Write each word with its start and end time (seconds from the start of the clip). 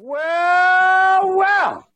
Well, 0.00 1.36
well. 1.36 1.88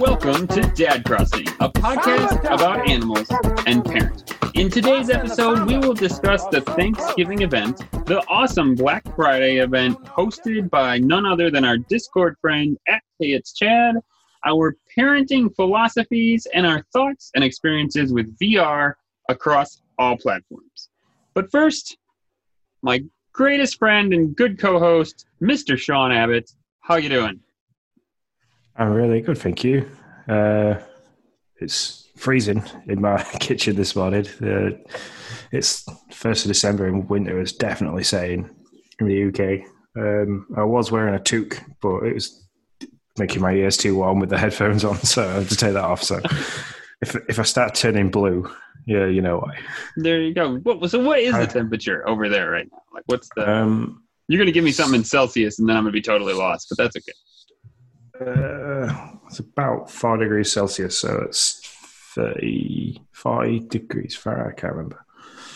Welcome 0.00 0.46
to 0.48 0.62
Dad 0.74 1.04
Crossing, 1.04 1.46
a 1.60 1.68
podcast 1.68 2.50
about 2.50 2.88
animals 2.88 3.28
and 3.66 3.84
parenting. 3.84 4.58
In 4.58 4.70
today's 4.70 5.10
episode, 5.10 5.66
we 5.66 5.76
will 5.76 5.92
discuss 5.92 6.46
the 6.46 6.62
Thanksgiving 6.62 7.42
event, 7.42 7.84
the 8.06 8.24
awesome 8.28 8.74
Black 8.74 9.04
Friday 9.14 9.58
event 9.58 10.02
hosted 10.04 10.70
by 10.70 10.96
none 10.96 11.26
other 11.26 11.50
than 11.50 11.62
our 11.62 11.76
Discord 11.76 12.36
friend 12.40 12.78
at 12.88 13.02
Hey 13.18 13.32
It's 13.32 13.52
Chad, 13.52 13.96
our 14.46 14.78
parenting 14.98 15.54
philosophies, 15.54 16.46
and 16.54 16.66
our 16.66 16.82
thoughts 16.90 17.32
and 17.34 17.44
experiences 17.44 18.14
with 18.14 18.34
VR 18.38 18.94
across 19.28 19.82
all 19.98 20.16
platforms. 20.16 20.88
But 21.34 21.50
first, 21.50 21.98
my 22.80 23.04
greatest 23.36 23.78
friend 23.78 24.14
and 24.14 24.34
good 24.34 24.58
co-host, 24.58 25.26
Mr. 25.42 25.78
Sean 25.78 26.10
Abbott. 26.10 26.50
How 26.80 26.96
you 26.96 27.10
doing? 27.10 27.38
I'm 28.76 28.90
really 28.92 29.20
good, 29.20 29.38
thank 29.38 29.62
you. 29.62 29.88
Uh, 30.26 30.76
it's 31.60 32.08
freezing 32.16 32.64
in 32.86 33.00
my 33.00 33.22
kitchen 33.40 33.76
this 33.76 33.94
morning. 33.94 34.26
Uh, 34.42 34.70
it's 35.52 35.84
first 36.10 36.44
of 36.44 36.48
December 36.48 36.86
and 36.86 37.08
winter 37.08 37.40
is 37.40 37.52
definitely 37.52 38.04
saying 38.04 38.48
in 39.00 39.06
the 39.06 39.28
UK. 39.28 39.66
Um, 39.96 40.46
I 40.56 40.64
was 40.64 40.90
wearing 40.90 41.14
a 41.14 41.18
toque, 41.18 41.60
but 41.80 42.04
it 42.04 42.14
was 42.14 42.42
making 43.18 43.42
my 43.42 43.52
ears 43.52 43.76
too 43.76 43.96
warm 43.96 44.18
with 44.18 44.30
the 44.30 44.38
headphones 44.44 44.84
on, 44.84 44.96
so 44.98 45.28
I 45.28 45.34
had 45.34 45.48
to 45.50 45.56
take 45.56 45.74
that 45.74 45.84
off. 45.84 46.02
So 46.02 46.20
if 47.02 47.14
if 47.28 47.38
I 47.38 47.42
start 47.42 47.74
turning 47.74 48.10
blue, 48.10 48.50
yeah, 48.86 49.06
you 49.06 49.20
know 49.20 49.38
why. 49.38 49.58
There 49.96 50.22
you 50.22 50.32
go. 50.32 50.58
What, 50.58 50.90
so 50.90 51.00
what 51.00 51.18
is 51.18 51.36
the 51.36 51.46
temperature 51.46 52.08
over 52.08 52.28
there 52.28 52.50
right 52.50 52.68
now? 52.70 52.82
Like, 52.94 53.02
what's 53.06 53.28
the? 53.34 53.50
Um, 53.50 54.04
you're 54.28 54.38
gonna 54.38 54.52
give 54.52 54.64
me 54.64 54.72
something 54.72 55.00
in 55.00 55.04
Celsius, 55.04 55.58
and 55.58 55.68
then 55.68 55.76
I'm 55.76 55.82
gonna 55.82 55.92
be 55.92 56.00
totally 56.00 56.34
lost. 56.34 56.68
But 56.70 56.78
that's 56.78 56.96
okay. 56.96 58.30
uh, 58.30 59.10
it's 59.26 59.40
about 59.40 59.90
five 59.90 60.20
degrees 60.20 60.52
Celsius, 60.52 60.98
so 60.98 61.24
it's 61.28 61.60
thirty-five 62.14 63.68
degrees 63.68 64.16
Fahrenheit. 64.16 64.52
I 64.56 64.60
can't 64.60 64.72
remember. 64.74 65.02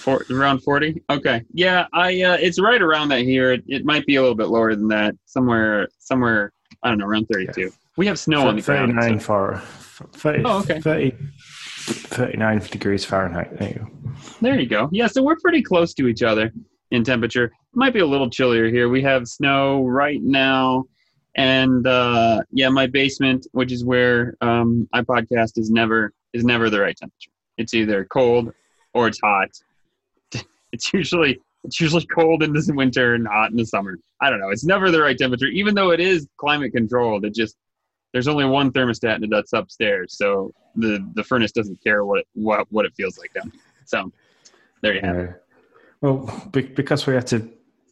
For, 0.00 0.24
around 0.30 0.60
40 0.60 1.02
okay 1.10 1.42
yeah 1.52 1.86
i 1.92 2.22
uh, 2.22 2.38
it's 2.40 2.58
right 2.58 2.80
around 2.80 3.10
that 3.10 3.20
here 3.20 3.52
it, 3.52 3.64
it 3.66 3.84
might 3.84 4.06
be 4.06 4.16
a 4.16 4.22
little 4.22 4.34
bit 4.34 4.46
lower 4.46 4.74
than 4.74 4.88
that 4.88 5.14
somewhere 5.26 5.88
somewhere 5.98 6.54
i 6.82 6.88
don't 6.88 6.96
know 6.96 7.06
around 7.06 7.26
32 7.26 7.60
yeah. 7.60 7.68
we 7.98 8.06
have 8.06 8.18
snow 8.18 8.48
on 8.48 8.56
the 8.56 8.62
ground 8.62 8.94
39 8.94 9.20
so. 9.20 9.26
for 9.26 9.62
30, 10.06 10.42
oh, 10.44 10.58
okay. 10.60 10.80
30, 10.80 11.14
39 11.92 12.58
degrees 12.70 13.04
Fahrenheit. 13.04 13.58
There 13.58 13.68
you 13.68 13.74
go. 13.74 13.88
There 14.40 14.60
you 14.60 14.66
go. 14.66 14.88
Yeah, 14.92 15.06
so 15.06 15.22
we're 15.22 15.36
pretty 15.36 15.62
close 15.62 15.94
to 15.94 16.06
each 16.06 16.22
other 16.22 16.52
in 16.90 17.04
temperature. 17.04 17.52
Might 17.74 17.92
be 17.92 18.00
a 18.00 18.06
little 18.06 18.28
chillier 18.28 18.68
here. 18.68 18.88
We 18.88 19.02
have 19.02 19.28
snow 19.28 19.84
right 19.84 20.20
now. 20.22 20.84
And 21.36 21.86
uh, 21.86 22.42
yeah, 22.50 22.68
my 22.68 22.86
basement, 22.86 23.46
which 23.52 23.72
is 23.72 23.84
where 23.84 24.36
um, 24.40 24.88
I 24.92 25.02
podcast, 25.02 25.58
is 25.58 25.70
never 25.70 26.12
is 26.32 26.44
never 26.44 26.70
the 26.70 26.80
right 26.80 26.96
temperature. 26.96 27.30
It's 27.56 27.74
either 27.74 28.04
cold 28.06 28.52
or 28.94 29.08
it's 29.08 29.20
hot. 29.20 29.50
It's 30.72 30.92
usually 30.92 31.40
it's 31.64 31.80
usually 31.80 32.06
cold 32.06 32.44
in 32.44 32.52
the 32.52 32.72
winter 32.72 33.14
and 33.14 33.26
hot 33.26 33.50
in 33.50 33.56
the 33.56 33.66
summer. 33.66 33.98
I 34.20 34.30
don't 34.30 34.38
know. 34.38 34.50
It's 34.50 34.64
never 34.64 34.92
the 34.92 35.00
right 35.00 35.18
temperature, 35.18 35.46
even 35.46 35.74
though 35.74 35.90
it 35.90 35.98
is 35.98 36.28
climate 36.36 36.72
controlled. 36.72 37.24
It 37.24 37.34
just 37.34 37.56
there's 38.12 38.28
only 38.28 38.44
one 38.44 38.72
thermostat 38.72 39.16
and 39.16 39.32
that's 39.32 39.52
upstairs, 39.52 40.16
so 40.16 40.52
the 40.76 41.06
the 41.14 41.24
furnace 41.24 41.52
doesn't 41.52 41.82
care 41.82 42.04
what 42.04 42.20
it, 42.20 42.28
what 42.34 42.66
what 42.70 42.86
it 42.86 42.92
feels 42.96 43.18
like 43.18 43.32
down. 43.34 43.52
So 43.84 44.12
there 44.82 44.94
you 44.94 45.00
have 45.00 45.16
yeah. 45.16 45.22
it. 45.22 45.42
Well, 46.00 46.48
because 46.52 47.06
we 47.06 47.14
had 47.14 47.26
to 47.28 47.48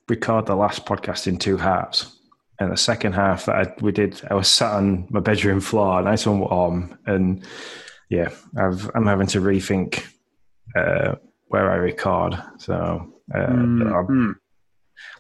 record 0.09 0.47
the 0.47 0.57
last 0.57 0.87
podcast 0.87 1.27
in 1.27 1.37
two 1.37 1.57
halves, 1.57 2.19
and 2.59 2.73
the 2.73 2.77
second 2.77 3.13
half 3.13 3.47
that 3.47 3.55
I, 3.55 3.75
we 3.81 3.93
did, 3.93 4.21
I 4.31 4.35
was 4.35 4.49
sat 4.49 4.73
on 4.73 5.07
my 5.11 5.21
bedroom 5.21 5.61
floor, 5.61 6.01
nice 6.03 6.27
and 6.27 6.41
warm, 6.41 6.99
and 7.07 7.45
yeah, 8.09 8.31
I've, 8.57 8.91
I'm 8.95 9.07
having 9.07 9.27
to 9.29 9.41
rethink 9.41 10.05
uh, 10.75 11.17
where 11.49 11.71
I 11.71 11.77
record. 11.77 12.43
So 12.59 13.13
uh, 13.35 13.39
mm-hmm 13.39 14.33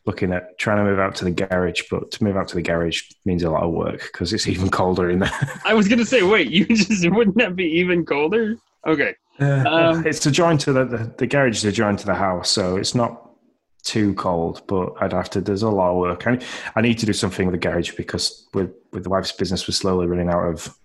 looking 0.06 0.32
at 0.32 0.58
trying 0.58 0.78
to 0.78 0.84
move 0.84 0.98
out 0.98 1.14
to 1.16 1.24
the 1.24 1.30
garage, 1.30 1.82
but 1.90 2.10
to 2.12 2.24
move 2.24 2.36
out 2.36 2.48
to 2.48 2.54
the 2.54 2.62
garage 2.62 3.02
means 3.24 3.42
a 3.42 3.50
lot 3.50 3.62
of 3.62 3.72
work 3.72 4.00
because 4.12 4.32
it's 4.32 4.48
even 4.48 4.70
colder 4.70 5.10
in 5.10 5.20
there. 5.20 5.60
I 5.64 5.74
was 5.74 5.88
going 5.88 5.98
to 5.98 6.06
say, 6.06 6.22
wait, 6.22 6.50
you 6.50 6.64
just 6.76 7.08
wouldn't 7.10 7.36
that 7.36 7.56
be 7.56 7.64
even 7.64 8.04
colder? 8.04 8.56
Okay. 8.86 9.14
Uh, 9.40 9.64
um, 9.66 10.06
it's 10.06 10.24
adjoined 10.26 10.60
to 10.60 10.72
the, 10.72 10.84
the, 10.84 11.14
the 11.18 11.26
garage 11.26 11.58
is 11.58 11.64
adjoined 11.64 11.98
to 12.00 12.06
the 12.06 12.14
house, 12.14 12.50
so 12.50 12.76
it's 12.76 12.94
not 12.94 13.28
too 13.84 14.14
cold, 14.14 14.62
but 14.66 14.92
I'd 15.00 15.12
have 15.12 15.30
to. 15.30 15.40
There's 15.40 15.62
a 15.62 15.70
lot 15.70 15.90
of 15.90 15.96
work. 15.96 16.26
I, 16.26 16.38
I 16.74 16.80
need 16.80 16.98
to 16.98 17.06
do 17.06 17.12
something 17.12 17.46
with 17.46 17.52
the 17.52 17.68
garage 17.68 17.92
because 17.92 18.48
with 18.54 18.72
with 18.92 19.04
the 19.04 19.10
wife's 19.10 19.32
business, 19.32 19.66
we're 19.66 19.72
slowly 19.72 20.06
running 20.06 20.28
out 20.28 20.46
of. 20.46 20.76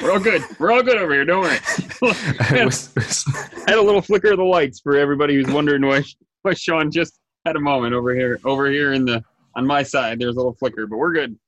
We're 0.00 0.12
all 0.12 0.20
good. 0.20 0.42
We're 0.58 0.72
all 0.72 0.82
good 0.82 0.96
over 0.96 1.12
here. 1.12 1.24
Don't 1.24 1.42
worry. 1.42 1.58
I 2.40 2.70
had 3.66 3.78
a 3.78 3.82
little 3.82 4.00
flicker 4.00 4.32
of 4.32 4.38
the 4.38 4.44
lights 4.44 4.80
for 4.80 4.96
everybody 4.96 5.34
who's 5.34 5.52
wondering 5.52 5.84
why 5.86 6.02
but 6.44 6.58
Sean 6.58 6.90
just 6.90 7.18
had 7.44 7.56
a 7.56 7.60
moment 7.60 7.94
over 7.94 8.14
here. 8.14 8.38
Over 8.44 8.70
here 8.70 8.92
in 8.92 9.04
the 9.04 9.24
on 9.54 9.66
my 9.66 9.82
side, 9.82 10.18
there's 10.18 10.34
a 10.34 10.38
little 10.38 10.54
flicker, 10.54 10.86
but 10.86 10.96
we're 10.96 11.12
good. 11.12 11.38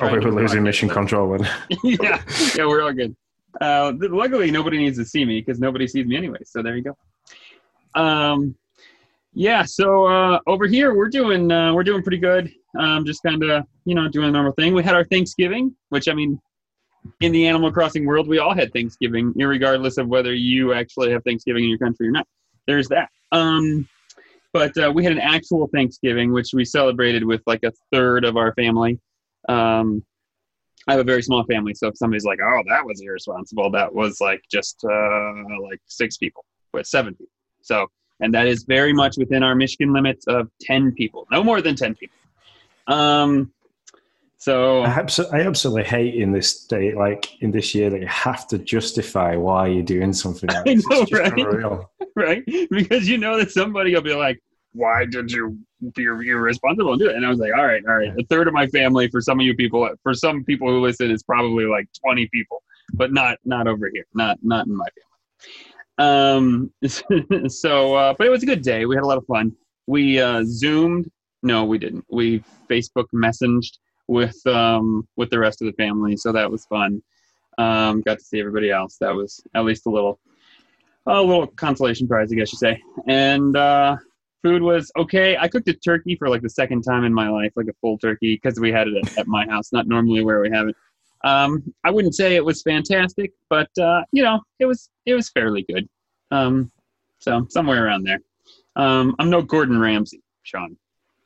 Oh, 0.00 0.12
we're 0.12 0.20
losing 0.20 0.62
mission 0.62 0.88
control. 0.88 1.36
Then. 1.36 1.50
yeah, 1.84 2.22
yeah, 2.56 2.66
we're 2.66 2.82
all 2.82 2.92
good. 2.92 3.16
Uh, 3.60 3.92
luckily, 3.98 4.50
nobody 4.50 4.78
needs 4.78 4.96
to 4.98 5.04
see 5.04 5.24
me 5.24 5.40
because 5.40 5.58
nobody 5.58 5.88
sees 5.88 6.06
me 6.06 6.16
anyway. 6.16 6.38
So 6.44 6.62
there 6.62 6.76
you 6.76 6.84
go. 6.84 6.96
Um, 8.00 8.54
yeah. 9.32 9.64
So 9.64 10.06
uh, 10.06 10.38
over 10.46 10.66
here, 10.66 10.94
we're 10.94 11.08
doing 11.08 11.50
uh, 11.50 11.72
we're 11.74 11.84
doing 11.84 12.02
pretty 12.02 12.18
good. 12.18 12.52
Um, 12.78 13.04
just 13.04 13.22
kind 13.22 13.42
of 13.42 13.64
you 13.84 13.94
know 13.94 14.08
doing 14.08 14.28
a 14.28 14.32
normal 14.32 14.52
thing. 14.52 14.74
We 14.74 14.84
had 14.84 14.94
our 14.94 15.04
Thanksgiving, 15.04 15.74
which 15.88 16.08
I 16.08 16.14
mean, 16.14 16.40
in 17.20 17.32
the 17.32 17.46
Animal 17.46 17.72
Crossing 17.72 18.06
world, 18.06 18.28
we 18.28 18.38
all 18.38 18.54
had 18.54 18.72
Thanksgiving, 18.72 19.32
regardless 19.36 19.98
of 19.98 20.06
whether 20.08 20.34
you 20.34 20.72
actually 20.72 21.10
have 21.10 21.24
Thanksgiving 21.24 21.64
in 21.64 21.70
your 21.70 21.78
country 21.78 22.06
or 22.08 22.12
not. 22.12 22.26
There's 22.66 22.88
that. 22.88 23.08
Um, 23.32 23.88
but 24.52 24.76
uh, 24.78 24.90
we 24.94 25.04
had 25.04 25.12
an 25.12 25.20
actual 25.20 25.68
Thanksgiving, 25.68 26.32
which 26.32 26.50
we 26.52 26.64
celebrated 26.64 27.24
with 27.24 27.42
like 27.46 27.62
a 27.64 27.72
third 27.92 28.24
of 28.24 28.36
our 28.36 28.54
family. 28.54 28.98
Um, 29.48 30.04
I 30.86 30.92
have 30.92 31.00
a 31.00 31.04
very 31.04 31.22
small 31.22 31.44
family, 31.44 31.74
so 31.74 31.88
if 31.88 31.96
somebody's 31.96 32.24
like, 32.24 32.38
"Oh, 32.42 32.62
that 32.68 32.84
was 32.84 33.00
irresponsible," 33.00 33.70
that 33.72 33.94
was 33.94 34.20
like 34.20 34.42
just 34.50 34.82
uh, 34.84 35.32
like 35.62 35.80
six 35.86 36.16
people, 36.16 36.44
but 36.72 36.86
seven 36.86 37.14
people. 37.14 37.32
So, 37.60 37.88
and 38.20 38.32
that 38.34 38.46
is 38.46 38.64
very 38.64 38.92
much 38.92 39.16
within 39.18 39.42
our 39.42 39.54
Michigan 39.54 39.92
limits 39.92 40.26
of 40.26 40.48
ten 40.60 40.92
people, 40.92 41.26
no 41.30 41.44
more 41.44 41.60
than 41.60 41.76
ten 41.76 41.94
people. 41.94 42.16
Um, 42.86 43.52
so 44.40 44.82
I, 44.82 44.90
absolutely, 44.90 45.40
I 45.40 45.46
absolutely 45.46 45.82
hate 45.82 46.14
in 46.14 46.30
this 46.30 46.64
day, 46.64 46.94
like 46.94 47.42
in 47.42 47.50
this 47.50 47.74
year, 47.74 47.90
that 47.90 48.00
you 48.00 48.06
have 48.06 48.46
to 48.48 48.58
justify 48.58 49.34
why 49.34 49.66
you're 49.66 49.82
doing 49.82 50.12
something. 50.12 50.48
Like 50.48 50.64
I 50.64 50.74
know, 50.74 51.90
right? 52.14 52.44
right? 52.46 52.68
Because 52.70 53.08
you 53.08 53.18
know 53.18 53.36
that 53.36 53.50
somebody 53.50 53.92
will 53.92 54.02
be 54.02 54.14
like, 54.14 54.40
"Why 54.72 55.06
did 55.06 55.32
you? 55.32 55.58
You're 55.96 56.22
irresponsible 56.22 56.92
and 56.92 57.00
do 57.00 57.10
it." 57.10 57.16
And 57.16 57.26
I 57.26 57.30
was 57.30 57.40
like, 57.40 57.52
"All 57.52 57.66
right, 57.66 57.82
all 57.88 57.96
right." 57.96 58.12
A 58.16 58.24
third 58.30 58.46
of 58.46 58.54
my 58.54 58.68
family, 58.68 59.08
for 59.08 59.20
some 59.20 59.40
of 59.40 59.44
you 59.44 59.56
people, 59.56 59.90
for 60.04 60.14
some 60.14 60.44
people 60.44 60.68
who 60.68 60.80
listen, 60.80 61.10
is 61.10 61.24
probably 61.24 61.64
like 61.64 61.88
20 62.04 62.28
people, 62.28 62.62
but 62.92 63.12
not 63.12 63.38
not 63.44 63.66
over 63.66 63.90
here, 63.92 64.06
not 64.14 64.38
not 64.42 64.68
in 64.68 64.76
my 64.76 64.86
family. 65.98 66.70
Um. 66.70 66.72
So, 67.50 67.96
uh, 67.96 68.14
but 68.16 68.24
it 68.24 68.30
was 68.30 68.44
a 68.44 68.46
good 68.46 68.62
day. 68.62 68.86
We 68.86 68.94
had 68.94 69.02
a 69.02 69.06
lot 69.06 69.18
of 69.18 69.26
fun. 69.26 69.52
We 69.88 70.20
uh, 70.20 70.44
zoomed. 70.44 71.10
No, 71.42 71.64
we 71.64 71.78
didn't. 71.78 72.04
We 72.08 72.44
Facebook 72.70 73.06
messaged 73.12 73.78
with 74.08 74.44
um, 74.46 75.06
with 75.16 75.30
the 75.30 75.38
rest 75.38 75.62
of 75.62 75.66
the 75.66 75.72
family, 75.72 76.16
so 76.16 76.32
that 76.32 76.50
was 76.50 76.64
fun. 76.66 77.02
Um, 77.58 78.00
got 78.02 78.18
to 78.18 78.24
see 78.24 78.40
everybody 78.40 78.70
else. 78.70 78.96
That 79.00 79.14
was 79.14 79.40
at 79.54 79.64
least 79.64 79.86
a 79.86 79.90
little 79.90 80.18
a 81.06 81.20
little 81.22 81.46
consolation 81.46 82.06
prize, 82.06 82.32
I 82.32 82.36
guess 82.36 82.52
you 82.52 82.58
say. 82.58 82.82
And 83.06 83.56
uh, 83.56 83.96
food 84.42 84.62
was 84.62 84.90
okay. 84.96 85.36
I 85.36 85.48
cooked 85.48 85.68
a 85.68 85.74
turkey 85.74 86.16
for 86.16 86.28
like 86.28 86.42
the 86.42 86.50
second 86.50 86.82
time 86.82 87.04
in 87.04 87.12
my 87.12 87.28
life, 87.28 87.52
like 87.56 87.68
a 87.68 87.74
full 87.80 87.98
turkey, 87.98 88.34
because 88.42 88.60
we 88.60 88.72
had 88.72 88.88
it 88.88 88.96
at, 88.96 89.18
at, 89.18 89.26
my 89.26 89.46
house, 89.46 89.72
not 89.72 89.86
normally 89.86 90.24
where 90.24 90.40
we 90.40 90.50
have 90.50 90.68
it. 90.68 90.76
Um, 91.24 91.62
I 91.84 91.90
wouldn't 91.90 92.14
say 92.14 92.36
it 92.36 92.44
was 92.44 92.62
fantastic, 92.62 93.32
but 93.48 93.70
uh, 93.78 94.02
you 94.12 94.22
know, 94.22 94.40
it 94.58 94.66
was 94.66 94.90
it 95.06 95.14
was 95.14 95.30
fairly 95.30 95.64
good. 95.68 95.88
Um, 96.30 96.70
so 97.18 97.46
somewhere 97.48 97.86
around 97.86 98.04
there. 98.04 98.20
Um, 98.76 99.16
I'm 99.18 99.30
no 99.30 99.42
Gordon 99.42 99.80
Ramsay, 99.80 100.22
Sean. 100.44 100.76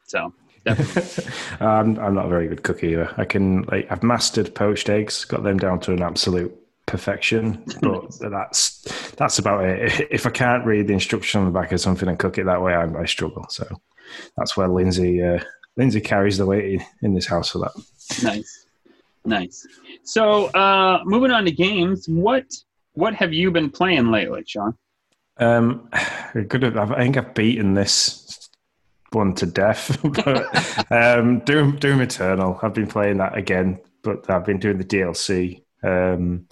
So 0.06 0.32
I'm, 1.60 1.98
I'm 1.98 2.14
not 2.14 2.26
a 2.26 2.28
very 2.28 2.48
good 2.48 2.62
cook 2.62 2.84
either. 2.84 3.12
I 3.16 3.24
can 3.24 3.62
like 3.62 3.90
I've 3.90 4.02
mastered 4.02 4.54
poached 4.54 4.88
eggs, 4.88 5.24
got 5.24 5.42
them 5.42 5.58
down 5.58 5.80
to 5.80 5.92
an 5.92 6.02
absolute 6.02 6.56
perfection, 6.86 7.64
but 7.80 8.12
that's 8.20 9.12
that's 9.16 9.38
about 9.38 9.64
it. 9.64 10.08
If 10.10 10.26
I 10.26 10.30
can't 10.30 10.64
read 10.64 10.86
the 10.86 10.92
instruction 10.92 11.40
on 11.40 11.46
the 11.46 11.58
back 11.58 11.72
of 11.72 11.80
something 11.80 12.08
and 12.08 12.18
cook 12.18 12.38
it 12.38 12.44
that 12.44 12.62
way, 12.62 12.74
I, 12.74 12.84
I 12.84 13.04
struggle. 13.06 13.46
So 13.48 13.66
that's 14.36 14.56
where 14.56 14.68
Lindsay 14.68 15.22
uh, 15.22 15.40
Lindsay 15.76 16.00
carries 16.00 16.38
the 16.38 16.46
weight 16.46 16.82
in 17.02 17.14
this 17.14 17.26
house 17.26 17.50
for 17.50 17.58
that. 17.58 17.72
Nice, 18.22 18.66
nice. 19.24 19.66
So 20.04 20.46
uh, 20.46 21.00
moving 21.04 21.30
on 21.30 21.44
to 21.44 21.52
games, 21.52 22.08
what 22.08 22.44
what 22.94 23.14
have 23.14 23.32
you 23.32 23.50
been 23.50 23.70
playing 23.70 24.10
lately, 24.10 24.44
Sean? 24.46 24.76
Um, 25.38 25.88
good. 26.48 26.76
I 26.76 26.86
think 26.98 27.16
I've 27.16 27.34
beaten 27.34 27.74
this 27.74 28.41
fun 29.12 29.34
to 29.34 29.46
death. 29.46 29.98
but 30.24 30.90
um, 30.90 31.40
Doom 31.40 31.76
Doom 31.76 32.00
Eternal, 32.00 32.58
I've 32.62 32.74
been 32.74 32.86
playing 32.86 33.18
that 33.18 33.36
again, 33.36 33.78
but 34.02 34.28
I've 34.28 34.44
been 34.44 34.58
doing 34.58 34.78
the 34.78 34.84
DLC. 34.84 35.62
Um, 35.84 36.46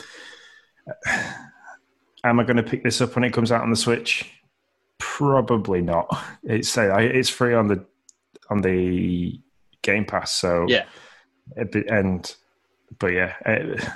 am 2.25 2.41
I 2.41 2.45
going 2.45 2.57
to 2.57 2.63
pick 2.63 2.85
this 2.85 3.01
up 3.01 3.15
when 3.15 3.25
it 3.25 3.33
comes 3.33 3.51
out 3.51 3.63
on 3.63 3.71
the 3.71 3.77
Switch? 3.77 4.31
Probably 4.99 5.81
not. 5.81 6.07
It's 6.45 6.77
uh, 6.77 6.97
it's 6.99 7.31
free 7.31 7.55
on 7.55 7.69
the 7.69 7.85
on 8.51 8.61
the 8.61 9.41
Game 9.83 10.05
Pass, 10.05 10.33
so 10.33 10.67
yeah, 10.69 10.85
and 11.57 12.35
but 13.01 13.09
yeah, 13.09 13.35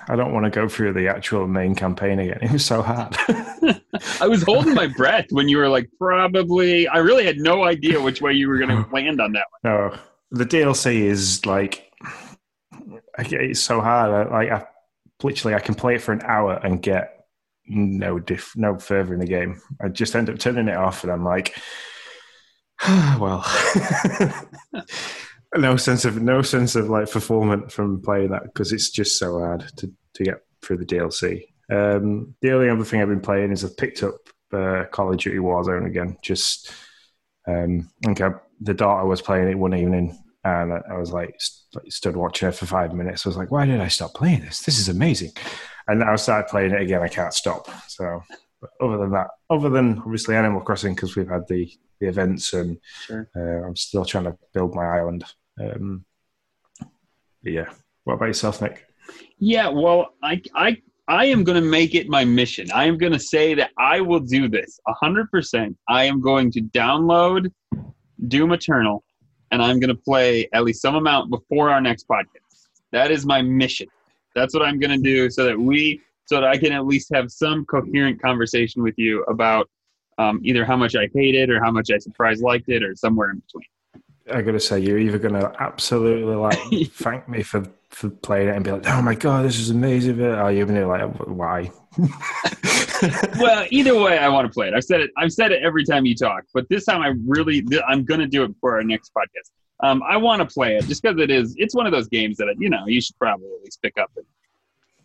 I 0.08 0.16
don't 0.16 0.32
want 0.32 0.44
to 0.44 0.50
go 0.50 0.66
through 0.66 0.94
the 0.94 1.08
actual 1.08 1.46
main 1.46 1.74
campaign 1.74 2.18
again. 2.18 2.38
It 2.42 2.52
was 2.52 2.64
so 2.64 2.82
hard. 2.82 3.14
I 4.20 4.26
was 4.26 4.42
holding 4.42 4.74
my 4.74 4.86
breath 4.86 5.26
when 5.30 5.48
you 5.48 5.58
were 5.58 5.68
like, 5.68 5.90
probably. 5.98 6.88
I 6.88 6.98
really 6.98 7.26
had 7.26 7.36
no 7.36 7.64
idea 7.64 8.00
which 8.00 8.22
way 8.22 8.32
you 8.32 8.48
were 8.48 8.56
going 8.56 8.70
to 8.84 8.90
land 8.90 9.20
on 9.20 9.32
that 9.32 9.46
one. 9.60 9.72
No, 9.72 9.98
the 10.30 10.46
DLC 10.46 11.02
is 11.02 11.44
like, 11.44 11.92
it's 13.18 13.60
so 13.60 13.82
hard. 13.82 14.30
Like, 14.30 14.50
I, 14.50 14.66
literally, 15.22 15.54
I 15.54 15.60
can 15.60 15.74
play 15.74 15.96
it 15.96 16.02
for 16.02 16.12
an 16.12 16.22
hour 16.22 16.54
and 16.64 16.80
get 16.80 17.26
no 17.66 18.18
diff, 18.18 18.56
no 18.56 18.78
further 18.78 19.12
in 19.12 19.20
the 19.20 19.26
game. 19.26 19.60
I 19.82 19.88
just 19.88 20.16
end 20.16 20.30
up 20.30 20.38
turning 20.38 20.68
it 20.68 20.76
off, 20.76 21.04
and 21.04 21.12
I'm 21.12 21.24
like, 21.24 21.54
well 23.20 23.44
no 25.56 25.76
sense 25.76 26.04
of 26.04 26.20
no 26.20 26.42
sense 26.42 26.76
of 26.76 26.88
like 26.88 27.08
fulfillment 27.08 27.70
from 27.70 28.00
playing 28.02 28.30
that 28.30 28.44
because 28.44 28.72
it's 28.72 28.90
just 28.90 29.18
so 29.18 29.38
hard 29.38 29.64
to 29.76 29.92
to 30.14 30.24
get 30.24 30.40
through 30.62 30.78
the 30.78 30.86
DLC. 30.86 31.44
Um, 31.70 32.34
the 32.40 32.52
only 32.52 32.68
other 32.68 32.84
thing 32.84 33.00
I've 33.00 33.08
been 33.08 33.20
playing 33.20 33.52
is 33.52 33.64
I've 33.64 33.76
picked 33.76 34.02
up 34.02 34.16
uh, 34.52 34.84
Call 34.90 35.12
of 35.12 35.18
Duty 35.18 35.38
Warzone 35.38 35.86
again. 35.86 36.16
Just 36.22 36.72
um, 37.46 37.90
okay, 38.06 38.30
the 38.60 38.74
daughter 38.74 39.06
was 39.06 39.22
playing 39.22 39.48
it 39.48 39.58
one 39.58 39.74
evening, 39.74 40.18
and 40.44 40.72
I 40.72 40.98
was 40.98 41.12
like, 41.12 41.34
st- 41.38 41.92
stood 41.92 42.16
watching 42.16 42.46
her 42.46 42.52
for 42.52 42.66
five 42.66 42.94
minutes. 42.94 43.24
I 43.24 43.28
was 43.28 43.36
like, 43.36 43.50
why 43.50 43.66
did 43.66 43.80
I 43.80 43.88
stop 43.88 44.14
playing 44.14 44.40
this? 44.40 44.60
This 44.60 44.78
is 44.78 44.88
amazing. 44.88 45.32
And 45.86 46.00
now 46.00 46.12
I 46.12 46.16
started 46.16 46.48
playing 46.48 46.72
it 46.72 46.80
again. 46.80 47.02
I 47.02 47.08
can't 47.08 47.34
stop. 47.34 47.68
So, 47.88 48.22
other 48.80 48.96
than 48.98 49.10
that, 49.12 49.28
other 49.50 49.68
than 49.68 49.98
obviously 49.98 50.36
Animal 50.36 50.62
Crossing, 50.62 50.94
because 50.94 51.16
we've 51.16 51.28
had 51.28 51.46
the 51.48 51.70
the 52.00 52.08
events, 52.08 52.52
and 52.52 52.78
sure. 53.06 53.28
uh, 53.36 53.66
I'm 53.66 53.76
still 53.76 54.04
trying 54.04 54.24
to 54.24 54.36
build 54.52 54.74
my 54.74 54.84
island. 54.84 55.24
Um, 55.60 56.04
yeah. 57.42 57.66
What 58.04 58.14
about 58.14 58.26
yourself, 58.26 58.60
Nick? 58.60 58.86
Yeah, 59.38 59.68
well, 59.68 60.14
I, 60.22 60.40
I, 60.54 60.76
I 61.08 61.26
am 61.26 61.44
going 61.44 61.62
to 61.62 61.68
make 61.68 61.94
it 61.94 62.08
my 62.08 62.24
mission. 62.24 62.70
I 62.72 62.84
am 62.84 62.96
going 62.98 63.12
to 63.12 63.18
say 63.18 63.54
that 63.54 63.70
I 63.78 64.00
will 64.00 64.20
do 64.20 64.48
this 64.48 64.78
100%. 65.02 65.74
I 65.88 66.04
am 66.04 66.20
going 66.20 66.50
to 66.52 66.60
download 66.62 67.52
Doom 68.28 68.52
Eternal 68.52 69.04
and 69.50 69.62
I'm 69.62 69.78
going 69.78 69.94
to 69.94 70.02
play 70.02 70.48
at 70.52 70.64
least 70.64 70.82
some 70.82 70.94
amount 70.94 71.30
before 71.30 71.70
our 71.70 71.80
next 71.80 72.08
podcast. 72.08 72.68
That 72.92 73.10
is 73.10 73.26
my 73.26 73.42
mission. 73.42 73.86
That's 74.34 74.54
what 74.54 74.62
I'm 74.62 74.78
going 74.78 74.90
to 74.90 75.02
do 75.02 75.30
so 75.30 75.44
that 75.44 75.58
we, 75.58 76.00
so 76.26 76.36
that 76.36 76.44
I 76.44 76.56
can 76.56 76.72
at 76.72 76.86
least 76.86 77.10
have 77.14 77.30
some 77.30 77.64
coherent 77.66 78.20
conversation 78.20 78.82
with 78.82 78.94
you 78.96 79.22
about 79.24 79.68
um, 80.18 80.40
either 80.42 80.64
how 80.64 80.76
much 80.76 80.96
I 80.96 81.08
hated 81.14 81.48
it 81.48 81.50
or 81.50 81.62
how 81.62 81.70
much 81.70 81.90
I 81.92 81.98
surprise 81.98 82.40
liked 82.40 82.68
it 82.68 82.82
or 82.82 82.94
somewhere 82.94 83.30
in 83.30 83.40
between. 83.40 83.66
I 84.32 84.40
gotta 84.40 84.60
say, 84.60 84.80
you're 84.80 84.98
either 84.98 85.18
gonna 85.18 85.52
absolutely 85.60 86.34
like 86.34 86.58
thank 86.92 87.28
me 87.28 87.42
for 87.42 87.64
for 87.90 88.08
playing 88.08 88.48
it 88.48 88.56
and 88.56 88.64
be 88.64 88.72
like, 88.72 88.88
"Oh 88.88 89.02
my 89.02 89.14
god, 89.14 89.44
this 89.44 89.58
is 89.58 89.70
amazing," 89.70 90.20
or 90.20 90.50
you're 90.50 90.66
gonna 90.66 90.80
be 90.80 90.86
like, 90.86 91.14
"Why?" 91.26 91.70
well, 93.38 93.66
either 93.70 93.98
way, 94.00 94.18
I 94.18 94.28
want 94.28 94.46
to 94.46 94.52
play 94.52 94.68
it. 94.68 94.74
I've 94.74 94.84
said 94.84 95.00
it. 95.00 95.10
I've 95.18 95.32
said 95.32 95.52
it 95.52 95.62
every 95.62 95.84
time 95.84 96.06
you 96.06 96.14
talk, 96.14 96.44
but 96.54 96.68
this 96.70 96.86
time 96.86 97.02
I 97.02 97.12
really, 97.26 97.64
I'm 97.86 98.04
gonna 98.04 98.26
do 98.26 98.44
it 98.44 98.52
for 98.60 98.76
our 98.76 98.82
next 98.82 99.12
podcast. 99.14 99.50
Um, 99.80 100.02
I 100.08 100.16
want 100.16 100.40
to 100.40 100.52
play 100.52 100.76
it 100.76 100.86
just 100.86 101.02
because 101.02 101.20
it 101.20 101.30
is. 101.30 101.54
It's 101.58 101.74
one 101.74 101.86
of 101.86 101.92
those 101.92 102.08
games 102.08 102.38
that 102.38 102.54
you 102.58 102.70
know 102.70 102.86
you 102.86 103.00
should 103.00 103.18
probably 103.18 103.46
at 103.46 103.62
least 103.62 103.82
pick 103.82 103.98
up 103.98 104.10
and 104.16 104.24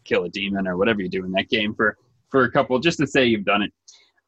kill 0.05 0.23
a 0.23 0.29
demon 0.29 0.67
or 0.67 0.77
whatever 0.77 1.01
you 1.01 1.09
do 1.09 1.25
in 1.25 1.31
that 1.33 1.49
game 1.49 1.75
for 1.75 1.97
for 2.29 2.45
a 2.45 2.51
couple, 2.51 2.79
just 2.79 2.99
to 2.99 3.07
say 3.07 3.25
you've 3.25 3.45
done 3.45 3.63
it. 3.63 3.73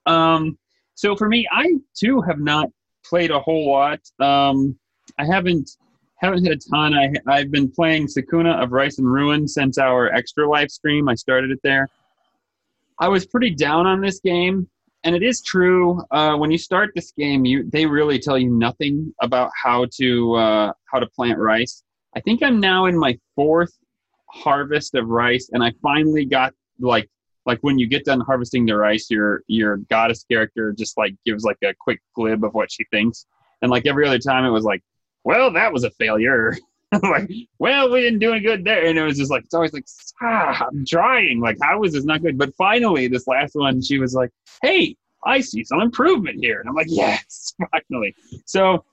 Um, 0.06 0.58
so 0.96 1.16
for 1.16 1.30
me, 1.30 1.48
I 1.50 1.76
too 1.96 2.22
have 2.22 2.40
not 2.40 2.70
played 3.06 3.32
a 3.32 3.40
whole 3.40 3.72
lot. 3.72 4.00
Um, 4.20 4.78
I 5.22 5.26
haven't 5.26 5.78
haven't 6.16 6.44
had 6.44 6.54
a 6.54 6.70
ton. 6.72 6.94
I 6.96 7.14
I've 7.28 7.52
been 7.52 7.70
playing 7.70 8.08
Sakuna 8.08 8.62
of 8.62 8.72
Rice 8.72 8.98
and 8.98 9.08
Ruin 9.08 9.48
since 9.48 9.78
our 9.78 10.12
Extra 10.12 10.50
Life 10.50 10.72
stream. 10.72 11.08
I 11.08 11.14
started 11.14 11.52
it 11.52 11.60
there. 11.64 11.88
I 13.00 13.08
was 13.08 13.26
pretty 13.26 13.52
down 13.52 13.86
on 13.86 14.02
this 14.02 14.20
game, 14.20 14.68
and 15.04 15.16
it 15.16 15.22
is 15.22 15.44
true. 15.44 16.04
Uh, 16.10 16.38
when 16.38 16.50
you 16.50 16.58
start 16.58 16.92
this 16.96 17.12
game, 17.12 17.46
you 17.46 17.70
they 17.72 17.86
really 17.86 18.18
tell 18.18 18.38
you 18.38 18.50
nothing 18.50 19.14
about 19.22 19.52
how 19.64 19.86
to 20.00 20.36
uh, 20.36 20.74
how 20.92 20.98
to 21.00 21.08
plant 21.08 21.38
rice. 21.38 21.84
I 22.16 22.20
think 22.20 22.42
I'm 22.42 22.60
now 22.60 22.86
in 22.86 22.98
my 22.98 23.18
fourth 23.36 23.78
harvest 24.28 24.96
of 24.96 25.08
rice, 25.08 25.52
and 25.54 25.64
I 25.64 25.72
finally 25.84 26.26
got 26.26 26.54
like 26.80 27.08
like 27.46 27.60
when 27.62 27.78
you 27.78 27.86
get 27.86 28.06
done 28.06 28.22
harvesting 28.22 28.66
the 28.66 28.76
rice, 28.76 29.06
your 29.12 29.44
your 29.46 29.78
goddess 29.78 30.24
character 30.24 30.74
just 30.76 30.98
like 30.98 31.14
gives 31.28 31.44
like 31.44 31.58
a 31.64 31.76
quick 31.80 32.00
glib 32.16 32.44
of 32.44 32.56
what 32.56 32.72
she 32.72 32.86
thinks, 32.86 33.28
and 33.62 33.70
like 33.70 33.86
every 33.86 34.08
other 34.08 34.20
time, 34.20 34.46
it 34.46 34.50
was 34.50 34.64
like 34.64 34.82
well, 35.24 35.52
that 35.52 35.72
was 35.74 35.84
a 35.84 35.92
failure. 35.92 36.56
like, 37.04 37.30
well, 37.60 37.90
we 37.90 38.02
didn't 38.02 38.20
do 38.20 38.34
any 38.34 38.42
good 38.42 38.66
there. 38.66 38.86
And 38.86 38.98
it 38.98 39.04
was 39.04 39.18
just 39.18 39.32
like, 39.32 39.46
it's 39.46 39.54
always 39.54 39.74
like, 39.74 39.86
ah, 40.22 40.68
I'm 40.68 40.86
trying. 40.86 41.40
Like, 41.40 41.58
how 41.62 41.84
is 41.84 41.94
this 41.94 42.04
not 42.04 42.22
good? 42.22 42.38
But 42.38 42.54
finally, 42.56 43.08
this 43.08 43.28
last 43.28 43.56
one, 43.56 43.82
she 43.82 43.98
was 43.98 44.14
like, 44.14 44.30
hey, 44.62 44.96
I 45.24 45.40
see 45.40 45.64
some 45.64 45.82
improvement 45.82 46.40
here. 46.42 46.60
And 46.60 46.68
I'm 46.68 46.76
like, 46.76 46.88
yes, 46.90 47.54
finally. 47.90 48.16
So 48.46 48.84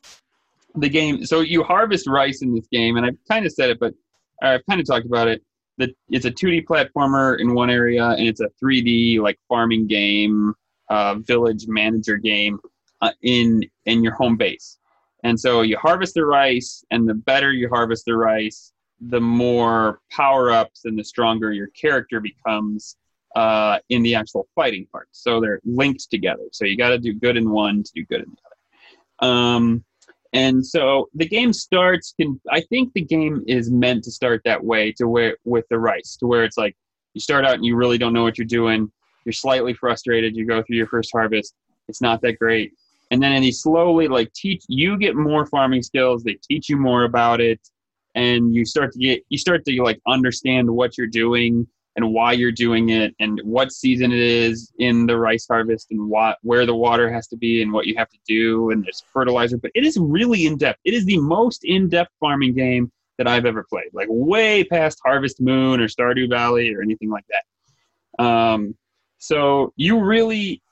the 0.75 0.89
game, 0.89 1.25
so 1.25 1.41
you 1.41 1.63
harvest 1.63 2.07
rice 2.07 2.43
in 2.43 2.55
this 2.55 2.67
game, 2.71 2.97
and 2.97 3.07
I've 3.07 3.19
kind 3.29 3.47
of 3.47 3.53
said 3.53 3.71
it, 3.71 3.81
but 3.81 3.95
I've 4.43 4.65
kind 4.67 4.81
of 4.81 4.87
talked 4.87 5.07
about 5.07 5.29
it. 5.29 5.43
That 5.79 5.91
it's 6.09 6.25
a 6.25 6.31
2D 6.31 6.65
platformer 6.65 7.39
in 7.41 7.55
one 7.55 7.71
area, 7.71 8.05
and 8.05 8.27
it's 8.27 8.41
a 8.41 8.49
3D 8.63 9.21
like 9.21 9.39
farming 9.49 9.87
game, 9.87 10.55
uh, 10.91 11.17
village 11.17 11.67
manager 11.69 12.17
game 12.17 12.59
uh, 13.01 13.13
in 13.23 13.65
in 13.87 14.03
your 14.03 14.15
home 14.15 14.37
base. 14.37 14.79
And 15.25 15.39
so 15.39 15.63
you 15.63 15.77
harvest 15.79 16.15
the 16.15 16.25
rice, 16.25 16.85
and 16.91 17.09
the 17.09 17.15
better 17.15 17.53
you 17.53 17.69
harvest 17.69 18.05
the 18.07 18.17
rice, 18.17 18.73
the 19.01 19.21
more 19.21 20.01
power 20.11 20.51
ups 20.51 20.85
and 20.85 20.99
the 20.99 21.05
stronger 21.05 21.53
your 21.53 21.69
character 21.69 22.21
becomes 22.21 22.97
uh, 23.37 23.79
in 23.89 24.03
the 24.03 24.15
actual 24.15 24.49
fighting 24.55 24.87
part. 24.91 25.09
So 25.13 25.41
they're 25.41 25.61
linked 25.65 26.11
together. 26.11 26.45
So 26.53 26.65
you 26.65 26.77
got 26.77 26.91
to 26.91 26.99
do 26.99 27.13
good 27.13 27.37
in 27.37 27.51
one 27.51 27.83
to 27.83 27.93
do 27.95 28.05
good 28.05 28.23
in 28.23 28.31
the 28.31 29.27
other. 29.27 29.33
Um, 29.33 29.85
and 30.33 30.65
so 30.65 31.09
the 31.15 31.27
game 31.27 31.53
starts. 31.53 32.15
Can 32.21 32.41
I 32.51 32.61
think 32.61 32.93
the 32.93 33.01
game 33.01 33.45
is 33.47 33.71
meant 33.71 34.05
to 34.05 34.11
start 34.11 34.43
that 34.45 34.63
way 34.63 34.93
to 34.93 35.09
where 35.09 35.37
with 35.45 35.65
the 35.71 35.79
rice 35.79 36.17
to 36.21 36.27
where 36.27 36.45
it's 36.45 36.59
like 36.59 36.77
you 37.15 37.21
start 37.21 37.45
out 37.45 37.55
and 37.55 37.65
you 37.65 37.77
really 37.77 37.99
don't 37.99 38.13
know 38.13 38.25
what 38.25 38.37
you're 38.37 38.47
doing. 38.47 38.91
You're 39.25 39.33
slightly 39.33 39.75
frustrated. 39.75 40.37
You 40.37 40.47
go 40.47 40.63
through 40.63 40.77
your 40.77 40.87
first 40.87 41.11
harvest. 41.13 41.55
It's 41.89 42.03
not 42.03 42.21
that 42.23 42.39
great 42.39 42.73
and 43.11 43.23
then 43.23 43.41
they 43.41 43.51
slowly 43.51 44.09
like 44.09 44.33
teach 44.33 44.65
you 44.69 44.97
get 44.99 45.17
more 45.17 45.47
farming 45.47 45.83
skills 45.83 46.23
they 46.23 46.39
teach 46.49 46.69
you 46.69 46.77
more 46.77 47.05
about 47.05 47.41
it 47.41 47.61
and 48.15 48.55
you 48.55 48.65
start 48.65 48.93
to 48.93 48.99
get 48.99 49.23
you 49.29 49.39
start 49.39 49.65
to 49.65 49.83
like 49.83 50.01
understand 50.07 50.69
what 50.69 50.97
you're 50.99 51.07
doing 51.07 51.67
and 51.99 52.13
why 52.13 52.31
you're 52.33 52.53
doing 52.53 52.91
it 52.91 53.13
and 53.19 53.41
what 53.43 53.73
season 53.73 54.13
it 54.13 54.21
is 54.21 54.73
in 54.79 55.05
the 55.05 55.19
rice 55.19 55.47
harvest 55.49 55.89
and 55.91 56.09
what 56.09 56.39
where 56.43 56.65
the 56.65 56.75
water 56.75 57.13
has 57.13 57.27
to 57.27 57.37
be 57.37 57.61
and 57.61 57.73
what 57.73 57.87
you 57.87 57.97
have 57.97 58.09
to 58.09 58.19
do 58.25 58.71
and 58.71 58.85
there's 58.85 59.03
fertilizer. 59.13 59.59
But 59.59 59.73
it 59.75 59.85
is 59.85 59.99
really 59.99 60.47
in 60.47 60.57
depth 60.57 60.79
it 60.85 60.95
is 60.95 61.05
the 61.07 61.19
most 61.19 61.65
in-depth 61.65 62.13
farming 62.21 62.55
game 62.55 62.93
that 63.17 63.27
I've 63.27 63.47
ever 63.47 63.65
played 63.69 63.89
like 63.93 64.07
way 64.09 64.63
past 64.63 65.01
Harvest 65.05 65.41
Moon 65.41 65.81
or 65.81 65.89
Stardew 65.89 66.31
Valley 66.31 66.73
or 66.73 66.83
anything 66.83 67.11
like 67.11 67.25
that. 67.31 68.25
Um 68.25 68.77
so 69.19 69.73
you 69.75 70.01
really 70.01 70.63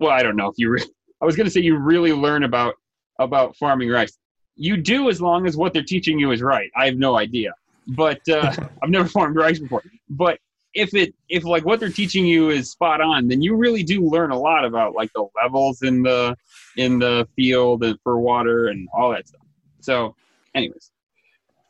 well 0.00 0.10
I 0.10 0.24
don't 0.24 0.36
know 0.36 0.48
if 0.48 0.54
you 0.58 0.70
really 0.70 0.90
I 1.24 1.26
was 1.26 1.36
going 1.36 1.46
to 1.46 1.50
say 1.50 1.62
you 1.62 1.78
really 1.78 2.12
learn 2.12 2.42
about 2.42 2.74
about 3.18 3.56
farming 3.56 3.88
rice. 3.88 4.18
You 4.56 4.76
do 4.76 5.08
as 5.08 5.22
long 5.22 5.46
as 5.46 5.56
what 5.56 5.72
they're 5.72 5.82
teaching 5.82 6.18
you 6.18 6.32
is 6.32 6.42
right. 6.42 6.70
I 6.76 6.84
have 6.84 6.96
no 6.96 7.16
idea, 7.16 7.54
but 7.88 8.20
uh, 8.28 8.52
I've 8.82 8.90
never 8.90 9.08
farmed 9.08 9.34
rice 9.34 9.58
before. 9.58 9.82
But 10.10 10.38
if 10.74 10.92
it 10.92 11.14
if 11.30 11.44
like 11.44 11.64
what 11.64 11.80
they're 11.80 11.88
teaching 11.88 12.26
you 12.26 12.50
is 12.50 12.70
spot 12.70 13.00
on, 13.00 13.26
then 13.28 13.40
you 13.40 13.56
really 13.56 13.82
do 13.82 14.06
learn 14.06 14.32
a 14.32 14.38
lot 14.38 14.66
about 14.66 14.94
like 14.94 15.10
the 15.14 15.26
levels 15.42 15.80
in 15.80 16.02
the 16.02 16.36
in 16.76 16.98
the 16.98 17.26
field 17.36 17.82
and 17.84 17.98
for 18.02 18.18
water 18.18 18.66
and 18.66 18.86
all 18.92 19.10
that 19.12 19.26
stuff. 19.26 19.40
So, 19.80 20.14
anyways, 20.54 20.90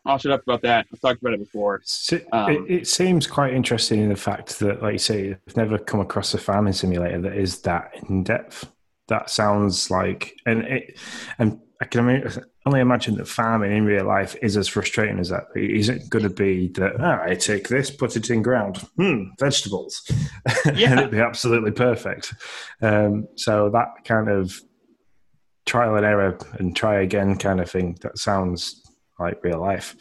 I'll 0.04 0.18
shut 0.18 0.32
up 0.32 0.42
about 0.42 0.62
that. 0.62 0.86
I've 0.92 1.00
talked 1.00 1.20
about 1.20 1.34
it 1.34 1.38
before. 1.38 1.80
Um, 2.32 2.50
it, 2.50 2.70
it, 2.80 2.88
seems 2.88 3.28
quite 3.28 3.54
interesting 3.54 4.00
in 4.00 4.08
the 4.08 4.16
fact 4.16 4.58
that, 4.58 4.82
like 4.82 4.94
you 4.94 4.98
say, 4.98 5.36
I've 5.46 5.56
never 5.56 5.78
come 5.78 6.00
across 6.00 6.34
a 6.34 6.38
farming 6.38 6.72
simulator 6.72 7.20
that 7.20 7.34
is 7.34 7.60
that 7.60 7.92
in 8.08 8.24
depth 8.24 8.68
that 9.08 9.30
sounds 9.30 9.90
like 9.90 10.34
and 10.46 10.62
it 10.62 10.98
and 11.38 11.60
I 11.80 11.86
can 11.86 12.30
only 12.66 12.80
imagine 12.80 13.16
that 13.16 13.28
farming 13.28 13.76
in 13.76 13.84
real 13.84 14.06
life 14.06 14.36
is 14.40 14.56
as 14.56 14.68
frustrating 14.68 15.18
as 15.18 15.28
that. 15.28 15.44
Is 15.54 15.88
it 15.88 16.08
going 16.08 16.22
to 16.22 16.30
be 16.30 16.68
that 16.68 16.92
oh, 16.98 17.20
I 17.22 17.34
take 17.34 17.68
this, 17.68 17.90
put 17.90 18.16
it 18.16 18.30
in 18.30 18.42
ground, 18.42 18.78
hmm, 18.96 19.24
vegetables, 19.38 20.02
yeah. 20.74 20.90
and 20.90 21.00
it'd 21.00 21.10
be 21.10 21.18
absolutely 21.18 21.72
perfect. 21.72 22.32
Um, 22.80 23.26
so 23.36 23.70
that 23.70 23.88
kind 24.04 24.30
of 24.30 24.58
trial 25.66 25.96
and 25.96 26.06
error 26.06 26.38
and 26.58 26.76
try 26.76 27.02
again 27.02 27.36
kind 27.36 27.60
of 27.60 27.70
thing. 27.70 27.98
That 28.02 28.18
sounds 28.18 28.82
like 29.18 29.42
real 29.42 29.60
life. 29.60 29.96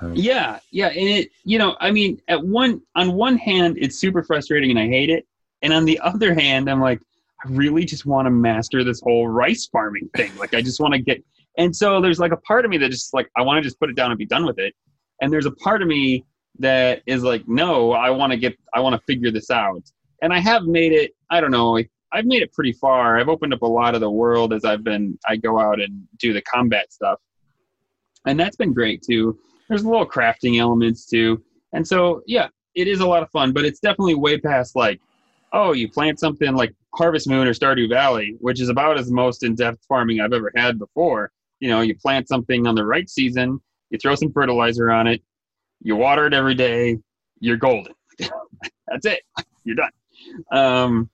Um, 0.00 0.14
yeah, 0.14 0.60
yeah, 0.70 0.88
and 0.88 1.08
it 1.08 1.30
you 1.44 1.58
know 1.58 1.76
I 1.80 1.90
mean 1.90 2.20
at 2.28 2.44
one 2.44 2.82
on 2.94 3.14
one 3.14 3.38
hand 3.38 3.76
it's 3.80 3.98
super 3.98 4.22
frustrating 4.22 4.70
and 4.70 4.78
I 4.78 4.86
hate 4.86 5.10
it, 5.10 5.26
and 5.62 5.72
on 5.72 5.84
the 5.84 5.98
other 6.00 6.34
hand 6.34 6.70
I'm 6.70 6.80
like 6.80 7.00
I 7.44 7.48
really 7.48 7.84
just 7.84 8.06
want 8.06 8.26
to 8.26 8.30
master 8.30 8.84
this 8.84 9.00
whole 9.00 9.28
rice 9.28 9.66
farming 9.70 10.10
thing. 10.16 10.34
Like 10.36 10.54
I 10.54 10.62
just 10.62 10.80
want 10.80 10.94
to 10.94 11.00
get 11.00 11.22
and 11.56 11.74
so 11.74 12.00
there's 12.00 12.18
like 12.18 12.32
a 12.32 12.36
part 12.38 12.64
of 12.64 12.70
me 12.70 12.78
that 12.78 12.90
just 12.90 13.14
like 13.14 13.28
I 13.36 13.42
want 13.42 13.58
to 13.58 13.62
just 13.62 13.78
put 13.80 13.90
it 13.90 13.96
down 13.96 14.10
and 14.10 14.18
be 14.18 14.26
done 14.26 14.44
with 14.44 14.58
it, 14.58 14.74
and 15.20 15.32
there's 15.32 15.46
a 15.46 15.52
part 15.52 15.82
of 15.82 15.88
me 15.88 16.24
that 16.58 17.02
is 17.06 17.22
like 17.22 17.46
no 17.46 17.92
I 17.92 18.10
want 18.10 18.32
to 18.32 18.38
get 18.38 18.56
I 18.74 18.80
want 18.80 18.94
to 18.94 19.02
figure 19.06 19.30
this 19.30 19.50
out, 19.50 19.82
and 20.22 20.32
I 20.32 20.40
have 20.40 20.64
made 20.64 20.92
it 20.92 21.12
I 21.30 21.40
don't 21.40 21.50
know 21.50 21.82
I've 22.10 22.24
made 22.24 22.42
it 22.42 22.52
pretty 22.54 22.72
far. 22.72 23.18
I've 23.18 23.28
opened 23.28 23.52
up 23.52 23.60
a 23.60 23.66
lot 23.66 23.94
of 23.94 24.00
the 24.00 24.10
world 24.10 24.52
as 24.52 24.64
I've 24.64 24.82
been 24.82 25.18
I 25.28 25.36
go 25.36 25.58
out 25.58 25.80
and 25.80 26.04
do 26.18 26.32
the 26.32 26.42
combat 26.42 26.92
stuff, 26.92 27.20
and 28.26 28.38
that's 28.38 28.56
been 28.56 28.72
great 28.72 29.02
too 29.02 29.38
there's 29.68 29.82
a 29.82 29.88
little 29.88 30.06
crafting 30.06 30.58
elements 30.58 31.06
too. 31.06 31.42
And 31.72 31.86
so, 31.86 32.22
yeah, 32.26 32.48
it 32.74 32.88
is 32.88 33.00
a 33.00 33.06
lot 33.06 33.22
of 33.22 33.30
fun, 33.30 33.52
but 33.52 33.64
it's 33.64 33.80
definitely 33.80 34.14
way 34.14 34.38
past 34.38 34.74
like, 34.74 35.00
oh, 35.52 35.72
you 35.72 35.90
plant 35.90 36.18
something 36.18 36.54
like 36.54 36.74
Harvest 36.94 37.28
Moon 37.28 37.46
or 37.46 37.52
Stardew 37.52 37.88
Valley, 37.88 38.36
which 38.40 38.60
is 38.60 38.68
about 38.68 38.98
as 38.98 39.10
most 39.10 39.42
in 39.42 39.54
depth 39.54 39.84
farming 39.88 40.20
I've 40.20 40.32
ever 40.32 40.52
had 40.56 40.78
before. 40.78 41.30
You 41.60 41.68
know, 41.68 41.80
you 41.80 41.96
plant 41.96 42.28
something 42.28 42.66
on 42.66 42.74
the 42.74 42.84
right 42.84 43.08
season, 43.08 43.60
you 43.90 43.98
throw 43.98 44.14
some 44.14 44.32
fertilizer 44.32 44.90
on 44.90 45.06
it, 45.06 45.22
you 45.82 45.96
water 45.96 46.26
it 46.26 46.34
every 46.34 46.54
day, 46.54 46.98
you're 47.40 47.56
golden. 47.56 47.94
That's 48.18 49.06
it. 49.06 49.20
You're 49.64 49.76
done. 49.76 49.90
Um, 50.50 51.10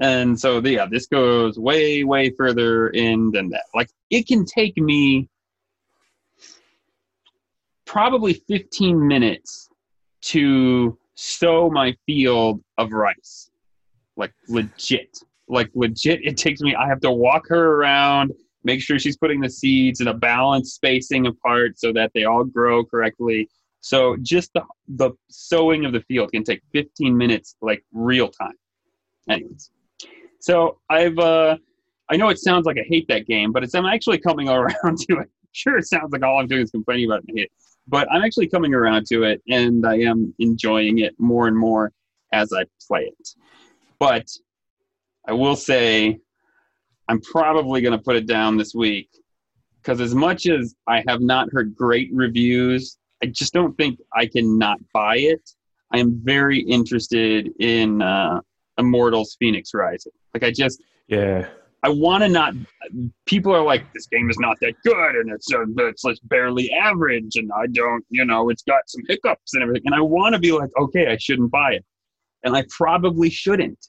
and 0.00 0.38
so, 0.38 0.58
yeah, 0.60 0.86
this 0.86 1.06
goes 1.06 1.58
way, 1.58 2.04
way 2.04 2.30
further 2.30 2.88
in 2.88 3.30
than 3.30 3.48
that. 3.50 3.64
Like, 3.74 3.88
it 4.10 4.26
can 4.26 4.44
take 4.44 4.76
me 4.76 5.28
probably 7.86 8.34
15 8.34 9.06
minutes 9.06 9.70
to 10.20 10.98
sow 11.14 11.70
my 11.70 11.96
field 12.04 12.62
of 12.76 12.92
rice. 12.92 13.50
Like 14.16 14.32
legit. 14.48 15.18
Like 15.48 15.70
legit, 15.74 16.20
it 16.24 16.36
takes 16.36 16.60
me, 16.60 16.74
I 16.74 16.88
have 16.88 17.00
to 17.00 17.10
walk 17.10 17.46
her 17.48 17.74
around, 17.76 18.32
make 18.64 18.80
sure 18.80 18.98
she's 18.98 19.16
putting 19.16 19.40
the 19.40 19.50
seeds 19.50 20.00
in 20.00 20.08
a 20.08 20.14
balanced 20.14 20.74
spacing 20.74 21.26
apart 21.26 21.78
so 21.78 21.92
that 21.92 22.10
they 22.14 22.24
all 22.24 22.44
grow 22.44 22.84
correctly. 22.84 23.48
So 23.80 24.16
just 24.22 24.52
the, 24.54 24.64
the 24.88 25.12
sowing 25.30 25.84
of 25.84 25.92
the 25.92 26.00
field 26.00 26.32
can 26.32 26.42
take 26.42 26.62
15 26.72 27.16
minutes, 27.16 27.56
like 27.60 27.84
real 27.92 28.28
time. 28.28 28.54
Anyways, 29.30 29.70
so 30.40 30.80
I've, 30.90 31.18
uh, 31.18 31.58
I 32.08 32.16
know 32.16 32.28
it 32.28 32.38
sounds 32.38 32.66
like 32.66 32.78
I 32.78 32.84
hate 32.88 33.06
that 33.08 33.26
game, 33.26 33.52
but 33.52 33.62
it's, 33.62 33.74
I'm 33.74 33.86
actually 33.86 34.18
coming 34.18 34.48
around 34.48 34.98
to 35.08 35.18
it. 35.18 35.30
Sure, 35.52 35.78
it 35.78 35.86
sounds 35.86 36.12
like 36.12 36.22
all 36.22 36.40
I'm 36.40 36.48
doing 36.48 36.62
is 36.62 36.70
complaining 36.70 37.06
about 37.06 37.22
it 37.28 37.50
but 37.88 38.10
I'm 38.10 38.22
actually 38.22 38.48
coming 38.48 38.74
around 38.74 39.06
to 39.06 39.22
it 39.22 39.42
and 39.48 39.86
I 39.86 39.98
am 39.98 40.34
enjoying 40.38 40.98
it 40.98 41.14
more 41.18 41.48
and 41.48 41.56
more 41.56 41.92
as 42.32 42.52
I 42.52 42.64
play 42.86 43.02
it. 43.02 43.28
But 43.98 44.28
I 45.26 45.32
will 45.32 45.56
say 45.56 46.18
I'm 47.08 47.20
probably 47.20 47.80
going 47.80 47.96
to 47.96 48.02
put 48.02 48.16
it 48.16 48.26
down 48.26 48.56
this 48.56 48.74
week 48.74 49.08
because 49.80 50.00
as 50.00 50.14
much 50.14 50.46
as 50.46 50.74
I 50.86 51.04
have 51.06 51.20
not 51.20 51.48
heard 51.52 51.74
great 51.74 52.10
reviews, 52.12 52.98
I 53.22 53.26
just 53.26 53.52
don't 53.52 53.76
think 53.76 53.98
I 54.12 54.26
can 54.26 54.58
not 54.58 54.78
buy 54.92 55.18
it. 55.18 55.50
I 55.92 55.98
am 55.98 56.20
very 56.22 56.58
interested 56.60 57.50
in 57.60 58.02
uh, 58.02 58.40
Immortals 58.78 59.36
Fenyx 59.42 59.74
Rising. 59.74 60.12
Like 60.34 60.42
I 60.42 60.50
just 60.50 60.82
yeah 61.08 61.46
I 61.86 61.88
want 61.88 62.24
to 62.24 62.28
not. 62.28 62.54
People 63.26 63.54
are 63.54 63.62
like, 63.62 63.92
this 63.92 64.06
game 64.06 64.28
is 64.28 64.38
not 64.40 64.56
that 64.60 64.74
good, 64.82 65.14
and 65.14 65.30
it's 65.30 65.52
uh, 65.52 65.64
it's 65.86 66.02
like 66.02 66.16
barely 66.24 66.68
average, 66.72 67.36
and 67.36 67.48
I 67.52 67.68
don't, 67.68 68.04
you 68.10 68.24
know, 68.24 68.50
it's 68.50 68.62
got 68.62 68.88
some 68.88 69.02
hiccups 69.06 69.54
and 69.54 69.62
everything. 69.62 69.84
And 69.86 69.94
I 69.94 70.00
want 70.00 70.34
to 70.34 70.40
be 70.40 70.50
like, 70.50 70.70
okay, 70.80 71.06
I 71.06 71.16
shouldn't 71.16 71.52
buy 71.52 71.74
it, 71.74 71.84
and 72.46 72.56
I 72.56 72.64
probably 72.70 73.28
shouldn't, 73.28 73.88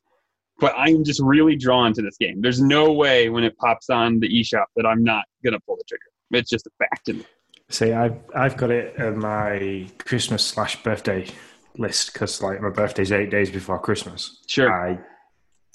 but 0.60 0.74
I'm 0.76 1.04
just 1.04 1.22
really 1.22 1.56
drawn 1.56 1.94
to 1.94 2.02
this 2.02 2.18
game. 2.18 2.42
There's 2.42 2.60
no 2.60 2.92
way 2.92 3.30
when 3.30 3.44
it 3.44 3.58
pops 3.58 3.90
on 3.90 4.20
the 4.20 4.28
eShop 4.28 4.66
that 4.76 4.86
I'm 4.86 5.04
not 5.04 5.26
gonna 5.46 5.60
pull 5.62 5.78
the 5.78 5.84
trigger. 5.88 6.04
It's 6.32 6.50
just 6.50 6.68
a 6.68 6.72
fact. 6.80 7.10
See, 7.70 7.94
I've 7.94 8.18
I've 8.36 8.58
got 8.58 8.72
it 8.72 9.00
on 9.00 9.20
my 9.20 9.88
Christmas 10.00 10.44
slash 10.44 10.82
birthday 10.84 11.28
list 11.78 12.12
because 12.12 12.42
like 12.42 12.60
my 12.60 12.70
birthday's 12.70 13.12
eight 13.12 13.30
days 13.30 13.50
before 13.50 13.80
Christmas. 13.80 14.42
Sure. 14.48 14.72
I 14.72 15.00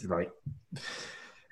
like 0.05 0.33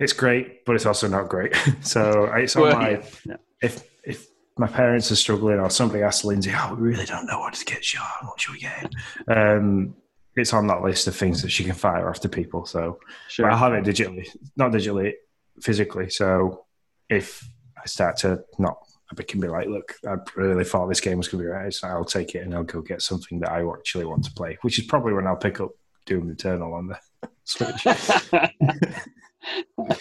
it's 0.00 0.12
great, 0.14 0.64
but 0.64 0.74
it's 0.74 0.86
also 0.86 1.06
not 1.08 1.28
great. 1.28 1.54
so 1.82 2.24
it's 2.34 2.56
on 2.56 2.62
well, 2.62 2.76
my 2.76 3.02
yeah. 3.24 3.36
if 3.62 3.84
if 4.02 4.26
my 4.58 4.66
parents 4.66 5.12
are 5.12 5.16
struggling 5.16 5.60
or 5.60 5.70
somebody 5.70 6.02
asks 6.02 6.24
Lindsay, 6.24 6.52
"Oh, 6.54 6.74
we 6.74 6.88
really 6.88 7.06
don't 7.06 7.26
know 7.26 7.38
what 7.38 7.54
to 7.54 7.64
get 7.64 7.84
Sean. 7.84 8.06
What 8.22 8.40
should 8.40 8.54
we 8.54 8.60
get?" 8.60 8.90
Um, 9.28 9.94
it's 10.36 10.52
on 10.52 10.66
that 10.68 10.82
list 10.82 11.06
of 11.06 11.16
things 11.16 11.42
that 11.42 11.50
she 11.50 11.64
can 11.64 11.74
fire 11.74 12.08
off 12.08 12.20
to 12.20 12.28
people. 12.28 12.64
So 12.64 12.98
sure. 13.28 13.50
I 13.50 13.56
have 13.56 13.74
it 13.74 13.84
digitally, 13.84 14.28
not 14.56 14.72
digitally, 14.72 15.14
physically. 15.60 16.10
So 16.10 16.64
if 17.08 17.44
I 17.76 17.86
start 17.86 18.16
to 18.18 18.44
not, 18.58 18.78
I 19.10 19.22
can 19.22 19.40
be 19.40 19.48
like, 19.48 19.66
"Look, 19.66 19.96
I 20.06 20.16
really 20.36 20.64
thought 20.64 20.86
this 20.86 21.00
game 21.00 21.18
was 21.18 21.28
going 21.28 21.42
to 21.42 21.48
be 21.48 21.52
right. 21.52 21.74
So 21.74 21.88
I'll 21.88 22.04
take 22.04 22.34
it 22.34 22.44
and 22.44 22.54
I'll 22.54 22.62
go 22.62 22.80
get 22.80 23.02
something 23.02 23.40
that 23.40 23.50
I 23.50 23.68
actually 23.68 24.04
want 24.04 24.24
to 24.24 24.32
play." 24.32 24.56
Which 24.62 24.78
is 24.78 24.86
probably 24.86 25.12
when 25.12 25.26
I'll 25.26 25.36
pick 25.36 25.60
up 25.60 25.70
Doom 26.06 26.30
Eternal 26.30 26.74
on 26.74 26.86
the 26.86 26.98
Switch. 27.44 27.84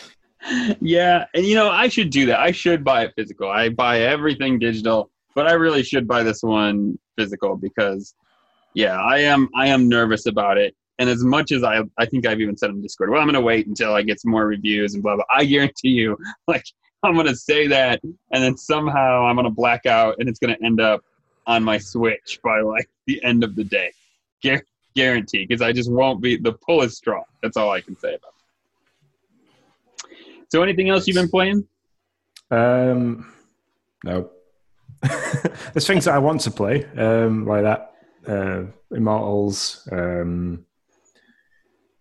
yeah, 0.80 1.26
and 1.34 1.46
you 1.46 1.56
know, 1.56 1.72
I 1.72 1.88
should 1.88 2.12
do 2.12 2.28
that. 2.28 2.40
I 2.40 2.52
should 2.52 2.84
buy 2.84 3.06
it 3.06 3.14
physical. 3.16 3.50
I 3.50 3.70
buy 3.70 4.02
everything 4.02 4.60
digital, 4.60 5.10
but 5.34 5.48
I 5.48 5.54
really 5.54 5.82
should 5.82 6.08
buy 6.08 6.22
this 6.22 6.44
one 6.44 7.00
physical 7.18 7.56
because 7.56 8.14
yeah, 8.74 9.00
I 9.00 9.20
am 9.20 9.50
I 9.56 9.68
am 9.68 9.90
nervous 9.90 10.26
about 10.26 10.58
it. 10.58 10.76
And 11.00 11.10
as 11.10 11.24
much 11.24 11.52
as 11.52 11.64
I 11.64 11.82
I 11.98 12.06
think 12.06 12.26
I've 12.26 12.42
even 12.42 12.58
said 12.58 12.70
on 12.70 12.82
Discord, 12.82 13.10
well, 13.10 13.22
I'm 13.22 13.28
gonna 13.28 13.42
wait 13.42 13.68
until 13.68 13.94
I 13.94 14.02
get 14.02 14.20
some 14.20 14.32
more 14.32 14.46
reviews 14.46 14.94
and 14.94 15.04
blah 15.04 15.16
blah. 15.16 15.26
I 15.34 15.46
guarantee 15.46 15.90
you, 15.90 16.18
like 16.48 16.66
I'm 17.04 17.16
gonna 17.16 17.36
say 17.36 17.68
that 17.68 18.02
and 18.04 18.44
then 18.44 18.58
somehow 18.58 19.26
I'm 19.26 19.36
gonna 19.36 19.50
black 19.50 19.86
out 19.86 20.16
and 20.20 20.28
it's 20.28 20.40
gonna 20.40 20.58
end 20.64 20.82
up 20.82 21.02
on 21.48 21.64
my 21.64 21.78
Switch 21.78 22.40
by 22.44 22.62
like 22.62 22.90
the 23.08 23.22
end 23.24 23.44
of 23.44 23.56
the 23.56 23.64
day. 23.64 23.92
Guarantee, 24.96 25.46
because 25.46 25.62
I 25.62 25.72
just 25.72 25.92
won't 25.92 26.22
be 26.22 26.36
the 26.38 26.54
pull 26.54 26.82
is 26.82 26.98
strong. 26.98 27.24
That's 27.42 27.58
all 27.58 27.72
I 27.72 27.82
can 27.82 27.98
say 27.98 28.16
about 28.16 28.34
it. 28.34 30.18
So, 30.50 30.64
anything 30.64 30.90
else 30.90 31.08
you've 31.08 31.16
been 31.16 31.30
playing? 31.30 31.68
Um, 32.52 33.32
no. 34.04 34.32
There's 35.74 35.88
things 35.88 36.06
that 36.06 36.16
I 36.16 36.18
want 36.18 36.42
to 36.42 36.52
play, 36.52 36.86
um, 36.98 37.46
like 37.46 37.64
that. 37.64 37.89
Uh, 38.30 38.66
Immortals. 38.92 39.88
Um, 39.92 40.66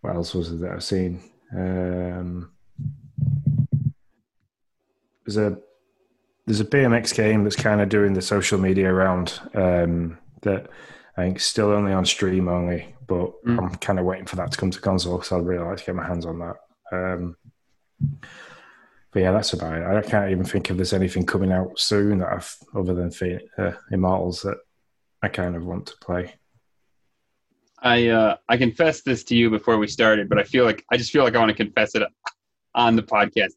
what 0.03 0.15
else 0.15 0.35
was 0.35 0.53
it 0.53 0.61
that 0.61 0.73
I've 0.73 0.85
seen? 0.85 1.23
Um, 1.57 2.53
there's 5.25 5.39
a 5.39 5.59
there's 6.47 6.61
a 6.61 6.65
BMX 6.65 7.15
game 7.15 7.45
that's 7.45 7.57
kind 7.57 7.81
of 7.81 7.89
doing 7.89 8.13
the 8.13 8.23
social 8.23 8.59
media 8.59 8.93
around 8.93 9.41
um, 9.55 10.19
that 10.43 10.69
I 11.17 11.23
think 11.23 11.41
still 11.41 11.71
only 11.71 11.93
on 11.93 12.05
stream 12.05 12.49
only, 12.49 12.95
but 13.07 13.33
mm. 13.45 13.59
I'm 13.59 13.75
kind 13.77 13.99
of 13.99 14.05
waiting 14.05 14.27
for 14.27 14.37
that 14.37 14.53
to 14.53 14.59
come 14.59 14.71
to 14.71 14.81
console 14.81 15.17
because 15.17 15.33
I'd 15.33 15.47
really 15.47 15.65
like 15.65 15.79
to 15.79 15.85
get 15.85 15.95
my 15.95 16.07
hands 16.07 16.27
on 16.27 16.39
that. 16.39 16.57
Um, 16.93 17.37
but 19.11 19.21
yeah, 19.21 19.33
that's 19.33 19.53
about 19.53 19.79
it. 19.79 19.85
I 19.85 20.09
can't 20.09 20.31
even 20.31 20.45
think 20.45 20.71
if 20.71 20.77
there's 20.77 20.93
anything 20.93 21.27
coming 21.27 21.53
out 21.53 21.79
soon 21.79 22.19
that 22.19 22.33
I've 22.33 22.57
other 22.75 22.95
than 22.95 23.41
uh, 23.59 23.73
Immortals 23.91 24.43
that 24.43 24.59
I 25.23 25.29
kind 25.29 25.57
of 25.57 25.65
want 25.65 25.87
to 25.87 25.97
play. 26.01 26.35
I 27.83 28.09
uh, 28.09 28.37
I 28.49 28.57
confessed 28.57 29.05
this 29.05 29.25
to 29.25 29.37
you 29.37 29.51
before 29.51 29.79
we 29.79 29.87
started, 29.87 30.29
but 30.29 30.39
I 30.39 30.45
feel 30.45 30.65
like 30.65 30.85
I 30.91 30.97
just 30.97 31.13
feel 31.13 31.23
like 31.23 31.35
I 31.35 31.39
want 31.39 31.51
to 31.51 31.57
confess 31.57 31.95
it 31.95 32.03
on 32.75 32.97
the 32.97 33.03
podcast. 33.03 33.55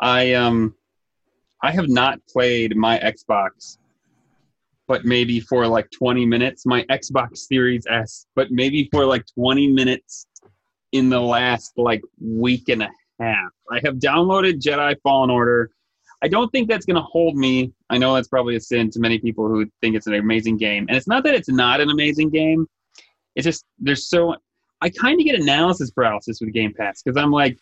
I 0.00 0.34
um 0.34 0.74
I 1.62 1.70
have 1.72 1.88
not 1.88 2.20
played 2.26 2.76
my 2.76 2.98
Xbox, 2.98 3.78
but 4.88 5.04
maybe 5.04 5.40
for 5.40 5.66
like 5.66 5.90
20 5.90 6.24
minutes. 6.26 6.64
My 6.66 6.84
Xbox 6.84 7.38
Series 7.38 7.86
S, 7.88 8.26
but 8.34 8.50
maybe 8.50 8.88
for 8.92 9.04
like 9.04 9.24
20 9.34 9.68
minutes 9.68 10.26
in 10.92 11.08
the 11.08 11.20
last 11.20 11.72
like 11.76 12.02
week 12.20 12.68
and 12.68 12.82
a 12.82 12.90
half. 13.20 13.50
I 13.70 13.80
have 13.84 13.96
downloaded 13.96 14.60
Jedi 14.60 14.96
Fallen 15.02 15.30
Order. 15.30 15.70
I 16.22 16.28
don't 16.28 16.50
think 16.50 16.68
that's 16.68 16.84
going 16.84 16.96
to 16.96 17.02
hold 17.02 17.36
me. 17.36 17.72
I 17.88 17.98
know 17.98 18.14
that's 18.14 18.28
probably 18.28 18.56
a 18.56 18.60
sin 18.60 18.90
to 18.90 19.00
many 19.00 19.18
people 19.18 19.48
who 19.48 19.66
think 19.80 19.96
it's 19.96 20.06
an 20.06 20.14
amazing 20.14 20.58
game. 20.58 20.86
And 20.88 20.96
it's 20.96 21.08
not 21.08 21.24
that 21.24 21.34
it's 21.34 21.48
not 21.48 21.80
an 21.80 21.90
amazing 21.90 22.30
game. 22.30 22.66
It's 23.34 23.44
just 23.44 23.64
there's 23.78 24.08
so 24.08 24.36
I 24.80 24.90
kind 24.90 25.20
of 25.20 25.26
get 25.26 25.40
analysis 25.40 25.90
paralysis 25.90 26.40
with 26.40 26.52
Game 26.52 26.74
Pass 26.74 27.02
because 27.02 27.16
I'm 27.16 27.30
like 27.30 27.58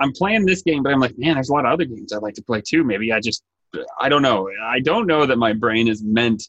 I'm 0.00 0.12
playing 0.12 0.46
this 0.46 0.62
game, 0.62 0.82
but 0.82 0.92
I'm 0.92 1.00
like, 1.00 1.16
man, 1.18 1.34
there's 1.34 1.50
a 1.50 1.52
lot 1.52 1.66
of 1.66 1.72
other 1.72 1.84
games 1.84 2.12
I'd 2.12 2.22
like 2.22 2.34
to 2.34 2.42
play 2.42 2.60
too. 2.60 2.84
Maybe 2.84 3.12
I 3.12 3.20
just 3.20 3.42
I 4.00 4.08
don't 4.08 4.22
know. 4.22 4.48
I 4.62 4.80
don't 4.80 5.06
know 5.06 5.26
that 5.26 5.36
my 5.36 5.52
brain 5.52 5.88
is 5.88 6.02
meant 6.02 6.42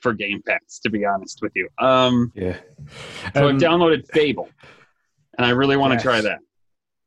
for 0.00 0.12
Game 0.12 0.42
Pass, 0.46 0.80
to 0.82 0.90
be 0.90 1.04
honest 1.04 1.40
with 1.42 1.52
you. 1.54 1.68
Um, 1.78 2.32
yeah. 2.34 2.56
So 3.34 3.48
um, 3.48 3.54
I've 3.56 3.60
downloaded 3.60 4.06
Fable, 4.12 4.48
and 5.36 5.46
I 5.46 5.50
really 5.50 5.76
want 5.76 5.92
to 5.92 5.96
yes. 5.96 6.02
try 6.02 6.20
that. 6.22 6.38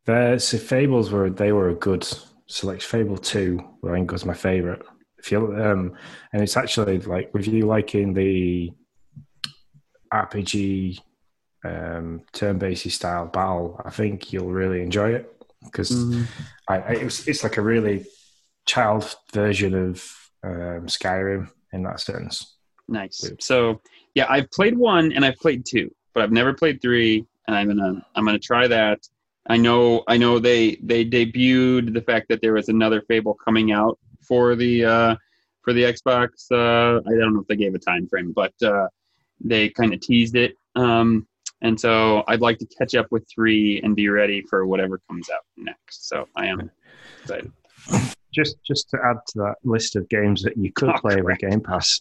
The 0.06 0.58
Fables 0.60 1.12
were 1.12 1.30
they 1.30 1.52
were 1.52 1.70
a 1.70 1.75
good 1.75 2.08
select 2.53 2.83
Fable 2.83 3.17
Two, 3.17 3.57
which 3.81 3.91
I 3.91 3.95
think 3.95 4.12
was 4.12 4.25
my 4.25 4.33
favorite. 4.33 4.83
If 5.17 5.31
you 5.31 5.39
um, 5.55 5.95
and 6.31 6.41
it's 6.41 6.55
actually 6.55 7.00
like 7.00 7.33
with 7.33 7.48
you 7.48 7.65
liking 7.65 8.13
the 8.13 8.72
RPG 10.13 11.00
um, 11.65 12.22
turn-based 12.31 12.91
style 12.91 13.25
battle, 13.25 13.81
I 13.83 13.89
think 13.89 14.31
you'll 14.31 14.51
really 14.51 14.81
enjoy 14.81 15.13
it 15.13 15.43
because 15.63 15.89
mm-hmm. 15.89 16.24
I, 16.67 16.77
I, 16.77 16.91
it's 16.91 17.27
it's 17.27 17.43
like 17.43 17.57
a 17.57 17.62
really 17.62 18.05
child 18.65 19.15
version 19.33 19.74
of 19.74 20.03
um, 20.43 20.86
Skyrim 20.86 21.50
in 21.72 21.83
that 21.83 22.01
sense. 22.01 22.57
Nice. 22.88 23.31
So 23.39 23.81
yeah, 24.13 24.27
I've 24.29 24.51
played 24.51 24.77
one 24.77 25.12
and 25.13 25.25
I've 25.25 25.38
played 25.38 25.65
two, 25.65 25.93
but 26.13 26.22
I've 26.22 26.31
never 26.31 26.53
played 26.53 26.81
three, 26.81 27.25
and 27.48 27.55
I'm 27.55 27.67
gonna 27.67 28.05
I'm 28.13 28.25
gonna 28.25 28.38
try 28.38 28.67
that. 28.67 29.00
I 29.47 29.57
know 29.57 30.03
I 30.07 30.17
know 30.17 30.39
they 30.39 30.77
they 30.81 31.05
debuted 31.05 31.93
the 31.93 32.01
fact 32.01 32.27
that 32.29 32.41
there 32.41 32.53
was 32.53 32.69
another 32.69 33.01
Fable 33.01 33.33
coming 33.33 33.71
out 33.71 34.00
for 34.21 34.55
the 34.55 34.85
uh, 34.85 35.15
for 35.62 35.73
the 35.73 35.83
Xbox. 35.83 36.29
Uh, 36.51 37.01
I 37.05 37.17
don't 37.17 37.33
know 37.33 37.41
if 37.41 37.47
they 37.47 37.55
gave 37.55 37.75
a 37.75 37.79
time 37.79 38.07
frame, 38.07 38.31
but 38.31 38.53
uh, 38.63 38.88
they 39.41 39.69
kind 39.69 39.93
of 39.93 40.00
teased 40.00 40.35
it. 40.35 40.55
Um, 40.75 41.27
and 41.62 41.79
so 41.79 42.23
I'd 42.27 42.41
like 42.41 42.57
to 42.59 42.65
catch 42.77 42.95
up 42.95 43.07
with 43.12 43.25
three 43.33 43.81
and 43.83 43.95
be 43.95 44.09
ready 44.09 44.41
for 44.50 44.65
whatever 44.65 45.00
comes 45.09 45.29
out 45.29 45.45
next. 45.57 46.07
So 46.09 46.27
I 46.35 46.47
am 46.47 46.69
excited. 47.21 47.51
Just 48.33 48.57
just 48.63 48.89
to 48.91 48.97
add 49.03 49.17
to 49.27 49.39
that 49.39 49.55
list 49.63 49.95
of 49.95 50.07
games 50.09 50.41
that 50.43 50.57
you 50.57 50.71
could 50.71 50.89
oh, 50.89 50.97
play 51.00 51.15
correct. 51.15 51.43
with 51.43 51.51
Game 51.51 51.62
Pass, 51.62 52.00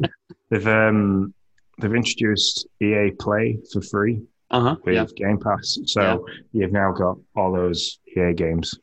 they've 0.51 0.67
um, 0.67 1.35
they've 1.79 1.95
introduced 1.95 2.69
EA 2.81 3.11
Play 3.19 3.59
for 3.73 3.83
free 3.83 4.23
uh-huh, 4.53 4.77
with 4.85 4.95
yeah. 4.95 5.07
Game 5.17 5.39
Pass. 5.39 5.79
So 5.87 6.01
yeah. 6.01 6.35
you've 6.53 6.73
now 6.73 6.93
got 6.93 7.17
all 7.35 7.53
those 7.53 7.99
EA 8.17 8.33
games. 8.35 8.79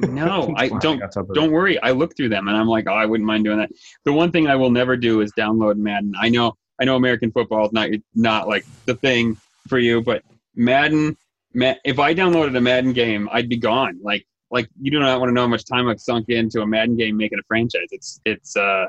No, 0.00 0.52
I 0.56 0.68
don't. 0.68 1.02
Don't 1.32 1.52
worry. 1.52 1.80
I 1.80 1.92
look 1.92 2.16
through 2.16 2.28
them 2.28 2.48
and 2.48 2.56
I'm 2.56 2.66
like, 2.66 2.86
oh, 2.88 2.94
I 2.94 3.06
wouldn't 3.06 3.26
mind 3.26 3.44
doing 3.44 3.58
that. 3.58 3.70
The 4.04 4.12
one 4.12 4.30
thing 4.30 4.46
I 4.48 4.56
will 4.56 4.70
never 4.70 4.96
do 4.96 5.20
is 5.20 5.32
download 5.32 5.76
Madden. 5.76 6.14
I 6.20 6.28
know, 6.28 6.56
I 6.80 6.84
know, 6.84 6.96
American 6.96 7.30
football 7.30 7.66
is 7.66 7.72
not 7.72 7.90
not 8.14 8.48
like 8.48 8.64
the 8.86 8.94
thing 8.94 9.36
for 9.68 9.78
you, 9.78 10.02
but 10.02 10.22
Madden. 10.54 11.16
If 11.54 12.00
I 12.00 12.14
downloaded 12.14 12.56
a 12.56 12.60
Madden 12.60 12.92
game, 12.92 13.28
I'd 13.30 13.48
be 13.48 13.56
gone. 13.56 14.00
Like, 14.02 14.26
like 14.50 14.68
you 14.80 14.90
do 14.90 14.98
not 14.98 15.20
want 15.20 15.30
to 15.30 15.32
know 15.32 15.42
how 15.42 15.48
much 15.48 15.64
time 15.64 15.88
I've 15.88 16.00
sunk 16.00 16.28
into 16.28 16.62
a 16.62 16.66
Madden 16.66 16.96
game 16.96 17.16
making 17.16 17.38
a 17.38 17.44
franchise. 17.46 17.86
It's 17.92 18.20
it's 18.24 18.56
uh 18.56 18.86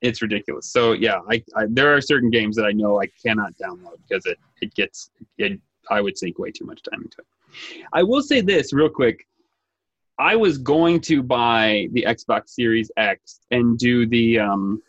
it's 0.00 0.22
ridiculous. 0.22 0.66
So 0.70 0.92
yeah, 0.92 1.20
I, 1.28 1.42
I, 1.56 1.66
there 1.68 1.94
are 1.94 2.00
certain 2.00 2.30
games 2.30 2.56
that 2.56 2.64
I 2.64 2.72
know 2.72 3.00
I 3.00 3.06
cannot 3.24 3.52
download 3.58 3.98
because 4.08 4.26
it 4.26 4.38
it 4.60 4.74
gets 4.74 5.10
it, 5.38 5.60
I 5.90 6.00
would 6.00 6.16
sink 6.16 6.38
way 6.38 6.50
too 6.50 6.64
much 6.64 6.82
time 6.82 7.02
into 7.02 7.18
it. 7.18 7.86
I 7.92 8.02
will 8.02 8.22
say 8.22 8.40
this 8.40 8.72
real 8.72 8.88
quick. 8.88 9.26
I 10.18 10.36
was 10.36 10.58
going 10.58 11.00
to 11.02 11.22
buy 11.22 11.88
the 11.92 12.04
Xbox 12.06 12.50
Series 12.50 12.90
X 12.96 13.40
and 13.50 13.78
do 13.78 14.06
the 14.06 14.38
um, 14.38 14.82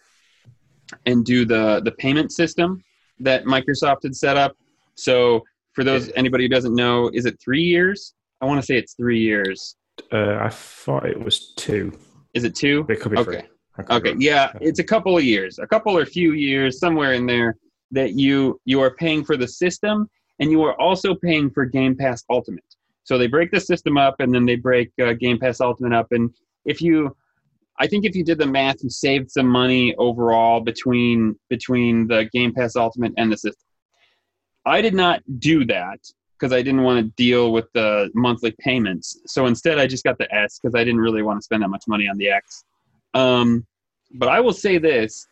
and 1.06 1.25
do 1.25 1.46
the 1.46 1.82
the 1.84 1.91
payment 1.91 2.32
system 2.32 2.84
that 3.20 3.46
Microsoft 3.46 4.03
had 4.03 4.15
set 4.15 4.38
up. 4.38 4.58
So 4.96 5.44
for 5.74 5.84
those 5.84 6.12
anybody 6.15 6.46
who 6.46 6.50
doesn't 6.50 6.75
know, 6.75 7.10
is 7.13 7.25
it 7.25 7.39
three 7.39 7.63
years? 7.63 8.13
I 8.41 8.46
want 8.46 8.60
to 8.60 8.65
say 8.65 8.75
it's 8.75 8.94
three 8.94 9.20
years. 9.20 9.75
Uh, 10.12 10.38
I 10.41 10.50
thought 10.50 11.06
it 11.06 11.22
was 11.22 11.53
two. 11.56 11.98
Is 12.34 12.44
it 12.44 12.56
two? 12.56 12.86
It 12.89 13.00
could 13.00 13.12
be 13.12 13.18
okay. 13.18 13.48
Okay, 13.89 14.15
yeah, 14.17 14.51
it's 14.61 14.79
a 14.79 14.83
couple 14.83 15.17
of 15.17 15.23
years, 15.23 15.59
a 15.59 15.67
couple 15.67 15.97
or 15.97 16.05
few 16.05 16.33
years, 16.33 16.79
somewhere 16.79 17.13
in 17.13 17.25
there 17.25 17.57
that 17.91 18.13
you 18.13 18.59
you 18.65 18.81
are 18.81 18.95
paying 18.95 19.23
for 19.23 19.38
the 19.38 19.47
system, 19.47 20.09
and 20.39 20.51
you 20.51 20.61
are 20.63 20.79
also 20.79 21.15
paying 21.15 21.50
for 21.50 21.65
Game 21.65 21.95
Pass 21.95 22.23
Ultimate. 22.29 22.63
So 23.03 23.17
they 23.17 23.27
break 23.27 23.51
the 23.51 23.59
system 23.59 23.97
up, 23.97 24.15
and 24.19 24.33
then 24.33 24.45
they 24.45 24.55
break 24.55 24.91
uh, 25.01 25.13
Game 25.13 25.39
Pass 25.39 25.61
Ultimate 25.61 25.93
up, 25.93 26.07
and 26.11 26.29
if 26.65 26.81
you, 26.81 27.15
I 27.79 27.88
think 27.88 28.05
if 28.05 28.15
you 28.15 28.23
did 28.23 28.38
the 28.38 28.45
math, 28.45 28.83
you 28.83 28.89
saved 28.89 29.31
some 29.31 29.47
money 29.47 29.95
overall 29.95 30.61
between 30.61 31.35
between 31.50 32.07
the 32.07 32.29
Game 32.31 32.53
Pass 32.53 32.75
Ultimate 32.75 33.13
and 33.17 33.31
the 33.31 33.38
system. 33.38 33.67
I 34.65 34.81
did 34.81 34.93
not 34.93 35.21
do 35.39 35.65
that 35.65 35.99
because 36.39 36.53
I 36.53 36.62
didn't 36.62 36.84
want 36.84 37.06
to 37.06 37.12
deal 37.15 37.51
with 37.51 37.65
the 37.73 38.10
monthly 38.13 38.51
payments. 38.60 39.19
So 39.27 39.45
instead, 39.45 39.79
I 39.79 39.88
just 39.88 40.03
got 40.03 40.17
the 40.17 40.34
S 40.34 40.60
because 40.60 40.75
I 40.75 40.84
didn't 40.84 40.99
really 40.99 41.21
want 41.21 41.39
to 41.39 41.43
spend 41.43 41.63
that 41.63 41.69
much 41.69 41.84
money 41.88 42.08
on 42.08 42.17
the 42.17 42.29
X. 42.29 42.63
Um, 43.13 43.65
but 44.13 44.30
I 44.30 44.39
will 44.39 44.54
say 44.54 44.78
this: 44.78 45.28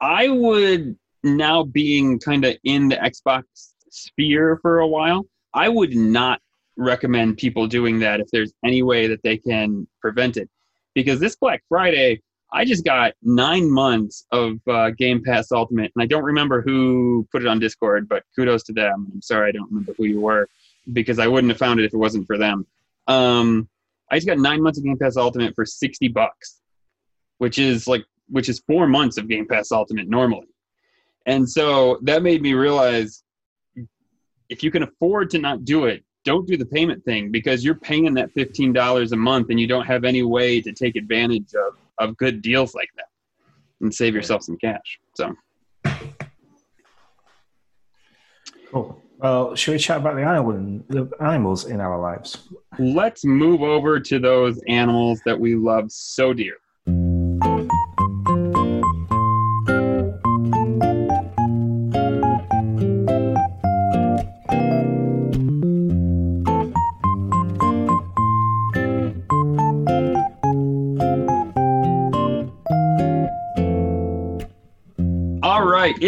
I 0.00 0.28
would 0.28 0.96
now 1.22 1.64
being 1.64 2.18
kind 2.18 2.44
of 2.44 2.56
in 2.64 2.88
the 2.88 2.96
Xbox 2.96 3.44
sphere 3.90 4.58
for 4.62 4.80
a 4.80 4.86
while. 4.86 5.26
I 5.52 5.68
would 5.68 5.94
not 5.94 6.40
recommend 6.76 7.36
people 7.36 7.66
doing 7.66 7.98
that 8.00 8.20
if 8.20 8.28
there's 8.30 8.52
any 8.64 8.82
way 8.82 9.06
that 9.08 9.22
they 9.22 9.36
can 9.36 9.86
prevent 10.00 10.36
it, 10.36 10.48
because 10.94 11.20
this 11.20 11.36
Black 11.36 11.62
Friday. 11.68 12.22
I 12.52 12.64
just 12.64 12.84
got 12.84 13.12
nine 13.22 13.70
months 13.70 14.26
of 14.32 14.58
uh, 14.66 14.90
Game 14.90 15.22
Pass 15.24 15.52
Ultimate, 15.52 15.92
and 15.94 16.02
I 16.02 16.06
don't 16.06 16.24
remember 16.24 16.62
who 16.62 17.24
put 17.30 17.42
it 17.42 17.46
on 17.46 17.60
Discord, 17.60 18.08
but 18.08 18.24
kudos 18.34 18.64
to 18.64 18.72
them. 18.72 19.06
I'm 19.14 19.22
sorry 19.22 19.50
I 19.50 19.52
don't 19.52 19.70
remember 19.70 19.94
who 19.96 20.02
you 20.02 20.20
were 20.20 20.48
because 20.92 21.20
I 21.20 21.28
wouldn't 21.28 21.52
have 21.52 21.58
found 21.58 21.78
it 21.78 21.84
if 21.84 21.94
it 21.94 21.96
wasn't 21.96 22.26
for 22.26 22.36
them. 22.36 22.66
Um, 23.06 23.68
I 24.10 24.16
just 24.16 24.26
got 24.26 24.38
nine 24.38 24.64
months 24.64 24.80
of 24.80 24.84
Game 24.84 24.98
Pass 24.98 25.16
Ultimate 25.16 25.54
for 25.54 25.64
60 25.64 26.08
bucks 26.08 26.60
which 27.40 27.58
is 27.58 27.88
like 27.88 28.04
which 28.30 28.48
is 28.48 28.62
four 28.66 28.86
months 28.86 29.16
of 29.18 29.28
Game 29.28 29.46
Pass 29.46 29.72
Ultimate 29.72 30.08
normally. 30.08 30.46
And 31.26 31.48
so 31.48 31.98
that 32.02 32.22
made 32.22 32.42
me 32.42 32.54
realize 32.54 33.22
if 34.48 34.62
you 34.62 34.70
can 34.70 34.82
afford 34.82 35.30
to 35.30 35.38
not 35.38 35.64
do 35.64 35.84
it, 35.86 36.04
don't 36.24 36.46
do 36.46 36.56
the 36.56 36.66
payment 36.66 37.04
thing 37.04 37.30
because 37.30 37.64
you're 37.64 37.74
paying 37.74 38.12
that 38.14 38.34
$15 38.34 39.12
a 39.12 39.16
month 39.16 39.50
and 39.50 39.58
you 39.58 39.66
don't 39.66 39.86
have 39.86 40.04
any 40.04 40.22
way 40.22 40.60
to 40.60 40.72
take 40.72 40.96
advantage 40.96 41.54
of, 41.54 41.76
of 41.98 42.16
good 42.16 42.42
deals 42.42 42.74
like 42.74 42.90
that 42.96 43.06
and 43.80 43.94
save 43.94 44.14
yourself 44.14 44.42
some 44.42 44.58
cash. 44.58 45.00
So 45.14 45.34
cool. 48.70 49.02
Well, 49.18 49.54
should 49.54 49.72
we 49.72 49.78
chat 49.78 49.98
about 49.98 50.16
the 50.16 50.22
island, 50.22 50.84
the 50.88 51.10
animals 51.20 51.66
in 51.66 51.80
our 51.80 52.00
lives? 52.00 52.48
Let's 52.78 53.24
move 53.24 53.60
over 53.60 54.00
to 54.00 54.18
those 54.18 54.58
animals 54.66 55.20
that 55.26 55.38
we 55.38 55.54
love 55.54 55.92
so 55.92 56.32
dear. 56.32 56.54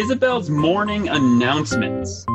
Isabelle's 0.02 0.50
morning 0.50 1.08
announcements. 1.08 2.26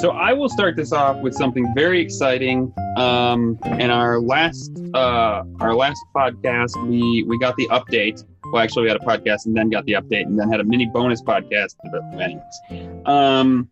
So 0.00 0.12
I 0.12 0.32
will 0.32 0.48
start 0.48 0.76
this 0.76 0.94
off 0.94 1.18
with 1.18 1.34
something 1.34 1.70
very 1.74 2.00
exciting. 2.00 2.72
Um, 2.96 3.58
in 3.64 3.90
our 3.90 4.18
last 4.18 4.72
uh, 4.94 5.44
our 5.60 5.74
last 5.74 6.02
podcast, 6.16 6.74
we 6.88 7.22
we 7.24 7.38
got 7.38 7.54
the 7.56 7.68
update. 7.68 8.24
Well, 8.50 8.62
actually, 8.62 8.84
we 8.84 8.88
had 8.88 8.96
a 8.96 9.04
podcast 9.04 9.44
and 9.44 9.54
then 9.54 9.68
got 9.68 9.84
the 9.84 9.92
update, 9.92 10.24
and 10.24 10.40
then 10.40 10.50
had 10.50 10.60
a 10.60 10.64
mini 10.64 10.86
bonus 10.86 11.20
podcast. 11.20 11.74
Anyways, 12.14 13.02
um, 13.04 13.68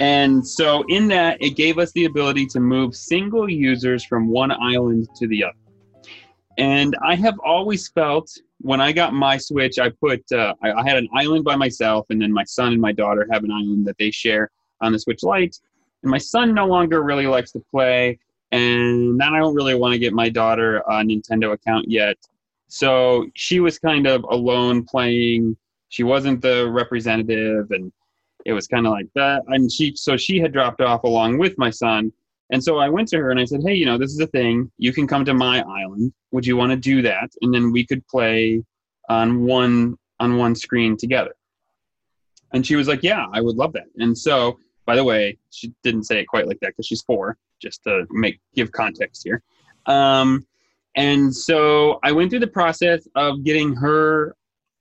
and 0.00 0.44
so 0.44 0.82
in 0.88 1.06
that, 1.08 1.40
it 1.40 1.50
gave 1.50 1.78
us 1.78 1.92
the 1.92 2.06
ability 2.06 2.46
to 2.46 2.58
move 2.58 2.96
single 2.96 3.48
users 3.48 4.04
from 4.04 4.26
one 4.26 4.50
island 4.50 5.06
to 5.14 5.28
the 5.28 5.44
other. 5.44 5.54
And 6.58 6.96
I 7.04 7.14
have 7.14 7.38
always 7.38 7.86
felt 7.86 8.36
when 8.64 8.80
I 8.80 8.92
got 8.92 9.12
my 9.12 9.36
Switch, 9.36 9.78
I 9.78 9.90
put 9.90 10.22
uh, 10.32 10.54
I, 10.62 10.72
I, 10.72 10.88
had 10.88 10.96
an 10.96 11.06
island 11.14 11.44
by 11.44 11.54
myself, 11.54 12.06
and 12.08 12.20
then 12.20 12.32
my 12.32 12.44
son 12.44 12.72
and 12.72 12.80
my 12.80 12.92
daughter 12.92 13.28
have 13.30 13.44
an 13.44 13.52
island 13.52 13.86
that 13.86 13.96
they 13.98 14.10
share 14.10 14.50
on 14.80 14.90
the 14.90 14.98
Switch 14.98 15.22
Lite. 15.22 15.60
And 16.02 16.10
my 16.10 16.16
son 16.16 16.54
no 16.54 16.66
longer 16.66 17.02
really 17.02 17.26
likes 17.26 17.52
to 17.52 17.62
play, 17.70 18.18
and 18.52 19.20
then 19.20 19.34
I 19.34 19.38
don't 19.38 19.54
really 19.54 19.74
want 19.74 19.92
to 19.92 19.98
get 19.98 20.14
my 20.14 20.30
daughter 20.30 20.78
a 20.78 20.94
Nintendo 21.02 21.52
account 21.52 21.90
yet. 21.90 22.16
So 22.68 23.26
she 23.34 23.60
was 23.60 23.78
kind 23.78 24.06
of 24.06 24.24
alone 24.24 24.84
playing. 24.84 25.58
She 25.90 26.02
wasn't 26.02 26.40
the 26.40 26.70
representative, 26.70 27.70
and 27.70 27.92
it 28.46 28.54
was 28.54 28.66
kind 28.66 28.86
of 28.86 28.92
like 28.92 29.08
that. 29.14 29.42
And 29.48 29.70
she 29.70 29.94
so 29.94 30.16
she 30.16 30.40
had 30.40 30.54
dropped 30.54 30.80
off 30.80 31.04
along 31.04 31.36
with 31.36 31.58
my 31.58 31.68
son. 31.68 32.10
And 32.50 32.62
so 32.62 32.78
I 32.78 32.88
went 32.88 33.08
to 33.08 33.18
her 33.18 33.30
and 33.30 33.40
I 33.40 33.44
said, 33.44 33.62
Hey, 33.64 33.74
you 33.74 33.86
know, 33.86 33.98
this 33.98 34.12
is 34.12 34.20
a 34.20 34.26
thing. 34.26 34.70
You 34.78 34.92
can 34.92 35.06
come 35.06 35.24
to 35.24 35.34
my 35.34 35.62
island. 35.62 36.12
Would 36.32 36.46
you 36.46 36.56
want 36.56 36.70
to 36.70 36.76
do 36.76 37.02
that? 37.02 37.30
And 37.42 37.52
then 37.52 37.72
we 37.72 37.86
could 37.86 38.06
play 38.06 38.62
on 39.08 39.44
one 39.44 39.96
on 40.20 40.36
one 40.36 40.54
screen 40.54 40.96
together. 40.96 41.34
And 42.52 42.66
she 42.66 42.76
was 42.76 42.88
like, 42.88 43.02
Yeah, 43.02 43.26
I 43.32 43.40
would 43.40 43.56
love 43.56 43.72
that. 43.72 43.86
And 43.96 44.16
so, 44.16 44.58
by 44.86 44.96
the 44.96 45.04
way, 45.04 45.38
she 45.50 45.72
didn't 45.82 46.04
say 46.04 46.20
it 46.20 46.26
quite 46.26 46.46
like 46.46 46.60
that 46.60 46.68
because 46.68 46.86
she's 46.86 47.02
four, 47.02 47.36
just 47.60 47.82
to 47.84 48.06
make 48.10 48.40
give 48.54 48.72
context 48.72 49.22
here. 49.24 49.42
Um, 49.86 50.46
and 50.96 51.34
so 51.34 51.98
I 52.02 52.12
went 52.12 52.30
through 52.30 52.40
the 52.40 52.46
process 52.46 53.06
of 53.16 53.42
getting 53.44 53.74
her 53.76 54.36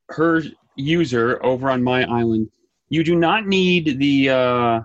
her 0.09 0.43
user 0.75 1.43
over 1.43 1.69
on 1.69 1.81
my 1.83 2.03
island. 2.03 2.49
You 2.89 3.03
do 3.03 3.15
not 3.15 3.47
need 3.47 3.97
the 3.99 4.29
uh, 4.29 4.81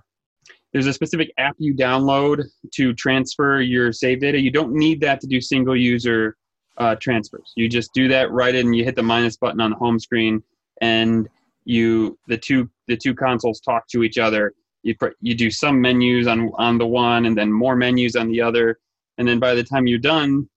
there's 0.79 0.87
a 0.87 0.93
specific 0.93 1.33
app 1.39 1.57
you 1.59 1.75
download 1.75 2.45
to 2.73 2.95
transfer 2.95 3.61
your 3.61 3.93
save 3.93 4.21
data. 4.21 4.39
You 4.39 4.53
don't 4.53 4.73
need 4.73 5.01
that 5.01 5.21
to 5.23 5.27
do 5.27 5.41
single 5.41 5.75
user 5.75 6.37
uh, 6.77 6.95
transfers. 7.01 7.53
You 7.57 7.69
just 7.69 7.93
do 7.95 8.07
that 8.07 8.31
right 8.31 8.55
in. 8.55 8.73
You 8.73 8.85
hit 8.85 8.95
the 8.95 9.03
minus 9.03 9.37
button 9.37 9.61
on 9.61 9.71
the 9.71 9.77
home 9.77 9.99
screen, 9.99 10.41
and 10.81 11.29
you 11.65 12.17
the 12.29 12.39
two 12.39 12.71
the 12.87 12.97
two 12.97 13.13
consoles 13.13 13.61
talk 13.61 13.89
to 13.89 14.05
each 14.05 14.19
other. 14.19 14.53
You 14.85 14.95
you 15.21 15.35
do 15.35 15.51
some 15.51 15.81
menus 15.81 16.29
on 16.29 16.53
on 16.55 16.79
the 16.79 16.87
one, 16.87 17.27
and 17.27 17.37
then 17.37 17.53
more 17.53 17.75
menus 17.75 18.15
on 18.15 18.29
the 18.29 18.41
other, 18.41 18.79
and 19.19 19.27
then 19.27 19.41
by 19.41 19.57
the 19.57 19.65
time 19.65 19.89
you're 19.89 19.99
done, 19.99 20.49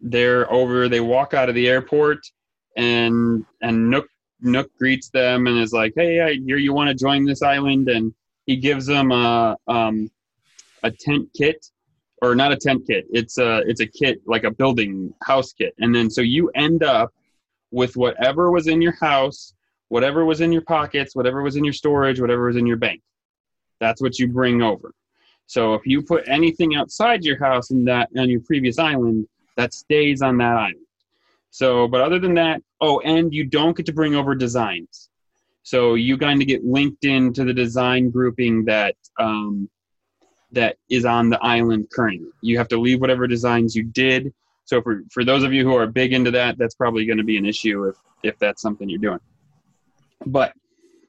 they're 0.00 0.50
over. 0.50 0.88
They 0.88 1.00
walk 1.00 1.34
out 1.34 1.50
of 1.50 1.54
the 1.54 1.68
airport, 1.68 2.20
and 2.78 3.44
and 3.60 3.90
Nook 3.90 4.08
Nook 4.40 4.70
greets 4.78 5.10
them 5.10 5.46
and 5.46 5.58
is 5.58 5.74
like, 5.74 5.92
"Hey, 5.94 6.22
I 6.22 6.38
hear 6.46 6.56
you 6.56 6.72
want 6.72 6.88
to 6.88 6.94
join 6.94 7.26
this 7.26 7.42
island," 7.42 7.90
and 7.90 8.14
he 8.46 8.56
gives 8.56 8.86
them 8.86 9.12
a 9.12 9.56
um, 9.68 10.10
a 10.82 10.90
tent 10.90 11.28
kit 11.36 11.66
or 12.22 12.34
not 12.34 12.52
a 12.52 12.56
tent 12.56 12.86
kit. 12.86 13.06
It's 13.10 13.38
a 13.38 13.58
it's 13.66 13.80
a 13.80 13.86
kit 13.86 14.20
like 14.26 14.44
a 14.44 14.50
building 14.50 15.12
house 15.22 15.52
kit, 15.52 15.74
and 15.78 15.94
then 15.94 16.10
so 16.10 16.22
you 16.22 16.50
end 16.54 16.82
up 16.82 17.12
with 17.70 17.96
whatever 17.96 18.50
was 18.50 18.68
in 18.68 18.80
your 18.80 18.96
house, 18.96 19.52
whatever 19.88 20.24
was 20.24 20.40
in 20.40 20.52
your 20.52 20.62
pockets, 20.62 21.14
whatever 21.14 21.42
was 21.42 21.56
in 21.56 21.64
your 21.64 21.74
storage, 21.74 22.20
whatever 22.20 22.46
was 22.46 22.56
in 22.56 22.66
your 22.66 22.76
bank. 22.76 23.02
That's 23.80 24.00
what 24.00 24.18
you 24.18 24.28
bring 24.28 24.62
over. 24.62 24.94
So 25.46 25.74
if 25.74 25.86
you 25.86 26.02
put 26.02 26.28
anything 26.28 26.74
outside 26.76 27.24
your 27.24 27.38
house 27.38 27.70
in 27.70 27.84
that 27.84 28.08
on 28.16 28.30
your 28.30 28.40
previous 28.40 28.78
island, 28.78 29.28
that 29.56 29.74
stays 29.74 30.22
on 30.22 30.38
that 30.38 30.56
island. 30.56 30.86
So, 31.50 31.88
but 31.88 32.00
other 32.00 32.18
than 32.18 32.34
that, 32.34 32.62
oh, 32.80 33.00
and 33.00 33.32
you 33.32 33.44
don't 33.44 33.76
get 33.76 33.86
to 33.86 33.92
bring 33.92 34.14
over 34.14 34.34
designs. 34.34 35.08
So 35.66 35.94
you 35.94 36.16
kind 36.16 36.40
of 36.40 36.46
get 36.46 36.64
linked 36.64 37.04
into 37.04 37.42
the 37.42 37.52
design 37.52 38.10
grouping 38.10 38.64
that 38.66 38.94
um, 39.18 39.68
that 40.52 40.76
is 40.88 41.04
on 41.04 41.28
the 41.28 41.42
island 41.42 41.88
currently. 41.92 42.28
You 42.40 42.56
have 42.58 42.68
to 42.68 42.80
leave 42.80 43.00
whatever 43.00 43.26
designs 43.26 43.74
you 43.74 43.82
did. 43.82 44.32
So 44.64 44.80
for, 44.80 45.02
for 45.10 45.24
those 45.24 45.42
of 45.42 45.52
you 45.52 45.64
who 45.64 45.74
are 45.74 45.88
big 45.88 46.12
into 46.12 46.30
that, 46.30 46.56
that's 46.56 46.76
probably 46.76 47.04
going 47.04 47.18
to 47.18 47.24
be 47.24 47.36
an 47.36 47.44
issue 47.44 47.88
if, 47.88 47.96
if 48.22 48.38
that's 48.38 48.62
something 48.62 48.88
you're 48.88 49.00
doing. 49.00 49.18
But 50.24 50.52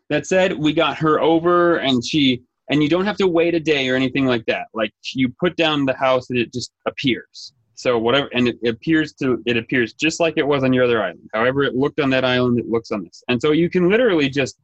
that 0.10 0.26
said, 0.26 0.58
we 0.58 0.74
got 0.74 0.98
her 0.98 1.22
over 1.22 1.78
and 1.78 2.04
she, 2.04 2.42
and 2.72 2.82
you 2.82 2.90
don't 2.90 3.06
have 3.06 3.18
to 3.18 3.28
wait 3.28 3.54
a 3.54 3.60
day 3.60 3.88
or 3.90 3.96
anything 3.96 4.26
like 4.26 4.48
that. 4.48 4.70
Like 4.74 4.92
you 5.14 5.32
put 5.40 5.56
down 5.56 5.86
the 5.86 5.94
house 5.94 6.32
and 6.32 6.40
it 6.40 6.52
just 6.52 6.72
appears. 6.88 7.54
So 7.78 7.98
whatever, 7.98 8.28
and 8.34 8.48
it 8.48 8.58
appears 8.68 9.14
to, 9.22 9.42
it 9.46 9.56
appears 9.56 9.94
just 9.94 10.20
like 10.20 10.34
it 10.38 10.46
was 10.46 10.64
on 10.64 10.74
your 10.74 10.84
other 10.84 11.02
island. 11.02 11.30
However 11.34 11.64
it 11.64 11.76
looked 11.76 12.00
on 12.00 12.10
that 12.10 12.26
island, 12.26 12.60
it 12.60 12.68
looks 12.68 12.92
on 12.92 13.04
this. 13.04 13.24
And 13.30 13.40
so 13.40 13.52
you 13.52 13.70
can 13.70 13.88
literally 13.88 14.30
just 14.30 14.58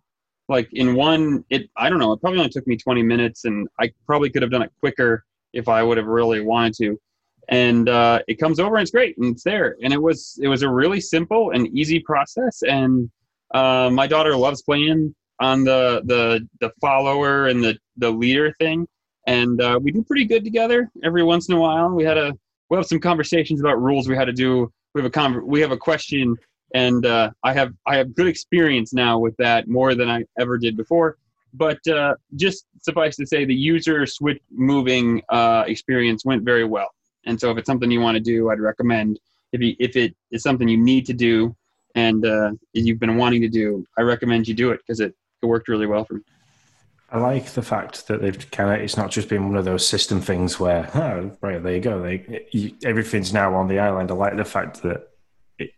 like 0.49 0.67
in 0.73 0.95
one 0.95 1.43
it 1.49 1.69
i 1.77 1.89
don't 1.89 1.99
know 1.99 2.11
it 2.11 2.19
probably 2.19 2.39
only 2.39 2.49
took 2.49 2.67
me 2.67 2.75
20 2.75 3.01
minutes 3.01 3.45
and 3.45 3.67
i 3.79 3.89
probably 4.05 4.29
could 4.29 4.41
have 4.41 4.51
done 4.51 4.61
it 4.61 4.71
quicker 4.79 5.23
if 5.53 5.69
i 5.69 5.81
would 5.81 5.97
have 5.97 6.07
really 6.07 6.41
wanted 6.41 6.73
to 6.73 6.99
and 7.49 7.89
uh, 7.89 8.19
it 8.29 8.35
comes 8.35 8.57
over 8.57 8.77
and 8.77 8.83
it's 8.83 8.91
great 8.91 9.17
and 9.17 9.33
it's 9.33 9.43
there 9.43 9.75
and 9.83 9.91
it 9.91 10.01
was 10.01 10.39
it 10.41 10.47
was 10.47 10.61
a 10.61 10.69
really 10.69 11.01
simple 11.01 11.51
and 11.51 11.67
easy 11.67 11.99
process 11.99 12.61
and 12.63 13.09
uh, 13.53 13.89
my 13.91 14.07
daughter 14.07 14.35
loves 14.35 14.61
playing 14.61 15.13
on 15.39 15.63
the 15.63 16.01
the 16.05 16.47
the 16.61 16.71
follower 16.79 17.47
and 17.47 17.61
the 17.63 17.77
the 17.97 18.09
leader 18.09 18.53
thing 18.59 18.87
and 19.27 19.61
uh, 19.61 19.77
we 19.81 19.91
do 19.91 20.03
pretty 20.03 20.25
good 20.25 20.43
together 20.43 20.89
every 21.03 21.23
once 21.23 21.49
in 21.49 21.55
a 21.55 21.59
while 21.59 21.89
we 21.89 22.03
had 22.03 22.17
a 22.17 22.33
we 22.73 22.77
have 22.77 22.87
some 22.87 22.99
conversations 22.99 23.59
about 23.59 23.81
rules 23.81 24.07
we 24.07 24.15
had 24.15 24.25
to 24.25 24.33
do 24.33 24.71
we 24.93 25.01
have 25.01 25.05
a 25.05 25.11
con- 25.11 25.45
we 25.45 25.59
have 25.59 25.71
a 25.71 25.77
question 25.77 26.37
and 26.73 27.05
uh, 27.05 27.29
I 27.43 27.53
have 27.53 27.73
I 27.85 27.97
have 27.97 28.15
good 28.15 28.27
experience 28.27 28.93
now 28.93 29.19
with 29.19 29.35
that 29.37 29.67
more 29.67 29.95
than 29.95 30.09
I 30.09 30.23
ever 30.39 30.57
did 30.57 30.75
before. 30.75 31.17
But 31.53 31.85
uh, 31.87 32.15
just 32.35 32.65
suffice 32.81 33.15
to 33.17 33.27
say, 33.27 33.45
the 33.45 33.53
user 33.53 34.07
switch 34.07 34.41
moving 34.51 35.21
uh, 35.29 35.65
experience 35.67 36.25
went 36.25 36.43
very 36.43 36.65
well. 36.65 36.89
And 37.25 37.39
so, 37.39 37.51
if 37.51 37.57
it's 37.59 37.67
something 37.67 37.91
you 37.91 38.01
want 38.01 38.15
to 38.15 38.23
do, 38.23 38.49
I'd 38.49 38.59
recommend. 38.59 39.19
If 39.51 39.61
you, 39.61 39.75
if 39.79 39.95
it 39.95 40.15
is 40.31 40.41
something 40.41 40.67
you 40.67 40.77
need 40.77 41.05
to 41.05 41.13
do 41.13 41.55
and 41.93 42.25
uh, 42.25 42.53
you've 42.73 42.99
been 42.99 43.17
wanting 43.17 43.41
to 43.41 43.49
do, 43.49 43.85
I 43.99 44.01
recommend 44.01 44.47
you 44.47 44.55
do 44.55 44.71
it 44.71 44.79
because 44.79 44.99
it, 44.99 45.13
it 45.43 45.45
worked 45.45 45.67
really 45.67 45.85
well 45.85 46.05
for 46.05 46.15
me. 46.15 46.21
I 47.13 47.19
like 47.19 47.51
the 47.51 47.61
fact 47.61 48.07
that 48.07 48.21
they've 48.21 48.51
kind 48.51 48.71
of, 48.71 48.81
it's 48.81 48.97
not 48.97 49.11
just 49.11 49.29
been 49.29 49.47
one 49.47 49.55
of 49.55 49.65
those 49.65 49.87
system 49.87 50.19
things 50.19 50.59
where, 50.59 50.89
oh, 50.95 51.37
right, 51.41 51.61
there 51.61 51.75
you 51.75 51.79
go. 51.79 52.01
They, 52.01 52.47
you, 52.51 52.75
everything's 52.83 53.31
now 53.31 53.53
on 53.53 53.67
the 53.67 53.77
island. 53.77 54.09
I 54.09 54.15
like 54.15 54.35
the 54.35 54.43
fact 54.43 54.81
that 54.81 55.09
it, 55.59 55.73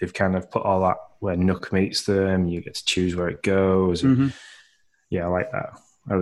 they've 0.00 0.12
kind 0.12 0.34
of 0.34 0.50
put 0.50 0.64
all 0.64 0.80
that 0.80 0.96
where 1.20 1.36
Nook 1.36 1.72
meets 1.72 2.02
them. 2.02 2.48
You 2.48 2.60
get 2.60 2.74
to 2.74 2.84
choose 2.84 3.14
where 3.14 3.28
it 3.28 3.44
goes. 3.44 4.02
Mm-hmm. 4.02 4.28
Yeah, 5.10 5.26
I 5.26 5.28
like 5.28 5.52
that. 5.52 5.78
I, 6.10 6.14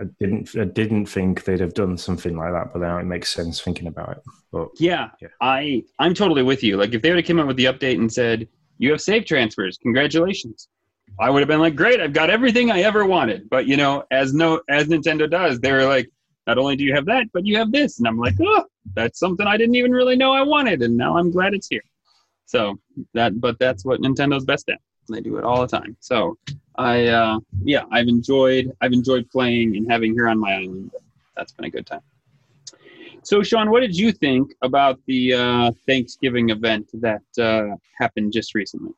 I, 0.00 0.04
didn't. 0.18 0.56
I 0.56 0.64
didn't 0.64 1.06
think 1.06 1.44
they'd 1.44 1.60
have 1.60 1.74
done 1.74 1.98
something 1.98 2.34
like 2.34 2.52
that, 2.52 2.72
but 2.72 2.80
now 2.80 2.96
it 2.96 3.04
makes 3.04 3.34
sense 3.34 3.60
thinking 3.60 3.88
about 3.88 4.12
it. 4.12 4.22
But 4.52 4.68
yeah, 4.78 5.10
yeah. 5.20 5.28
I 5.42 5.84
I'm 5.98 6.14
totally 6.14 6.42
with 6.42 6.62
you. 6.62 6.78
Like 6.78 6.94
if 6.94 7.02
they 7.02 7.10
would 7.10 7.18
have 7.18 7.26
come 7.26 7.40
out 7.40 7.46
with 7.46 7.56
the 7.56 7.66
update 7.66 7.98
and 7.98 8.10
said 8.10 8.48
you 8.78 8.90
have 8.92 9.02
safe 9.02 9.26
transfers, 9.26 9.76
congratulations. 9.76 10.68
I 11.18 11.30
would 11.30 11.40
have 11.40 11.48
been 11.48 11.60
like, 11.60 11.76
great, 11.76 12.00
I've 12.00 12.12
got 12.12 12.30
everything 12.30 12.70
I 12.70 12.82
ever 12.82 13.04
wanted. 13.04 13.48
But 13.48 13.66
you 13.66 13.76
know, 13.76 14.04
as 14.10 14.34
no 14.34 14.60
as 14.68 14.88
Nintendo 14.88 15.30
does, 15.30 15.60
they 15.60 15.72
were 15.72 15.84
like, 15.84 16.10
not 16.46 16.58
only 16.58 16.76
do 16.76 16.84
you 16.84 16.94
have 16.94 17.06
that, 17.06 17.26
but 17.32 17.46
you 17.46 17.56
have 17.56 17.72
this, 17.72 17.98
and 17.98 18.08
I'm 18.08 18.18
like, 18.18 18.34
oh, 18.42 18.64
that's 18.94 19.18
something 19.18 19.46
I 19.46 19.56
didn't 19.56 19.76
even 19.76 19.92
really 19.92 20.16
know 20.16 20.32
I 20.32 20.42
wanted, 20.42 20.82
and 20.82 20.96
now 20.96 21.16
I'm 21.16 21.30
glad 21.30 21.54
it's 21.54 21.68
here. 21.68 21.84
So 22.46 22.78
that, 23.14 23.40
but 23.40 23.58
that's 23.58 23.84
what 23.84 24.00
Nintendo's 24.00 24.44
best 24.44 24.68
at. 24.68 24.78
They 25.08 25.20
do 25.20 25.38
it 25.38 25.44
all 25.44 25.60
the 25.60 25.66
time. 25.66 25.96
So 26.00 26.38
I, 26.76 27.06
uh, 27.06 27.38
yeah, 27.62 27.84
I've 27.90 28.08
enjoyed, 28.08 28.72
I've 28.80 28.92
enjoyed 28.92 29.28
playing 29.30 29.76
and 29.76 29.90
having 29.90 30.12
here 30.12 30.28
on 30.28 30.38
my 30.38 30.54
island. 30.54 30.90
That's 31.36 31.52
been 31.52 31.66
a 31.66 31.70
good 31.70 31.86
time. 31.86 32.02
So 33.22 33.42
Sean, 33.42 33.70
what 33.70 33.80
did 33.80 33.96
you 33.96 34.12
think 34.12 34.52
about 34.62 35.00
the 35.06 35.32
uh, 35.32 35.72
Thanksgiving 35.86 36.50
event 36.50 36.90
that 36.94 37.22
uh, 37.38 37.76
happened 37.98 38.32
just 38.32 38.54
recently? 38.54 38.92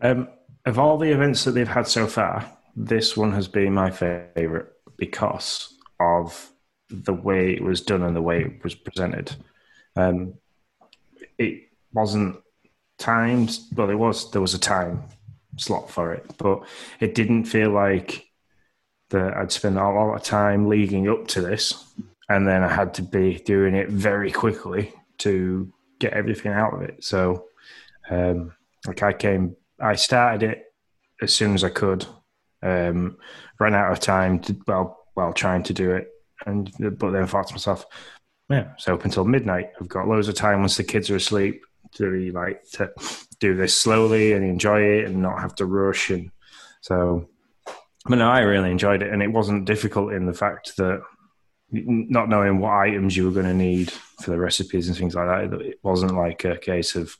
Um, 0.00 0.28
of 0.68 0.78
all 0.78 0.98
the 0.98 1.10
events 1.10 1.44
that 1.44 1.52
they've 1.52 1.66
had 1.66 1.88
so 1.88 2.06
far, 2.06 2.50
this 2.76 3.16
one 3.16 3.32
has 3.32 3.48
been 3.48 3.72
my 3.72 3.90
favorite 3.90 4.70
because 4.96 5.74
of 5.98 6.50
the 6.90 7.12
way 7.12 7.54
it 7.54 7.62
was 7.62 7.80
done 7.80 8.02
and 8.02 8.14
the 8.14 8.22
way 8.22 8.42
it 8.42 8.62
was 8.62 8.74
presented. 8.74 9.34
Um, 9.96 10.34
it 11.38 11.68
wasn't 11.92 12.36
timed. 12.98 13.58
Well, 13.74 13.86
there 13.86 13.96
was 13.96 14.30
there 14.30 14.40
was 14.40 14.54
a 14.54 14.58
time 14.58 15.04
slot 15.56 15.90
for 15.90 16.12
it, 16.12 16.26
but 16.38 16.62
it 17.00 17.14
didn't 17.14 17.44
feel 17.44 17.70
like 17.70 18.26
that 19.10 19.36
I'd 19.36 19.52
spend 19.52 19.78
a 19.78 19.88
lot 19.88 20.14
of 20.14 20.22
time 20.22 20.68
leading 20.68 21.08
up 21.08 21.26
to 21.28 21.40
this, 21.40 21.84
and 22.28 22.46
then 22.46 22.62
I 22.62 22.68
had 22.68 22.94
to 22.94 23.02
be 23.02 23.38
doing 23.38 23.74
it 23.74 23.88
very 23.88 24.30
quickly 24.30 24.92
to 25.18 25.72
get 25.98 26.12
everything 26.12 26.52
out 26.52 26.74
of 26.74 26.82
it. 26.82 27.02
So, 27.02 27.46
um, 28.10 28.52
like 28.86 29.02
I 29.02 29.12
came, 29.12 29.56
I 29.80 29.94
started 29.94 30.50
it 30.50 30.64
as 31.20 31.32
soon 31.32 31.54
as 31.54 31.64
I 31.64 31.70
could, 31.70 32.06
um, 32.62 33.18
ran 33.58 33.74
out 33.74 33.92
of 33.92 34.00
time 34.00 34.40
to, 34.40 34.56
well 34.66 34.98
while 35.14 35.32
trying 35.32 35.64
to 35.64 35.72
do 35.72 35.92
it, 35.92 36.08
and 36.46 36.70
but 36.98 37.10
then 37.10 37.26
thought 37.26 37.48
to 37.48 37.54
myself, 37.54 37.84
yeah, 38.48 38.68
so 38.78 38.94
up 38.94 39.04
until 39.04 39.24
midnight, 39.24 39.70
I've 39.80 39.88
got 39.88 40.08
loads 40.08 40.28
of 40.28 40.34
time 40.34 40.60
once 40.60 40.76
the 40.76 40.84
kids 40.84 41.10
are 41.10 41.16
asleep 41.16 41.62
to 41.94 42.30
like 42.32 42.62
to 42.72 42.90
do 43.40 43.56
this 43.56 43.80
slowly 43.80 44.32
and 44.32 44.44
enjoy 44.44 44.80
it 44.80 45.06
and 45.06 45.22
not 45.22 45.40
have 45.40 45.54
to 45.56 45.66
rush. 45.66 46.10
And 46.10 46.30
so, 46.80 47.28
but 48.06 48.16
no, 48.16 48.28
I 48.28 48.40
really 48.40 48.70
enjoyed 48.70 49.02
it, 49.02 49.12
and 49.12 49.22
it 49.22 49.32
wasn't 49.32 49.64
difficult 49.64 50.12
in 50.12 50.26
the 50.26 50.34
fact 50.34 50.76
that 50.76 51.02
not 51.70 52.28
knowing 52.28 52.60
what 52.60 52.72
items 52.72 53.16
you 53.16 53.26
were 53.26 53.32
going 53.32 53.46
to 53.46 53.54
need 53.54 53.90
for 54.22 54.30
the 54.30 54.38
recipes 54.38 54.88
and 54.88 54.96
things 54.96 55.14
like 55.14 55.26
that. 55.26 55.60
It 55.60 55.78
wasn't 55.82 56.14
like 56.14 56.44
a 56.44 56.56
case 56.56 56.96
of 56.96 57.14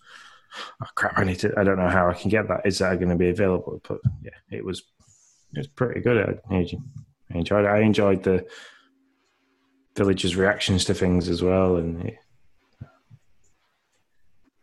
oh 0.82 0.86
crap, 0.94 1.18
I 1.18 1.24
need 1.24 1.38
to. 1.40 1.52
I 1.58 1.64
don't 1.64 1.78
know 1.78 1.88
how 1.88 2.08
I 2.08 2.14
can 2.14 2.30
get 2.30 2.48
that. 2.48 2.62
Is 2.64 2.78
that 2.78 2.96
going 2.98 3.10
to 3.10 3.16
be 3.16 3.30
available? 3.30 3.80
But 3.86 4.00
yeah, 4.22 4.30
it 4.50 4.64
was. 4.64 4.82
It 5.54 5.58
was 5.58 5.66
pretty 5.66 6.00
good. 6.00 6.40
I, 6.50 6.54
enjoyed 7.30 7.64
it. 7.64 7.68
I 7.68 7.80
enjoyed 7.80 8.22
the 8.22 8.46
villagers' 9.96 10.36
reactions 10.36 10.84
to 10.86 10.94
things 10.94 11.28
as 11.28 11.42
well, 11.42 11.76
and 11.76 12.04
it, 12.04 12.18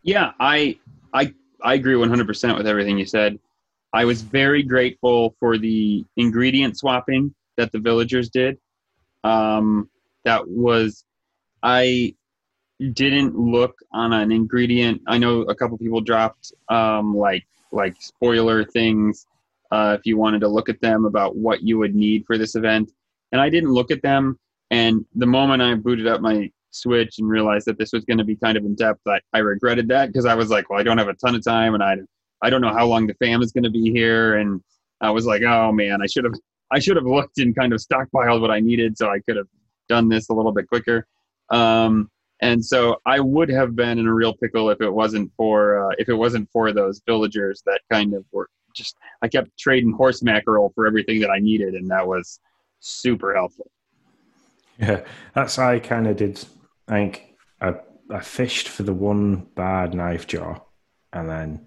yeah, 0.02 0.32
I 0.38 0.78
I 1.12 1.34
I 1.62 1.74
agree 1.74 1.94
100% 1.94 2.56
with 2.56 2.66
everything 2.66 2.98
you 2.98 3.06
said. 3.06 3.38
I 3.92 4.04
was 4.04 4.22
very 4.22 4.62
grateful 4.62 5.34
for 5.40 5.58
the 5.58 6.04
ingredient 6.16 6.78
swapping 6.78 7.34
that 7.56 7.72
the 7.72 7.78
villagers 7.78 8.28
did. 8.28 8.58
Um, 9.24 9.90
that 10.24 10.46
was 10.46 11.04
I 11.62 12.14
didn't 12.92 13.38
look 13.38 13.74
on 13.92 14.12
an 14.12 14.30
ingredient. 14.30 15.02
I 15.06 15.18
know 15.18 15.42
a 15.42 15.54
couple 15.54 15.78
people 15.78 16.00
dropped 16.00 16.52
um, 16.68 17.16
like 17.16 17.46
like 17.72 17.96
spoiler 18.00 18.64
things 18.64 19.26
uh, 19.70 19.96
if 19.98 20.06
you 20.06 20.16
wanted 20.16 20.40
to 20.40 20.48
look 20.48 20.68
at 20.68 20.80
them 20.80 21.04
about 21.04 21.36
what 21.36 21.62
you 21.62 21.78
would 21.78 21.94
need 21.94 22.24
for 22.26 22.38
this 22.38 22.54
event, 22.54 22.92
and 23.32 23.40
I 23.40 23.48
didn't 23.48 23.72
look 23.72 23.90
at 23.90 24.02
them. 24.02 24.38
And 24.70 25.04
the 25.14 25.26
moment 25.26 25.62
I 25.62 25.74
booted 25.74 26.06
up 26.06 26.20
my 26.20 26.50
switch 26.70 27.18
and 27.18 27.28
realized 27.28 27.66
that 27.66 27.78
this 27.78 27.92
was 27.92 28.04
going 28.04 28.18
to 28.18 28.24
be 28.24 28.36
kind 28.36 28.56
of 28.56 28.64
in 28.64 28.74
depth, 28.74 29.00
I, 29.06 29.20
I 29.32 29.38
regretted 29.38 29.88
that 29.88 30.08
because 30.08 30.26
I 30.26 30.34
was 30.34 30.50
like, 30.50 30.68
well, 30.68 30.78
I 30.78 30.82
don't 30.82 30.98
have 30.98 31.08
a 31.08 31.14
ton 31.14 31.34
of 31.34 31.44
time 31.44 31.74
and 31.74 31.82
I, 31.82 31.96
I 32.42 32.50
don't 32.50 32.60
know 32.60 32.72
how 32.72 32.86
long 32.86 33.06
the 33.06 33.14
fam 33.14 33.42
is 33.42 33.52
going 33.52 33.64
to 33.64 33.70
be 33.70 33.90
here. 33.90 34.36
And 34.36 34.60
I 35.00 35.10
was 35.10 35.24
like, 35.24 35.42
oh 35.42 35.72
man, 35.72 36.02
I 36.02 36.06
should 36.06 36.24
have, 36.24 36.34
I 36.70 36.78
should 36.78 36.96
have 36.96 37.06
looked 37.06 37.38
and 37.38 37.56
kind 37.56 37.72
of 37.72 37.80
stockpiled 37.80 38.40
what 38.40 38.50
I 38.50 38.60
needed 38.60 38.98
so 38.98 39.08
I 39.08 39.20
could 39.20 39.36
have 39.36 39.46
done 39.88 40.08
this 40.08 40.28
a 40.28 40.34
little 40.34 40.52
bit 40.52 40.68
quicker. 40.68 41.06
Um, 41.50 42.10
and 42.40 42.64
so 42.64 43.00
I 43.06 43.20
would 43.20 43.48
have 43.50 43.74
been 43.74 43.98
in 43.98 44.06
a 44.06 44.14
real 44.14 44.34
pickle 44.34 44.70
if 44.70 44.80
it 44.80 44.90
wasn't 44.90 45.32
for 45.36 45.86
uh, 45.86 45.94
if 45.98 46.08
it 46.08 46.14
wasn't 46.14 46.50
for 46.50 46.72
those 46.72 47.00
villagers 47.06 47.62
that 47.66 47.80
kind 47.90 48.14
of 48.14 48.24
were 48.32 48.48
just. 48.74 48.96
I 49.22 49.28
kept 49.28 49.56
trading 49.58 49.92
horse 49.92 50.22
mackerel 50.22 50.72
for 50.74 50.86
everything 50.86 51.20
that 51.20 51.30
I 51.30 51.38
needed, 51.38 51.74
and 51.74 51.90
that 51.90 52.06
was 52.06 52.40
super 52.80 53.34
helpful. 53.34 53.70
Yeah, 54.78 55.04
that's 55.34 55.56
how 55.56 55.70
I 55.70 55.78
kind 55.78 56.06
of 56.06 56.16
did. 56.16 56.44
I 56.88 56.92
think 56.92 57.34
I, 57.60 57.74
I 58.10 58.20
fished 58.20 58.68
for 58.68 58.82
the 58.82 58.92
one 58.92 59.46
barred 59.54 59.92
knifejaw, 59.92 60.60
and 61.12 61.28
then 61.28 61.66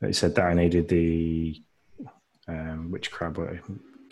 they 0.00 0.12
said 0.12 0.36
that 0.36 0.46
I 0.46 0.54
needed 0.54 0.88
the 0.88 1.60
um, 2.46 2.90
which 2.90 3.10
crab 3.10 3.38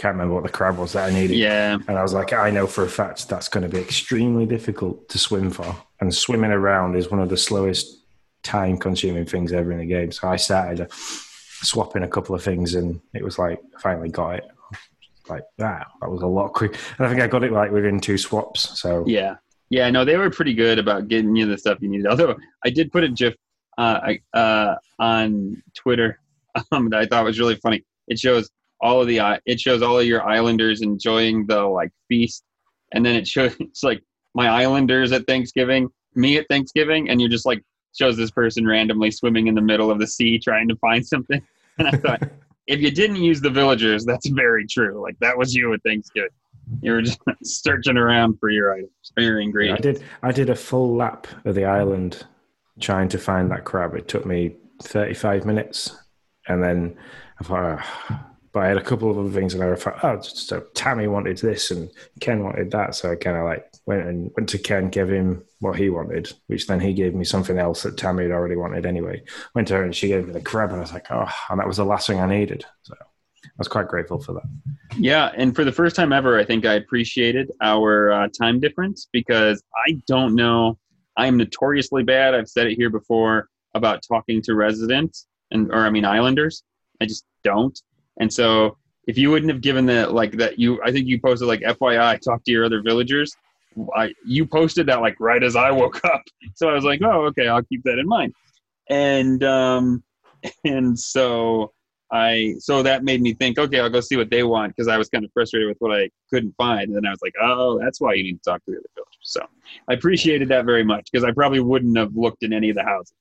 can't 0.03 0.15
remember 0.15 0.35
what 0.35 0.43
the 0.43 0.51
crab 0.51 0.79
was 0.79 0.95
that 0.95 1.09
I 1.09 1.15
needed. 1.15 1.37
Yeah. 1.37 1.79
And 1.87 1.97
I 1.97 2.03
was 2.03 2.13
like, 2.13 2.33
I 2.33 2.51
know 2.51 2.67
for 2.67 2.83
a 2.83 2.89
fact 2.89 3.29
that's 3.29 3.49
going 3.49 3.63
to 3.63 3.69
be 3.69 3.79
extremely 3.79 4.47
difficult 4.47 5.09
to 5.11 5.19
swim 5.19 5.49
for. 5.49 5.77
And 6.01 6.13
swimming 6.13 6.51
around 6.51 6.97
is 6.97 7.09
one 7.09 7.21
of 7.21 7.29
the 7.29 7.37
slowest 7.37 7.99
time 8.43 8.79
consuming 8.79 9.27
things 9.27 9.53
ever 9.53 9.71
in 9.71 9.79
the 9.79 9.87
game. 9.87 10.11
So 10.11 10.27
I 10.29 10.35
started 10.35 10.91
swapping 10.91 12.03
a 12.03 12.09
couple 12.09 12.35
of 12.35 12.43
things 12.43 12.75
and 12.75 13.01
it 13.15 13.23
was 13.23 13.39
like, 13.39 13.61
I 13.77 13.81
finally 13.81 14.09
got 14.09 14.39
it. 14.39 14.45
Like 15.29 15.45
that. 15.59 15.87
That 16.01 16.11
was 16.11 16.23
a 16.23 16.27
lot 16.27 16.53
quick. 16.53 16.77
And 16.99 17.07
I 17.07 17.09
think 17.09 17.23
I 17.23 17.29
got 17.29 17.45
it 17.45 17.53
like 17.53 17.71
within 17.71 18.01
two 18.01 18.19
swaps. 18.19 18.81
So 18.81 19.05
yeah. 19.07 19.37
Yeah, 19.71 19.89
no, 19.89 20.05
they 20.05 20.17
were 20.17 20.31
pretty 20.31 20.53
good 20.53 20.81
about 20.81 21.07
getting 21.07 21.37
you 21.37 21.47
the 21.47 21.57
stuff 21.57 21.79
you 21.81 21.89
needed. 21.89 22.09
Although 22.09 22.37
I 22.65 22.71
did 22.71 22.91
put 22.91 23.05
a 23.05 23.09
GIF 23.09 23.37
uh, 23.79 24.15
uh, 24.35 24.75
on 24.99 25.63
Twitter 25.75 26.19
um, 26.73 26.91
that 26.91 26.99
I 26.99 27.07
thought 27.07 27.25
was 27.25 27.39
really 27.39 27.55
funny. 27.55 27.85
It 28.09 28.19
shows 28.19 28.51
all 28.83 29.01
of 29.01 29.07
the 29.07 29.21
uh, 29.21 29.39
it 29.47 29.61
shows 29.61 29.81
all 29.81 29.99
of 29.99 30.07
your 30.07 30.23
islanders 30.27 30.83
enjoying 30.83 31.47
the 31.47 31.63
like 31.63 31.91
feast. 32.09 32.45
And 32.93 33.07
then 33.07 33.15
it 33.15 33.27
shows 33.27 33.57
it's 33.61 33.83
like 33.83 34.03
my 34.35 34.49
islanders 34.49 35.13
at 35.13 35.27
thanksgiving 35.27 35.89
me 36.15 36.37
at 36.37 36.47
thanksgiving 36.49 37.11
and 37.11 37.21
you 37.21 37.29
just 37.29 37.47
like 37.47 37.63
shows 37.97 38.17
this 38.17 38.31
person 38.31 38.67
randomly 38.67 39.11
swimming 39.11 39.47
in 39.47 39.55
the 39.55 39.61
middle 39.61 39.91
of 39.91 39.99
the 39.99 40.07
sea 40.07 40.39
trying 40.39 40.69
to 40.69 40.77
find 40.77 41.07
something. 41.07 41.41
And 41.79 41.89
i 41.89 41.93
thought 41.93 42.23
if 42.67 42.81
you 42.81 42.91
didn't 42.91 43.17
use 43.17 43.41
the 43.41 43.49
villagers 43.49 44.05
that's 44.05 44.29
very 44.29 44.67
true. 44.67 45.01
Like 45.03 45.19
that 45.21 45.39
was 45.39 45.55
you 45.55 45.73
at 45.73 45.83
thanksgiving. 45.83 46.29
You 46.83 46.93
were 46.93 47.01
just 47.01 47.19
searching 47.43 47.97
around 47.97 48.39
for 48.39 48.51
your 48.51 48.75
items 48.75 48.91
or 49.17 49.23
your 49.23 49.41
ingredients 49.41 49.81
i 49.81 49.93
did 49.93 50.05
i 50.23 50.33
did 50.33 50.51
a 50.51 50.55
full 50.55 50.95
lap 50.95 51.27
of 51.47 51.55
the 51.55 51.65
island 51.65 52.27
trying 52.79 53.09
to 53.09 53.19
find 53.19 53.51
that 53.51 53.65
crab. 53.65 53.95
It 53.95 54.07
took 54.07 54.27
me 54.27 54.57
35 54.83 55.47
minutes. 55.47 55.97
And 56.47 56.63
then 56.63 56.97
i 57.41 57.45
thought 57.45 57.81
oh, 58.11 58.21
but 58.53 58.63
I 58.63 58.69
had 58.69 58.77
a 58.77 58.83
couple 58.83 59.11
of 59.11 59.19
other 59.19 59.31
things, 59.31 59.55
and 59.55 59.63
I 59.63 59.75
thought, 59.75 60.05
oh, 60.05 60.21
so 60.21 60.61
Tammy 60.75 61.07
wanted 61.07 61.39
this, 61.39 61.71
and 61.71 61.91
Ken 62.21 62.45
wanted 62.45 62.71
that, 62.73 62.95
so 62.95 63.11
I 63.11 63.17
kind 63.17 63.37
of 63.39 63.45
like 63.45 63.67
went 63.87 64.07
and 64.07 64.31
went 64.37 64.49
to 64.51 64.59
Ken, 64.59 64.91
gave 64.91 65.09
him 65.09 65.43
what 65.61 65.77
he 65.77 65.89
wanted, 65.89 66.33
which 66.49 66.67
then 66.67 66.81
he 66.81 66.93
gave 66.93 67.15
me 67.15 67.25
something 67.25 67.59
else 67.59 67.83
that 67.83 67.97
Tammy 67.97 68.25
had 68.25 68.33
already 68.33 68.57
wanted 68.57 68.85
anyway. 68.85 69.23
Went 69.55 69.69
to 69.69 69.75
her, 69.75 69.85
and 69.85 69.97
she 69.97 70.09
gave 70.09 70.27
me 70.27 70.33
the 70.33 70.41
crab, 70.41 70.71
and 70.71 70.79
I 70.79 70.83
was 70.83 70.93
like, 70.93 71.11
oh, 71.11 71.31
and 71.49 71.59
that 71.59 71.67
was 71.67 71.79
the 71.79 71.85
last 71.85 72.07
thing 72.07 72.21
I 72.21 72.29
needed. 72.29 72.67
So 72.83 72.95
I 73.01 73.49
was 73.57 73.69
quite 73.69 73.89
grateful 73.89 74.21
for 74.21 74.35
that. 74.35 74.43
Yeah, 74.99 75.33
and 75.37 75.55
for 75.55 75.65
the 75.65 75.73
first 75.73 75.97
time 75.97 76.13
ever, 76.13 76.39
I 76.39 76.45
think 76.45 76.67
I 76.67 76.75
appreciated 76.75 77.51
our 77.63 78.13
uh, 78.13 78.29
time 78.29 78.61
difference 78.61 79.09
because 79.13 79.63
I 79.87 80.03
don't 80.07 80.35
know. 80.35 80.79
I 81.17 81.27
am 81.27 81.39
notoriously 81.39 82.03
bad. 82.03 82.35
I've 82.35 82.49
said 82.49 82.67
it 82.67 82.77
here 82.77 82.91
before 82.91 83.49
about 83.75 84.03
talking 84.07 84.43
to 84.43 84.55
residents 84.55 85.27
and, 85.51 85.71
or 85.71 85.87
I 85.87 85.91
mean, 85.91 86.05
islanders. 86.05 86.63
I 87.01 87.07
just 87.07 87.25
don't. 87.43 87.79
And 88.21 88.33
so 88.33 88.77
if 89.07 89.19
you 89.19 89.31
wouldn't 89.31 89.51
have 89.51 89.61
given 89.61 89.87
that 89.87 90.13
like 90.13 90.33
that 90.33 90.59
you 90.59 90.81
I 90.85 90.93
think 90.93 91.07
you 91.07 91.21
posted 91.21 91.49
like 91.49 91.61
FYI 91.61 92.21
talk 92.21 92.45
to 92.45 92.53
your 92.53 92.65
other 92.65 92.83
villagers. 92.83 93.33
I 93.97 94.13
you 94.25 94.47
posted 94.47 94.87
that 94.89 95.01
like 95.01 95.17
right 95.19 95.43
as 95.43 95.57
I 95.57 95.71
woke 95.71 96.05
up. 96.05 96.23
So 96.55 96.69
I 96.69 96.75
was 96.75 96.85
like, 96.85 97.01
"Oh, 97.03 97.27
okay, 97.27 97.49
I'll 97.49 97.63
keep 97.63 97.83
that 97.85 97.99
in 97.99 98.07
mind." 98.07 98.35
And 98.91 99.43
um 99.43 100.03
and 100.65 100.99
so 100.99 101.73
I 102.13 102.55
so 102.59 102.83
that 102.83 103.05
made 103.05 103.23
me 103.23 103.33
think, 103.33 103.59
okay, 103.59 103.81
I'll 103.81 103.89
go 103.89 104.01
see 104.01 104.17
what 104.17 104.31
they 104.31 104.43
want 104.43 104.77
because 104.77 104.87
I 104.87 104.99
was 104.99 105.09
kind 105.09 105.25
of 105.25 105.33
frustrated 105.33 105.69
with 105.69 105.79
what 105.79 105.99
I 105.99 106.11
couldn't 106.31 106.55
find. 106.57 106.89
And 106.89 106.97
then 106.97 107.07
I 107.07 107.11
was 107.11 107.23
like, 107.23 107.33
oh, 107.41 107.79
that's 107.81 108.01
why 108.03 108.13
you 108.13 108.23
need 108.23 108.43
to 108.43 108.51
talk 108.51 108.63
to 108.67 108.71
the 108.71 108.77
other 108.77 108.87
villagers. 108.95 109.19
So 109.23 109.41
I 109.89 109.95
appreciated 109.95 110.49
that 110.51 110.67
very 110.67 110.85
much 110.85 111.09
because 111.11 111.25
I 111.25 111.33
probably 111.33 111.61
wouldn't 111.61 111.97
have 111.97 112.15
looked 112.15 112.43
in 112.43 112.53
any 112.53 112.69
of 112.69 112.77
the 112.77 112.85
houses. 112.85 113.15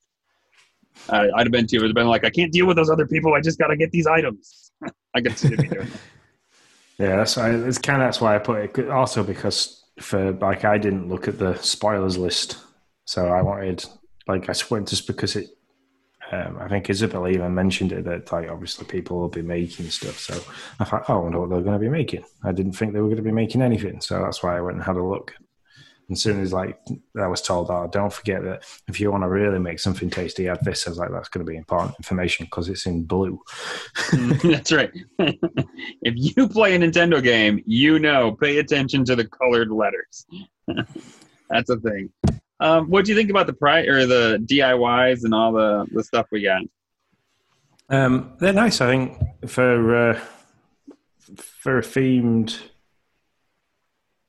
Uh, 1.10 1.27
I'd 1.36 1.47
have 1.47 1.51
been 1.51 1.67
too. 1.67 1.77
It 1.77 1.82
would 1.82 1.89
have 1.89 1.95
been 1.95 2.08
like, 2.08 2.23
I 2.23 2.30
can't 2.30 2.51
deal 2.51 2.67
with 2.67 2.77
those 2.77 2.89
other 2.89 3.08
people. 3.08 3.34
I 3.34 3.41
just 3.41 3.58
got 3.60 3.67
to 3.67 3.77
get 3.77 3.91
these 3.91 4.08
items. 4.08 4.71
I 5.13 5.21
could 5.21 5.38
see 5.38 5.54
it 5.54 5.69
doing. 5.69 5.88
Yeah, 6.97 7.15
that's 7.15 7.36
it's 7.36 7.80
kind 7.80 8.01
of 8.01 8.08
that's 8.08 8.21
why 8.21 8.36
I 8.36 8.38
put 8.38 8.80
it. 8.80 8.89
Also 8.89 9.23
because 9.23 9.86
for 9.99 10.34
like 10.34 10.65
I 10.65 10.77
didn't 10.77 11.10
look 11.10 11.27
at 11.27 11.39
the 11.39 11.56
spoilers 11.56 12.15
list, 12.15 12.58
so 13.06 13.27
I 13.27 13.41
wanted 13.41 13.84
like 14.27 14.47
I 14.49 14.54
went 14.69 14.88
just 14.88 15.08
because 15.08 15.36
it. 15.36 15.49
Um, 16.32 16.60
I 16.62 16.69
think 16.69 16.89
Isabelle 16.89 17.27
even 17.27 17.54
mentioned 17.54 17.91
it 17.91 18.06
that 18.06 18.32
like 18.32 18.49
obviously 18.49 18.86
people 18.86 19.19
will 19.19 19.30
be 19.30 19.41
making 19.41 19.89
stuff. 19.89 20.17
So 20.17 20.39
I 20.80 20.86
thought, 20.86 21.06
oh, 21.10 21.15
I 21.15 21.17
wonder 21.17 21.39
what 21.41 21.49
they're 21.49 21.62
going 21.62 21.73
to 21.73 21.80
be 21.80 21.89
making. 21.89 22.23
I 22.43 22.54
didn't 22.54 22.71
think 22.73 22.93
they 22.93 23.01
were 23.01 23.08
going 23.08 23.17
to 23.17 23.23
be 23.23 23.32
making 23.32 23.62
anything, 23.62 23.99
so 23.99 24.21
that's 24.21 24.41
why 24.41 24.56
I 24.56 24.62
went 24.62 24.77
and 24.77 24.86
had 24.86 24.95
a 24.95 25.04
look. 25.04 25.34
And 26.12 26.19
soon 26.19 26.41
as 26.41 26.52
like 26.52 26.78
I 27.17 27.28
was 27.28 27.41
told, 27.41 27.71
oh, 27.71 27.88
don't 27.89 28.12
forget 28.12 28.43
that 28.43 28.65
if 28.89 29.00
you 29.00 29.10
want 29.10 29.24
to 29.24 29.30
really 29.30 29.60
make 29.60 29.80
something 29.80 30.10
tasty, 30.10 30.50
add 30.50 30.60
this. 30.62 30.86
I 30.86 30.89
was 30.89 31.00
like, 31.00 31.10
that's 31.10 31.30
going 31.30 31.45
to 31.45 31.50
be 31.50 31.56
important 31.56 31.95
information 32.00 32.47
because 32.47 32.67
it's 32.67 32.86
in 32.86 33.04
blue. 33.04 33.41
that's 34.43 34.74
right. 34.74 34.91
if 35.19 36.13
you 36.36 36.50
play 36.50 36.76
a 36.76 36.80
Nintendo 36.80 37.24
game, 37.24 37.63
you 37.65 37.97
know, 37.97 38.34
pay 38.34 38.58
attention 38.58 39.06
to 39.06 39.15
the 39.15 39.26
colored 39.26 39.71
letters. 39.71 40.26
that's 41.50 41.69
a 41.69 41.78
thing. 41.78 42.12
Um, 42.60 42.89
what 42.89 43.06
do 43.06 43.12
you 43.13 43.17
think 43.17 43.30
about 43.30 43.47
the 43.47 43.54
pri 43.54 43.84
or 43.84 44.06
the 44.06 44.38
DIYs 44.45 45.24
and 45.24 45.34
all 45.34 45.54
the 45.54 45.88
the 45.93 46.04
stuff 46.04 46.28
we 46.30 46.43
got? 46.43 46.63
Um, 47.88 48.34
they're 48.41 48.52
nice. 48.52 48.82
I 48.82 48.88
think 48.88 49.17
for 49.47 50.12
uh, 50.12 50.19
for 51.38 51.78
a 51.78 51.82
themed 51.82 52.60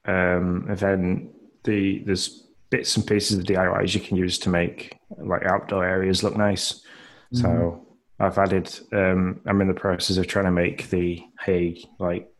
um, 0.04 0.70
event 0.70 1.31
the 1.64 2.02
there's 2.04 2.46
bits 2.70 2.96
and 2.96 3.06
pieces 3.06 3.38
of 3.38 3.44
DIYs 3.44 3.94
you 3.94 4.00
can 4.00 4.16
use 4.16 4.38
to 4.38 4.48
make 4.48 4.98
like 5.18 5.44
outdoor 5.44 5.84
areas 5.84 6.22
look 6.22 6.36
nice. 6.36 6.84
Mm-hmm. 7.34 7.38
So 7.38 7.86
I've 8.18 8.38
added. 8.38 8.78
Um, 8.92 9.40
I'm 9.46 9.60
in 9.60 9.68
the 9.68 9.74
process 9.74 10.16
of 10.16 10.26
trying 10.26 10.46
to 10.46 10.52
make 10.52 10.90
the 10.90 11.22
hay 11.44 11.84
like 11.98 12.32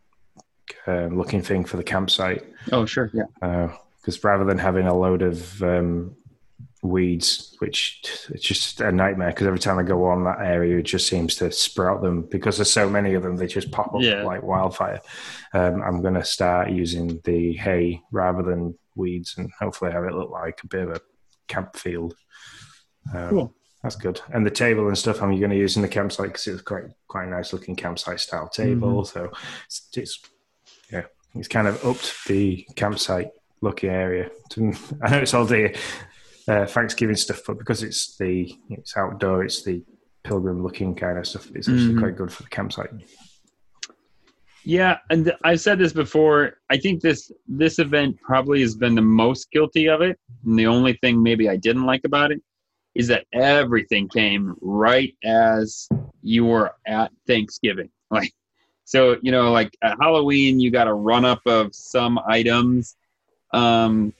uh, 0.87 1.07
looking 1.07 1.41
thing 1.41 1.65
for 1.65 1.77
the 1.77 1.83
campsite. 1.83 2.45
Oh 2.71 2.85
sure, 2.85 3.11
yeah. 3.13 3.25
Because 4.01 4.17
uh, 4.17 4.27
rather 4.27 4.45
than 4.45 4.57
having 4.57 4.87
a 4.87 4.97
load 4.97 5.21
of 5.21 5.61
um, 5.61 6.15
weeds, 6.83 7.55
which 7.59 8.01
it's 8.29 8.43
just 8.43 8.81
a 8.81 8.91
nightmare. 8.91 9.29
Because 9.29 9.47
every 9.47 9.59
time 9.59 9.79
I 9.79 9.83
go 9.83 10.05
on 10.05 10.23
that 10.25 10.39
area, 10.39 10.77
it 10.77 10.83
just 10.83 11.07
seems 11.07 11.35
to 11.37 11.51
sprout 11.51 12.01
them. 12.01 12.23
Because 12.23 12.57
there's 12.57 12.71
so 12.71 12.89
many 12.89 13.13
of 13.13 13.23
them, 13.23 13.37
they 13.37 13.47
just 13.47 13.71
pop 13.71 13.93
up 13.95 14.01
yeah. 14.01 14.23
like 14.23 14.43
wildfire. 14.43 15.01
Um, 15.53 15.81
I'm 15.81 16.01
going 16.01 16.13
to 16.15 16.25
start 16.25 16.71
using 16.71 17.19
the 17.23 17.53
hay 17.53 18.01
rather 18.11 18.43
than 18.43 18.77
weeds 18.95 19.35
and 19.37 19.51
hopefully 19.59 19.91
have 19.91 20.03
it 20.03 20.13
look 20.13 20.29
like 20.29 20.61
a 20.63 20.67
bit 20.67 20.87
of 20.87 20.95
a 20.95 21.01
camp 21.47 21.75
field. 21.75 22.15
Um, 23.13 23.29
cool. 23.29 23.55
That's 23.81 23.95
good. 23.97 24.21
And 24.33 24.45
the 24.45 24.51
table 24.51 24.87
and 24.87 24.97
stuff 24.97 25.21
I'm 25.21 25.37
going 25.37 25.51
to 25.51 25.57
use 25.57 25.75
in 25.75 25.81
the 25.81 25.89
campsite 25.89 26.27
because 26.27 26.47
it's 26.47 26.61
quite 26.61 26.85
quite 27.07 27.27
a 27.27 27.31
nice 27.31 27.51
looking 27.51 27.75
campsite 27.75 28.21
style 28.21 28.47
table. 28.47 29.03
Mm-hmm. 29.03 29.19
So 29.19 29.31
it's, 29.65 29.89
it's, 29.95 30.19
yeah, 30.89 31.03
it's 31.35 31.49
kind 31.49 31.67
of 31.67 31.85
upped 31.85 32.25
the 32.27 32.65
campsite 32.77 33.31
looking 33.61 33.89
area. 33.89 34.29
I 35.01 35.09
know 35.09 35.17
it's 35.19 35.33
all 35.33 35.45
the 35.45 35.77
uh, 36.47 36.65
Thanksgiving 36.65 37.17
stuff, 37.17 37.41
but 37.45 37.57
because 37.57 37.83
it's 37.83 38.15
the 38.17 38.55
it's 38.69 38.95
outdoor, 38.95 39.43
it's 39.43 39.63
the 39.63 39.83
pilgrim 40.23 40.63
looking 40.63 40.95
kind 40.95 41.17
of 41.17 41.27
stuff. 41.27 41.51
It's 41.53 41.67
actually 41.67 41.89
mm-hmm. 41.89 41.99
quite 41.99 42.15
good 42.15 42.31
for 42.31 42.43
the 42.43 42.49
campsite. 42.49 42.89
Yeah, 44.65 44.97
and 45.09 45.33
I've 45.43 45.59
said 45.59 45.77
this 45.77 45.91
before. 45.93 46.57
I 46.69 46.77
think 46.77 47.01
this 47.01 47.31
this 47.47 47.79
event 47.79 48.17
probably 48.21 48.61
has 48.61 48.75
been 48.75 48.95
the 48.95 49.01
most 49.01 49.51
guilty 49.51 49.89
of 49.89 50.01
it. 50.01 50.17
And 50.45 50.57
the 50.57 50.67
only 50.67 50.93
thing 50.93 51.21
maybe 51.21 51.49
I 51.49 51.57
didn't 51.57 51.85
like 51.85 52.01
about 52.05 52.31
it 52.31 52.41
is 52.95 53.07
that 53.07 53.25
everything 53.33 54.07
came 54.07 54.55
right 54.61 55.13
as 55.23 55.89
you 56.21 56.45
were 56.45 56.73
at 56.87 57.11
Thanksgiving. 57.27 57.89
Like 58.13 58.31
so, 58.85 59.17
you 59.23 59.31
know, 59.31 59.51
like 59.51 59.75
at 59.81 59.97
Halloween 59.99 60.59
you 60.59 60.69
got 60.69 60.87
a 60.87 60.93
run 60.93 61.25
up 61.25 61.41
of 61.47 61.73
some 61.73 62.19
items. 62.27 62.95
Um 63.51 64.13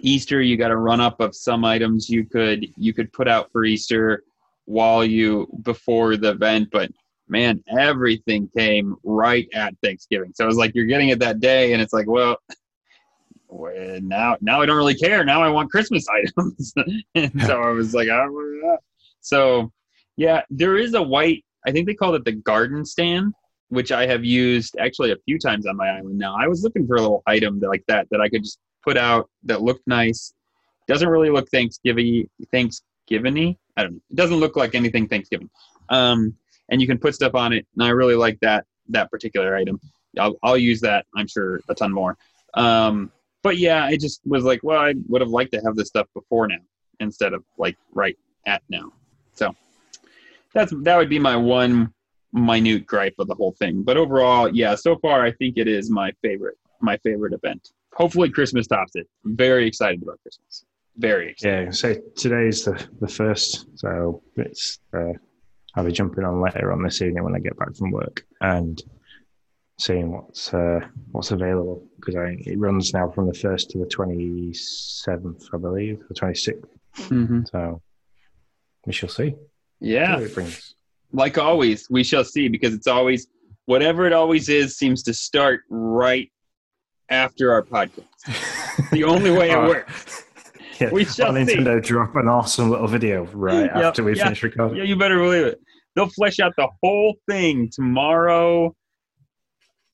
Easter 0.00 0.42
you 0.42 0.56
got 0.56 0.72
a 0.72 0.76
run 0.76 1.00
up 1.00 1.20
of 1.20 1.36
some 1.36 1.64
items 1.64 2.10
you 2.10 2.24
could 2.24 2.66
you 2.76 2.92
could 2.92 3.12
put 3.12 3.28
out 3.28 3.52
for 3.52 3.64
Easter 3.64 4.24
while 4.64 5.04
you 5.04 5.46
before 5.62 6.16
the 6.16 6.30
event, 6.30 6.70
but 6.72 6.90
man, 7.28 7.62
everything 7.78 8.48
came 8.56 8.96
right 9.02 9.48
at 9.54 9.74
Thanksgiving. 9.82 10.32
So 10.34 10.44
it 10.44 10.48
was 10.48 10.56
like 10.56 10.72
you're 10.74 10.86
getting 10.86 11.08
it 11.08 11.18
that 11.20 11.40
day, 11.40 11.72
and 11.72 11.80
it's 11.80 11.92
like, 11.92 12.06
well, 12.08 12.36
now 13.50 14.36
now 14.40 14.60
I 14.60 14.66
don't 14.66 14.76
really 14.76 14.94
care. 14.94 15.24
Now 15.24 15.42
I 15.42 15.48
want 15.48 15.70
Christmas 15.70 16.06
items, 16.38 16.72
and 17.14 17.42
so 17.42 17.62
I 17.62 17.70
was 17.70 17.94
like, 17.94 18.08
oh, 18.08 18.78
so 19.20 19.72
yeah, 20.16 20.42
there 20.50 20.76
is 20.76 20.94
a 20.94 21.02
white. 21.02 21.44
I 21.66 21.72
think 21.72 21.86
they 21.86 21.94
call 21.94 22.14
it 22.14 22.24
the 22.24 22.32
garden 22.32 22.84
stand, 22.84 23.32
which 23.68 23.90
I 23.90 24.06
have 24.06 24.24
used 24.24 24.76
actually 24.78 25.12
a 25.12 25.16
few 25.24 25.38
times 25.38 25.66
on 25.66 25.76
my 25.76 25.88
island. 25.88 26.18
Now 26.18 26.36
I 26.38 26.46
was 26.46 26.62
looking 26.62 26.86
for 26.86 26.96
a 26.96 27.00
little 27.00 27.22
item 27.26 27.60
that, 27.60 27.68
like 27.68 27.84
that 27.88 28.06
that 28.10 28.20
I 28.20 28.28
could 28.28 28.44
just 28.44 28.58
put 28.82 28.96
out 28.96 29.30
that 29.44 29.62
looked 29.62 29.86
nice. 29.86 30.34
Doesn't 30.86 31.08
really 31.08 31.30
look 31.30 31.48
Thanksgiving 31.50 32.28
Thanksgiving 32.52 33.56
I 33.76 33.82
don't 33.82 33.94
know. 33.94 34.00
It 34.10 34.16
doesn't 34.16 34.36
look 34.36 34.56
like 34.56 34.74
anything 34.74 35.08
Thanksgiving. 35.08 35.50
Um, 35.88 36.34
and 36.70 36.80
you 36.80 36.86
can 36.86 36.98
put 36.98 37.14
stuff 37.14 37.34
on 37.34 37.52
it, 37.52 37.66
and 37.74 37.84
I 37.84 37.90
really 37.90 38.16
like 38.16 38.38
that 38.40 38.64
that 38.88 39.10
particular 39.10 39.56
item. 39.56 39.80
I'll 40.18 40.36
I'll 40.42 40.58
use 40.58 40.80
that. 40.82 41.06
I'm 41.16 41.26
sure 41.26 41.60
a 41.68 41.74
ton 41.74 41.92
more. 41.92 42.16
Um, 42.54 43.10
but 43.42 43.58
yeah, 43.58 43.84
I 43.84 43.96
just 43.96 44.20
was 44.24 44.44
like, 44.44 44.60
well, 44.62 44.80
I 44.80 44.94
would 45.08 45.20
have 45.20 45.30
liked 45.30 45.52
to 45.52 45.60
have 45.60 45.76
this 45.76 45.88
stuff 45.88 46.06
before 46.14 46.48
now 46.48 46.60
instead 47.00 47.32
of 47.32 47.44
like 47.58 47.76
right 47.92 48.16
at 48.46 48.62
now. 48.68 48.92
So 49.34 49.54
that's 50.52 50.72
that 50.82 50.96
would 50.96 51.10
be 51.10 51.18
my 51.18 51.36
one 51.36 51.92
minute 52.32 52.86
gripe 52.86 53.14
of 53.18 53.28
the 53.28 53.34
whole 53.34 53.52
thing. 53.52 53.82
But 53.82 53.96
overall, 53.96 54.48
yeah, 54.54 54.74
so 54.74 54.96
far 54.96 55.24
I 55.24 55.32
think 55.32 55.56
it 55.56 55.68
is 55.68 55.90
my 55.90 56.12
favorite 56.22 56.56
my 56.80 56.96
favorite 56.98 57.32
event. 57.32 57.70
Hopefully 57.94 58.28
Christmas 58.28 58.66
tops 58.66 58.96
it. 58.96 59.08
I'm 59.24 59.36
very 59.36 59.66
excited 59.66 60.02
about 60.02 60.20
Christmas. 60.22 60.64
Very 60.96 61.30
excited. 61.30 61.64
Yeah, 61.66 61.70
so 61.70 61.94
today's 62.16 62.64
the, 62.64 62.86
the 63.00 63.08
first, 63.08 63.66
so 63.76 64.22
it's 64.36 64.78
uh, 64.96 65.12
I'll 65.76 65.84
be 65.84 65.92
jumping 65.92 66.24
on 66.24 66.40
later 66.40 66.72
on 66.72 66.82
this 66.82 67.02
evening 67.02 67.24
when 67.24 67.34
I 67.34 67.40
get 67.40 67.58
back 67.58 67.74
from 67.74 67.90
work 67.90 68.24
and 68.40 68.80
seeing 69.78 70.12
what's 70.12 70.54
uh, 70.54 70.80
what's 71.10 71.32
available 71.32 71.84
because 71.96 72.14
it 72.16 72.58
runs 72.58 72.92
now 72.94 73.10
from 73.10 73.26
the 73.26 73.34
first 73.34 73.70
to 73.70 73.78
the 73.78 73.86
twenty 73.86 74.52
seventh, 74.54 75.48
I 75.52 75.58
believe, 75.58 76.00
the 76.08 76.14
twenty 76.14 76.34
sixth. 76.34 76.70
Mm-hmm. 76.96 77.42
So 77.50 77.82
we 78.86 78.92
shall 78.92 79.08
see. 79.08 79.34
Yeah. 79.80 80.14
What 80.14 80.22
it 80.24 80.34
brings. 80.34 80.74
Like 81.12 81.38
always, 81.38 81.88
we 81.90 82.04
shall 82.04 82.24
see 82.24 82.48
because 82.48 82.74
it's 82.74 82.86
always 82.86 83.26
whatever 83.66 84.06
it 84.06 84.12
always 84.12 84.48
is 84.48 84.76
seems 84.76 85.02
to 85.04 85.14
start 85.14 85.62
right 85.68 86.30
after 87.08 87.52
our 87.52 87.62
podcast. 87.62 88.90
the 88.90 89.04
only 89.04 89.30
way 89.30 89.50
it 89.50 89.58
works. 89.58 90.13
Yeah, 90.80 90.90
We 90.90 91.04
shall 91.04 91.36
on 91.36 91.46
see. 91.46 91.54
Nintendo 91.56 91.82
drop 91.82 92.16
an 92.16 92.28
awesome 92.28 92.70
little 92.70 92.88
video 92.88 93.24
right 93.26 93.66
Yep, 93.66 93.76
after 93.76 94.02
we 94.04 94.16
yeah. 94.16 94.24
finish 94.24 94.42
recording. 94.42 94.76
Yeah, 94.78 94.84
you 94.84 94.96
better 94.96 95.18
believe 95.18 95.46
it. 95.46 95.60
They'll 95.94 96.08
flesh 96.08 96.40
out 96.40 96.52
the 96.56 96.68
whole 96.82 97.14
thing 97.28 97.70
tomorrow 97.72 98.74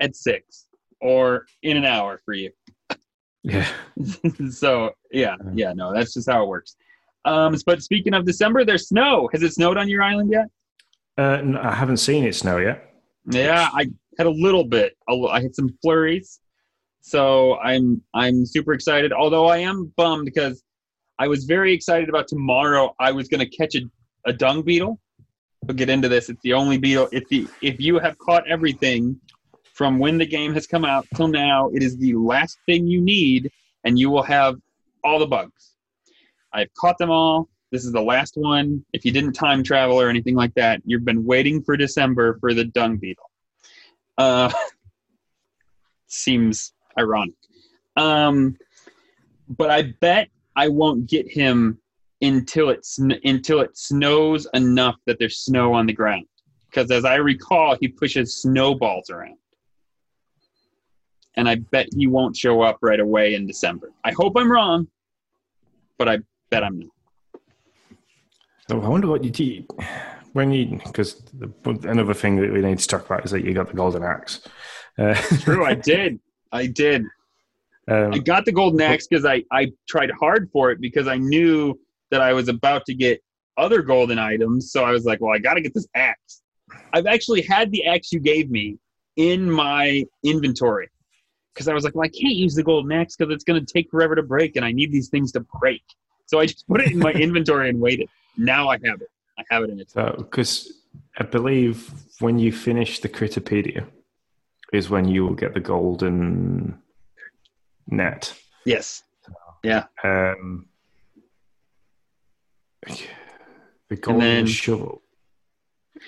at 0.00 0.16
six 0.16 0.66
or 1.00 1.46
in 1.62 1.76
an 1.76 1.84
hour 1.84 2.20
for 2.24 2.32
you. 2.32 2.50
Yeah. 3.42 3.66
so 4.50 4.92
yeah, 5.12 5.36
yeah, 5.54 5.72
no, 5.74 5.92
that's 5.92 6.14
just 6.14 6.30
how 6.30 6.42
it 6.42 6.48
works. 6.48 6.76
Um, 7.26 7.54
but 7.66 7.82
speaking 7.82 8.14
of 8.14 8.24
December, 8.24 8.64
there's 8.64 8.88
snow. 8.88 9.28
Has 9.32 9.42
it 9.42 9.52
snowed 9.52 9.76
on 9.76 9.88
your 9.88 10.02
island 10.02 10.30
yet? 10.32 10.46
Uh, 11.18 11.42
I 11.60 11.74
haven't 11.74 11.98
seen 11.98 12.24
it 12.24 12.34
snow 12.34 12.56
yet. 12.56 12.94
Yeah, 13.30 13.68
I 13.74 13.86
had 14.16 14.26
a 14.26 14.30
little 14.30 14.64
bit. 14.64 14.96
I 15.08 15.40
had 15.42 15.54
some 15.54 15.76
flurries, 15.82 16.40
so 17.02 17.58
I'm 17.58 18.02
I'm 18.14 18.46
super 18.46 18.72
excited. 18.72 19.12
Although 19.12 19.46
I 19.46 19.58
am 19.58 19.92
bummed 19.96 20.24
because 20.24 20.62
I 21.20 21.28
was 21.28 21.44
very 21.44 21.74
excited 21.74 22.08
about 22.08 22.28
tomorrow. 22.28 22.94
I 22.98 23.12
was 23.12 23.28
going 23.28 23.46
to 23.46 23.56
catch 23.56 23.74
a, 23.74 23.82
a 24.24 24.32
dung 24.32 24.62
beetle. 24.62 24.98
We'll 25.62 25.76
get 25.76 25.90
into 25.90 26.08
this. 26.08 26.30
It's 26.30 26.40
the 26.40 26.54
only 26.54 26.78
beetle. 26.78 27.10
If 27.12 27.28
the 27.28 27.46
if 27.60 27.78
you 27.78 27.98
have 27.98 28.16
caught 28.16 28.48
everything 28.48 29.20
from 29.74 29.98
when 29.98 30.16
the 30.16 30.24
game 30.24 30.54
has 30.54 30.66
come 30.66 30.86
out 30.86 31.06
till 31.14 31.28
now, 31.28 31.68
it 31.74 31.82
is 31.82 31.98
the 31.98 32.14
last 32.14 32.56
thing 32.64 32.86
you 32.86 33.02
need, 33.02 33.50
and 33.84 33.98
you 33.98 34.08
will 34.08 34.22
have 34.22 34.56
all 35.04 35.18
the 35.18 35.26
bugs. 35.26 35.74
I've 36.54 36.72
caught 36.72 36.96
them 36.96 37.10
all. 37.10 37.50
This 37.70 37.84
is 37.84 37.92
the 37.92 38.00
last 38.00 38.32
one. 38.36 38.82
If 38.94 39.04
you 39.04 39.12
didn't 39.12 39.34
time 39.34 39.62
travel 39.62 40.00
or 40.00 40.08
anything 40.08 40.36
like 40.36 40.54
that, 40.54 40.80
you've 40.86 41.04
been 41.04 41.26
waiting 41.26 41.62
for 41.62 41.76
December 41.76 42.38
for 42.40 42.54
the 42.54 42.64
dung 42.64 42.96
beetle. 42.96 43.30
Uh, 44.16 44.50
seems 46.06 46.72
ironic. 46.98 47.34
Um, 47.94 48.56
but 49.46 49.70
I 49.70 49.82
bet 50.00 50.30
I 50.56 50.68
won't 50.68 51.08
get 51.08 51.30
him 51.30 51.78
until 52.22 52.70
it 52.70 52.84
sn- 52.84 53.20
until 53.24 53.60
it 53.60 53.76
snows 53.76 54.46
enough 54.54 54.96
that 55.06 55.18
there's 55.18 55.38
snow 55.38 55.72
on 55.72 55.86
the 55.86 55.92
ground. 55.92 56.26
Because 56.68 56.90
as 56.90 57.04
I 57.04 57.16
recall, 57.16 57.76
he 57.80 57.88
pushes 57.88 58.42
snowballs 58.42 59.10
around, 59.10 59.38
and 61.36 61.48
I 61.48 61.56
bet 61.56 61.88
he 61.96 62.06
won't 62.06 62.36
show 62.36 62.62
up 62.62 62.78
right 62.82 63.00
away 63.00 63.34
in 63.34 63.46
December. 63.46 63.90
I 64.04 64.12
hope 64.12 64.34
I'm 64.36 64.50
wrong, 64.50 64.86
but 65.98 66.08
I 66.08 66.18
bet 66.50 66.62
I'm 66.62 66.78
not. 66.78 66.90
So 68.68 68.80
I 68.80 68.88
wonder 68.88 69.08
what 69.08 69.24
you 69.24 69.30
do 69.30 69.64
when 70.32 70.52
you 70.52 70.80
because 70.84 71.22
another 71.64 72.14
thing 72.14 72.36
that 72.36 72.52
we 72.52 72.60
need 72.60 72.78
to 72.78 72.86
talk 72.86 73.06
about 73.06 73.24
is 73.24 73.32
that 73.32 73.44
you 73.44 73.52
got 73.52 73.68
the 73.68 73.74
golden 73.74 74.04
axe. 74.04 74.46
Uh, 74.96 75.14
True, 75.40 75.64
I 75.64 75.74
did. 75.92 76.20
I 76.52 76.66
did. 76.66 77.04
Um, 77.88 78.12
I 78.12 78.18
got 78.18 78.44
the 78.44 78.52
golden 78.52 78.80
axe 78.80 79.06
because 79.06 79.24
I, 79.24 79.42
I 79.50 79.72
tried 79.88 80.10
hard 80.18 80.48
for 80.52 80.70
it 80.70 80.80
because 80.80 81.08
I 81.08 81.16
knew 81.16 81.78
that 82.10 82.20
I 82.20 82.32
was 82.32 82.48
about 82.48 82.86
to 82.86 82.94
get 82.94 83.22
other 83.56 83.82
golden 83.82 84.18
items. 84.18 84.72
So 84.72 84.84
I 84.84 84.90
was 84.90 85.04
like, 85.04 85.20
well, 85.20 85.34
I 85.34 85.38
got 85.38 85.54
to 85.54 85.60
get 85.60 85.74
this 85.74 85.86
axe. 85.94 86.42
I've 86.92 87.06
actually 87.06 87.42
had 87.42 87.70
the 87.72 87.84
axe 87.86 88.12
you 88.12 88.20
gave 88.20 88.50
me 88.50 88.78
in 89.16 89.50
my 89.50 90.04
inventory 90.22 90.88
because 91.54 91.68
I 91.68 91.74
was 91.74 91.84
like, 91.84 91.94
well, 91.94 92.04
I 92.04 92.08
can't 92.08 92.34
use 92.34 92.54
the 92.54 92.62
golden 92.62 92.92
axe 92.92 93.16
because 93.16 93.32
it's 93.34 93.44
going 93.44 93.64
to 93.64 93.72
take 93.72 93.90
forever 93.90 94.14
to 94.14 94.22
break 94.22 94.56
and 94.56 94.64
I 94.64 94.72
need 94.72 94.92
these 94.92 95.08
things 95.08 95.32
to 95.32 95.40
break. 95.60 95.82
So 96.26 96.38
I 96.38 96.46
just 96.46 96.66
put 96.68 96.80
it 96.80 96.92
in 96.92 96.98
my 96.98 97.12
inventory 97.26 97.68
and 97.68 97.80
waited. 97.80 98.08
Now 98.36 98.68
I 98.68 98.78
have 98.84 99.00
it. 99.02 99.10
I 99.38 99.42
have 99.50 99.64
it 99.64 99.70
in. 99.70 99.84
So, 99.88 100.14
because 100.18 100.72
I 101.18 101.24
believe 101.24 101.92
when 102.20 102.38
you 102.38 102.52
finish 102.52 103.00
the 103.00 103.08
Critterpedia 103.08 103.86
is 104.72 104.88
when 104.88 105.08
you 105.08 105.24
will 105.24 105.34
get 105.34 105.54
the 105.54 105.60
golden 105.60 106.78
net. 107.90 108.32
Yes. 108.64 109.02
Yeah. 109.62 109.84
Um, 110.04 110.66
the 113.88 113.96
golden 113.96 114.20
then- 114.20 114.46
shovel 114.46 115.02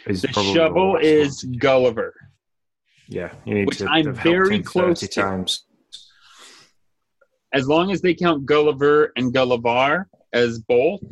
is 0.06 0.22
The 0.22 0.28
shovel 0.32 0.92
last 0.94 1.04
is 1.04 1.44
one. 1.44 1.52
Gulliver. 1.58 2.14
yeah. 3.08 3.32
You 3.44 3.54
need 3.54 3.66
which 3.66 3.78
to 3.78 3.86
I'm 3.88 4.14
very 4.14 4.60
close 4.62 5.00
to. 5.00 5.08
times. 5.08 5.64
as 7.52 7.68
long 7.68 7.90
as 7.90 8.00
they 8.00 8.14
count 8.14 8.46
Gulliver 8.46 9.12
and 9.16 9.32
Gullivar 9.34 10.06
as 10.32 10.60
both, 10.60 11.02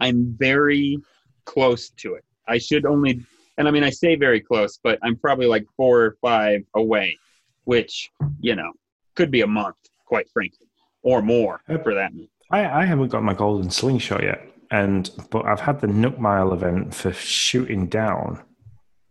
I'm 0.00 0.34
very 0.38 0.98
close 1.44 1.90
to 1.98 2.14
it. 2.14 2.24
I 2.48 2.56
should 2.58 2.86
only, 2.86 3.20
and 3.58 3.68
I 3.68 3.70
mean, 3.70 3.84
I 3.84 3.90
say 3.90 4.16
very 4.16 4.40
close, 4.40 4.78
but 4.82 4.98
I'm 5.02 5.16
probably 5.16 5.46
like 5.46 5.66
four 5.76 6.00
or 6.02 6.16
five 6.22 6.62
away, 6.74 7.18
which, 7.64 8.10
you 8.40 8.56
know, 8.56 8.72
could 9.14 9.30
be 9.30 9.42
a 9.42 9.46
month, 9.46 9.76
quite 10.06 10.28
frankly, 10.30 10.68
or 11.02 11.22
more 11.22 11.60
for 11.82 11.94
that. 11.94 12.12
I, 12.50 12.82
I 12.82 12.84
haven't 12.84 13.08
got 13.08 13.22
my 13.22 13.34
golden 13.34 13.70
slingshot 13.70 14.22
yet, 14.22 14.46
and 14.70 15.10
but 15.30 15.46
I've 15.46 15.60
had 15.60 15.80
the 15.80 15.86
Nook 15.86 16.18
Mile 16.18 16.52
event 16.52 16.94
for 16.94 17.12
shooting 17.12 17.86
down 17.86 18.42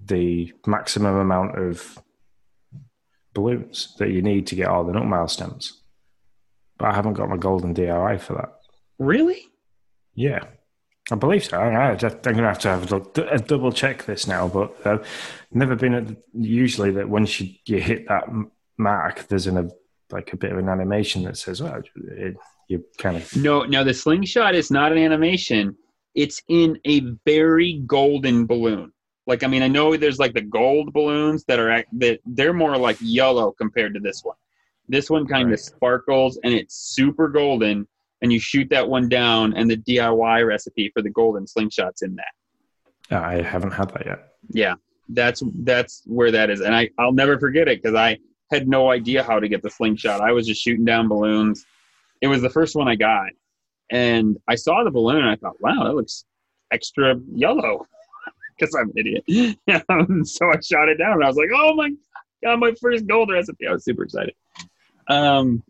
the 0.04 0.54
maximum 0.65 1.15
amount 1.15 1.58
of 1.58 1.99
balloons 3.34 3.95
that 3.99 4.10
you 4.10 4.21
need 4.21 4.47
to 4.47 4.56
get 4.56 4.67
all 4.67 4.84
the 4.84 4.93
Nook 4.93 5.06
Mile 5.06 5.27
stamps. 5.27 5.82
But 6.77 6.89
I 6.89 6.95
haven't 6.95 7.13
got 7.13 7.30
my 7.30 7.38
golden 7.38 7.73
DIY 7.73 8.19
for 8.21 8.34
that. 8.34 8.54
Really? 8.97 9.47
Yeah, 10.15 10.43
I 11.12 11.15
believe 11.15 11.43
so. 11.43 11.58
I, 11.58 11.91
I'm 11.91 11.97
going 11.97 12.21
to 12.23 12.43
have 12.43 12.60
to 12.60 12.69
have 12.69 12.91
a, 12.91 13.21
a 13.32 13.39
double 13.39 13.71
check 13.71 14.06
this 14.06 14.27
now, 14.27 14.47
but 14.47 14.86
uh, 14.86 14.99
never 15.51 15.75
been 15.75 15.93
at, 15.93 16.06
usually 16.34 16.91
that 16.91 17.10
once 17.10 17.39
you, 17.39 17.54
you 17.65 17.82
hit 17.82 18.08
that 18.08 18.25
mark, 18.77 19.27
there's 19.27 19.47
an, 19.47 19.58
a 19.58 19.69
like 20.12 20.34
a 20.34 20.38
bit 20.38 20.52
of 20.52 20.58
an 20.58 20.69
animation 20.69 21.24
that 21.24 21.38
says, 21.38 21.62
well, 21.62 21.82
it, 21.95 22.36
you 22.67 22.84
kind 22.97 23.17
of 23.17 23.36
No, 23.36 23.63
no, 23.63 23.84
the 23.84 23.93
slingshot 23.93 24.56
is 24.56 24.71
not 24.71 24.91
an 24.91 24.97
animation. 24.97 25.76
It's 26.15 26.41
in 26.47 26.80
a 26.86 27.02
very 27.26 27.82
golden 27.86 28.45
balloon. 28.45 28.91
Like, 29.28 29.43
I 29.43 29.47
mean, 29.47 29.62
I 29.63 29.67
know 29.67 29.95
there's 29.95 30.19
like 30.19 30.34
the 30.34 30.41
gold 30.41 30.93
balloons 30.93 31.43
that 31.45 31.60
are, 31.60 31.86
that 31.93 32.19
they're 32.26 32.54
more 32.54 32.78
like 32.78 32.97
yellow 33.02 33.52
compared 33.52 33.93
to 33.93 34.00
this 34.00 34.21
one. 34.24 34.36
This 34.89 35.10
one 35.10 35.26
kind 35.28 35.47
Right. 35.50 35.54
of 35.54 35.60
sparkles 35.60 36.39
and 36.43 36.54
it's 36.54 36.76
super 36.76 37.30
golden. 37.30 37.88
And 38.24 38.32
you 38.32 38.39
shoot 38.39 38.69
that 38.69 38.88
one 38.88 39.10
down, 39.10 39.56
and 39.56 39.67
the 39.67 39.78
DIY 39.78 40.45
recipe 40.45 40.91
for 40.93 41.02
the 41.02 41.10
golden 41.10 41.47
slingshot's 41.47 42.03
in 42.03 42.16
that. 42.18 43.16
Uh, 43.18 43.20
I 43.20 43.41
haven't 43.41 43.72
had 43.72 43.89
that 43.95 44.05
yet. 44.05 44.34
Yeah, 44.51 44.76
that's 45.09 45.41
that's 45.64 46.03
where 46.05 46.30
that 46.30 46.51
is, 46.51 46.62
and 46.62 46.76
I 46.76 46.91
I'll 46.99 47.14
never 47.14 47.39
forget 47.39 47.68
it 47.68 47.82
because 47.82 47.95
I 47.95 48.20
had 48.52 48.68
no 48.68 48.91
idea 48.91 49.24
how 49.24 49.39
to 49.39 49.47
get 49.47 49.64
the 49.64 49.70
slingshot. 49.70 50.22
I 50.22 50.32
was 50.32 50.45
just 50.45 50.62
shooting 50.62 50.86
down 50.86 51.08
balloons. 51.08 51.66
It 52.22 52.28
was 52.28 52.41
the 52.41 52.49
first 52.49 52.76
one 52.76 52.88
I 52.88 52.95
got, 52.95 53.30
and 53.89 54.38
I 54.47 54.56
saw 54.56 54.84
the 54.84 54.91
balloon 54.91 55.22
and 55.22 55.30
I 55.30 55.36
thought, 55.38 55.60
wow, 55.60 55.84
that 55.86 55.95
looks 55.95 56.26
extra 56.72 57.16
yellow 57.34 57.88
because 58.60 58.76
I'm 58.76 58.91
an 58.95 58.97
idiot. 58.97 59.58
So 60.28 60.49
I 60.49 60.60
shot 60.62 60.89
it 60.89 60.97
down, 60.97 61.14
and 61.14 61.24
I 61.24 61.28
was 61.28 61.38
like, 61.38 61.49
oh 61.56 61.74
my 61.76 61.91
god, 62.43 62.60
my 62.60 62.74
first 62.80 63.08
gold 63.08 63.32
recipe! 63.32 63.68
I 63.68 63.72
was 63.72 63.86
super 63.86 64.04
excited. 64.04 64.36
Um, 65.08 65.64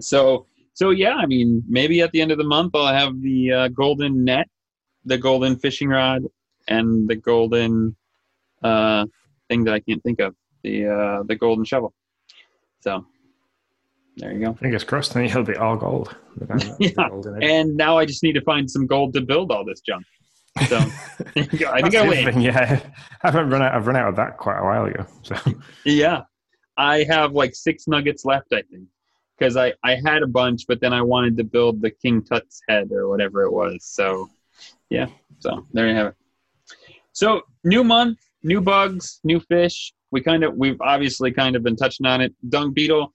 so 0.00 0.46
so 0.74 0.90
yeah, 0.90 1.14
I 1.14 1.26
mean, 1.26 1.64
maybe 1.66 2.02
at 2.02 2.12
the 2.12 2.20
end 2.20 2.30
of 2.30 2.38
the 2.38 2.44
month 2.44 2.72
I'll 2.74 2.94
have 2.94 3.20
the 3.20 3.52
uh, 3.52 3.68
golden 3.68 4.24
net, 4.24 4.48
the 5.04 5.18
golden 5.18 5.58
fishing 5.58 5.88
rod, 5.88 6.22
and 6.68 7.08
the 7.08 7.16
golden 7.16 7.96
uh, 8.62 9.06
thing 9.48 9.64
that 9.64 9.74
I 9.74 9.80
can't 9.80 10.02
think 10.02 10.20
of 10.20 10.36
the 10.68 10.86
uh, 10.86 11.22
the 11.24 11.36
golden 11.36 11.64
shovel. 11.64 11.94
So 12.80 13.04
there 14.16 14.32
you 14.32 14.44
go. 14.44 14.54
Fingers 14.54 14.84
crossed, 14.84 15.14
then 15.14 15.28
you'll 15.28 15.44
be 15.44 15.56
all 15.56 15.76
gold. 15.76 16.14
yeah. 16.78 16.90
And 17.42 17.76
now 17.76 17.98
I 17.98 18.04
just 18.04 18.22
need 18.22 18.34
to 18.34 18.40
find 18.42 18.70
some 18.70 18.86
gold 18.86 19.14
to 19.14 19.20
build 19.20 19.50
all 19.50 19.64
this 19.64 19.80
junk. 19.80 20.04
So 20.68 20.76
I 21.36 21.82
think 21.82 21.94
I 21.94 22.08
win. 22.08 22.40
Yeah, 22.40 22.80
I 23.22 23.30
haven't 23.30 23.50
run 23.50 23.62
out. 23.62 23.74
I've 23.74 23.86
run 23.86 23.96
out 23.96 24.08
of 24.08 24.16
that 24.16 24.36
quite 24.38 24.58
a 24.58 24.64
while 24.64 24.84
ago. 24.86 25.06
So 25.22 25.36
yeah, 25.84 26.22
I 26.76 27.04
have 27.04 27.32
like 27.32 27.54
six 27.54 27.86
nuggets 27.86 28.24
left. 28.24 28.52
I 28.52 28.62
think 28.62 28.84
because 29.38 29.56
I 29.56 29.72
I 29.82 29.96
had 30.04 30.22
a 30.22 30.26
bunch, 30.26 30.66
but 30.66 30.80
then 30.80 30.92
I 30.92 31.02
wanted 31.02 31.36
to 31.38 31.44
build 31.44 31.80
the 31.80 31.90
King 31.90 32.22
Tut's 32.22 32.60
head 32.68 32.90
or 32.92 33.08
whatever 33.08 33.42
it 33.42 33.52
was. 33.52 33.84
So 33.84 34.28
yeah, 34.90 35.06
so 35.38 35.66
there 35.72 35.88
you 35.88 35.94
have 35.94 36.08
it. 36.08 36.14
So 37.12 37.42
new 37.64 37.84
month, 37.84 38.18
new 38.42 38.60
bugs, 38.60 39.20
new 39.24 39.40
fish. 39.40 39.92
We 40.10 40.20
kind 40.20 40.44
of 40.44 40.54
we've 40.54 40.80
obviously 40.80 41.32
kind 41.32 41.56
of 41.56 41.62
been 41.62 41.76
touching 41.76 42.06
on 42.06 42.20
it. 42.20 42.34
Dung 42.48 42.72
beetle. 42.72 43.12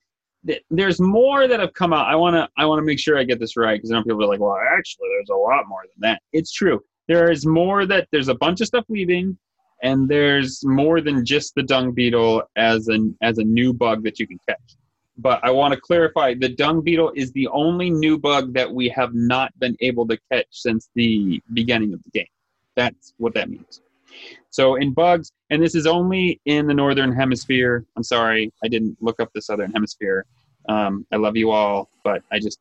There's 0.70 1.00
more 1.00 1.48
that 1.48 1.58
have 1.58 1.72
come 1.72 1.92
out. 1.92 2.06
I 2.06 2.16
wanna 2.16 2.48
I 2.58 2.66
wanna 2.66 2.82
make 2.82 2.98
sure 2.98 3.18
I 3.18 3.24
get 3.24 3.40
this 3.40 3.56
right 3.56 3.76
because 3.76 3.90
some 3.90 4.04
people 4.04 4.22
are 4.22 4.28
like, 4.28 4.40
well, 4.40 4.58
actually, 4.76 5.08
there's 5.16 5.30
a 5.30 5.34
lot 5.34 5.66
more 5.68 5.82
than 5.82 6.10
that. 6.10 6.22
It's 6.32 6.52
true. 6.52 6.80
There 7.08 7.30
is 7.30 7.46
more 7.46 7.86
that 7.86 8.08
there's 8.12 8.28
a 8.28 8.34
bunch 8.34 8.60
of 8.60 8.66
stuff 8.66 8.84
leaving, 8.88 9.38
and 9.82 10.08
there's 10.08 10.64
more 10.64 11.00
than 11.00 11.24
just 11.24 11.54
the 11.54 11.62
dung 11.62 11.92
beetle 11.92 12.42
as 12.56 12.88
an 12.88 13.16
as 13.22 13.38
a 13.38 13.44
new 13.44 13.72
bug 13.72 14.02
that 14.04 14.18
you 14.18 14.26
can 14.26 14.38
catch. 14.48 14.76
But 15.16 15.40
I 15.44 15.50
want 15.50 15.74
to 15.74 15.80
clarify: 15.80 16.34
the 16.34 16.48
dung 16.48 16.82
beetle 16.82 17.12
is 17.14 17.32
the 17.32 17.48
only 17.48 17.90
new 17.90 18.18
bug 18.18 18.52
that 18.54 18.70
we 18.70 18.88
have 18.90 19.14
not 19.14 19.56
been 19.58 19.76
able 19.80 20.06
to 20.08 20.18
catch 20.30 20.46
since 20.50 20.90
the 20.94 21.40
beginning 21.52 21.92
of 21.92 22.02
the 22.02 22.10
game. 22.10 22.26
That's 22.76 23.14
what 23.18 23.34
that 23.34 23.48
means. 23.48 23.80
So 24.50 24.76
in 24.76 24.92
bugs, 24.92 25.32
and 25.50 25.62
this 25.62 25.74
is 25.74 25.86
only 25.86 26.40
in 26.46 26.66
the 26.66 26.74
northern 26.74 27.12
hemisphere. 27.12 27.84
I'm 27.96 28.02
sorry, 28.02 28.52
I 28.62 28.68
didn't 28.68 28.96
look 29.00 29.20
up 29.20 29.30
the 29.34 29.42
southern 29.42 29.72
hemisphere. 29.72 30.26
Um, 30.68 31.06
I 31.12 31.16
love 31.16 31.36
you 31.36 31.50
all, 31.50 31.90
but 32.04 32.22
I 32.32 32.38
just 32.38 32.58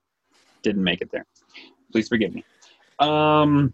didn't 0.62 0.84
make 0.84 1.02
it 1.02 1.12
there. 1.12 1.26
Please 1.92 2.08
forgive 2.08 2.34
me. 2.34 2.44
Um, 3.00 3.74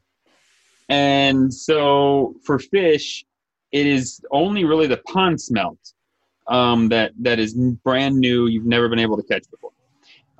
and 0.90 1.54
so 1.54 2.36
for 2.44 2.60
fish, 2.60 3.26
it 3.72 3.86
is 3.86 4.22
only 4.32 4.66
really 4.66 4.88
the 4.88 4.98
pond 4.98 5.40
smelt 5.40 5.94
um, 6.48 6.90
that 6.90 7.12
that 7.20 7.40
is 7.40 7.54
brand 7.54 8.18
new. 8.18 8.48
You've 8.48 8.66
never 8.66 8.90
been 8.90 9.00
able 9.00 9.18
to 9.18 9.24
catch 9.24 9.50
before. 9.50 9.72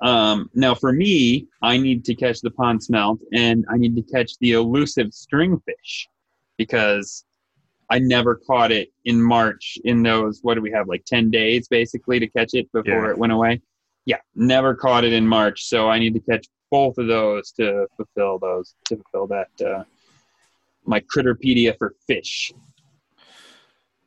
Um, 0.02 0.50
now, 0.54 0.74
for 0.74 0.92
me, 0.92 1.46
I 1.62 1.76
need 1.76 2.04
to 2.06 2.14
catch 2.14 2.40
the 2.40 2.50
pond 2.50 2.82
smelt, 2.82 3.20
and 3.32 3.64
I 3.70 3.76
need 3.76 3.94
to 3.96 4.02
catch 4.02 4.38
the 4.38 4.52
elusive 4.52 5.08
stringfish 5.08 6.06
because 6.56 7.24
I 7.90 7.98
never 7.98 8.36
caught 8.36 8.70
it 8.70 8.92
in 9.04 9.20
March 9.20 9.76
in 9.84 10.02
those, 10.02 10.38
what 10.42 10.54
do 10.54 10.60
we 10.60 10.70
have, 10.70 10.86
like 10.86 11.04
10 11.04 11.30
days 11.30 11.66
basically 11.66 12.20
to 12.20 12.28
catch 12.28 12.54
it 12.54 12.70
before 12.72 13.06
yeah. 13.06 13.10
it 13.10 13.18
went 13.18 13.32
away? 13.32 13.60
Yeah, 14.06 14.18
never 14.34 14.74
caught 14.74 15.04
it 15.04 15.12
in 15.12 15.26
March. 15.26 15.64
So 15.64 15.88
I 15.88 15.98
need 15.98 16.14
to 16.14 16.20
catch 16.20 16.46
both 16.70 16.98
of 16.98 17.08
those 17.08 17.50
to 17.52 17.88
fulfill 17.96 18.38
those, 18.38 18.74
to 18.86 18.96
fulfill 18.96 19.26
that, 19.26 19.66
uh, 19.66 19.84
my 20.86 21.00
Critterpedia 21.00 21.76
for 21.76 21.94
fish. 22.06 22.52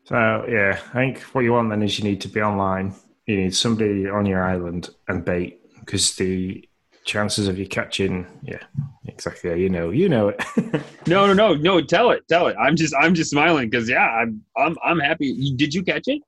So, 0.05 0.45
yeah, 0.49 0.79
I 0.93 0.97
think 0.97 1.19
what 1.33 1.41
you 1.41 1.53
want 1.53 1.69
then 1.69 1.83
is 1.83 1.99
you 1.99 2.05
need 2.05 2.21
to 2.21 2.27
be 2.27 2.41
online. 2.41 2.95
You 3.25 3.37
need 3.37 3.55
somebody 3.55 4.07
on 4.07 4.25
your 4.25 4.43
island 4.43 4.89
and 5.07 5.23
bait 5.23 5.61
because 5.79 6.15
the 6.15 6.67
chances 7.05 7.47
of 7.47 7.57
you 7.59 7.67
catching 7.67 8.25
yeah 8.43 8.59
exactly. 9.05 9.49
Yeah, 9.49 9.55
you 9.57 9.69
know 9.69 9.89
you 9.89 10.09
know 10.09 10.29
it. 10.29 10.43
No 11.07 11.27
no 11.27 11.33
no 11.33 11.53
no 11.53 11.81
tell 11.81 12.11
it 12.11 12.27
tell 12.27 12.47
it. 12.47 12.55
I'm 12.59 12.75
just 12.75 12.93
i'm 12.99 13.13
just 13.13 13.29
smiling 13.29 13.69
because 13.69 13.89
yeah 13.89 14.07
i'm 14.07 14.41
i'm 14.57 14.77
i'm 14.83 14.99
happy. 14.99 15.53
Did 15.55 15.73
you 15.73 15.83
catch 15.83 16.07
it? 16.07 16.21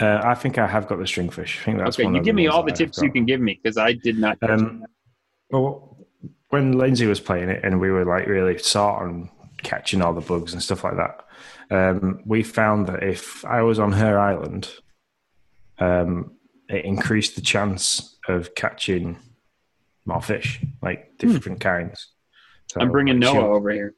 Uh, 0.00 0.20
i 0.24 0.34
think 0.34 0.58
i 0.58 0.66
have 0.66 0.86
got 0.86 0.98
the 0.98 1.04
stringfish. 1.04 1.60
I 1.60 1.64
think 1.64 1.78
that's 1.78 1.98
okay 1.98 2.08
you 2.08 2.22
give 2.22 2.36
me 2.36 2.46
all 2.46 2.62
the 2.62 2.72
tips 2.72 3.02
you 3.02 3.10
can 3.10 3.24
give 3.24 3.40
me 3.40 3.58
because 3.60 3.76
i 3.76 3.92
did 3.92 4.16
not 4.16 4.38
um, 4.48 4.84
well 5.50 6.06
when 6.50 6.78
lindsay 6.78 7.06
was 7.06 7.18
playing 7.18 7.48
it 7.48 7.64
and 7.64 7.80
we 7.80 7.90
were 7.90 8.04
like 8.04 8.28
really 8.28 8.58
sort 8.58 9.02
on 9.02 9.28
catching 9.64 10.00
all 10.00 10.14
the 10.14 10.20
bugs 10.20 10.52
and 10.52 10.62
stuff 10.62 10.84
like 10.84 10.94
that 10.96 11.24
um, 11.70 12.20
we 12.24 12.44
found 12.44 12.86
that 12.86 13.02
if 13.02 13.44
i 13.44 13.60
was 13.60 13.80
on 13.80 13.90
her 13.90 14.18
island 14.20 14.70
um, 15.80 16.32
it 16.68 16.84
increased 16.84 17.34
the 17.34 17.42
chance 17.42 18.18
of 18.28 18.54
catching 18.54 19.18
more 20.08 20.22
fish, 20.22 20.60
like 20.82 21.12
hmm. 21.20 21.32
different 21.32 21.62
hmm. 21.62 21.68
kinds. 21.68 22.08
So, 22.66 22.80
I'm 22.80 22.90
bringing 22.90 23.20
like, 23.20 23.34
Noah 23.34 23.54
over 23.54 23.70
here. 23.70 23.94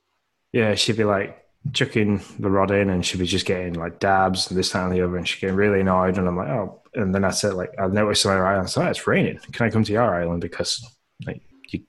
Yeah, 0.53 0.75
she'd 0.75 0.97
be 0.97 1.05
like 1.05 1.43
chucking 1.73 2.23
the 2.39 2.51
rod 2.51 2.71
in, 2.71 2.91
and 2.91 3.07
she'd 3.07 3.19
be 3.19 3.27
just 3.27 3.47
getting 3.47 3.75
like 3.75 4.01
dabs 4.01 4.51
and 4.51 4.59
this 4.59 4.71
time 4.71 4.91
and 4.91 4.97
the 4.97 5.05
other, 5.05 5.17
and 5.17 5.27
she's 5.27 5.41
getting 5.41 5.57
really 5.57 5.81
annoyed. 5.81 6.19
And 6.19 6.29
I'm 6.29 6.37
like, 6.37 6.49
oh, 6.49 6.83
and 6.95 7.15
then 7.15 7.25
I 7.25 7.31
said 7.31 7.55
like, 7.55 7.71
I've 7.79 7.93
noticed 7.93 8.27
on 8.27 8.37
our 8.37 8.47
island, 8.47 8.69
so 8.69 8.83
oh, 8.83 8.87
it's 8.87 9.07
raining. 9.07 9.39
Can 9.53 9.67
I 9.67 9.71
come 9.71 9.85
to 9.85 9.93
your 9.93 10.15
island 10.15 10.41
because 10.41 10.85
like 11.27 11.43
you 11.69 11.83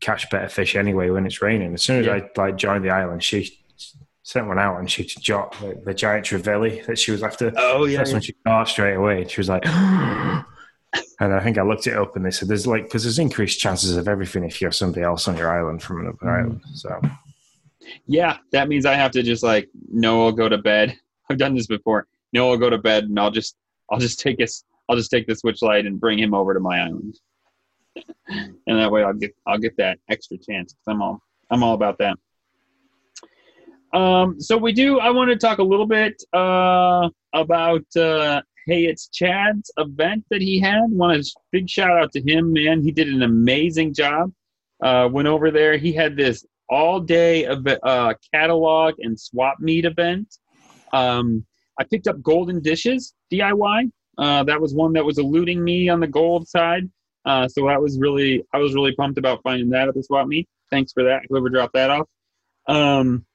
catch 0.00 0.28
better 0.30 0.48
fish 0.48 0.74
anyway 0.74 1.10
when 1.10 1.26
it's 1.26 1.42
raining? 1.42 1.74
As 1.74 1.82
soon 1.82 2.00
as 2.00 2.06
yeah. 2.06 2.14
I 2.14 2.30
like 2.36 2.56
joined 2.56 2.84
the 2.84 2.90
island, 2.90 3.22
she 3.22 3.62
sent 4.22 4.48
one 4.48 4.58
out 4.58 4.80
and 4.80 4.90
she 4.90 5.06
shot 5.06 5.54
the, 5.60 5.80
the 5.84 5.94
giant 5.94 6.26
trevally 6.26 6.84
that 6.86 6.98
she 6.98 7.12
was 7.12 7.22
after. 7.22 7.52
Oh 7.56 7.84
yeah, 7.84 7.98
that's 7.98 8.10
yeah. 8.10 8.14
when 8.14 8.22
she 8.22 8.34
caught 8.44 8.68
straight 8.68 8.94
away. 8.94 9.22
And 9.22 9.30
She 9.30 9.40
was 9.40 9.48
like. 9.48 9.64
And 11.18 11.32
I 11.32 11.40
think 11.40 11.56
I 11.56 11.62
looked 11.62 11.86
it 11.86 11.96
up 11.96 12.14
and 12.14 12.24
they 12.24 12.30
said 12.30 12.48
there's 12.48 12.66
like, 12.66 12.84
because 12.84 13.02
there's 13.02 13.18
increased 13.18 13.58
chances 13.58 13.96
of 13.96 14.06
everything 14.06 14.44
if 14.44 14.60
you're 14.60 14.72
somebody 14.72 15.02
else 15.02 15.26
on 15.28 15.36
your 15.36 15.50
island 15.50 15.82
from 15.82 16.00
another 16.00 16.18
mm. 16.22 16.38
island. 16.38 16.60
So, 16.74 17.00
yeah, 18.06 18.38
that 18.52 18.68
means 18.68 18.84
I 18.84 18.94
have 18.94 19.12
to 19.12 19.22
just 19.22 19.42
like, 19.42 19.68
Noah, 19.90 20.32
go 20.32 20.48
to 20.48 20.58
bed. 20.58 20.98
I've 21.30 21.38
done 21.38 21.54
this 21.54 21.66
before. 21.66 22.06
Noah, 22.32 22.58
go 22.58 22.68
to 22.68 22.78
bed 22.78 23.04
and 23.04 23.18
I'll 23.18 23.30
just, 23.30 23.56
I'll 23.90 23.98
just 23.98 24.20
take 24.20 24.38
this, 24.38 24.64
I'll 24.88 24.96
just 24.96 25.10
take 25.10 25.26
the 25.26 25.34
switch 25.34 25.62
light 25.62 25.86
and 25.86 25.98
bring 25.98 26.18
him 26.18 26.34
over 26.34 26.52
to 26.52 26.60
my 26.60 26.80
island. 26.80 27.18
and 28.28 28.78
that 28.78 28.92
way 28.92 29.02
I'll 29.02 29.14
get, 29.14 29.34
I'll 29.46 29.58
get 29.58 29.76
that 29.78 29.98
extra 30.10 30.36
chance. 30.36 30.74
because 30.74 30.94
I'm 30.94 31.00
all, 31.00 31.22
I'm 31.50 31.62
all 31.62 31.74
about 31.74 31.98
that. 31.98 32.18
Um, 33.92 34.38
so 34.40 34.58
we 34.58 34.72
do. 34.72 34.98
I 35.00 35.10
want 35.10 35.30
to 35.30 35.36
talk 35.36 35.58
a 35.58 35.62
little 35.62 35.86
bit 35.86 36.22
uh, 36.34 37.08
about 37.32 37.84
uh, 37.96 38.42
hey, 38.66 38.84
it's 38.84 39.08
Chad's 39.08 39.70
event 39.76 40.24
that 40.30 40.42
he 40.42 40.58
had. 40.60 40.82
Want 40.90 41.18
a 41.18 41.24
big 41.52 41.70
shout 41.70 41.90
out 41.90 42.12
to 42.12 42.20
him, 42.20 42.52
man. 42.52 42.82
He 42.82 42.90
did 42.90 43.08
an 43.08 43.22
amazing 43.22 43.94
job. 43.94 44.32
Uh, 44.82 45.08
went 45.10 45.28
over 45.28 45.50
there. 45.50 45.78
He 45.78 45.92
had 45.92 46.16
this 46.16 46.44
all 46.68 47.00
day 47.00 47.44
of 47.44 47.66
uh, 47.66 48.14
catalog 48.34 48.94
and 48.98 49.18
swap 49.18 49.58
meet 49.60 49.84
event. 49.84 50.36
Um, 50.92 51.46
I 51.78 51.84
picked 51.84 52.08
up 52.08 52.20
golden 52.22 52.60
dishes 52.60 53.14
DIY. 53.32 53.90
Uh, 54.18 54.42
that 54.44 54.60
was 54.60 54.74
one 54.74 54.92
that 54.94 55.04
was 55.04 55.18
eluding 55.18 55.62
me 55.62 55.88
on 55.88 56.00
the 56.00 56.06
gold 56.06 56.48
side. 56.48 56.90
Uh, 57.24 57.48
so 57.48 57.66
that 57.66 57.80
was 57.80 57.98
really, 57.98 58.44
I 58.52 58.58
was 58.58 58.74
really 58.74 58.94
pumped 58.94 59.18
about 59.18 59.40
finding 59.42 59.70
that 59.70 59.88
at 59.88 59.94
the 59.94 60.02
swap 60.02 60.26
meet. 60.26 60.48
Thanks 60.70 60.92
for 60.92 61.04
that, 61.04 61.22
whoever 61.28 61.48
dropped 61.48 61.74
that 61.74 61.90
off. 61.90 62.08
Um, 62.66 63.26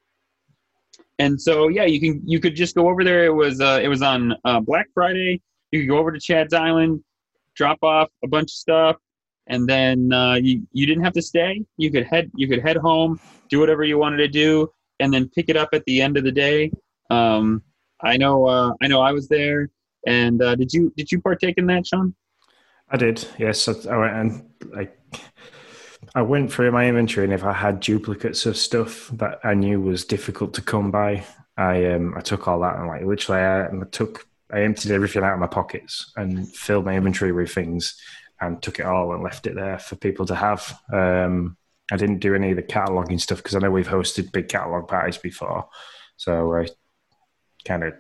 and 1.22 1.39
so 1.39 1.67
yeah, 1.67 1.86
you 1.86 1.99
can 1.99 2.22
you 2.26 2.39
could 2.39 2.55
just 2.55 2.74
go 2.76 2.89
over 2.89 3.03
there. 3.03 3.26
It 3.26 3.34
was 3.34 3.61
uh, 3.61 3.80
it 3.82 3.88
was 3.88 4.01
on 4.01 4.36
uh, 4.43 4.59
Black 4.59 4.88
Friday. 4.93 5.41
You 5.72 5.82
could 5.82 5.89
go 5.89 5.97
over 5.97 6.11
to 6.11 6.19
Chad's 6.19 6.53
Island, 6.53 7.03
drop 7.55 7.78
off 7.84 8.09
a 8.24 8.28
bunch 8.28 8.49
of 8.51 8.55
stuff, 8.65 8.95
and 9.47 9.67
then 9.67 10.11
uh, 10.11 10.36
you 10.36 10.67
you 10.72 10.86
didn't 10.86 11.03
have 11.03 11.13
to 11.13 11.22
stay. 11.22 11.63
You 11.78 11.91
could 11.91 12.05
head 12.05 12.32
you 12.36 12.47
could 12.47 12.61
head 12.61 12.78
home, 12.78 13.19
do 13.49 13.59
whatever 13.59 13.84
you 13.84 13.97
wanted 13.97 14.17
to 14.17 14.28
do, 14.28 14.72
and 14.99 15.13
then 15.13 15.30
pick 15.30 15.49
it 15.49 15.55
up 15.55 15.69
at 15.74 15.84
the 15.86 16.01
end 16.01 16.17
of 16.17 16.24
the 16.24 16.32
day. 16.32 16.72
Um, 17.09 17.61
I 18.01 18.17
know 18.17 18.47
uh, 18.47 18.74
I 18.82 18.88
know 18.88 19.01
I 19.01 19.11
was 19.11 19.28
there. 19.28 19.69
And 20.07 20.41
uh, 20.41 20.55
did 20.55 20.74
you 20.74 20.91
did 20.97 21.11
you 21.11 21.22
partake 21.22 21.57
in 21.57 21.67
that, 21.67 21.86
Sean? 21.86 22.15
I 22.89 22.97
did. 22.97 23.26
Yes, 23.38 23.67
I, 23.67 23.74
I 23.93 23.97
went 23.97 24.15
and 24.15 24.49
like 24.74 24.97
I 26.16 26.22
went 26.22 26.52
through 26.52 26.72
my 26.72 26.88
inventory, 26.88 27.26
and 27.26 27.34
if 27.34 27.43
I 27.43 27.54
had 27.54 27.80
duplicates 27.80 28.45
of 28.45 28.58
stuff 28.58 29.10
that 29.14 29.39
I 29.43 29.54
knew 29.54 29.80
was 29.80 30.06
difficult 30.06 30.54
to 30.56 30.62
come 30.62 30.91
by, 30.91 31.24
I 31.58 31.91
um 31.91 32.14
I 32.18 32.22
took 32.22 32.47
all 32.47 32.60
that 32.62 32.78
and 32.78 32.88
like 32.88 33.04
literally 33.04 33.41
I, 33.41 33.68
I 33.68 33.86
took 33.91 34.28
I 34.52 34.62
emptied 34.62 34.91
everything 34.91 35.24
out 35.24 35.34
of 35.34 35.39
my 35.39 35.47
pockets 35.47 36.12
and 36.16 36.54
filled 36.54 36.86
my 36.86 36.95
inventory 36.95 37.32
with 37.32 37.52
things 37.52 37.95
and 38.39 38.62
took 38.62 38.80
it 38.80 38.86
all 38.86 39.14
and 39.14 39.24
left 39.24 39.47
it 39.47 39.56
there 39.56 39.80
for 39.80 39.95
people 39.95 40.26
to 40.26 40.36
have. 40.36 40.78
Um, 40.91 41.58
I 41.91 41.97
didn't 41.97 42.20
do 42.20 42.34
any 42.34 42.52
of 42.52 42.56
the 42.56 42.64
cataloging 42.64 43.22
stuff 43.22 43.38
because 43.38 43.56
I 43.56 43.60
know 43.60 43.70
we've 43.70 43.88
hosted 43.88 44.32
big 44.32 44.49
catalog 44.49 44.88
parties 44.88 45.18
before, 45.18 45.70
so 46.18 46.56
I 46.56 46.68
kind 47.66 47.84
of 47.84 47.93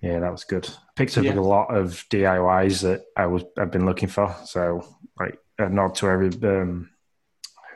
yeah, 0.00 0.20
that 0.20 0.32
was 0.32 0.44
good. 0.44 0.68
Picked 0.94 1.18
up 1.18 1.24
yeah. 1.24 1.34
a 1.34 1.40
lot 1.40 1.74
of 1.74 2.04
DIYs 2.10 2.82
that 2.82 3.02
I 3.16 3.26
was 3.26 3.44
I've 3.58 3.70
been 3.70 3.86
looking 3.86 4.08
for. 4.08 4.34
So 4.44 4.86
like 5.18 5.38
a 5.58 5.68
nod 5.68 5.94
to 5.96 6.08
every 6.08 6.28
um, 6.42 6.90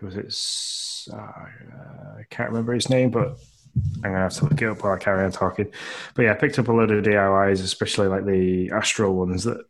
who 0.01 0.07
was 0.07 0.17
it? 0.17 1.13
Uh, 1.15 1.21
I 1.21 2.23
can't 2.31 2.51
remember 2.51 2.73
his 2.73 2.91
name, 2.91 3.11
but 3.11 3.39
I'm 3.97 4.11
gonna 4.11 4.19
have 4.19 4.35
to 4.35 4.45
look 4.45 4.61
it 4.61 4.67
up 4.67 4.83
while 4.83 4.95
I 4.95 4.99
carry 4.99 5.25
on 5.25 5.31
talking. 5.31 5.71
But 6.15 6.23
yeah, 6.23 6.33
I 6.33 6.35
picked 6.35 6.59
up 6.59 6.69
a 6.69 6.73
load 6.73 6.91
of 6.91 7.05
DIYs, 7.05 7.63
especially 7.63 8.09
like 8.09 8.25
the 8.25 8.71
Astro 8.71 9.13
ones 9.13 9.45
that 9.45 9.63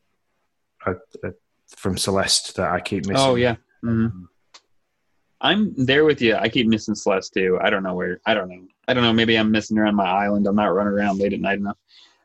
are, 0.86 1.00
are 1.24 1.34
from 1.76 1.98
Celeste 1.98 2.56
that 2.56 2.70
I 2.70 2.80
keep 2.80 3.06
missing. 3.06 3.16
Oh 3.28 3.34
yeah. 3.34 3.56
Mm-hmm. 3.84 4.24
I'm 5.42 5.74
there 5.76 6.04
with 6.04 6.20
you. 6.20 6.36
I 6.36 6.48
keep 6.48 6.66
missing 6.66 6.94
Celeste 6.94 7.32
too. 7.34 7.58
I 7.62 7.70
don't 7.70 7.82
know 7.82 7.94
where. 7.94 8.20
I 8.26 8.34
don't 8.34 8.48
know. 8.48 8.66
I 8.86 8.94
don't 8.94 9.02
know. 9.02 9.12
Maybe 9.12 9.36
I'm 9.36 9.50
missing 9.50 9.76
her 9.78 9.86
on 9.86 9.94
my 9.94 10.08
island. 10.08 10.46
I'm 10.46 10.56
not 10.56 10.66
running 10.66 10.92
around 10.92 11.18
late 11.18 11.32
at 11.32 11.40
night 11.40 11.58
enough. 11.58 11.78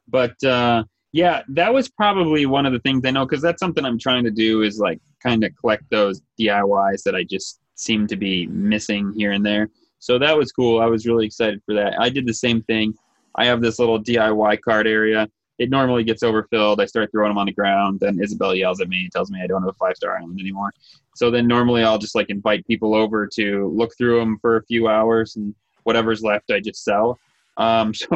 But 0.07 0.41
uh, 0.43 0.83
Yeah, 1.11 1.43
that 1.49 1.73
was 1.73 1.87
probably 1.87 2.45
one 2.45 2.65
of 2.65 2.73
the 2.73 2.79
things 2.79 3.03
I 3.05 3.11
know 3.11 3.25
because 3.25 3.41
that's 3.41 3.61
something 3.61 3.85
I'm 3.85 3.97
trying 3.97 4.25
to 4.25 4.31
do 4.31 4.63
is 4.63 4.79
like 4.79 4.99
kind 5.23 5.45
of 5.45 5.55
collect 5.55 5.83
those 5.89 6.21
DIYs 6.37 7.03
that 7.03 7.15
I 7.15 7.23
just 7.23 7.61
seem 7.75 8.07
to 8.07 8.15
be 8.15 8.47
missing 8.47 9.13
here 9.15 9.31
and 9.31 9.45
there. 9.45 9.69
So 9.99 10.19
that 10.19 10.37
was 10.37 10.51
cool. 10.51 10.79
I 10.79 10.85
was 10.85 11.05
really 11.05 11.25
excited 11.25 11.61
for 11.65 11.73
that. 11.75 11.99
I 11.99 12.09
did 12.09 12.25
the 12.25 12.33
same 12.33 12.61
thing. 12.63 12.93
I 13.35 13.45
have 13.45 13.61
this 13.61 13.79
little 13.79 14.01
DIY 14.01 14.61
card 14.61 14.87
area. 14.87 15.27
It 15.57 15.69
normally 15.69 16.03
gets 16.03 16.21
overfilled. 16.21 16.81
I 16.81 16.85
start 16.85 17.11
throwing 17.11 17.29
them 17.29 17.37
on 17.37 17.45
the 17.45 17.53
ground. 17.53 17.99
Then 18.01 18.19
Isabelle 18.21 18.55
yells 18.55 18.81
at 18.81 18.89
me, 18.89 19.01
and 19.01 19.11
tells 19.11 19.31
me 19.31 19.41
I 19.41 19.47
don't 19.47 19.61
have 19.61 19.69
a 19.69 19.73
five 19.73 19.95
star 19.95 20.17
island 20.17 20.39
anymore. 20.39 20.71
So 21.15 21.31
then 21.31 21.47
normally 21.47 21.83
I'll 21.83 21.97
just 21.97 22.15
like 22.15 22.29
invite 22.29 22.67
people 22.67 22.93
over 22.93 23.27
to 23.35 23.71
look 23.73 23.91
through 23.97 24.19
them 24.19 24.37
for 24.41 24.57
a 24.57 24.63
few 24.65 24.87
hours, 24.87 25.37
and 25.37 25.55
whatever's 25.83 26.23
left 26.23 26.51
I 26.51 26.59
just 26.59 26.83
sell. 26.83 27.17
Um, 27.57 27.93
so 27.93 28.07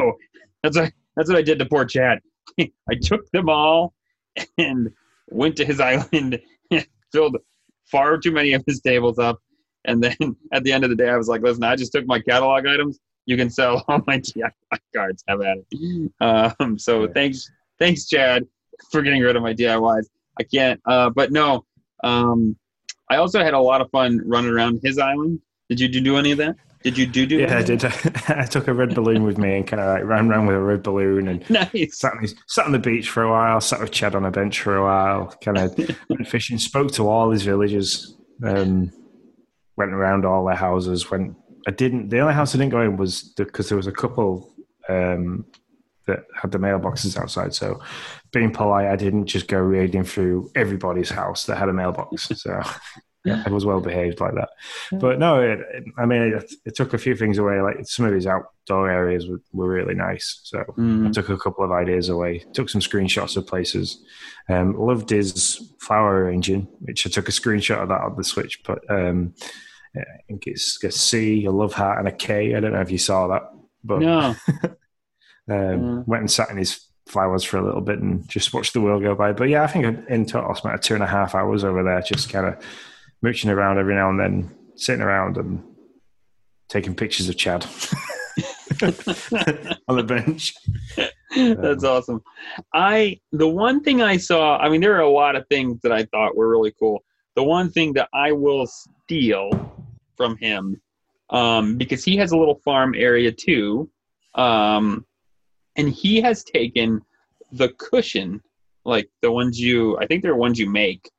that's 0.62 0.76
what 0.76 0.92
that's 1.16 1.28
what 1.28 1.38
I 1.38 1.42
did 1.42 1.58
to 1.58 1.66
poor 1.66 1.84
Chad. 1.84 2.20
I 2.60 2.94
took 3.00 3.30
them 3.30 3.48
all 3.48 3.94
and 4.58 4.90
went 5.28 5.56
to 5.56 5.64
his 5.64 5.80
island, 5.92 6.40
and 6.70 6.86
filled 7.10 7.36
far 7.90 8.18
too 8.18 8.32
many 8.32 8.52
of 8.52 8.62
his 8.66 8.80
tables 8.80 9.18
up, 9.18 9.38
and 9.84 10.02
then 10.02 10.16
at 10.52 10.64
the 10.64 10.72
end 10.72 10.84
of 10.84 10.90
the 10.90 10.96
day, 10.96 11.08
I 11.08 11.16
was 11.16 11.28
like, 11.28 11.42
"Listen, 11.42 11.64
I 11.64 11.76
just 11.76 11.92
took 11.92 12.06
my 12.06 12.20
catalog 12.20 12.66
items. 12.66 12.98
You 13.26 13.36
can 13.36 13.50
sell 13.50 13.84
all 13.88 14.02
my 14.06 14.18
DIY 14.18 14.50
cards. 14.94 15.24
Have 15.28 15.42
at 15.42 15.58
it." 15.70 16.12
Um, 16.20 16.78
so 16.78 17.08
thanks, 17.08 17.50
thanks, 17.78 18.06
Chad, 18.06 18.46
for 18.90 19.02
getting 19.02 19.22
rid 19.22 19.36
of 19.36 19.42
my 19.42 19.54
DIYs. 19.54 20.06
I 20.38 20.42
can't, 20.44 20.80
uh, 20.86 21.10
but 21.10 21.32
no. 21.32 21.64
Um, 22.02 22.56
I 23.10 23.16
also 23.16 23.42
had 23.42 23.54
a 23.54 23.60
lot 23.60 23.80
of 23.80 23.90
fun 23.90 24.20
running 24.24 24.50
around 24.50 24.80
his 24.82 24.98
island. 24.98 25.40
Did 25.68 25.80
you 25.80 25.88
do 25.88 26.16
any 26.16 26.30
of 26.30 26.38
that? 26.38 26.56
Did 26.82 26.96
you 26.96 27.06
do 27.06 27.26
do? 27.26 27.36
Yeah, 27.36 27.58
I 27.58 27.62
did. 27.62 27.84
I 28.28 28.46
took 28.46 28.66
a 28.66 28.72
red 28.72 28.94
balloon 28.94 29.24
with 29.24 29.36
me 29.36 29.56
and 29.56 29.66
kind 29.66 29.82
of 29.82 29.88
like 29.88 30.04
ran 30.04 30.30
around 30.30 30.46
with 30.46 30.56
a 30.56 30.60
red 30.60 30.82
balloon 30.82 31.28
and 31.28 31.50
nice. 31.50 31.98
sat, 31.98 32.14
on, 32.14 32.26
sat 32.46 32.64
on 32.64 32.72
the 32.72 32.78
beach 32.78 33.10
for 33.10 33.22
a 33.22 33.30
while. 33.30 33.60
Sat 33.60 33.80
with 33.80 33.90
Chad 33.90 34.14
on 34.14 34.24
a 34.24 34.30
bench 34.30 34.62
for 34.62 34.76
a 34.76 34.82
while. 34.82 35.26
Kind 35.44 35.58
of 35.58 35.76
went 36.08 36.26
fishing. 36.26 36.56
Spoke 36.58 36.92
to 36.92 37.06
all 37.06 37.30
his 37.30 37.42
villagers. 37.42 38.16
Um, 38.42 38.92
went 39.80 39.92
around 39.92 40.24
all 40.24 40.44
their 40.44 40.54
houses. 40.54 41.10
Went. 41.10 41.36
I 41.66 41.72
didn't. 41.72 42.10
The 42.10 42.20
only 42.20 42.34
house 42.34 42.54
I 42.54 42.58
didn't 42.58 42.72
go 42.72 42.82
in 42.82 42.96
was 42.96 43.22
because 43.36 43.66
the, 43.66 43.70
there 43.70 43.76
was 43.76 43.86
a 43.86 43.92
couple 43.92 44.52
um, 44.88 45.44
that 46.06 46.20
had 46.34 46.52
the 46.52 46.58
mailboxes 46.58 47.16
outside. 47.16 47.54
So, 47.54 47.80
being 48.32 48.52
polite, 48.52 48.86
I 48.86 48.96
didn't 48.96 49.26
just 49.26 49.48
go 49.48 49.58
raiding 49.58 50.04
through 50.04 50.50
everybody's 50.54 51.10
house 51.10 51.46
that 51.46 51.56
had 51.56 51.68
a 51.68 51.72
mailbox. 51.72 52.28
So 52.40 52.62
yeah, 53.24 53.42
I 53.44 53.50
was 53.50 53.66
well 53.66 53.80
behaved 53.80 54.20
like 54.20 54.34
that. 54.34 54.48
But 54.92 55.18
no, 55.18 55.40
it, 55.40 55.60
it, 55.60 55.84
I 55.98 56.06
mean, 56.06 56.22
it, 56.22 56.52
it, 56.64 56.74
took 56.74 56.94
a 56.94 56.98
few 56.98 57.14
things 57.14 57.36
away. 57.36 57.60
Like 57.60 57.86
some 57.86 58.06
of 58.06 58.14
his 58.14 58.26
outdoor 58.26 58.90
areas 58.90 59.28
were, 59.28 59.42
were 59.52 59.68
really 59.68 59.94
nice. 59.94 60.40
So 60.44 60.64
mm. 60.78 61.06
I 61.06 61.10
took 61.10 61.28
a 61.28 61.36
couple 61.36 61.62
of 61.62 61.70
ideas 61.70 62.08
away. 62.08 62.44
Took 62.54 62.70
some 62.70 62.80
screenshots 62.80 63.36
of 63.36 63.46
places. 63.46 64.02
Um, 64.48 64.74
loved 64.78 65.10
his 65.10 65.72
flower 65.80 66.24
arranging, 66.24 66.62
which 66.80 67.06
I 67.06 67.10
took 67.10 67.28
a 67.28 67.32
screenshot 67.32 67.82
of 67.82 67.90
that 67.90 68.00
on 68.00 68.16
the 68.16 68.24
Switch. 68.24 68.62
But 68.64 68.78
um, 68.90 69.34
I 69.96 70.22
think 70.28 70.46
it's 70.46 70.82
a 70.84 70.90
C, 70.90 71.44
a 71.44 71.50
love 71.50 71.72
heart, 71.72 71.98
and 71.98 72.08
a 72.08 72.12
K. 72.12 72.54
I 72.54 72.60
don't 72.60 72.72
know 72.72 72.80
if 72.80 72.90
you 72.90 72.98
saw 72.98 73.28
that. 73.28 73.50
But 73.82 74.00
no. 74.00 74.34
um, 74.62 74.74
mm. 75.48 76.06
Went 76.06 76.20
and 76.20 76.30
sat 76.30 76.50
in 76.50 76.56
his 76.56 76.86
flowers 77.06 77.42
for 77.42 77.58
a 77.58 77.64
little 77.64 77.80
bit 77.80 77.98
and 77.98 78.26
just 78.28 78.54
watched 78.54 78.72
the 78.72 78.80
world 78.80 79.02
go 79.02 79.14
by. 79.14 79.32
But 79.32 79.48
yeah, 79.48 79.64
I 79.64 79.66
think 79.66 80.08
in 80.08 80.26
total 80.26 80.50
I 80.50 80.54
spent 80.54 80.82
two 80.82 80.94
and 80.94 81.02
a 81.02 81.08
half 81.08 81.34
hours 81.34 81.64
over 81.64 81.82
there, 81.82 82.00
just 82.02 82.30
kind 82.30 82.46
of 82.46 82.64
mooching 83.22 83.50
around 83.50 83.78
every 83.78 83.94
now 83.94 84.10
and 84.10 84.20
then, 84.20 84.56
sitting 84.76 85.02
around 85.02 85.36
and 85.36 85.62
taking 86.68 86.94
pictures 86.94 87.28
of 87.28 87.36
Chad 87.36 87.64
on 88.82 89.96
the 89.96 90.04
bench. 90.06 90.54
That's 91.34 91.84
um, 91.84 91.90
awesome. 91.90 92.22
I 92.72 93.20
the 93.32 93.48
one 93.48 93.82
thing 93.82 94.02
I 94.02 94.16
saw, 94.16 94.56
I 94.58 94.68
mean, 94.68 94.80
there 94.80 94.96
are 94.96 95.00
a 95.00 95.10
lot 95.10 95.36
of 95.36 95.46
things 95.48 95.80
that 95.82 95.92
I 95.92 96.04
thought 96.04 96.36
were 96.36 96.48
really 96.48 96.72
cool. 96.78 97.02
The 97.36 97.42
one 97.42 97.70
thing 97.70 97.92
that 97.94 98.08
I 98.14 98.32
will 98.32 98.66
steal 98.66 99.50
from 100.20 100.36
him, 100.36 100.78
um, 101.30 101.78
because 101.78 102.04
he 102.04 102.14
has 102.18 102.32
a 102.32 102.36
little 102.36 102.60
farm 102.62 102.94
area 102.94 103.32
too, 103.32 103.88
um, 104.34 105.06
and 105.76 105.88
he 105.88 106.20
has 106.20 106.44
taken 106.44 107.00
the 107.52 107.70
cushion, 107.78 108.42
like 108.84 109.08
the 109.22 109.32
ones 109.32 109.58
you, 109.58 109.96
I 109.96 110.06
think 110.06 110.22
they're 110.22 110.36
ones 110.36 110.58
you 110.58 110.68
make, 110.68 111.10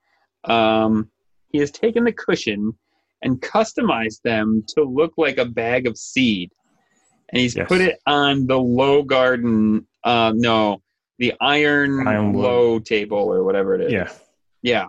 um, 0.43 1.09
he 1.47 1.57
has 1.57 1.71
taken 1.71 2.03
the 2.03 2.11
cushion 2.11 2.77
and 3.23 3.41
customized 3.41 4.21
them 4.21 4.63
to 4.67 4.83
look 4.83 5.13
like 5.17 5.39
a 5.39 5.45
bag 5.45 5.87
of 5.87 5.97
seed. 5.97 6.51
And 7.29 7.41
he's 7.41 7.55
yes. 7.55 7.67
put 7.67 7.81
it 7.81 7.97
on 8.05 8.45
the 8.45 8.59
low 8.59 9.01
garden, 9.01 9.87
uh, 10.03 10.31
no, 10.35 10.83
the 11.17 11.33
iron, 11.41 12.07
iron 12.07 12.33
low 12.33 12.77
table 12.77 13.17
or 13.17 13.43
whatever 13.43 13.73
it 13.73 13.81
is. 13.81 13.91
Yeah. 13.91 14.11
Yeah. 14.61 14.85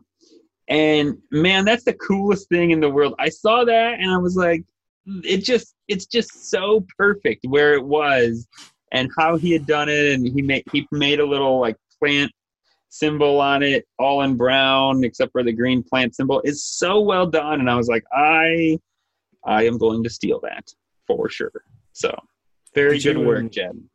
And 0.68 1.18
man, 1.30 1.64
that's 1.64 1.84
the 1.84 1.94
coolest 1.94 2.48
thing 2.48 2.70
in 2.70 2.80
the 2.80 2.90
world. 2.90 3.14
I 3.18 3.28
saw 3.28 3.64
that 3.64 4.00
and 4.00 4.10
I 4.10 4.18
was 4.18 4.36
like, 4.36 4.64
it 5.06 5.38
just, 5.38 5.74
it's 5.88 6.06
just 6.06 6.50
so 6.50 6.86
perfect 6.96 7.44
where 7.46 7.74
it 7.74 7.84
was 7.84 8.46
and 8.92 9.10
how 9.18 9.36
he 9.36 9.52
had 9.52 9.66
done 9.66 9.88
it. 9.88 10.14
And 10.14 10.26
he 10.26 10.42
made, 10.42 10.64
he 10.72 10.86
made 10.92 11.20
a 11.20 11.26
little 11.26 11.60
like 11.60 11.76
plant 11.98 12.30
symbol 12.88 13.40
on 13.40 13.62
it, 13.62 13.86
all 13.98 14.22
in 14.22 14.36
brown 14.36 15.02
except 15.02 15.32
for 15.32 15.42
the 15.42 15.52
green 15.52 15.82
plant 15.82 16.14
symbol, 16.14 16.40
is 16.44 16.64
so 16.64 17.00
well 17.00 17.26
done. 17.26 17.60
And 17.60 17.70
I 17.70 17.76
was 17.76 17.88
like, 17.88 18.04
I, 18.12 18.78
I 19.44 19.64
am 19.64 19.78
going 19.78 20.04
to 20.04 20.10
steal 20.10 20.40
that 20.40 20.70
for 21.06 21.28
sure. 21.28 21.64
So, 21.92 22.16
very 22.74 22.98
did 22.98 23.14
good 23.16 23.20
you, 23.20 23.26
work, 23.26 23.50
Jen. 23.50 23.88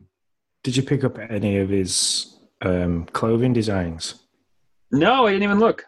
Did 0.64 0.76
you 0.76 0.84
pick 0.84 1.04
up 1.04 1.18
any 1.18 1.58
of 1.58 1.70
his 1.70 2.38
um, 2.62 3.06
clothing 3.06 3.54
designs? 3.54 4.24
No, 4.92 5.26
I 5.26 5.32
didn't 5.32 5.44
even 5.44 5.60
look. 5.60 5.86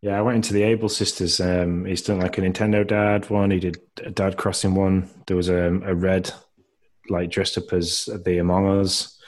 Yeah, 0.00 0.16
I 0.16 0.22
went 0.22 0.36
into 0.36 0.52
the 0.52 0.62
Able 0.62 0.88
Sisters. 0.88 1.40
Um, 1.40 1.84
he's 1.84 2.02
done 2.02 2.20
like 2.20 2.38
a 2.38 2.40
Nintendo 2.40 2.86
Dad 2.86 3.28
one. 3.30 3.50
He 3.50 3.58
did 3.58 3.78
a 4.04 4.10
Dad 4.10 4.36
Crossing 4.36 4.74
one. 4.74 5.08
There 5.26 5.36
was 5.36 5.48
a, 5.48 5.80
a 5.84 5.94
red, 5.94 6.32
like 7.08 7.30
dressed 7.30 7.58
up 7.58 7.72
as 7.72 8.08
the 8.24 8.38
Among 8.38 8.80
Us 8.80 9.18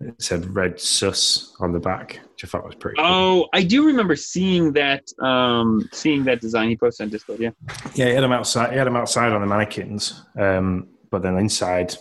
it 0.00 0.22
said 0.22 0.54
red 0.54 0.80
sus 0.80 1.54
on 1.60 1.72
the 1.72 1.78
back, 1.78 2.20
which 2.32 2.44
I 2.44 2.48
thought 2.48 2.64
was 2.64 2.74
pretty. 2.74 2.96
Oh, 2.98 3.48
I 3.52 3.62
do 3.62 3.86
remember 3.86 4.16
seeing 4.16 4.72
that. 4.72 5.04
Um, 5.20 5.88
seeing 5.92 6.24
that 6.24 6.40
design 6.40 6.70
he 6.70 6.76
posted 6.76 7.04
on 7.04 7.10
Discord. 7.10 7.38
Yeah. 7.38 7.50
Yeah, 7.94 8.06
he 8.06 8.14
had 8.14 8.24
them 8.24 8.32
outside. 8.32 8.72
He 8.72 8.78
had 8.78 8.86
them 8.86 8.96
outside 8.96 9.32
on 9.32 9.42
the 9.42 9.46
mannequins, 9.46 10.24
um, 10.38 10.88
but 11.10 11.22
then 11.22 11.36
inside 11.36 11.94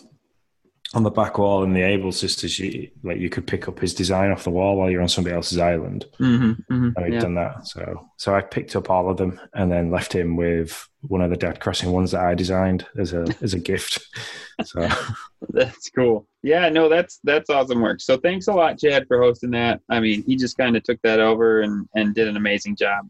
on 0.95 1.03
the 1.03 1.11
back 1.11 1.37
wall 1.37 1.63
in 1.63 1.73
the 1.73 1.83
Able 1.83 2.11
Sisters, 2.11 2.57
you, 2.57 2.89
like 3.03 3.17
you 3.17 3.29
could 3.29 3.45
pick 3.45 3.67
up 3.67 3.79
his 3.79 3.93
design 3.93 4.31
off 4.31 4.43
the 4.43 4.49
wall 4.49 4.75
while 4.75 4.89
you're 4.89 5.03
on 5.03 5.07
somebody 5.07 5.35
else's 5.35 5.59
island. 5.59 6.05
Mm-hmm, 6.19 6.73
mm-hmm, 6.73 6.89
and 6.95 7.05
he'd 7.05 7.13
yeah. 7.13 7.19
done 7.19 7.35
that. 7.35 7.67
So, 7.67 8.09
so 8.17 8.33
I 8.33 8.41
picked 8.41 8.75
up 8.75 8.89
all 8.89 9.09
of 9.09 9.17
them 9.17 9.39
and 9.53 9.71
then 9.71 9.91
left 9.91 10.13
him 10.13 10.35
with 10.35 10.87
one 11.01 11.21
of 11.21 11.29
the 11.29 11.37
Dad 11.37 11.59
Crossing 11.59 11.91
ones 11.91 12.11
that 12.11 12.21
I 12.21 12.33
designed 12.33 12.87
as 12.97 13.13
a 13.13 13.27
as 13.41 13.53
a 13.53 13.59
gift. 13.59 14.05
So 14.65 14.89
that's 15.53 15.89
cool. 15.91 16.27
Yeah, 16.43 16.67
no, 16.67 16.89
that's 16.89 17.21
that's 17.23 17.49
awesome 17.49 17.79
work. 17.79 18.01
So 18.01 18.17
thanks 18.17 18.47
a 18.47 18.53
lot, 18.53 18.77
Chad, 18.77 19.07
for 19.07 19.21
hosting 19.21 19.51
that. 19.51 19.79
I 19.87 20.01
mean, 20.01 20.21
he 20.23 20.35
just 20.35 20.57
kind 20.57 20.75
of 20.75 20.83
took 20.83 21.01
that 21.03 21.21
over 21.21 21.61
and 21.61 21.87
and 21.95 22.13
did 22.13 22.27
an 22.27 22.35
amazing 22.35 22.75
job. 22.75 23.07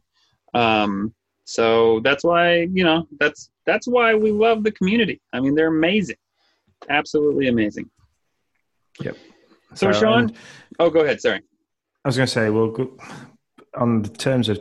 Um, 0.54 1.12
so 1.46 2.02
that's 2.02 2.24
why 2.24 2.68
you 2.72 2.84
know 2.84 3.08
that's 3.20 3.50
that's 3.66 3.88
why 3.88 4.14
we 4.14 4.30
love 4.32 4.64
the 4.64 4.72
community. 4.72 5.22
I 5.34 5.40
mean, 5.40 5.56
they're 5.56 5.76
amazing 5.76 6.18
absolutely 6.90 7.48
amazing. 7.48 7.90
Yep. 9.02 9.18
So, 9.76 9.92
so 9.92 10.00
Sean, 10.00 10.34
oh, 10.80 10.90
go 10.90 11.02
ahead. 11.02 11.22
Sorry. 11.22 11.42
I 12.06 12.08
was 12.08 12.16
going 12.16 12.28
to 12.28 12.34
say, 12.34 12.50
well, 12.50 12.76
on 13.76 14.02
the 14.02 14.10
terms 14.10 14.50
of 14.50 14.60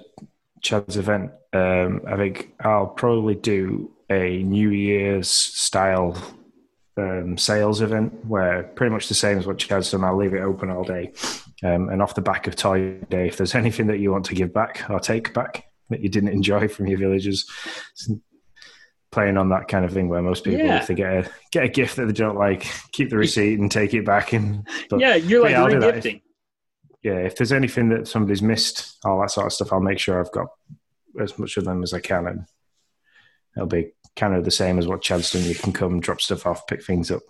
Chad's 0.63 0.97
event, 0.97 1.31
um, 1.53 2.03
I 2.07 2.17
think 2.17 2.53
I'll 2.61 2.89
probably 2.89 3.35
do 3.35 3.91
a 4.11 4.43
New 4.43 4.71
Year's 4.71 5.29
style 5.31 6.17
um, 6.97 7.39
sales 7.39 7.81
event 7.81 8.25
where 8.27 8.65
pretty 8.65 8.93
much 8.93 9.09
the 9.09 9.15
same 9.15 9.39
as 9.39 9.47
what 9.47 9.59
Chad's 9.59 9.91
done. 9.91 10.05
I'll 10.05 10.17
leave 10.17 10.35
it 10.35 10.41
open 10.41 10.71
all 10.71 10.85
day. 10.85 11.13
Um, 11.63 11.89
and 11.89 12.03
off 12.03 12.15
the 12.15 12.21
back 12.21 12.47
of 12.47 12.57
Toy 12.57 12.99
Day, 13.09 13.29
if 13.29 13.37
there's 13.37 13.55
anything 13.55 13.87
that 13.87 13.99
you 13.99 14.13
want 14.13 14.27
to 14.27 14.35
give 14.35 14.53
back 14.53 14.85
or 14.91 15.01
take 15.01 15.33
back 15.33 15.65
that 15.91 16.01
you 16.01 16.09
didn't 16.09 16.31
enjoy 16.31 16.69
from 16.69 16.87
your 16.87 16.99
villagers, 16.99 17.49
playing 19.19 19.37
on 19.37 19.49
that 19.49 19.67
kind 19.67 19.85
of 19.85 19.93
thing 19.93 20.09
where 20.09 20.23
most 20.23 20.45
people 20.45 20.61
yeah. 20.61 20.81
if 20.81 20.87
they 20.87 20.95
get 20.95 21.13
a 21.13 21.31
get 21.51 21.65
a 21.65 21.69
gift 21.69 21.97
that 21.97 22.07
they 22.07 22.13
don't 22.13 22.37
like 22.37 22.65
keep 22.93 23.11
the 23.11 23.17
receipt 23.17 23.59
and 23.59 23.69
take 23.69 23.93
it 23.93 24.07
back 24.07 24.33
and 24.33 24.65
but, 24.89 25.01
yeah 25.01 25.17
you're 25.17 25.43
like 25.43 25.51
yeah, 25.51 25.91
gifting 25.93 26.17
if, 26.17 26.23
yeah 27.03 27.19
if 27.19 27.35
there's 27.35 27.51
anything 27.51 27.89
that 27.89 28.07
somebody's 28.07 28.43
missed 28.43 28.97
all 29.05 29.21
that 29.21 29.33
sort 29.33 29.47
of 29.47 29.53
stuff 29.53 29.73
i'll 29.73 29.81
make 29.81 29.99
sure 29.99 30.21
i've 30.21 30.31
got 30.31 30.47
as 31.21 31.37
much 31.37 31.57
of 31.57 31.65
them 31.65 31.83
as 31.83 31.93
i 31.93 31.99
can 31.99 32.29
and 32.29 32.47
it'll 33.57 33.67
be 33.67 33.91
kind 34.15 34.37
of 34.37 34.45
the 34.45 34.53
same 34.53 34.79
as 34.79 34.87
what 34.87 35.03
chad's 35.03 35.33
done 35.33 35.43
you 35.43 35.55
can 35.57 35.73
come 35.73 35.99
drop 35.99 36.21
stuff 36.21 36.47
off 36.47 36.65
pick 36.69 36.85
things 36.85 37.11
up 37.11 37.23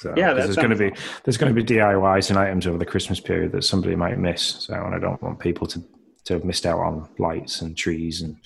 so, 0.00 0.14
yeah, 0.16 0.32
there's 0.32 0.54
going 0.54 0.70
to 0.70 0.76
be 0.76 0.92
there's 1.24 1.36
going 1.36 1.52
to 1.52 1.60
be 1.60 1.74
DIYs 1.74 2.30
and 2.30 2.38
items 2.38 2.68
over 2.68 2.78
the 2.78 2.86
Christmas 2.86 3.18
period 3.18 3.50
that 3.50 3.64
somebody 3.64 3.96
might 3.96 4.16
miss. 4.16 4.42
So, 4.42 4.74
and 4.74 4.94
I 4.94 5.00
don't 5.00 5.20
want 5.20 5.40
people 5.40 5.66
to 5.66 5.82
to 6.26 6.34
have 6.34 6.44
missed 6.44 6.64
out 6.64 6.78
on 6.78 7.08
lights 7.18 7.62
and 7.62 7.76
trees 7.76 8.22
and 8.22 8.36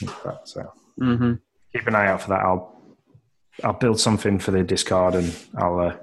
that. 0.00 0.40
So 0.44 0.72
mm-hmm. 1.00 1.34
keep 1.72 1.86
an 1.86 1.94
eye 1.94 2.08
out 2.08 2.22
for 2.22 2.28
that. 2.30 2.40
I'll 2.40 2.74
I'll 3.62 3.72
build 3.72 4.00
something 4.00 4.38
for 4.38 4.50
the 4.50 4.62
Discord 4.62 5.14
and 5.14 5.36
I'll 5.56 5.78
uh, 5.78 5.96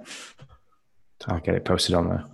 I'll 1.27 1.39
get 1.39 1.55
it 1.55 1.65
posted 1.65 1.95
on 1.95 2.09
there. 2.09 2.25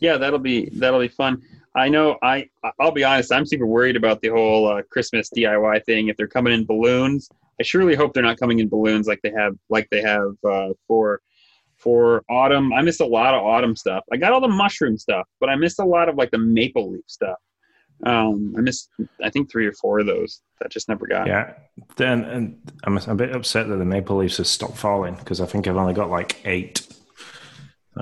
Yeah, 0.00 0.16
that'll 0.16 0.38
be 0.38 0.70
that'll 0.70 1.00
be 1.00 1.08
fun. 1.08 1.42
I 1.74 1.88
know. 1.88 2.18
I 2.22 2.48
I'll 2.78 2.92
be 2.92 3.04
honest. 3.04 3.32
I'm 3.32 3.46
super 3.46 3.66
worried 3.66 3.96
about 3.96 4.20
the 4.20 4.28
whole 4.28 4.68
uh, 4.68 4.82
Christmas 4.90 5.30
DIY 5.34 5.84
thing. 5.84 6.08
If 6.08 6.16
they're 6.16 6.26
coming 6.26 6.52
in 6.52 6.66
balloons, 6.66 7.28
I 7.60 7.62
surely 7.62 7.94
hope 7.94 8.12
they're 8.12 8.22
not 8.22 8.38
coming 8.38 8.58
in 8.58 8.68
balloons 8.68 9.06
like 9.06 9.20
they 9.22 9.30
have 9.30 9.54
like 9.68 9.88
they 9.90 10.02
have 10.02 10.34
uh, 10.48 10.70
for 10.86 11.20
for 11.76 12.24
autumn. 12.30 12.72
I 12.72 12.82
missed 12.82 13.00
a 13.00 13.06
lot 13.06 13.34
of 13.34 13.42
autumn 13.42 13.76
stuff. 13.76 14.04
I 14.12 14.16
got 14.16 14.32
all 14.32 14.40
the 14.40 14.48
mushroom 14.48 14.96
stuff, 14.96 15.26
but 15.40 15.48
I 15.48 15.56
missed 15.56 15.78
a 15.78 15.84
lot 15.84 16.08
of 16.08 16.16
like 16.16 16.30
the 16.30 16.38
maple 16.38 16.92
leaf 16.92 17.04
stuff. 17.06 17.38
Um, 18.04 18.54
I 18.58 18.60
missed 18.60 18.90
I 19.22 19.30
think 19.30 19.50
three 19.50 19.66
or 19.66 19.72
four 19.72 20.00
of 20.00 20.06
those 20.06 20.42
that 20.60 20.70
just 20.70 20.88
never 20.88 21.06
got. 21.06 21.26
Yeah, 21.26 21.54
then 21.96 22.24
and 22.24 22.72
I'm 22.84 22.96
a 22.96 23.14
bit 23.14 23.34
upset 23.34 23.68
that 23.68 23.76
the 23.76 23.84
maple 23.84 24.16
leaves 24.16 24.38
have 24.38 24.46
stopped 24.46 24.76
falling 24.76 25.14
because 25.14 25.40
I 25.40 25.46
think 25.46 25.66
I've 25.68 25.76
only 25.76 25.94
got 25.94 26.10
like 26.10 26.40
eight. 26.44 26.86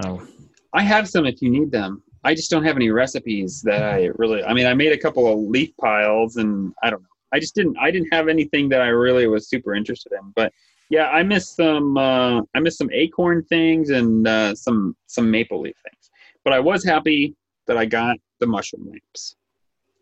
Oh, 0.04 0.26
I 0.72 0.82
have 0.82 1.08
some 1.08 1.26
if 1.26 1.42
you 1.42 1.50
need 1.50 1.70
them. 1.70 2.02
I 2.22 2.34
just 2.34 2.50
don't 2.50 2.64
have 2.64 2.76
any 2.76 2.90
recipes 2.90 3.62
that 3.62 3.82
I 3.82 4.10
really. 4.16 4.42
I 4.44 4.52
mean, 4.52 4.66
I 4.66 4.74
made 4.74 4.92
a 4.92 4.98
couple 4.98 5.30
of 5.30 5.38
leaf 5.38 5.70
piles, 5.78 6.36
and 6.36 6.72
I 6.82 6.90
don't 6.90 7.02
know. 7.02 7.08
I 7.32 7.40
just 7.40 7.54
didn't. 7.54 7.76
I 7.78 7.90
didn't 7.90 8.12
have 8.12 8.28
anything 8.28 8.68
that 8.70 8.82
I 8.82 8.88
really 8.88 9.26
was 9.26 9.48
super 9.48 9.74
interested 9.74 10.12
in. 10.12 10.32
But 10.34 10.52
yeah, 10.90 11.08
I 11.08 11.22
missed 11.22 11.56
some. 11.56 11.96
Uh, 11.96 12.42
I 12.54 12.60
missed 12.60 12.78
some 12.78 12.90
acorn 12.92 13.44
things 13.44 13.90
and 13.90 14.26
uh, 14.26 14.54
some 14.54 14.96
some 15.06 15.30
maple 15.30 15.60
leaf 15.60 15.76
things. 15.82 16.10
But 16.44 16.52
I 16.52 16.60
was 16.60 16.84
happy 16.84 17.34
that 17.66 17.76
I 17.76 17.86
got 17.86 18.16
the 18.38 18.46
mushroom 18.46 18.88
lamps. 18.90 19.36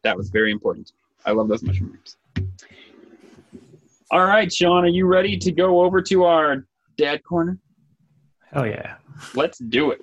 That 0.03 0.17
was 0.17 0.31
very 0.31 0.53
important. 0.53 0.93
I 1.27 1.33
love 1.33 1.49
those 1.49 1.63
mushroom 1.63 1.91
lamps. 1.93 2.17
All 4.11 4.25
right, 4.25 4.51
Sean, 4.51 4.85
are 4.85 4.89
you 4.89 5.07
ready 5.07 5.37
to 5.37 5.53
go 5.53 5.83
over 5.83 6.01
to 6.03 6.25
our 6.25 6.67
dad 6.97 7.23
corner? 7.25 7.59
Hell 8.53 8.67
yeah! 8.67 8.97
Let's 9.35 9.59
do 9.59 9.91
it. 9.91 10.01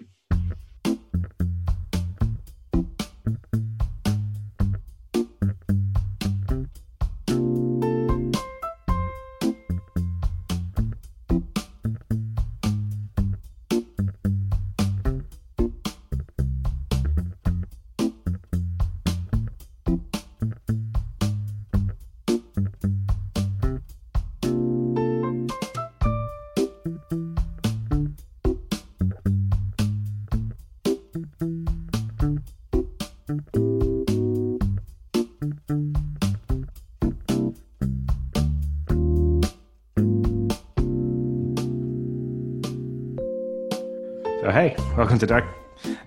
Welcome 44.98 45.20
to 45.20 45.28
Dad, 45.28 45.44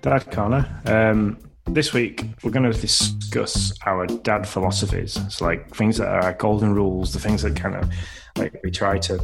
Dad 0.01 0.31
Corner. 0.31 0.81
Um, 0.85 1.37
this 1.67 1.93
week, 1.93 2.25
we're 2.43 2.49
going 2.49 2.71
to 2.71 2.79
discuss 2.79 3.71
our 3.85 4.07
dad 4.07 4.47
philosophies. 4.47 5.15
It's 5.17 5.41
like 5.41 5.69
things 5.75 5.97
that 5.97 6.07
are 6.07 6.21
our 6.21 6.33
golden 6.33 6.73
rules, 6.73 7.13
the 7.13 7.19
things 7.19 7.43
that 7.43 7.55
kind 7.55 7.75
of 7.75 7.87
like 8.35 8.59
we 8.63 8.71
try 8.71 8.97
to 8.97 9.23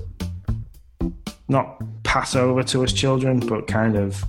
not 1.47 1.81
pass 2.03 2.35
over 2.35 2.61
to 2.61 2.83
us 2.83 2.93
children, 2.93 3.39
but 3.39 3.65
kind 3.65 3.95
of 3.95 4.23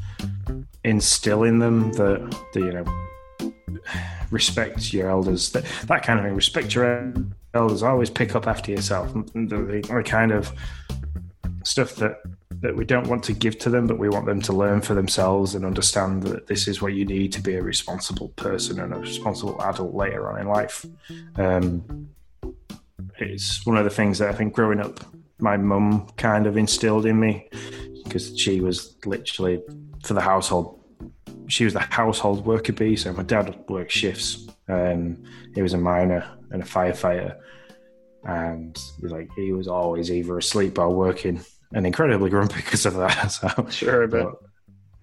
instill 0.85 1.43
in 1.43 1.59
them 1.59 1.93
that, 1.93 2.35
the 2.55 2.61
you 2.61 2.73
know, 2.73 3.53
respect 4.31 4.95
your 4.95 5.11
elders, 5.11 5.51
that, 5.53 5.65
that 5.85 6.03
kind 6.03 6.19
of 6.19 6.25
thing. 6.25 6.35
Respect 6.35 6.75
your 6.75 7.13
elders, 7.53 7.83
always 7.83 8.09
pick 8.09 8.35
up 8.35 8.47
after 8.47 8.71
yourself. 8.71 9.13
The, 9.13 9.83
the 9.87 10.03
kind 10.03 10.33
of 10.33 10.51
stuff 11.63 11.97
that 11.97 12.23
that 12.61 12.77
we 12.77 12.85
don't 12.85 13.09
want 13.09 13.23
to 13.25 13.33
give 13.33 13.59
to 13.59 13.71
them, 13.71 13.87
but 13.87 13.99
we 13.99 14.09
want 14.09 14.27
them 14.27 14.41
to 14.43 14.53
learn 14.53 14.81
for 14.81 14.95
themselves 14.95 15.55
and 15.55 15.65
understand 15.65 16.23
that 16.23 16.47
this 16.47 16.69
is 16.69 16.81
what 16.81 16.95
you 16.95 17.05
need 17.05 17.33
to 17.33 17.41
be 17.41 17.55
a 17.55 17.63
responsible 17.63 18.29
person 18.31 18.81
and 18.81 18.95
a 18.95 18.99
responsible 18.99 19.61
adult 19.63 19.95
later 19.95 20.31
on 20.31 20.41
in 20.41 20.49
life. 20.49 20.87
Um, 21.37 22.09
it's 23.19 23.65
one 23.67 23.77
of 23.77 23.85
the 23.85 23.91
things 23.91 24.19
that 24.19 24.29
I 24.29 24.33
think 24.33 24.55
growing 24.55 24.81
up, 24.81 25.01
my 25.39 25.57
mum 25.57 26.09
kind 26.17 26.47
of 26.47 26.57
instilled 26.57 27.07
in 27.07 27.19
me 27.21 27.49
because 28.05 28.39
she 28.39 28.61
was 28.61 28.97
literally 29.05 29.63
for 30.05 30.15
the 30.15 30.21
household. 30.21 30.81
She 31.49 31.65
was 31.65 31.75
the 31.75 31.81
household 31.81 32.47
worker 32.47 32.73
bee, 32.73 32.97
so 32.97 33.13
my 33.13 33.23
dad 33.23 33.57
worked 33.69 33.93
shifts. 33.93 34.47
Um, 34.69 35.23
he 35.55 35.63
was 35.63 35.75
a 35.75 35.79
miner 35.79 36.29
and 36.51 36.63
a 36.63 36.67
firefighter, 36.67 37.37
and 38.25 38.79
like 39.01 39.29
he 39.37 39.53
was 39.53 39.69
always 39.69 40.11
either 40.11 40.39
asleep 40.39 40.79
or 40.79 40.91
working 40.91 41.45
and 41.77 41.87
incredibly 41.87 42.31
grumpy 42.31 42.57
because 42.57 42.87
of 42.87 42.95
that. 42.95 43.29
So 43.29 43.67
sure, 43.71 44.09
but, 44.09 44.33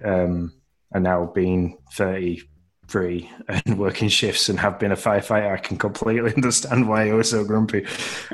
um, 0.03 0.51
and 0.91 1.03
now 1.03 1.31
being 1.33 1.77
thirty 1.93 2.41
three 2.87 3.29
and 3.47 3.79
working 3.79 4.09
shifts 4.09 4.49
and 4.49 4.59
have 4.59 4.77
been 4.77 4.91
a 4.91 4.95
firefighter, 4.95 5.53
I 5.53 5.57
can 5.57 5.77
completely 5.77 6.33
understand 6.35 6.89
why 6.89 7.05
he 7.05 7.11
was 7.13 7.29
so 7.29 7.45
grumpy. 7.45 7.85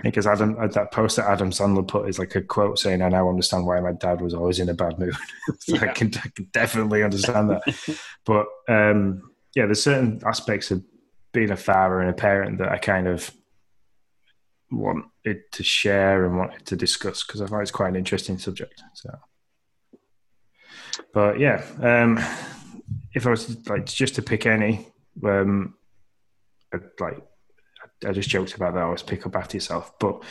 Because 0.01 0.25
Adam, 0.25 0.57
uh, 0.59 0.67
that 0.67 0.91
post 0.91 1.17
that 1.17 1.29
Adam 1.29 1.51
Sandler 1.51 1.87
put 1.87 2.09
is 2.09 2.17
like 2.17 2.35
a 2.35 2.41
quote 2.41 2.79
saying, 2.79 3.01
"I 3.01 3.09
now 3.09 3.29
understand 3.29 3.67
why 3.67 3.79
my 3.81 3.91
dad 3.93 4.21
was 4.21 4.33
always 4.33 4.59
in 4.59 4.69
a 4.69 4.73
bad 4.73 4.97
mood." 4.97 5.15
so 5.59 5.75
yeah. 5.75 5.83
I, 5.83 5.87
can, 5.89 6.11
I, 6.15 6.29
can, 6.35 6.47
definitely 6.51 7.03
understand 7.03 7.51
that. 7.51 7.99
but 8.25 8.47
um, 8.67 9.21
yeah, 9.55 9.65
there's 9.65 9.83
certain 9.83 10.21
aspects 10.25 10.71
of 10.71 10.83
being 11.31 11.51
a 11.51 11.57
father 11.57 11.99
and 11.99 12.09
a 12.09 12.13
parent 12.13 12.57
that 12.57 12.71
I 12.71 12.77
kind 12.77 13.07
of 13.07 13.31
wanted 14.71 15.51
to 15.51 15.63
share 15.63 16.25
and 16.25 16.37
wanted 16.37 16.65
to 16.67 16.75
discuss 16.75 17.23
because 17.23 17.41
I 17.41 17.47
thought 17.47 17.61
it's 17.61 17.71
quite 17.71 17.89
an 17.89 17.95
interesting 17.95 18.37
subject. 18.37 18.81
So, 18.93 19.09
but 21.13 21.39
yeah, 21.39 21.65
um, 21.81 22.19
if 23.13 23.25
I 23.25 23.31
was 23.31 23.67
like 23.67 23.85
just 23.85 24.15
to 24.15 24.21
pick 24.21 24.45
any, 24.45 24.87
um, 25.23 25.75
I'd, 26.73 26.81
like 26.99 27.17
I 28.05 28.11
just 28.11 28.29
joked 28.29 28.55
about 28.55 28.73
that. 28.73 28.81
I 28.81 28.85
always 28.85 29.03
pick 29.03 29.25
up 29.25 29.35
after 29.35 29.57
yourself, 29.57 29.97
but 29.99 30.23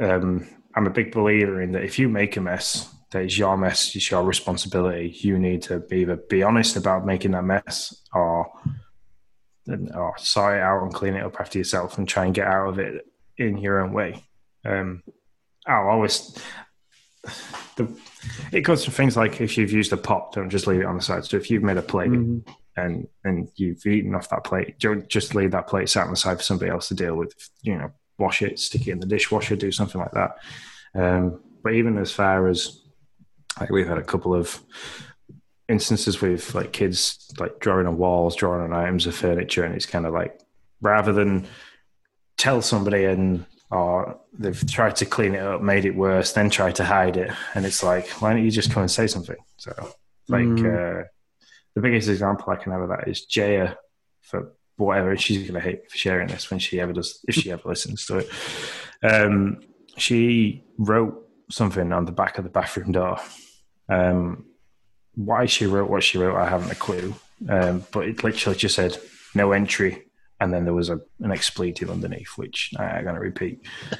um, 0.00 0.46
I'm 0.74 0.86
a 0.86 0.90
big 0.90 1.12
believer 1.12 1.60
in 1.62 1.72
that 1.72 1.84
if 1.84 1.98
you 1.98 2.08
make 2.08 2.36
a 2.36 2.40
mess, 2.40 2.92
that 3.12 3.24
is 3.24 3.38
your 3.38 3.56
mess, 3.56 3.94
it's 3.94 4.10
your 4.10 4.22
responsibility. 4.24 5.14
You 5.20 5.38
need 5.38 5.62
to 5.62 5.82
either 5.92 6.16
be 6.16 6.42
honest 6.42 6.76
about 6.76 7.06
making 7.06 7.32
that 7.32 7.44
mess 7.44 8.02
or 8.12 8.50
or 9.94 10.14
sort 10.16 10.58
it 10.58 10.62
out 10.62 10.82
and 10.84 10.94
clean 10.94 11.14
it 11.14 11.24
up 11.24 11.40
after 11.40 11.58
yourself 11.58 11.98
and 11.98 12.06
try 12.06 12.24
and 12.24 12.32
get 12.32 12.46
out 12.46 12.68
of 12.68 12.78
it 12.78 13.04
in 13.38 13.58
your 13.58 13.80
own 13.80 13.92
way. 13.92 14.22
Um, 14.64 15.02
I'll 15.66 15.88
always 15.88 16.36
the 17.76 17.88
it 18.52 18.62
goes 18.62 18.84
to 18.84 18.90
things 18.90 19.16
like 19.16 19.40
if 19.40 19.58
you've 19.58 19.72
used 19.72 19.92
a 19.92 19.96
pot, 19.96 20.32
don't 20.32 20.50
just 20.50 20.66
leave 20.66 20.80
it 20.80 20.86
on 20.86 20.96
the 20.96 21.02
side. 21.02 21.24
So 21.24 21.36
if 21.36 21.50
you've 21.50 21.62
made 21.62 21.76
a 21.76 21.82
plate 21.82 22.10
mm-hmm. 22.10 22.50
and 22.76 23.08
and 23.24 23.48
you've 23.56 23.84
eaten 23.86 24.14
off 24.14 24.30
that 24.30 24.44
plate, 24.44 24.78
don't 24.78 25.08
just 25.08 25.34
leave 25.34 25.50
that 25.52 25.66
plate 25.66 25.88
sat 25.88 26.04
on 26.04 26.10
the 26.10 26.16
side 26.16 26.38
for 26.38 26.42
somebody 26.42 26.70
else 26.70 26.88
to 26.88 26.94
deal 26.94 27.16
with. 27.16 27.34
You 27.62 27.78
know, 27.78 27.92
wash 28.18 28.42
it, 28.42 28.58
stick 28.58 28.86
it 28.86 28.92
in 28.92 29.00
the 29.00 29.06
dishwasher, 29.06 29.56
do 29.56 29.72
something 29.72 30.00
like 30.00 30.12
that. 30.12 30.36
Um, 30.94 31.40
but 31.62 31.74
even 31.74 31.98
as 31.98 32.12
far 32.12 32.48
as 32.48 32.80
like 33.60 33.70
we've 33.70 33.88
had 33.88 33.98
a 33.98 34.04
couple 34.04 34.34
of 34.34 34.60
instances 35.68 36.20
with 36.20 36.54
like 36.54 36.72
kids 36.72 37.32
like 37.38 37.58
drawing 37.60 37.86
on 37.86 37.98
walls, 37.98 38.36
drawing 38.36 38.62
on 38.62 38.72
items 38.72 39.06
of 39.06 39.14
furniture, 39.14 39.64
and 39.64 39.74
it's 39.74 39.86
kind 39.86 40.06
of 40.06 40.14
like 40.14 40.40
rather 40.80 41.12
than 41.12 41.46
tell 42.36 42.62
somebody 42.62 43.04
and 43.04 43.46
or 43.70 44.20
they've 44.38 44.70
tried 44.70 44.96
to 44.96 45.06
clean 45.06 45.34
it 45.34 45.42
up, 45.42 45.60
made 45.60 45.84
it 45.84 45.96
worse, 45.96 46.32
then 46.32 46.50
tried 46.50 46.76
to 46.76 46.84
hide 46.84 47.16
it, 47.16 47.32
and 47.54 47.66
it's 47.66 47.82
like, 47.82 48.08
why 48.20 48.32
don't 48.32 48.44
you 48.44 48.50
just 48.50 48.70
come 48.70 48.82
and 48.82 48.90
say 48.90 49.06
something? 49.06 49.36
So, 49.56 49.72
like, 50.28 50.44
mm. 50.44 51.02
uh, 51.02 51.04
the 51.74 51.80
biggest 51.80 52.08
example 52.08 52.46
I 52.48 52.56
can 52.56 52.72
have 52.72 52.82
of 52.82 52.88
that 52.90 53.08
is 53.08 53.24
Jaya 53.24 53.76
for 54.20 54.52
whatever 54.76 55.16
she's 55.16 55.42
going 55.42 55.54
to 55.54 55.60
hate 55.60 55.90
for 55.90 55.96
sharing 55.96 56.28
this 56.28 56.50
when 56.50 56.60
she 56.60 56.80
ever 56.80 56.92
does, 56.92 57.24
if 57.26 57.34
she 57.34 57.50
ever 57.50 57.68
listens 57.68 58.06
to 58.06 58.18
it. 58.18 58.28
Um, 59.02 59.60
she 59.96 60.64
wrote 60.78 61.28
something 61.50 61.92
on 61.92 62.04
the 62.04 62.12
back 62.12 62.38
of 62.38 62.44
the 62.44 62.50
bathroom 62.50 62.92
door. 62.92 63.18
Um, 63.88 64.46
why 65.14 65.46
she 65.46 65.66
wrote 65.66 65.90
what 65.90 66.02
she 66.02 66.18
wrote, 66.18 66.36
I 66.36 66.48
haven't 66.48 66.70
a 66.70 66.74
clue. 66.74 67.14
Um, 67.48 67.84
but 67.90 68.06
it 68.06 68.22
literally 68.22 68.58
just 68.58 68.74
said 68.74 68.98
no 69.34 69.52
entry 69.52 70.05
and 70.40 70.52
then 70.52 70.64
there 70.64 70.74
was 70.74 70.90
a, 70.90 71.00
an 71.20 71.32
expletive 71.32 71.90
underneath, 71.90 72.36
which 72.36 72.72
I, 72.78 72.84
I'm 72.84 73.04
going 73.04 73.14
to 73.14 73.20
repeat. 73.20 73.66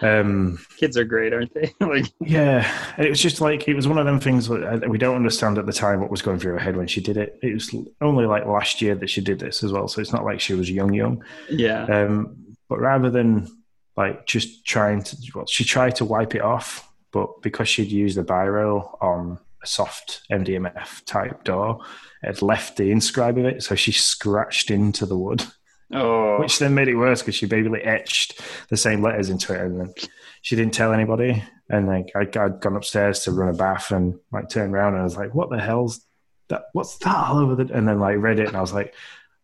Um, 0.00 0.58
Kids 0.76 0.96
are 0.96 1.04
great, 1.04 1.32
aren't 1.32 1.52
they? 1.54 1.74
like, 1.80 2.06
yeah, 2.20 2.70
it 2.98 3.10
was 3.10 3.20
just 3.20 3.40
like 3.40 3.66
it 3.66 3.74
was 3.74 3.88
one 3.88 3.98
of 3.98 4.06
them 4.06 4.20
things 4.20 4.48
that 4.48 4.88
we 4.88 4.98
don't 4.98 5.16
understand 5.16 5.58
at 5.58 5.66
the 5.66 5.72
time 5.72 6.00
what 6.00 6.10
was 6.10 6.22
going 6.22 6.38
through 6.38 6.52
her 6.52 6.58
head 6.58 6.76
when 6.76 6.86
she 6.86 7.00
did 7.00 7.16
it. 7.16 7.38
It 7.42 7.54
was 7.54 7.74
only 8.00 8.26
like 8.26 8.46
last 8.46 8.80
year 8.80 8.94
that 8.94 9.10
she 9.10 9.20
did 9.20 9.40
this 9.40 9.64
as 9.64 9.72
well, 9.72 9.88
so 9.88 10.00
it's 10.00 10.12
not 10.12 10.24
like 10.24 10.40
she 10.40 10.54
was 10.54 10.70
young, 10.70 10.92
young. 10.92 11.24
Yeah. 11.50 11.84
Um, 11.84 12.56
but 12.68 12.80
rather 12.80 13.10
than 13.10 13.48
like 13.96 14.26
just 14.26 14.64
trying 14.64 15.02
to, 15.02 15.16
well, 15.34 15.46
she 15.46 15.64
tried 15.64 15.96
to 15.96 16.04
wipe 16.04 16.34
it 16.34 16.42
off, 16.42 16.88
but 17.10 17.42
because 17.42 17.68
she'd 17.68 17.90
used 17.90 18.16
the 18.16 18.22
biro 18.24 18.96
on 19.02 19.38
a 19.62 19.66
soft 19.66 20.22
MDMF 20.30 21.04
type 21.04 21.44
door. 21.44 21.80
It 22.22 22.26
had 22.26 22.42
left 22.42 22.76
the 22.76 22.90
inscribe 22.90 23.38
of 23.38 23.44
it, 23.44 23.62
so 23.62 23.74
she 23.74 23.92
scratched 23.92 24.70
into 24.70 25.06
the 25.06 25.18
wood. 25.18 25.44
Oh, 25.92 26.38
which 26.38 26.58
then 26.58 26.74
made 26.74 26.88
it 26.88 26.96
worse 26.96 27.22
because 27.22 27.34
she 27.34 27.46
basically 27.46 27.82
etched 27.82 28.40
the 28.68 28.76
same 28.76 29.02
letters 29.02 29.30
into 29.30 29.54
it, 29.54 29.60
and 29.60 29.80
then 29.80 29.94
she 30.42 30.54
didn't 30.54 30.74
tell 30.74 30.92
anybody. 30.92 31.42
And 31.70 31.86
like 31.86 32.12
I, 32.14 32.20
I'd 32.20 32.60
gone 32.60 32.76
upstairs 32.76 33.20
to 33.20 33.32
run 33.32 33.48
a 33.48 33.56
bath, 33.56 33.90
and 33.90 34.18
like 34.30 34.50
turned 34.50 34.74
around 34.74 34.94
and 34.94 35.00
I 35.00 35.04
was 35.04 35.16
like, 35.16 35.34
"What 35.34 35.48
the 35.50 35.58
hell's 35.58 36.04
that? 36.48 36.64
What's 36.72 36.98
that 36.98 37.16
all 37.16 37.38
over 37.38 37.54
the?" 37.54 37.72
And 37.72 37.88
then 37.88 38.00
like 38.00 38.18
read 38.18 38.38
it, 38.38 38.48
and 38.48 38.56
I 38.56 38.60
was 38.60 38.74
like, 38.74 38.94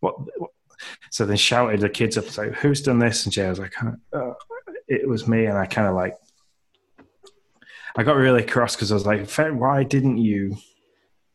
"What?" 0.00 0.16
what? 0.38 0.50
So 1.10 1.24
then 1.24 1.38
shouted 1.38 1.80
the 1.80 1.88
kids 1.88 2.18
up, 2.18 2.36
like, 2.36 2.52
"Who's 2.56 2.82
done 2.82 2.98
this?" 2.98 3.24
And 3.24 3.32
Jay 3.32 3.48
was 3.48 3.58
like, 3.58 3.72
uh, 4.12 4.32
"It 4.86 5.08
was 5.08 5.26
me," 5.26 5.46
and 5.46 5.56
I 5.56 5.66
kind 5.66 5.88
of 5.88 5.94
like. 5.94 6.14
I 7.96 8.02
got 8.02 8.16
really 8.16 8.42
cross 8.42 8.74
because 8.74 8.90
I 8.90 8.94
was 8.94 9.06
like, 9.06 9.30
"Why 9.30 9.84
didn't 9.84 10.18
you 10.18 10.56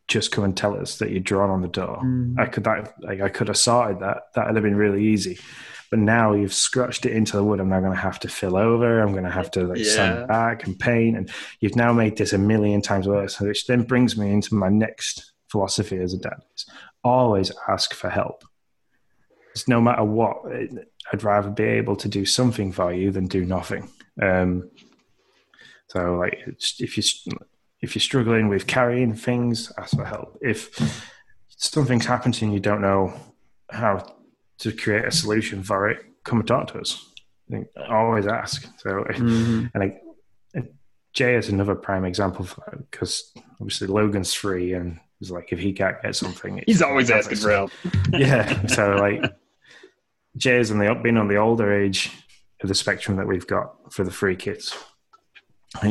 just 0.10 0.32
come 0.32 0.44
and 0.44 0.58
tell 0.58 0.76
us 0.76 0.98
that 0.98 1.12
you'd 1.12 1.24
drawn 1.24 1.50
on 1.50 1.62
the 1.62 1.68
door. 1.68 2.02
Mm. 2.04 2.38
I 2.38 2.48
could 2.48 2.66
that 2.66 2.94
like 3.02 3.22
I 3.22 3.30
could 3.30 3.48
have 3.48 3.58
sorted 3.58 4.00
that. 4.00 4.24
That 4.36 4.48
would 4.48 4.56
have 4.56 4.64
been 4.64 4.76
really 4.76 5.06
easy. 5.06 5.40
But 5.90 6.00
now 6.00 6.34
you've 6.34 6.54
scratched 6.54 7.06
it 7.06 7.14
into 7.14 7.38
the 7.38 7.44
wood. 7.44 7.60
I'm 7.60 7.70
now 7.70 7.80
going 7.80 7.94
to 7.94 7.98
have 7.98 8.20
to 8.20 8.28
fill 8.28 8.58
over. 8.58 9.00
I'm 9.00 9.12
going 9.12 9.24
to 9.24 9.32
have 9.32 9.50
to 9.52 9.64
like 9.64 9.80
yeah. 9.80 9.92
sand 9.92 10.28
back 10.28 10.68
and 10.68 10.78
paint. 10.78 11.18
And 11.18 11.32
you've 11.62 11.76
now 11.76 11.94
made 11.94 12.18
this 12.18 12.34
a 12.34 12.38
million 12.38 12.82
times 12.82 13.08
worse. 13.08 13.40
Which 13.40 13.66
then 13.66 13.84
brings 13.84 14.18
me 14.18 14.32
into 14.32 14.54
my 14.54 14.70
next 14.70 15.32
philosophy 15.48 15.98
as 15.98 16.14
a 16.14 16.18
dad: 16.18 16.42
is 16.56 16.66
always 17.04 17.52
ask 17.68 17.94
for 17.94 18.10
help. 18.10 18.44
It's 19.52 19.68
no 19.68 19.80
matter 19.80 20.04
what. 20.04 20.38
I'd 21.12 21.24
rather 21.24 21.50
be 21.50 21.64
able 21.64 21.96
to 21.98 22.08
do 22.08 22.26
something 22.26 22.72
for 22.72 22.94
you 22.94 23.12
than 23.12 23.26
do 23.26 23.46
nothing. 23.46 23.90
Um, 24.22 24.70
so 25.90 26.18
like 26.18 26.38
if 26.80 26.98
you 26.98 27.04
if 27.82 27.96
you're 27.96 28.02
struggling 28.02 28.50
with 28.50 28.68
carrying 28.68 29.14
things, 29.14 29.72
ask 29.78 29.96
for 29.96 30.06
help. 30.06 30.38
If 30.42 30.78
something's 31.48 32.06
happened 32.06 32.34
to 32.36 32.42
you 32.42 32.48
and 32.48 32.54
you 32.54 32.60
don't 32.60 32.82
know 32.82 33.14
how 33.70 34.16
to 34.60 34.72
create 34.72 35.06
a 35.06 35.12
solution 35.12 35.64
for 35.64 35.90
it, 35.90 36.04
come 36.24 36.40
and 36.40 36.48
talk 36.48 36.68
to 36.68 36.80
us. 36.80 37.06
I 37.50 37.54
think 37.54 37.68
always 37.90 38.28
ask. 38.28 38.68
So, 38.80 38.90
mm-hmm. 39.10 39.68
and 39.74 39.84
I, 39.84 40.00
Jay 41.14 41.36
is 41.36 41.50
another 41.50 41.76
prime 41.76 42.06
example 42.06 42.48
because 42.92 43.32
obviously 43.60 43.88
Logan's 43.88 44.34
free 44.34 44.74
and 44.74 45.00
he's 45.20 45.32
like, 45.32 45.52
if 45.52 45.60
he 45.60 45.74
can't 45.74 46.02
get 46.02 46.16
something, 46.16 46.62
he's 46.68 46.82
always 46.82 47.10
asking 47.10 47.38
for 47.38 47.52
help. 47.52 47.72
yeah. 48.14 48.68
So, 48.68 48.96
like, 48.96 49.34
Jay 50.38 50.60
is 50.60 50.70
on 50.70 50.80
the 50.80 50.94
been 51.02 51.18
on 51.18 51.28
the 51.28 51.38
older 51.38 51.74
age 51.74 52.12
of 52.62 52.68
the 52.68 52.76
spectrum 52.76 53.18
that 53.18 53.28
we've 53.28 53.48
got 53.48 53.94
for 53.94 54.04
the 54.04 54.12
free 54.12 54.36
kids 54.36 54.76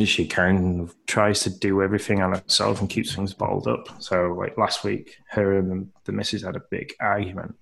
she 0.05 0.27
kind 0.27 0.81
of 0.81 0.95
tries 1.07 1.41
to 1.41 1.49
do 1.49 1.81
everything 1.81 2.21
on 2.21 2.33
herself 2.33 2.81
and 2.81 2.89
keeps 2.89 3.15
things 3.15 3.33
bottled 3.33 3.67
up. 3.67 4.01
So, 4.01 4.33
like 4.37 4.57
last 4.57 4.83
week, 4.83 5.17
her 5.29 5.57
and 5.57 5.89
the, 6.05 6.11
missus 6.11 6.43
had 6.43 6.55
a 6.55 6.61
big 6.69 6.93
argument. 6.99 7.55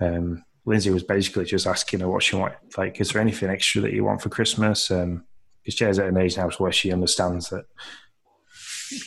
Um, 0.00 0.44
Lindsay 0.66 0.90
was 0.90 1.02
basically 1.02 1.46
just 1.46 1.66
asking 1.66 2.00
her 2.00 2.08
what 2.08 2.22
she 2.22 2.36
wanted. 2.36 2.58
Like, 2.76 3.00
is 3.00 3.10
there 3.10 3.22
anything 3.22 3.48
extra 3.48 3.80
that 3.82 3.94
you 3.94 4.04
want 4.04 4.20
for 4.20 4.28
Christmas? 4.28 4.88
Because 4.88 5.02
um, 5.02 5.24
she's 5.64 5.98
at 5.98 6.08
an 6.08 6.18
age 6.18 6.36
now 6.36 6.50
where 6.58 6.72
she 6.72 6.92
understands 6.92 7.48
that 7.48 7.64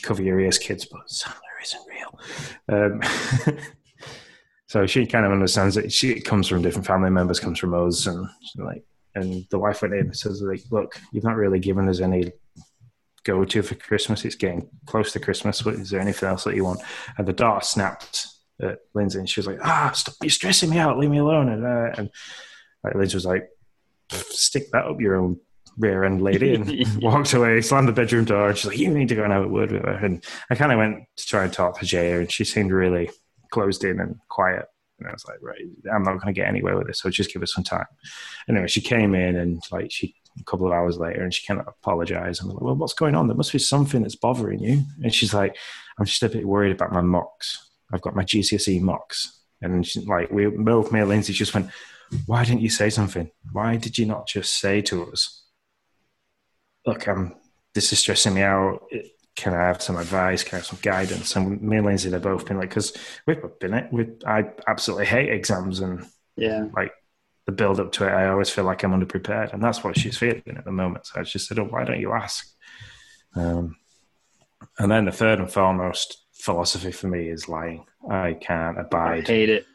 cover 0.02 0.22
your 0.22 0.40
ears, 0.40 0.58
kids, 0.58 0.84
but 0.84 1.08
Santa 1.08 1.36
isn't 1.62 1.86
real. 1.88 2.20
Um, 2.68 3.56
so 4.66 4.86
she 4.86 5.06
kind 5.06 5.24
of 5.24 5.32
understands 5.32 5.76
that 5.76 5.92
she 5.92 6.20
comes 6.20 6.48
from 6.48 6.62
different 6.62 6.86
family 6.86 7.10
members, 7.10 7.38
comes 7.38 7.60
from 7.60 7.74
us, 7.74 8.06
and 8.06 8.26
like 8.56 8.84
and 9.14 9.46
the 9.50 9.58
wife 9.58 9.82
went 9.82 9.94
in 9.94 10.00
and 10.00 10.16
says 10.16 10.42
like 10.42 10.62
look 10.70 10.98
you've 11.12 11.24
not 11.24 11.36
really 11.36 11.58
given 11.58 11.88
us 11.88 12.00
any 12.00 12.32
go 13.24 13.44
to 13.44 13.62
for 13.62 13.74
christmas. 13.76 14.24
It's 14.24 14.34
getting 14.34 14.68
close 14.86 15.12
to 15.12 15.20
christmas 15.20 15.64
is 15.66 15.90
there 15.90 16.00
anything 16.00 16.28
else 16.28 16.44
that 16.44 16.56
you 16.56 16.64
want? 16.64 16.80
And 17.18 17.26
the 17.26 17.32
daughter 17.32 17.64
snapped 17.64 18.26
at 18.60 18.78
lindsay 18.94 19.18
and 19.18 19.28
she 19.28 19.40
was 19.40 19.46
like 19.46 19.58
ah 19.62 19.90
stop 19.94 20.14
you're 20.22 20.30
stressing 20.30 20.70
me 20.70 20.78
out. 20.78 20.98
Leave 20.98 21.10
me 21.10 21.18
alone. 21.18 21.48
And, 21.48 21.64
uh, 21.64 21.94
and 21.96 22.10
like, 22.84 22.94
lindsay 22.94 23.16
was 23.16 23.26
like 23.26 23.48
stick 24.10 24.70
that 24.72 24.86
up 24.86 25.00
your 25.00 25.16
own 25.16 25.38
rear 25.78 26.04
end 26.04 26.20
lady 26.20 26.54
and 26.54 27.02
walked 27.02 27.32
away 27.32 27.60
slammed 27.62 27.88
the 27.88 27.92
bedroom 27.92 28.26
door 28.26 28.50
and 28.50 28.58
she's 28.58 28.66
like 28.66 28.78
you 28.78 28.90
need 28.90 29.08
to 29.08 29.14
go 29.14 29.24
and 29.24 29.32
have 29.32 29.44
a 29.44 29.48
word 29.48 29.72
with 29.72 29.82
her. 29.82 30.04
And 30.04 30.22
i 30.50 30.54
kind 30.54 30.72
of 30.72 30.78
went 30.78 31.04
to 31.16 31.26
try 31.26 31.44
and 31.44 31.52
talk 31.52 31.78
to 31.78 31.86
jay 31.86 32.12
and 32.12 32.30
she 32.30 32.44
seemed 32.44 32.72
really 32.72 33.10
closed 33.50 33.84
in 33.84 34.00
and 34.00 34.16
quiet 34.28 34.66
and 35.02 35.10
I 35.10 35.12
was 35.12 35.26
like, 35.26 35.38
right, 35.40 35.60
I'm 35.92 36.02
not 36.02 36.20
going 36.20 36.32
to 36.34 36.40
get 36.40 36.48
anywhere 36.48 36.76
with 36.76 36.86
this. 36.86 37.00
So 37.00 37.10
just 37.10 37.32
give 37.32 37.42
us 37.42 37.52
some 37.52 37.64
time. 37.64 37.86
Anyway, 38.48 38.68
she 38.68 38.80
came 38.80 39.14
in 39.14 39.36
and 39.36 39.62
like 39.70 39.90
she 39.90 40.14
a 40.40 40.44
couple 40.44 40.66
of 40.66 40.72
hours 40.72 40.98
later 40.98 41.22
and 41.22 41.32
she 41.32 41.46
kind 41.46 41.60
of 41.60 41.68
apologized. 41.68 42.40
and 42.40 42.48
was 42.48 42.54
like, 42.54 42.62
well, 42.62 42.76
what's 42.76 42.94
going 42.94 43.14
on? 43.14 43.26
There 43.26 43.36
must 43.36 43.52
be 43.52 43.58
something 43.58 44.02
that's 44.02 44.16
bothering 44.16 44.60
you. 44.60 44.82
And 45.02 45.14
she's 45.14 45.34
like, 45.34 45.56
I'm 45.98 46.06
just 46.06 46.22
a 46.22 46.28
bit 46.28 46.46
worried 46.46 46.72
about 46.72 46.92
my 46.92 47.02
mocks. 47.02 47.70
I've 47.92 48.00
got 48.00 48.16
my 48.16 48.24
GCSE 48.24 48.80
mocks. 48.80 49.40
And 49.60 49.86
she, 49.86 50.00
like 50.00 50.30
we 50.30 50.46
both, 50.46 50.90
me 50.90 51.00
and 51.00 51.08
Lindsay 51.08 51.32
just 51.32 51.54
went, 51.54 51.68
why 52.26 52.44
didn't 52.44 52.62
you 52.62 52.70
say 52.70 52.90
something? 52.90 53.30
Why 53.52 53.76
did 53.76 53.98
you 53.98 54.06
not 54.06 54.26
just 54.26 54.58
say 54.58 54.80
to 54.82 55.10
us, 55.12 55.44
look, 56.86 57.06
I'm, 57.06 57.36
this 57.74 57.92
is 57.92 58.00
stressing 58.00 58.34
me 58.34 58.42
out 58.42 58.82
can 59.34 59.54
I 59.54 59.66
have 59.66 59.82
some 59.82 59.96
advice? 59.96 60.44
Can 60.44 60.56
I 60.56 60.58
have 60.58 60.66
some 60.66 60.78
guidance? 60.82 61.34
And 61.36 61.60
me 61.62 61.78
and 61.78 61.86
Lindsay, 61.86 62.10
they've 62.10 62.20
both 62.20 62.46
been 62.46 62.58
like, 62.58 62.68
because 62.68 62.96
we've 63.26 63.38
been 63.60 63.74
it. 63.74 63.92
We, 63.92 64.08
I 64.26 64.50
absolutely 64.68 65.06
hate 65.06 65.30
exams 65.30 65.80
and 65.80 66.06
yeah, 66.36 66.66
like 66.74 66.92
the 67.46 67.52
build 67.52 67.80
up 67.80 67.92
to 67.92 68.06
it. 68.06 68.12
I 68.12 68.28
always 68.28 68.50
feel 68.50 68.64
like 68.64 68.82
I'm 68.82 68.92
underprepared, 68.92 69.52
and 69.52 69.62
that's 69.62 69.82
what 69.82 69.98
she's 69.98 70.18
feeling 70.18 70.42
at 70.56 70.64
the 70.64 70.72
moment. 70.72 71.06
So 71.06 71.20
I 71.20 71.22
just 71.22 71.48
said, 71.48 71.58
oh, 71.58 71.64
why 71.64 71.84
don't 71.84 72.00
you 72.00 72.12
ask? 72.12 72.46
Um, 73.34 73.76
and 74.78 74.90
then 74.90 75.06
the 75.06 75.12
third 75.12 75.38
and 75.38 75.50
foremost 75.50 76.24
philosophy 76.34 76.92
for 76.92 77.08
me 77.08 77.28
is 77.28 77.48
lying. 77.48 77.84
I 78.10 78.34
can't 78.34 78.78
abide. 78.78 79.24
I 79.24 79.32
hate 79.32 79.50
it. 79.50 79.66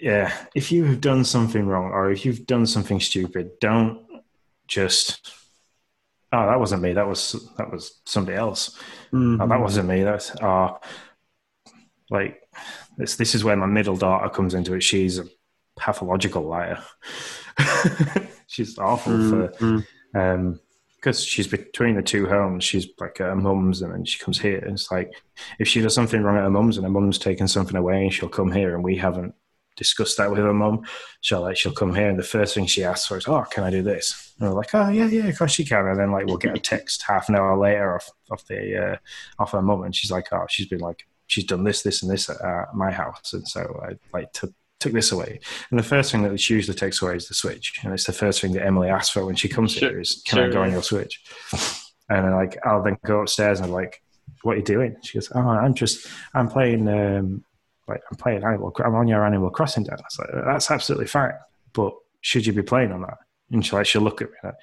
Yeah, 0.00 0.32
if 0.54 0.70
you 0.70 0.84
have 0.84 1.00
done 1.00 1.24
something 1.24 1.66
wrong 1.66 1.90
or 1.90 2.12
if 2.12 2.24
you've 2.24 2.46
done 2.46 2.66
something 2.66 3.00
stupid, 3.00 3.58
don't 3.60 4.06
just 4.68 5.32
oh, 6.32 6.46
that 6.46 6.60
wasn't 6.60 6.82
me. 6.82 6.92
That 6.92 7.08
was 7.08 7.50
that 7.56 7.70
was 7.70 8.00
somebody 8.04 8.36
else. 8.36 8.76
Mm-hmm. 9.12 9.40
Oh, 9.40 9.46
that 9.48 9.60
wasn't 9.60 9.88
me. 9.88 10.02
That's 10.02 10.34
uh, 10.36 10.74
like 12.10 12.40
this. 12.96 13.16
This 13.16 13.34
is 13.34 13.44
where 13.44 13.56
my 13.56 13.66
middle 13.66 13.96
daughter 13.96 14.28
comes 14.28 14.54
into 14.54 14.74
it. 14.74 14.82
She's 14.82 15.18
a 15.18 15.24
pathological 15.78 16.42
liar. 16.42 16.82
she's 18.46 18.78
awful 18.78 19.12
mm-hmm. 19.12 19.78
for 19.78 20.18
um 20.18 20.60
because 20.96 21.22
she's 21.22 21.46
between 21.46 21.94
the 21.94 22.02
two 22.02 22.26
homes. 22.26 22.64
She's 22.64 22.88
like 22.98 23.18
her 23.18 23.36
mum's, 23.36 23.82
and 23.82 23.92
then 23.92 24.04
she 24.04 24.18
comes 24.18 24.40
here. 24.40 24.58
And 24.58 24.72
it's 24.72 24.90
like 24.90 25.12
if 25.58 25.68
she 25.68 25.80
does 25.80 25.94
something 25.94 26.22
wrong 26.22 26.36
at 26.36 26.42
her 26.42 26.50
mum's, 26.50 26.76
and 26.76 26.84
her 26.84 26.90
mum's 26.90 27.18
taken 27.18 27.46
something 27.48 27.76
away, 27.76 28.02
and 28.02 28.12
she'll 28.12 28.28
come 28.28 28.52
here, 28.52 28.74
and 28.74 28.82
we 28.82 28.96
haven't 28.96 29.34
discuss 29.78 30.16
that 30.16 30.30
with 30.30 30.40
her 30.40 30.52
mum. 30.52 30.84
She'll 31.22 31.40
like 31.40 31.56
she'll 31.56 31.72
come 31.72 31.94
here 31.94 32.08
and 32.08 32.18
the 32.18 32.22
first 32.22 32.54
thing 32.54 32.66
she 32.66 32.84
asks 32.84 33.06
for 33.06 33.16
is, 33.16 33.26
"Oh, 33.26 33.44
can 33.50 33.64
I 33.64 33.70
do 33.70 33.82
this?" 33.82 34.34
And 34.38 34.48
we're 34.48 34.56
like, 34.56 34.74
"Oh 34.74 34.88
yeah, 34.88 35.06
yeah, 35.06 35.26
of 35.26 35.38
course 35.38 35.58
you 35.58 35.64
can." 35.64 35.86
And 35.86 35.98
then 35.98 36.12
like 36.12 36.26
we'll 36.26 36.36
get 36.36 36.56
a 36.56 36.60
text 36.60 37.04
half 37.06 37.28
an 37.28 37.36
hour 37.36 37.56
later 37.56 37.94
off 37.94 38.10
off 38.30 38.46
the 38.46 38.92
uh, 38.92 38.96
off 39.38 39.52
her 39.52 39.62
mum, 39.62 39.84
and 39.84 39.94
she's 39.94 40.10
like, 40.10 40.26
"Oh, 40.32 40.46
she's 40.48 40.66
been 40.66 40.80
like 40.80 41.06
she's 41.26 41.44
done 41.44 41.64
this, 41.64 41.82
this, 41.82 42.02
and 42.02 42.10
this 42.10 42.28
at 42.28 42.40
uh, 42.40 42.66
my 42.74 42.90
house," 42.90 43.32
and 43.32 43.46
so 43.46 43.80
I 43.88 43.94
like 44.12 44.32
took 44.32 44.52
took 44.80 44.92
this 44.92 45.12
away. 45.12 45.40
And 45.70 45.78
the 45.78 45.84
first 45.84 46.12
thing 46.12 46.22
that 46.22 46.38
she 46.40 46.54
usually 46.54 46.76
takes 46.76 47.02
away 47.02 47.16
is 47.16 47.28
the 47.28 47.34
switch, 47.34 47.80
and 47.82 47.92
it's 47.92 48.04
the 48.04 48.12
first 48.12 48.40
thing 48.40 48.52
that 48.52 48.66
Emily 48.66 48.88
asks 48.88 49.10
for 49.10 49.24
when 49.24 49.36
she 49.36 49.48
comes 49.48 49.72
sure, 49.72 49.90
here 49.90 50.00
is, 50.00 50.22
"Can 50.26 50.38
sure, 50.38 50.48
I 50.48 50.52
go 50.52 50.62
on 50.62 50.72
your 50.72 50.82
switch?" 50.82 51.22
And 52.10 52.24
then, 52.24 52.32
like 52.32 52.58
I'll 52.64 52.82
then 52.82 52.98
go 53.04 53.20
upstairs 53.20 53.60
and 53.60 53.66
I'm 53.66 53.72
like, 53.72 54.02
"What 54.42 54.54
are 54.54 54.58
you 54.58 54.64
doing?" 54.64 54.96
She 55.02 55.18
goes, 55.18 55.30
"Oh, 55.34 55.40
I'm 55.40 55.74
just 55.74 56.06
I'm 56.34 56.48
playing." 56.48 56.88
Um, 56.88 57.44
like 57.88 58.02
I'm 58.10 58.16
playing 58.16 58.44
Animal, 58.44 58.74
I'm 58.84 58.94
on 58.94 59.08
your 59.08 59.24
Animal 59.24 59.50
Crossing. 59.50 59.88
I 59.90 59.94
was 59.94 60.18
like, 60.18 60.44
that's 60.44 60.70
absolutely 60.70 61.06
fine, 61.06 61.32
but 61.72 61.92
should 62.20 62.46
you 62.46 62.52
be 62.52 62.62
playing 62.62 62.92
on 62.92 63.02
that? 63.02 63.18
And 63.50 63.64
she 63.64 63.74
like, 63.74 63.86
she'll 63.86 64.02
look 64.02 64.22
at 64.22 64.30
me, 64.30 64.36
like, 64.44 64.54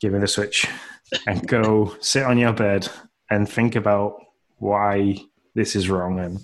give 0.00 0.12
me 0.12 0.18
the 0.18 0.28
switch, 0.28 0.66
and 1.26 1.46
go 1.46 1.94
sit 2.00 2.24
on 2.24 2.38
your 2.38 2.52
bed 2.52 2.88
and 3.30 3.48
think 3.48 3.76
about 3.76 4.16
why 4.58 5.16
this 5.54 5.74
is 5.74 5.88
wrong. 5.88 6.20
And 6.20 6.40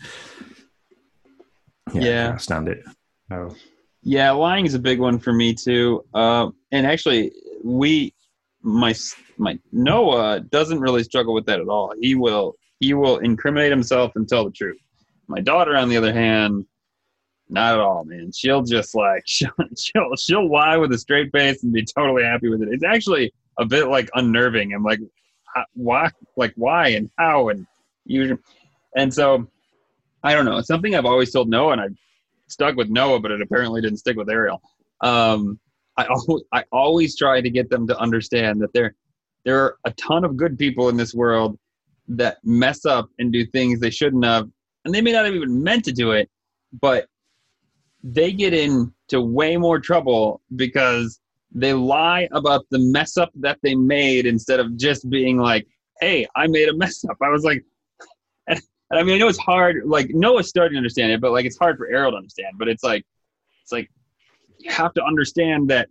yeah, 1.95 2.03
yeah. 2.03 2.33
I 2.35 2.39
stand 2.39 2.69
it. 2.69 2.85
No. 3.31 3.55
Yeah, 4.03 4.33
lying 4.33 4.67
is 4.67 4.75
a 4.75 4.81
big 4.81 4.99
one 4.99 5.19
for 5.19 5.33
me 5.33 5.55
too. 5.55 6.05
Uh, 6.13 6.51
and 6.73 6.87
actually, 6.87 7.33
we, 7.63 8.13
my 8.63 8.95
my 9.39 9.59
Noah 9.71 10.41
doesn't 10.41 10.81
really 10.81 11.05
struggle 11.05 11.35
with 11.35 11.47
that 11.47 11.61
at 11.61 11.69
all. 11.69 11.95
He 12.01 12.15
will 12.15 12.57
he 12.81 12.95
will 12.95 13.19
incriminate 13.19 13.71
himself 13.71 14.13
and 14.17 14.29
tell 14.29 14.45
the 14.45 14.51
truth. 14.51 14.82
My 15.33 15.41
daughter, 15.41 15.75
on 15.75 15.89
the 15.89 15.97
other 15.97 16.13
hand, 16.13 16.67
not 17.49 17.73
at 17.73 17.81
all, 17.81 18.05
man. 18.05 18.31
She'll 18.33 18.63
just 18.63 18.95
like 18.95 19.23
she'll 19.27 19.51
she'll, 19.79 20.15
she'll 20.17 20.53
lie 20.53 20.77
with 20.77 20.93
a 20.93 20.99
straight 20.99 21.33
face 21.33 21.63
and 21.63 21.73
be 21.73 21.85
totally 21.85 22.23
happy 22.23 22.51
with 22.51 22.61
it. 22.61 22.69
It's 22.71 22.85
actually 22.85 23.33
a 23.59 23.65
bit 23.65 23.89
like 23.89 24.11
unnerving. 24.15 24.75
I'm 24.75 24.85
like, 24.85 25.01
why, 25.73 26.11
like 26.37 26.53
why 26.57 26.89
and 26.89 27.11
how 27.19 27.49
and 27.49 27.67
you, 28.05 28.39
and 28.95 29.13
so 29.13 29.49
I 30.23 30.35
don't 30.35 30.45
know. 30.45 30.59
It's 30.59 30.69
something 30.69 30.95
I've 30.95 31.07
always 31.07 31.33
told 31.33 31.49
Noah, 31.49 31.73
and 31.73 31.81
I 31.81 31.87
stuck 32.49 32.77
with 32.77 32.91
Noah, 32.91 33.21
but 33.21 33.31
it 33.31 33.41
apparently 33.41 33.81
didn't 33.81 33.99
stick 33.99 34.19
with 34.19 34.29
Ariel. 34.29 34.61
Um, 35.01 35.59
I 35.97 36.05
always, 36.07 36.45
I 36.53 36.65
always 36.73 37.17
try 37.17 37.41
to 37.41 37.51
get 37.51 37.71
them 37.71 37.87
to 37.87 37.99
understand 37.99 38.61
that 38.61 38.75
there 38.75 38.95
there 39.47 39.59
are 39.65 39.77
a 39.87 39.93
ton 39.93 40.25
of 40.25 40.37
good 40.37 40.59
people 40.59 40.91
in 40.91 40.99
this 40.99 41.15
world 41.15 41.59
that 42.09 42.37
mess 42.45 42.85
up 42.85 43.09
and 43.19 43.33
do 43.33 43.47
things 43.47 43.81
they 43.81 43.91
shouldn't 43.91 44.25
have, 44.25 44.49
and 44.85 44.95
they 44.95 45.01
may 45.01 45.13
not 45.13 45.25
have 45.25 45.35
even 45.35 45.63
meant 45.63 45.85
to 45.85 45.93
do 45.93 46.13
it, 46.13 46.31
but 46.81 47.07
they 48.03 48.33
get 48.33 48.53
into 48.53 49.21
way 49.21 49.57
more 49.57 49.79
trouble 49.79 50.41
because 50.57 51.21
they 51.55 51.73
lie 51.73 52.29
about 52.33 52.65
the 52.71 52.79
mess 52.79 53.17
up 53.17 53.31
that 53.37 53.59
they 53.63 53.75
made 53.75 54.27
instead 54.27 54.59
of 54.59 54.77
just 54.77 55.09
being 55.11 55.39
like, 55.39 55.67
"Hey, 56.01 56.27
I 56.35 56.47
made 56.47 56.69
a 56.69 56.75
mess 56.77 57.05
up." 57.05 57.17
I 57.23 57.29
was 57.29 57.45
like, 57.45 57.65
and, 58.49 58.61
and 58.91 59.01
I 59.01 59.03
mean, 59.03 59.17
I 59.17 59.19
know 59.19 59.29
it's 59.29 59.39
hard. 59.39 59.83
Like 59.85 60.11
Noah's 60.11 60.49
starting 60.49 60.75
to 60.75 60.79
understand 60.79 61.13
it, 61.13 61.21
but 61.21 61.33
like 61.33 61.45
it's 61.45 61.59
hard 61.59 61.77
for 61.77 61.87
Ariel 61.87 62.13
to 62.13 62.17
understand. 62.17 62.55
But 62.59 62.69
it's 62.69 62.83
like, 62.83 63.05
it's 63.63 63.73
like 63.73 63.91
you 64.59 64.71
have 64.73 64.95
to 64.95 65.05
understand 65.05 65.69
that 65.69 65.89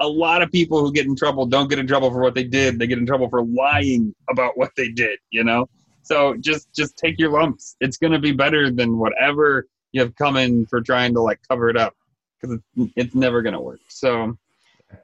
a 0.00 0.08
lot 0.08 0.42
of 0.42 0.50
people 0.50 0.80
who 0.80 0.92
get 0.92 1.06
in 1.06 1.14
trouble 1.16 1.46
don't 1.46 1.68
get 1.68 1.78
in 1.78 1.86
trouble 1.86 2.10
for 2.10 2.20
what 2.20 2.34
they 2.34 2.44
did. 2.44 2.78
They 2.78 2.86
get 2.86 2.98
in 2.98 3.06
trouble 3.06 3.28
for 3.28 3.44
lying 3.44 4.14
about 4.28 4.58
what 4.58 4.70
they 4.76 4.88
did. 4.88 5.18
You 5.30 5.44
know, 5.44 5.68
so 6.02 6.36
just 6.40 6.72
just 6.74 6.96
take 6.96 7.18
your 7.18 7.30
lumps. 7.30 7.76
It's 7.80 7.96
gonna 7.96 8.18
be 8.18 8.32
better 8.32 8.70
than 8.70 8.98
whatever 8.98 9.68
you 9.92 10.00
have 10.00 10.14
coming 10.16 10.66
for 10.66 10.80
trying 10.80 11.14
to 11.14 11.20
like 11.20 11.40
cover 11.48 11.68
it 11.70 11.76
up 11.76 11.94
because 12.40 12.58
it's, 12.76 12.92
it's 12.96 13.14
never 13.14 13.42
gonna 13.42 13.60
work. 13.60 13.80
So, 13.88 14.36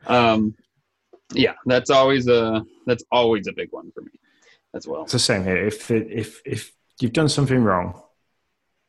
um, 0.06 0.54
yeah, 1.32 1.54
that's 1.66 1.90
always 1.90 2.28
a 2.28 2.64
that's 2.86 3.04
always 3.12 3.46
a 3.46 3.52
big 3.52 3.68
one 3.70 3.92
for 3.92 4.02
me 4.02 4.12
as 4.74 4.86
well. 4.86 5.02
It's 5.02 5.12
the 5.12 5.18
same 5.18 5.44
here. 5.44 5.66
If 5.66 5.90
it, 5.90 6.08
if 6.10 6.42
if 6.44 6.72
you've 7.00 7.12
done 7.12 7.28
something 7.28 7.62
wrong, 7.62 8.02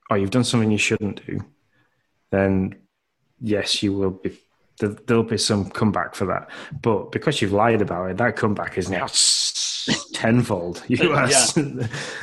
or 0.10 0.18
you've 0.18 0.32
done 0.32 0.44
something 0.44 0.72
you 0.72 0.78
shouldn't 0.78 1.26
do, 1.26 1.40
then 2.32 2.76
yes, 3.40 3.84
you 3.84 3.94
will 3.94 4.12
be 4.12 4.38
there'll 4.80 5.24
be 5.24 5.38
some 5.38 5.70
comeback 5.70 6.16
for 6.16 6.26
that. 6.26 6.50
But 6.82 7.12
because 7.12 7.42
you've 7.42 7.52
lied 7.52 7.82
about 7.82 8.12
it, 8.12 8.18
that 8.18 8.36
comeback 8.36 8.78
is 8.78 8.90
now 8.90 9.08
tenfold. 10.20 10.84
Are, 11.00 11.30
yeah. 11.30 11.46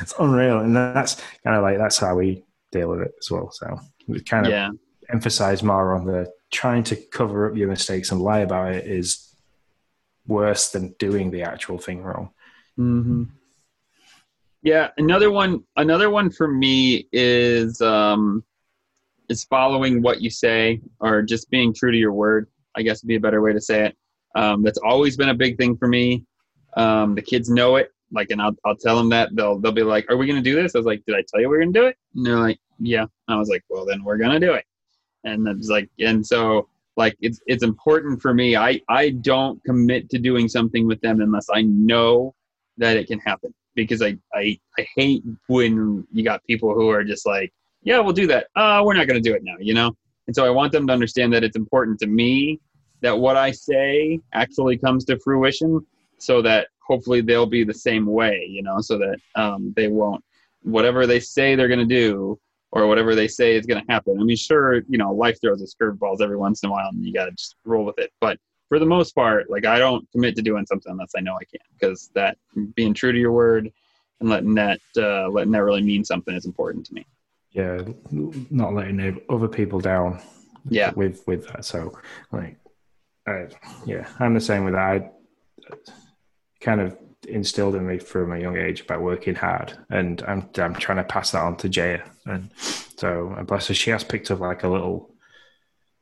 it's 0.01 0.13
unreal, 0.19 0.59
and 0.59 0.75
that's 0.75 1.21
kind 1.43 1.55
of 1.55 1.63
like 1.63 1.77
that's 1.77 1.97
how 1.97 2.15
we 2.15 2.43
deal 2.71 2.89
with 2.89 3.01
it 3.01 3.11
as 3.19 3.31
well. 3.31 3.51
So 3.51 3.79
we 4.07 4.21
kind 4.21 4.45
of 4.45 4.51
yeah. 4.51 4.69
emphasize 5.11 5.63
more 5.63 5.95
on 5.95 6.05
the 6.05 6.31
trying 6.51 6.83
to 6.83 6.95
cover 6.95 7.49
up 7.49 7.57
your 7.57 7.67
mistakes 7.67 8.11
and 8.11 8.21
lie 8.21 8.39
about 8.39 8.73
it 8.73 8.85
is 8.85 9.33
worse 10.27 10.69
than 10.69 10.93
doing 10.99 11.31
the 11.31 11.41
actual 11.41 11.77
thing 11.77 12.03
wrong. 12.03 12.29
Mm-hmm. 12.77 13.23
Yeah, 14.61 14.89
another 14.97 15.31
one. 15.31 15.63
Another 15.75 16.09
one 16.09 16.29
for 16.29 16.47
me 16.47 17.07
is 17.11 17.81
um, 17.81 18.43
is 19.29 19.43
following 19.45 20.01
what 20.01 20.21
you 20.21 20.29
say 20.29 20.81
or 20.99 21.21
just 21.21 21.49
being 21.49 21.73
true 21.73 21.91
to 21.91 21.97
your 21.97 22.13
word. 22.13 22.47
I 22.75 22.83
guess 22.83 23.01
would 23.01 23.07
be 23.07 23.15
a 23.15 23.19
better 23.19 23.41
way 23.41 23.53
to 23.53 23.61
say 23.61 23.87
it. 23.87 23.97
Um, 24.35 24.61
that's 24.61 24.77
always 24.77 25.17
been 25.17 25.29
a 25.29 25.33
big 25.33 25.57
thing 25.57 25.75
for 25.77 25.87
me. 25.87 26.25
Um, 26.77 27.15
the 27.15 27.21
kids 27.21 27.49
know 27.49 27.75
it. 27.75 27.91
Like, 28.11 28.29
and 28.29 28.41
I'll, 28.41 28.55
I'll 28.63 28.75
tell 28.75 28.95
them 28.95 29.09
that 29.09 29.35
they'll, 29.35 29.59
they'll 29.59 29.73
be 29.73 29.83
like, 29.83 30.09
are 30.09 30.15
we 30.15 30.27
going 30.27 30.41
to 30.41 30.49
do 30.49 30.55
this? 30.55 30.75
I 30.75 30.77
was 30.77 30.85
like, 30.85 31.03
did 31.05 31.15
I 31.15 31.23
tell 31.27 31.41
you 31.41 31.49
we 31.49 31.57
are 31.57 31.59
going 31.59 31.73
to 31.73 31.79
do 31.79 31.85
it? 31.87 31.97
And 32.15 32.25
they're 32.25 32.39
like, 32.39 32.59
yeah. 32.79 33.05
I 33.27 33.35
was 33.35 33.49
like, 33.49 33.63
well, 33.69 33.85
then 33.85 34.03
we're 34.03 34.17
going 34.17 34.39
to 34.39 34.39
do 34.39 34.53
it. 34.53 34.63
And 35.25 35.45
it's 35.47 35.67
like, 35.67 35.89
and 35.99 36.25
so 36.25 36.69
like, 36.95 37.17
it's, 37.19 37.41
it's 37.47 37.63
important 37.63 38.21
for 38.21 38.33
me. 38.33 38.55
I, 38.55 38.79
I 38.87 39.09
don't 39.09 39.61
commit 39.65 40.09
to 40.11 40.19
doing 40.19 40.47
something 40.47 40.87
with 40.87 41.01
them 41.01 41.19
unless 41.19 41.47
I 41.53 41.63
know 41.63 42.33
that 42.77 42.95
it 42.95 43.07
can 43.07 43.19
happen 43.19 43.53
because 43.75 44.01
I, 44.01 44.17
I, 44.33 44.57
I 44.79 44.87
hate 44.95 45.23
when 45.47 46.07
you 46.13 46.23
got 46.23 46.43
people 46.45 46.73
who 46.73 46.89
are 46.89 47.03
just 47.03 47.25
like, 47.25 47.51
yeah, 47.83 47.99
we'll 47.99 48.13
do 48.13 48.27
that. 48.27 48.47
Uh, 48.55 48.81
we're 48.85 48.93
not 48.93 49.07
going 49.07 49.21
to 49.21 49.29
do 49.29 49.35
it 49.35 49.43
now, 49.43 49.55
you 49.59 49.73
know? 49.73 49.95
And 50.27 50.35
so 50.35 50.45
I 50.45 50.49
want 50.49 50.71
them 50.71 50.87
to 50.87 50.93
understand 50.93 51.33
that 51.33 51.43
it's 51.43 51.57
important 51.57 51.99
to 51.99 52.07
me 52.07 52.59
that 53.01 53.17
what 53.17 53.37
I 53.37 53.51
say 53.51 54.19
actually 54.33 54.77
comes 54.77 55.05
to 55.05 55.19
fruition 55.19 55.85
so 56.19 56.41
that 56.41 56.67
hopefully 56.85 57.21
they'll 57.21 57.45
be 57.45 57.63
the 57.63 57.73
same 57.73 58.05
way, 58.05 58.47
you 58.49 58.63
know, 58.63 58.79
so 58.79 58.97
that 58.97 59.17
um, 59.35 59.73
they 59.75 59.87
won't, 59.87 60.23
whatever 60.63 61.05
they 61.05 61.19
say 61.19 61.55
they're 61.55 61.67
going 61.67 61.79
to 61.79 61.85
do 61.85 62.39
or 62.71 62.87
whatever 62.87 63.15
they 63.15 63.27
say 63.27 63.55
is 63.55 63.65
going 63.65 63.83
to 63.83 63.91
happen. 63.91 64.17
I 64.19 64.23
mean, 64.23 64.37
sure, 64.37 64.77
you 64.89 64.97
know, 64.97 65.11
life 65.11 65.39
throws 65.41 65.61
us 65.61 65.75
curveballs 65.79 66.21
every 66.21 66.37
once 66.37 66.63
in 66.63 66.69
a 66.69 66.71
while 66.71 66.89
and 66.89 67.05
you 67.05 67.13
got 67.13 67.25
to 67.25 67.31
just 67.31 67.55
roll 67.65 67.85
with 67.85 67.99
it. 67.99 68.11
But 68.19 68.37
for 68.69 68.79
the 68.79 68.85
most 68.85 69.13
part, 69.13 69.49
like 69.49 69.65
I 69.65 69.79
don't 69.79 70.09
commit 70.11 70.35
to 70.35 70.41
doing 70.41 70.65
something 70.65 70.91
unless 70.91 71.11
I 71.17 71.21
know 71.21 71.35
I 71.35 71.45
can 71.45 71.59
because 71.79 72.09
that 72.15 72.37
being 72.75 72.93
true 72.93 73.11
to 73.11 73.19
your 73.19 73.31
word 73.31 73.71
and 74.19 74.29
letting 74.29 74.55
that, 74.55 74.79
uh, 74.97 75.29
letting 75.29 75.51
that 75.51 75.63
really 75.63 75.83
mean 75.83 76.03
something 76.03 76.35
is 76.35 76.45
important 76.45 76.85
to 76.87 76.93
me 76.93 77.05
yeah, 77.57 77.81
not 78.51 78.75
letting 78.75 79.19
other 79.29 79.47
people 79.47 79.79
down. 79.79 80.21
Yeah, 80.69 80.91
with 80.95 81.25
with 81.27 81.47
that. 81.47 81.65
So 81.65 81.97
like, 82.31 82.57
I, 83.25 83.47
yeah, 83.85 84.07
I'm 84.19 84.35
the 84.35 84.41
same 84.41 84.63
with 84.63 84.73
that. 84.73 84.79
I 84.79 85.09
kind 86.61 86.81
of 86.81 86.97
instilled 87.27 87.75
in 87.75 87.87
me 87.87 87.97
from 87.97 88.31
a 88.31 88.39
young 88.39 88.57
age 88.57 88.81
about 88.81 89.01
working 89.01 89.35
hard, 89.35 89.77
and 89.89 90.21
I'm 90.27 90.49
I'm 90.57 90.75
trying 90.75 90.97
to 90.97 91.03
pass 91.03 91.31
that 91.31 91.43
on 91.43 91.57
to 91.57 91.69
Jaya. 91.69 92.03
And 92.25 92.49
so, 92.57 93.33
and 93.37 93.47
bless 93.47 93.67
her, 93.67 93.73
she 93.73 93.91
has 93.91 94.03
picked 94.03 94.31
up 94.31 94.39
like 94.39 94.63
a 94.63 94.69
little 94.69 95.13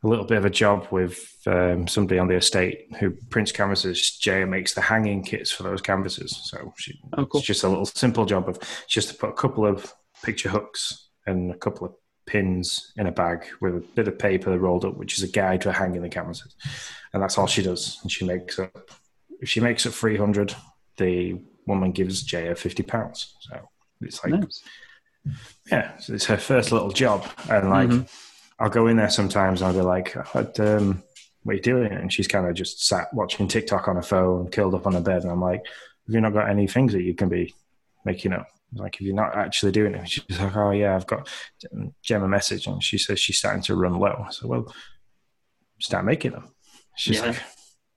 a 0.03 0.07
little 0.07 0.25
bit 0.25 0.37
of 0.37 0.45
a 0.45 0.49
job 0.49 0.87
with 0.91 1.35
um, 1.47 1.87
somebody 1.87 2.19
on 2.19 2.27
the 2.27 2.35
estate 2.35 2.87
who 2.99 3.11
prints 3.29 3.51
canvases. 3.51 4.17
Jaya 4.17 4.45
makes 4.45 4.73
the 4.73 4.81
hanging 4.81 5.23
kits 5.23 5.51
for 5.51 5.63
those 5.63 5.81
canvases. 5.81 6.39
So 6.43 6.73
she, 6.77 6.99
oh, 7.13 7.25
cool. 7.25 7.39
it's 7.39 7.47
just 7.47 7.63
a 7.63 7.67
little 7.67 7.85
simple 7.85 8.25
job 8.25 8.47
of 8.47 8.59
just 8.87 9.09
to 9.09 9.15
put 9.15 9.31
a 9.31 9.33
couple 9.33 9.65
of 9.65 9.91
picture 10.23 10.49
hooks 10.49 11.09
and 11.25 11.51
a 11.51 11.57
couple 11.57 11.87
of 11.87 11.93
pins 12.27 12.91
in 12.97 13.07
a 13.07 13.11
bag 13.11 13.45
with 13.61 13.75
a 13.75 13.83
bit 13.95 14.07
of 14.07 14.19
paper 14.19 14.57
rolled 14.59 14.85
up, 14.85 14.95
which 14.97 15.17
is 15.17 15.23
a 15.23 15.31
guide 15.31 15.63
for 15.63 15.71
hanging 15.71 16.01
the 16.01 16.09
canvases. 16.09 16.55
And 17.13 17.21
that's 17.21 17.37
all 17.37 17.47
she 17.47 17.63
does. 17.63 17.99
And 18.03 18.11
she 18.11 18.25
makes 18.25 18.59
up, 18.59 18.91
if 19.45 19.49
she 19.49 19.59
makes 19.59 19.85
it 19.85 19.91
300, 19.91 20.55
the 20.97 21.39
woman 21.67 21.91
gives 21.91 22.23
Jaya 22.23 22.55
50 22.55 22.81
pounds. 22.81 23.35
So 23.41 23.69
it's 24.01 24.23
like, 24.23 24.33
nice. 24.33 24.63
yeah, 25.71 25.95
so 25.97 26.15
it's 26.15 26.25
her 26.25 26.37
first 26.37 26.71
little 26.71 26.89
job. 26.89 27.27
And 27.47 27.69
like, 27.69 27.89
mm-hmm. 27.89 28.05
I'll 28.57 28.71
go 28.71 28.87
in 28.87 28.97
there 28.97 29.11
sometimes 29.11 29.61
and 29.61 29.67
I'll 29.67 29.75
be 29.75 29.81
like, 29.81 30.17
um, 30.59 31.03
what 31.43 31.51
are 31.51 31.55
you 31.57 31.61
doing? 31.61 31.91
And 31.93 32.11
she's 32.11 32.27
kind 32.27 32.47
of 32.47 32.55
just 32.55 32.87
sat 32.87 33.13
watching 33.13 33.47
TikTok 33.47 33.87
on 33.87 33.97
her 33.97 34.01
phone, 34.01 34.49
curled 34.49 34.73
up 34.73 34.87
on 34.87 34.93
her 34.93 35.01
bed. 35.01 35.21
And 35.21 35.31
I'm 35.31 35.41
like, 35.41 35.63
have 36.07 36.15
you 36.15 36.21
not 36.21 36.33
got 36.33 36.49
any 36.49 36.65
things 36.65 36.93
that 36.93 37.03
you 37.03 37.13
can 37.13 37.29
be 37.29 37.53
making 38.03 38.33
up? 38.33 38.47
Like 38.73 38.95
if 38.95 39.01
you're 39.01 39.13
not 39.13 39.35
actually 39.35 39.73
doing 39.73 39.93
it, 39.93 40.09
she's 40.09 40.39
like, 40.39 40.55
"Oh 40.55 40.71
yeah, 40.71 40.95
I've 40.95 41.07
got 41.07 41.29
Gemma 42.01 42.27
message," 42.27 42.67
and 42.67 42.83
she 42.83 42.97
says 42.97 43.19
she's 43.19 43.37
starting 43.37 43.61
to 43.63 43.75
run 43.75 43.97
low. 43.99 44.25
So 44.31 44.47
well, 44.47 44.73
start 45.79 46.03
making 46.03 46.31
them. 46.31 46.51
She's 46.97 47.19
yeah. 47.19 47.27
like, 47.27 47.41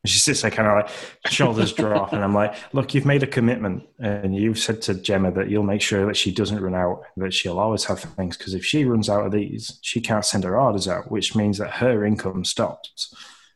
she 0.07 0.19
sits 0.19 0.43
there 0.43 0.51
kind 0.51 0.69
of 0.69 0.75
like 0.77 1.33
shoulders 1.33 1.73
drop, 1.73 2.13
and 2.13 2.23
I'm 2.23 2.35
like, 2.35 2.55
"Look, 2.73 2.95
you've 2.95 3.07
made 3.07 3.23
a 3.23 3.27
commitment, 3.27 3.85
and 3.99 4.35
you've 4.35 4.59
said 4.59 4.81
to 4.83 4.95
Gemma 4.95 5.33
that 5.33 5.51
you'll 5.51 5.65
make 5.65 5.83
sure 5.83 6.07
that 6.07 6.17
she 6.17 6.33
doesn't 6.33 6.61
run 6.61 6.75
out, 6.75 7.03
that 7.17 7.35
she'll 7.35 7.59
always 7.59 7.85
have 7.85 8.01
things. 8.01 8.37
Because 8.37 8.55
if 8.55 8.65
she 8.65 8.85
runs 8.85 9.09
out 9.09 9.27
of 9.27 9.33
these, 9.33 9.79
she 9.83 10.01
can't 10.01 10.25
send 10.25 10.45
her 10.45 10.59
orders 10.59 10.89
out, 10.89 11.11
which 11.11 11.35
means 11.35 11.59
that 11.59 11.71
her 11.73 12.05
income 12.05 12.45
stops. 12.45 13.15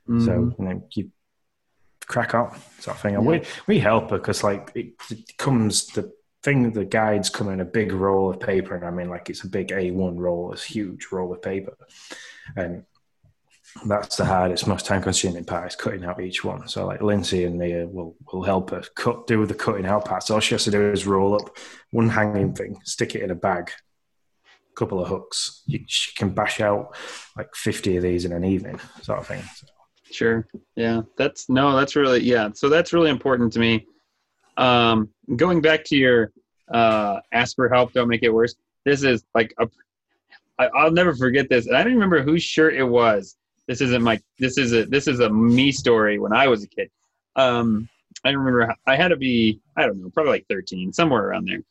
Mm. 0.09 0.25
So 0.25 0.55
you 0.59 0.65
know, 0.65 0.83
you 0.95 1.11
crack 2.07 2.35
up 2.35 2.57
sort 2.81 2.97
of 2.97 3.03
thing. 3.03 3.15
And 3.15 3.25
yeah. 3.25 3.31
we 3.31 3.43
we 3.67 3.79
help 3.79 4.11
her 4.11 4.19
because 4.19 4.43
like 4.43 4.73
it, 4.75 4.95
it 5.11 5.37
comes 5.39 5.87
the 5.89 6.13
thing 6.43 6.73
the 6.73 6.85
guides 6.85 7.31
come 7.31 7.49
in 7.51 7.61
a 7.61 7.65
big 7.65 7.93
roll 7.93 8.31
of 8.31 8.41
paper, 8.41 8.75
and 8.75 8.85
I 8.85 8.91
mean 8.91 9.09
like 9.09 9.31
it's 9.31 9.45
a 9.45 9.49
big 9.49 9.69
A1 9.69 10.19
roll, 10.19 10.53
it's 10.53 10.65
a 10.65 10.73
huge 10.73 11.09
roll 11.13 11.33
of 11.33 11.41
paper, 11.41 11.77
and 12.57 12.85
that's 13.87 14.17
the 14.17 14.25
hardest, 14.25 14.67
most 14.67 14.87
time-consuming 14.87 15.45
part 15.45 15.69
is 15.69 15.77
cutting 15.77 16.05
out 16.05 16.21
each 16.21 16.45
one. 16.45 16.69
So 16.69 16.87
like 16.87 17.01
Lindsay 17.01 17.45
and 17.45 17.59
Mia 17.59 17.87
will 17.87 18.15
will 18.31 18.43
help 18.43 18.71
her 18.71 18.83
cut, 18.95 19.27
do 19.27 19.47
the 19.47 19.55
cutting 19.55 19.87
out 19.87 20.05
parts. 20.05 20.31
All 20.31 20.41
she 20.41 20.55
has 20.55 20.65
to 20.65 20.71
do 20.71 20.93
is 20.93 21.07
roll 21.07 21.35
up 21.35 21.57
one 21.91 22.09
hanging 22.09 22.55
thing, 22.55 22.79
stick 22.85 23.15
it 23.15 23.23
in 23.23 23.31
a 23.31 23.35
bag, 23.35 23.71
couple 24.77 25.01
of 25.01 25.09
hooks. 25.09 25.63
You, 25.67 25.81
she 25.87 26.15
can 26.15 26.31
bash 26.31 26.61
out 26.61 26.95
like 27.37 27.55
fifty 27.55 27.97
of 27.97 28.03
these 28.03 28.25
in 28.25 28.33
an 28.33 28.45
evening, 28.45 28.79
sort 29.03 29.21
of 29.21 29.27
thing. 29.27 29.43
So. 29.57 29.67
Sure. 30.11 30.47
Yeah. 30.77 31.03
That's 31.17 31.49
no. 31.49 31.75
That's 31.75 31.97
really 31.97 32.21
yeah. 32.21 32.51
So 32.55 32.69
that's 32.69 32.93
really 32.93 33.11
important 33.11 33.53
to 33.55 33.59
me. 33.59 33.87
Um, 34.59 35.09
going 35.37 35.63
back 35.63 35.85
to 35.85 35.97
your 35.97 36.33
uh, 36.71 37.21
ask 37.33 37.57
for 37.57 37.69
help, 37.71 37.93
don't 37.95 38.09
make 38.09 38.23
it 38.23 38.33
worse. 38.33 38.55
This 38.85 39.03
is 39.03 39.25
like 39.35 39.55
a. 39.59 39.69
I, 40.59 40.69
I'll 40.77 40.91
never 40.91 41.15
forget 41.15 41.49
this. 41.49 41.67
And 41.67 41.77
I 41.77 41.83
don't 41.83 41.95
remember 41.95 42.23
whose 42.23 42.43
shirt 42.43 42.75
it 42.75 42.85
was. 42.85 43.37
This 43.73 43.81
isn't 43.81 44.03
my. 44.03 44.21
This 44.39 44.59
is 44.59 44.75
a. 44.75 44.85
This 44.85 45.09
is 45.09 45.21
a 45.21 45.31
me 45.31 45.73
story 45.73 46.19
when 46.19 46.35
I 46.35 46.47
was 46.47 46.63
a 46.63 46.67
kid. 46.67 46.91
Um, 47.37 47.89
I 48.23 48.29
remember 48.29 48.77
I 48.87 48.97
had 48.97 49.09
to 49.09 49.17
be. 49.17 49.63
I 49.79 49.87
don't 49.87 49.99
know, 49.99 50.11
probably 50.11 50.33
like 50.33 50.47
thirteen, 50.47 50.93
somewhere 50.93 51.27
around 51.27 51.49
there. 51.49 51.63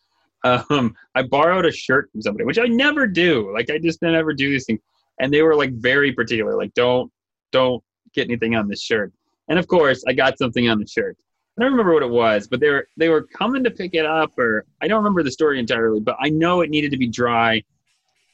Um, 0.43 0.95
I 1.13 1.21
borrowed 1.21 1.67
a 1.67 1.71
shirt 1.71 2.11
from 2.11 2.23
somebody, 2.23 2.43
which 2.45 2.57
I 2.57 2.65
never 2.65 3.05
do. 3.05 3.53
Like 3.53 3.69
I 3.69 3.77
just 3.77 4.01
never 4.01 4.33
do 4.33 4.49
these 4.49 4.65
things. 4.65 4.79
And 5.19 5.31
they 5.31 5.43
were 5.43 5.55
like 5.55 5.73
very 5.73 6.11
particular, 6.11 6.57
like 6.57 6.73
don't 6.73 7.11
don't 7.51 7.83
get 8.15 8.27
anything 8.27 8.55
on 8.55 8.67
this 8.67 8.81
shirt. 8.81 9.13
And 9.47 9.59
of 9.59 9.67
course, 9.67 10.03
I 10.07 10.13
got 10.13 10.39
something 10.39 10.69
on 10.71 10.79
the 10.79 10.87
shirt. 10.87 11.15
I 11.55 11.61
don't 11.61 11.71
remember 11.71 11.93
what 11.93 12.01
it 12.01 12.09
was, 12.09 12.47
but 12.47 12.59
they 12.59 12.69
were 12.71 12.87
they 12.97 13.09
were 13.09 13.27
coming 13.27 13.63
to 13.63 13.69
pick 13.69 13.93
it 13.93 14.07
up, 14.07 14.39
or 14.39 14.65
I 14.81 14.87
don't 14.87 15.03
remember 15.03 15.21
the 15.21 15.29
story 15.29 15.59
entirely, 15.59 15.99
but 15.99 16.15
I 16.19 16.29
know 16.29 16.61
it 16.61 16.71
needed 16.71 16.89
to 16.93 16.97
be 16.97 17.05
dry, 17.05 17.61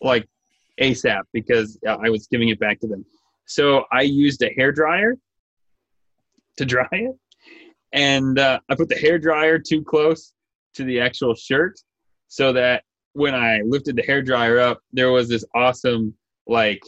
like 0.01 0.25
ASAP, 0.79 1.23
because 1.33 1.77
I 1.85 2.09
was 2.09 2.27
giving 2.27 2.47
it 2.47 2.61
back 2.61 2.79
to 2.79 2.87
them. 2.87 3.03
So 3.47 3.85
I 3.91 4.01
used 4.01 4.43
a 4.43 4.49
hair 4.55 4.71
dryer 4.71 5.15
to 6.57 6.65
dry 6.65 6.87
it, 6.91 7.15
and 7.93 8.37
uh, 8.37 8.59
I 8.69 8.75
put 8.75 8.89
the 8.89 8.95
hair 8.95 9.17
dryer 9.17 9.57
too 9.57 9.83
close 9.83 10.33
to 10.75 10.83
the 10.83 10.99
actual 10.99 11.33
shirt 11.33 11.79
so 12.27 12.53
that 12.53 12.83
when 13.13 13.33
I 13.33 13.61
lifted 13.65 13.95
the 13.95 14.03
hair 14.03 14.21
dryer 14.21 14.59
up, 14.59 14.79
there 14.93 15.11
was 15.11 15.27
this 15.29 15.43
awesome 15.55 16.13
like 16.45 16.81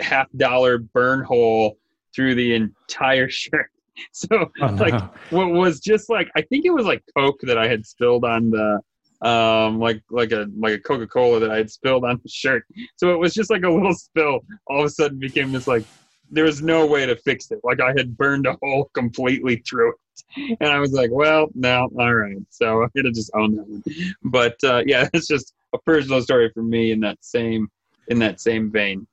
half 0.00 0.28
dollar 0.36 0.78
burn 0.78 1.22
hole 1.24 1.76
through 2.14 2.34
the 2.36 2.54
entire 2.54 3.28
shirt. 3.42 3.70
So 4.12 4.28
Oh, 4.62 4.68
no. 4.68 4.74
like 4.84 5.00
what 5.32 5.50
was 5.50 5.80
just 5.80 6.08
like 6.08 6.30
I 6.36 6.42
think 6.42 6.64
it 6.64 6.70
was 6.70 6.86
like 6.86 7.02
Coke 7.16 7.40
that 7.42 7.58
I 7.58 7.66
had 7.66 7.84
spilled 7.84 8.24
on 8.24 8.48
the 8.50 8.80
um 9.22 9.80
like 9.80 10.00
like 10.10 10.30
a 10.32 10.46
like 10.56 10.74
a 10.74 10.78
Coca-Cola 10.78 11.40
that 11.40 11.50
I 11.50 11.56
had 11.56 11.70
spilled 11.70 12.04
on 12.04 12.20
the 12.22 12.28
shirt. 12.28 12.64
So 12.96 13.12
it 13.12 13.18
was 13.18 13.34
just 13.34 13.50
like 13.50 13.64
a 13.64 13.70
little 13.70 13.94
spill 13.94 14.40
all 14.66 14.80
of 14.80 14.86
a 14.86 14.90
sudden 14.90 15.18
became 15.18 15.52
this 15.52 15.66
like 15.66 15.84
there 16.30 16.44
was 16.44 16.62
no 16.62 16.86
way 16.86 17.06
to 17.06 17.16
fix 17.16 17.50
it. 17.50 17.60
Like 17.64 17.80
I 17.80 17.92
had 17.96 18.16
burned 18.16 18.46
a 18.46 18.56
hole 18.62 18.90
completely 18.94 19.56
through 19.56 19.90
it. 19.92 20.56
And 20.60 20.70
I 20.70 20.78
was 20.78 20.92
like, 20.92 21.10
well, 21.10 21.48
no, 21.54 21.88
all 21.98 22.14
right. 22.14 22.36
So 22.50 22.82
I 22.82 22.88
had 22.94 23.04
to 23.04 23.12
just 23.12 23.30
own 23.34 23.56
that 23.56 23.66
one. 23.66 23.82
But 24.24 24.56
uh, 24.64 24.82
yeah, 24.86 25.08
it's 25.14 25.26
just 25.26 25.54
a 25.72 25.78
personal 25.78 26.22
story 26.22 26.50
for 26.52 26.62
me 26.62 26.92
in 26.92 27.00
that 27.00 27.18
same 27.20 27.68
in 28.08 28.18
that 28.20 28.40
same 28.40 28.70
vein. 28.70 29.06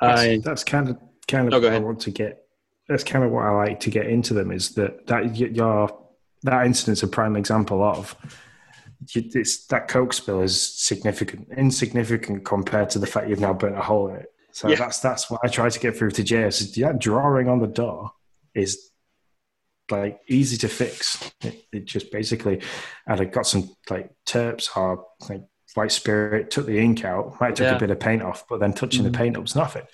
that's, 0.00 0.20
I 0.20 0.38
that's 0.38 0.64
kind 0.64 0.88
of 0.88 0.98
kind 1.26 1.52
of 1.52 1.62
what 1.62 1.72
I 1.72 1.78
want 1.78 2.00
to 2.00 2.10
get. 2.10 2.42
That's 2.88 3.04
kind 3.04 3.24
of 3.24 3.32
what 3.32 3.44
I 3.44 3.50
like 3.50 3.80
to 3.80 3.90
get 3.90 4.06
into 4.06 4.32
them 4.32 4.52
is 4.52 4.74
that 4.74 5.06
that 5.06 5.36
your 5.36 5.98
that 6.42 6.66
incident's 6.66 7.02
a 7.02 7.08
prime 7.08 7.36
example 7.36 7.82
of 7.82 8.14
that 9.14 9.86
coke 9.88 10.12
spill 10.12 10.40
is 10.42 10.60
significant, 10.78 11.48
insignificant 11.56 12.44
compared 12.44 12.90
to 12.90 12.98
the 12.98 13.06
fact 13.06 13.28
you've 13.28 13.40
now 13.40 13.52
burnt 13.52 13.76
a 13.78 13.82
hole 13.82 14.08
in 14.08 14.16
it. 14.16 14.26
So 14.52 14.68
Yeah. 14.68 14.76
that's 14.76 15.00
that's 15.00 15.30
what 15.30 15.40
I 15.44 15.48
try 15.48 15.68
to 15.68 15.78
get 15.80 15.96
through 15.96 16.12
to. 16.12 16.22
Is 16.22 16.74
that 16.76 16.98
drawing 16.98 17.48
on 17.48 17.58
the 17.60 17.66
door 17.66 18.12
is 18.54 18.90
like 19.90 20.20
easy 20.28 20.56
to 20.58 20.68
fix. 20.68 21.30
It, 21.42 21.64
it 21.72 21.84
just 21.84 22.10
basically, 22.10 22.60
and 23.06 23.20
I'd 23.20 23.32
got 23.32 23.46
some 23.46 23.70
like 23.90 24.10
turps 24.24 24.70
or 24.76 25.04
like 25.28 25.42
white 25.74 25.92
spirit, 25.92 26.50
took 26.50 26.66
the 26.66 26.78
ink 26.78 27.04
out, 27.04 27.38
might 27.40 27.54
took 27.56 27.64
Yeah. 27.66 27.76
a 27.76 27.78
bit 27.78 27.90
of 27.90 28.00
paint 28.00 28.22
off, 28.22 28.44
but 28.48 28.60
then 28.60 28.72
touching 28.72 29.02
Mhm. 29.02 29.12
the 29.12 29.18
paint 29.18 29.36
up 29.36 29.42
was 29.42 29.54
nothing. 29.54 29.84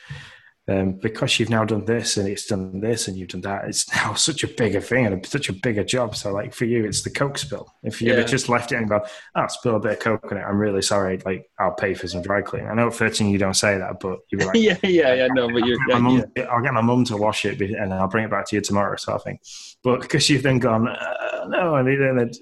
Um, 0.69 0.93
because 0.93 1.41
you've 1.41 1.51
now 1.51 1.65
done 1.65 1.85
this 1.87 2.17
and 2.17 2.29
it's 2.29 2.47
done 2.47 2.79
this 2.79 3.09
and 3.09 3.17
you've 3.17 3.31
done 3.31 3.41
that, 3.41 3.65
it's 3.65 3.93
now 3.97 4.15
such 4.15 4.45
a 4.45 4.47
bigger 4.49 4.81
thing 4.81 5.07
and 5.07 5.27
such 5.27 5.49
a 5.49 5.53
bigger 5.53 5.83
job. 5.83 6.15
So, 6.15 6.33
like 6.33 6.55
for 6.55 6.67
you, 6.67 6.85
it's 6.85 7.03
the 7.03 7.11
Coke 7.11 7.37
spill. 7.37 7.67
If 7.83 8.01
you'd 8.01 8.17
Yeah. 8.17 8.23
just 8.23 8.49
left 8.49 8.71
it 8.71 8.77
and 8.77 8.89
gone, 8.89 9.01
oh, 9.35 9.47
spill 9.49 9.75
a 9.75 9.81
bit 9.81 9.93
of 9.95 9.99
Coke 9.99 10.31
on 10.31 10.39
it, 10.39 10.43
I'm 10.43 10.57
really 10.59 10.83
sorry. 10.83 11.19
Like, 11.27 11.51
I'll 11.59 11.73
pay 11.75 11.95
for 11.95 12.07
some 12.07 12.23
dry 12.23 12.43
cleaning. 12.43 12.69
I 12.69 12.75
know 12.75 12.87
at 12.87 12.95
13 12.95 13.29
you 13.31 13.39
don't 13.39 13.55
say 13.55 13.77
that, 13.77 13.99
but 13.99 14.21
you'd 14.31 14.39
be 14.39 14.45
like, 14.45 14.55
yeah, 14.61 14.77
yeah, 14.85 15.15
yeah, 15.15 15.27
no, 15.33 15.49
but 15.49 15.67
you're 15.67 15.79
I'll 15.83 15.89
get, 15.89 16.01
my 16.01 16.11
yeah, 16.11 16.25
mum, 16.37 16.49
I'll 16.53 16.63
get 16.63 16.75
my 16.75 16.81
mum 16.81 17.05
to 17.07 17.17
wash 17.17 17.45
it 17.45 17.61
and 17.61 17.93
I'll 17.93 18.07
bring 18.09 18.25
it 18.25 18.31
back 18.31 18.47
to 18.51 18.57
you 18.57 18.63
tomorrow, 18.63 18.95
sort 18.97 19.17
of 19.17 19.25
thing. 19.25 19.41
But 19.83 20.03
because 20.03 20.31
you've 20.31 20.45
then 20.45 20.61
gone, 20.61 20.87
uh, 20.87 21.47
no, 21.49 21.75
I 21.75 21.83
need 21.83 21.99
it, 21.99 22.37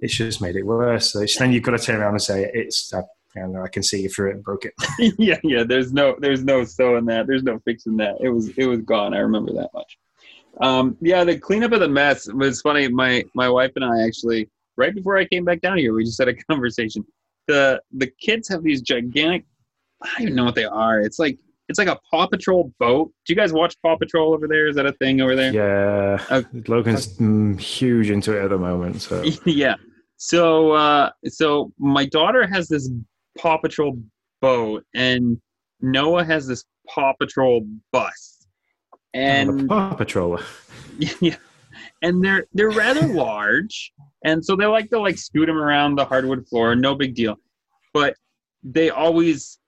it's 0.00 0.16
just 0.16 0.40
made 0.40 0.56
it 0.56 0.64
worse. 0.64 1.12
So 1.12 1.20
it's, 1.20 1.36
then 1.36 1.52
you've 1.52 1.62
got 1.62 1.72
to 1.72 1.78
turn 1.78 2.00
around 2.00 2.12
and 2.12 2.22
say, 2.22 2.50
it's, 2.54 2.90
uh, 2.94 3.02
and 3.34 3.56
I 3.56 3.68
can 3.68 3.82
see 3.82 4.02
you 4.02 4.08
through 4.08 4.30
it 4.30 4.34
and 4.34 4.44
broke 4.44 4.64
it. 4.64 4.74
yeah, 5.18 5.38
yeah. 5.42 5.64
There's 5.64 5.92
no, 5.92 6.16
there's 6.18 6.44
no 6.44 6.64
sewing 6.64 7.06
that. 7.06 7.26
There's 7.26 7.42
no 7.42 7.58
fixing 7.64 7.96
that. 7.98 8.16
It 8.20 8.30
was, 8.30 8.48
it 8.56 8.66
was 8.66 8.80
gone. 8.80 9.14
I 9.14 9.18
remember 9.18 9.52
that 9.54 9.70
much. 9.72 9.98
Um, 10.60 10.96
yeah, 11.00 11.24
the 11.24 11.38
cleanup 11.38 11.72
of 11.72 11.80
the 11.80 11.88
mess 11.88 12.30
was 12.32 12.60
funny. 12.60 12.88
My 12.88 13.24
my 13.34 13.48
wife 13.48 13.72
and 13.76 13.84
I 13.84 14.02
actually, 14.02 14.48
right 14.76 14.94
before 14.94 15.16
I 15.16 15.24
came 15.24 15.44
back 15.44 15.60
down 15.60 15.78
here, 15.78 15.94
we 15.94 16.04
just 16.04 16.18
had 16.18 16.28
a 16.28 16.34
conversation. 16.50 17.04
The 17.46 17.80
the 17.92 18.10
kids 18.20 18.48
have 18.48 18.62
these 18.62 18.82
gigantic. 18.82 19.44
I 20.02 20.08
don't 20.08 20.22
even 20.22 20.34
know 20.34 20.44
what 20.44 20.54
they 20.54 20.64
are. 20.64 21.00
It's 21.00 21.18
like 21.18 21.38
it's 21.68 21.78
like 21.78 21.88
a 21.88 21.98
Paw 22.10 22.26
Patrol 22.26 22.72
boat. 22.78 23.12
Do 23.24 23.32
you 23.32 23.36
guys 23.36 23.52
watch 23.52 23.74
Paw 23.80 23.96
Patrol 23.96 24.34
over 24.34 24.48
there? 24.48 24.68
Is 24.68 24.76
that 24.76 24.86
a 24.86 24.92
thing 24.92 25.20
over 25.20 25.36
there? 25.36 25.52
Yeah. 25.52 26.24
Uh, 26.28 26.42
Logan's 26.66 27.16
mm, 27.18 27.58
huge 27.60 28.10
into 28.10 28.36
it 28.36 28.44
at 28.44 28.50
the 28.50 28.58
moment. 28.58 29.00
So 29.02 29.22
yeah. 29.46 29.76
So 30.16 30.72
uh 30.72 31.10
so 31.26 31.72
my 31.78 32.06
daughter 32.06 32.46
has 32.46 32.68
this 32.68 32.90
Paw 33.40 33.56
Patrol 33.56 33.98
boat 34.42 34.84
and 34.94 35.40
Noah 35.80 36.24
has 36.24 36.46
this 36.46 36.64
Paw 36.88 37.14
Patrol 37.18 37.66
bus. 37.90 38.46
and 39.14 39.60
And 39.60 39.68
Paw 39.68 39.94
Patrol. 39.94 40.40
yeah. 41.20 41.36
And 42.02 42.22
they're 42.22 42.46
they're 42.52 42.70
rather 42.70 43.06
large. 43.14 43.92
And 44.24 44.44
so 44.44 44.56
they 44.56 44.66
like 44.66 44.90
to 44.90 45.00
like 45.00 45.16
scoot 45.16 45.46
them 45.46 45.56
around 45.56 45.96
the 45.96 46.04
hardwood 46.04 46.46
floor, 46.48 46.74
no 46.74 46.94
big 46.94 47.14
deal. 47.14 47.36
But 47.94 48.14
they 48.62 48.90
always 48.90 49.58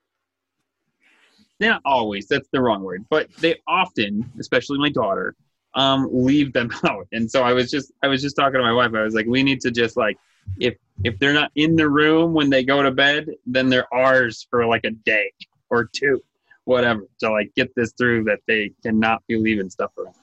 not 1.59 1.81
always, 1.85 2.27
that's 2.27 2.49
the 2.51 2.61
wrong 2.61 2.83
word, 2.83 3.05
but 3.09 3.33
they 3.39 3.55
often, 3.67 4.29
especially 4.39 4.77
my 4.79 4.89
daughter, 4.89 5.33
um, 5.75 6.09
leave 6.11 6.51
them 6.53 6.69
out. 6.83 7.07
And 7.11 7.29
so 7.29 7.41
I 7.41 7.53
was 7.53 7.71
just 7.71 7.91
I 8.03 8.07
was 8.07 8.21
just 8.21 8.35
talking 8.35 8.59
to 8.59 8.63
my 8.63 8.73
wife. 8.73 8.91
I 8.93 9.03
was 9.03 9.15
like, 9.15 9.25
we 9.25 9.41
need 9.41 9.61
to 9.61 9.71
just 9.71 9.97
like 9.97 10.17
if 10.59 10.75
if 11.03 11.17
they're 11.19 11.33
not 11.33 11.51
in 11.55 11.75
the 11.75 11.89
room 11.89 12.33
when 12.33 12.49
they 12.49 12.63
go 12.63 12.81
to 12.83 12.91
bed, 12.91 13.27
then 13.45 13.69
they're 13.69 13.91
ours 13.93 14.45
for 14.49 14.65
like 14.65 14.83
a 14.85 14.91
day 14.91 15.31
or 15.69 15.85
two, 15.85 16.21
whatever, 16.65 17.07
to 17.19 17.31
like 17.31 17.51
get 17.55 17.73
this 17.75 17.91
through 17.97 18.23
that 18.25 18.39
they 18.47 18.71
cannot 18.83 19.21
be 19.27 19.35
leaving 19.37 19.69
stuff 19.69 19.91
around. 19.97 20.15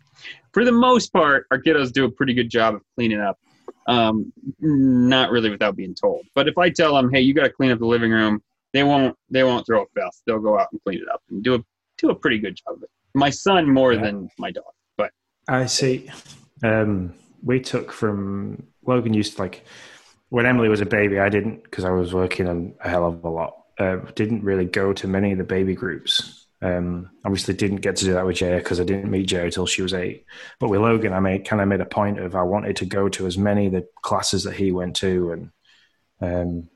For 0.53 0.65
the 0.65 0.73
most 0.73 1.13
part, 1.13 1.47
our 1.51 1.61
kiddos 1.61 1.93
do 1.93 2.05
a 2.05 2.11
pretty 2.11 2.35
good 2.35 2.49
job 2.51 2.75
of 2.77 2.83
cleaning 2.95 3.21
up. 3.21 3.39
Um, 3.87 4.33
not 4.61 5.31
really 5.31 5.51
without 5.51 5.75
being 5.75 5.95
told. 5.95 6.25
But 6.35 6.47
if 6.49 6.57
I 6.59 6.71
tell 6.71 6.95
them, 6.95 7.11
hey, 7.11 7.21
you 7.21 7.35
got 7.35 7.43
to 7.45 7.51
clean 7.51 7.71
up 7.73 7.79
the 7.79 7.87
living 7.87 8.13
room, 8.13 8.41
they 8.73 8.85
won't. 8.85 9.17
They 9.31 9.43
won't 9.43 9.67
throw 9.67 9.83
a 9.83 9.87
fuss. 10.01 10.23
They'll 10.27 10.39
go 10.39 10.59
out 10.59 10.69
and 10.71 10.81
clean 10.85 10.99
it 10.99 11.09
up 11.13 11.23
and 11.31 11.43
do 11.43 11.55
a 11.57 11.59
do 11.99 12.11
a 12.11 12.15
pretty 12.15 12.39
good 12.39 12.57
job 12.57 12.77
of 12.77 12.83
it. 12.85 12.91
My 13.15 13.31
son 13.31 13.69
more 13.69 13.95
Yeah. 13.95 14.03
than 14.03 14.31
my 14.39 14.53
daughter, 14.53 14.69
but 14.97 15.11
I 15.49 15.67
see. 15.67 16.09
Um, 16.63 17.15
we 17.43 17.59
took 17.59 17.91
from 17.91 18.63
Logan 18.87 19.13
used 19.15 19.37
to 19.37 19.43
like 19.43 19.65
when 20.31 20.47
Emily 20.47 20.69
was 20.69 20.81
a 20.81 20.87
baby. 20.87 21.19
I 21.19 21.29
didn't 21.29 21.63
because 21.63 21.85
I 21.85 21.91
was 21.91 22.15
working 22.15 22.49
on 22.49 22.75
a 22.81 22.89
hell 22.89 23.07
of 23.07 23.23
a 23.25 23.29
lot. 23.29 23.57
Uh, 23.79 23.97
didn't 24.15 24.45
really 24.45 24.65
go 24.65 24.93
to 24.93 25.07
many 25.07 25.33
of 25.33 25.39
the 25.39 25.45
baby 25.45 25.75
groups. 25.75 26.47
Um, 26.63 27.11
obviously, 27.25 27.55
didn't 27.55 27.79
get 27.79 27.97
to 27.97 28.05
do 28.05 28.13
that 28.15 28.27
with 28.27 28.37
Jaya 28.37 28.59
because 28.59 28.81
I 28.81 28.85
didn't 28.85 29.11
meet 29.11 29.27
Jaya 29.27 29.45
until 29.45 29.67
she 29.67 29.83
was 29.83 29.95
eight. 29.95 30.27
But 30.59 30.69
with 30.69 30.81
Logan, 30.81 31.13
I 31.13 31.21
made 31.21 31.47
kind 31.47 31.63
of 31.63 31.69
made 31.69 31.81
a 31.81 31.87
point 31.87 32.19
of 32.19 32.35
I 32.35 32.43
wanted 32.43 32.77
to 32.77 32.87
go 32.87 33.09
to 33.11 33.27
as 33.27 33.39
many 33.39 33.67
of 33.67 33.73
the 33.73 33.87
classes 34.03 34.45
that 34.45 34.55
he 34.55 34.73
went 34.73 34.97
to, 34.97 35.33
and 35.33 35.51
um, 36.21 36.71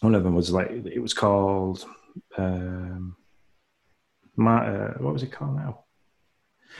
one 0.00 0.14
of 0.14 0.24
them 0.24 0.34
was 0.34 0.50
like 0.50 0.70
it 0.70 1.00
was 1.00 1.14
called 1.14 1.84
um, 2.36 3.16
my, 4.36 4.66
uh, 4.66 4.94
what 4.98 5.12
was 5.12 5.22
it 5.22 5.32
called 5.32 5.56
now? 5.56 5.84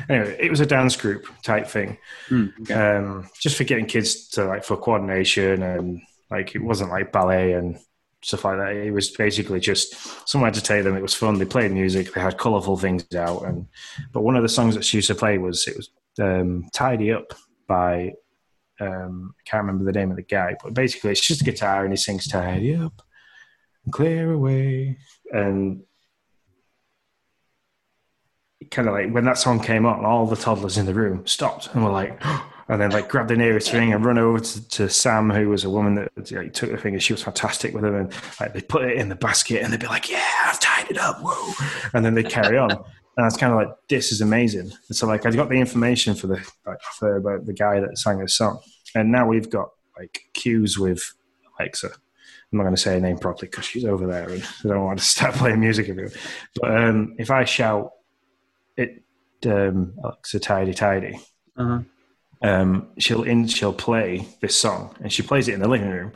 Anyway, 0.08 0.36
it 0.38 0.50
was 0.50 0.60
a 0.60 0.66
dance 0.66 0.96
group 0.96 1.26
type 1.42 1.66
thing, 1.66 1.98
mm, 2.28 2.52
okay. 2.60 2.74
um, 2.74 3.28
just 3.40 3.56
for 3.56 3.64
getting 3.64 3.86
kids 3.86 4.28
to 4.28 4.44
like 4.44 4.64
for 4.64 4.76
coordination 4.76 5.62
and 5.62 6.00
like 6.30 6.54
it 6.54 6.62
wasn't 6.62 6.90
like 6.90 7.12
ballet 7.12 7.54
and 7.54 7.78
stuff 8.22 8.44
like 8.44 8.58
that. 8.58 8.76
It 8.76 8.90
was 8.90 9.10
basically 9.10 9.60
just 9.60 10.28
somewhere 10.28 10.50
to 10.50 10.60
take 10.60 10.84
them. 10.84 10.96
It 10.96 11.02
was 11.02 11.14
fun. 11.14 11.38
They 11.38 11.44
played 11.44 11.72
music. 11.72 12.12
They 12.12 12.20
had 12.20 12.38
colourful 12.38 12.76
things 12.78 13.04
out, 13.14 13.42
and 13.44 13.66
but 14.12 14.22
one 14.22 14.36
of 14.36 14.42
the 14.42 14.48
songs 14.48 14.74
that 14.74 14.84
she 14.84 14.98
used 14.98 15.08
to 15.08 15.14
play 15.14 15.38
was 15.38 15.66
it 15.66 15.76
was 15.76 15.90
um, 16.20 16.68
"Tidy 16.72 17.12
Up" 17.12 17.34
by 17.66 18.12
um, 18.80 19.34
I 19.38 19.42
can't 19.50 19.64
remember 19.64 19.84
the 19.84 19.98
name 19.98 20.10
of 20.10 20.16
the 20.16 20.22
guy, 20.22 20.56
but 20.62 20.74
basically 20.74 21.10
it's 21.10 21.26
just 21.26 21.42
a 21.42 21.44
guitar 21.44 21.84
and 21.84 21.92
he 21.92 21.96
sings 21.96 22.26
"Tidy 22.26 22.76
Up, 22.76 23.02
and 23.84 23.92
Clear 23.92 24.32
Away," 24.32 24.98
and 25.32 25.82
kind 28.70 28.88
of 28.88 28.94
like 28.94 29.10
when 29.10 29.24
that 29.24 29.38
song 29.38 29.60
came 29.60 29.86
on, 29.86 30.04
all 30.04 30.26
the 30.26 30.36
toddlers 30.36 30.78
in 30.78 30.86
the 30.86 30.94
room 30.94 31.26
stopped 31.26 31.68
and 31.74 31.84
were 31.84 31.90
like, 31.90 32.20
and 32.68 32.80
then 32.80 32.90
like 32.90 33.08
grabbed 33.08 33.30
the 33.30 33.36
nearest 33.36 33.70
thing 33.70 33.92
and 33.92 34.04
run 34.04 34.18
over 34.18 34.40
to, 34.40 34.68
to 34.68 34.88
Sam, 34.88 35.30
who 35.30 35.48
was 35.48 35.64
a 35.64 35.70
woman 35.70 35.94
that 35.94 36.32
like, 36.32 36.52
took 36.52 36.70
the 36.70 36.76
thing 36.76 36.94
and 36.94 37.02
she 37.02 37.12
was 37.12 37.22
fantastic 37.22 37.72
with 37.72 37.82
them. 37.82 37.94
And 37.94 38.12
like 38.40 38.52
they 38.52 38.60
put 38.60 38.84
it 38.84 38.96
in 38.96 39.08
the 39.08 39.14
basket 39.14 39.62
and 39.62 39.72
they'd 39.72 39.80
be 39.80 39.86
like, 39.86 40.10
yeah, 40.10 40.30
I've 40.46 40.60
tied 40.60 40.90
it 40.90 40.98
up. 40.98 41.18
Whoa. 41.22 41.54
And 41.94 42.04
then 42.04 42.14
they'd 42.14 42.28
carry 42.28 42.58
on. 42.58 42.70
And 42.70 43.24
I 43.24 43.24
was 43.24 43.36
kind 43.36 43.52
of 43.52 43.58
like, 43.58 43.74
this 43.88 44.12
is 44.12 44.20
amazing. 44.20 44.70
And 44.88 44.96
so 44.96 45.06
like 45.06 45.24
I 45.24 45.30
got 45.30 45.48
the 45.48 45.56
information 45.56 46.14
for 46.14 46.26
the 46.26 46.46
like 46.66 46.80
for 46.98 47.16
about 47.16 47.46
the 47.46 47.54
guy 47.54 47.80
that 47.80 47.98
sang 47.98 48.18
the 48.18 48.28
song, 48.28 48.60
and 48.94 49.10
now 49.10 49.26
we've 49.26 49.50
got 49.50 49.70
like 49.98 50.26
cues 50.34 50.78
with 50.78 51.02
Alexa. 51.58 51.88
I'm 51.88 52.56
not 52.56 52.62
going 52.62 52.76
to 52.76 52.80
say 52.80 52.94
her 52.94 53.00
name 53.00 53.18
properly 53.18 53.48
because 53.48 53.64
she's 53.64 53.84
over 53.84 54.06
there 54.06 54.28
and 54.28 54.42
I 54.64 54.68
don't 54.68 54.84
want 54.84 55.00
to 55.00 55.04
start 55.16 55.34
playing 55.34 55.60
music 55.60 55.88
everywhere. 55.88 56.12
But 56.54 56.76
um, 56.76 57.16
if 57.18 57.30
I 57.30 57.44
shout 57.44 57.92
it, 58.78 59.02
um, 59.46 59.94
Alexa, 60.02 60.38
tidy, 60.40 60.74
tidy, 60.74 61.14
Uh-huh. 61.56 61.80
um, 62.42 62.88
she'll 62.98 63.24
in 63.24 63.46
she'll 63.46 63.72
play 63.88 64.26
this 64.40 64.56
song 64.58 64.94
and 65.00 65.12
she 65.12 65.22
plays 65.22 65.48
it 65.48 65.54
in 65.54 65.60
the 65.60 65.68
living 65.68 65.90
room. 65.90 66.12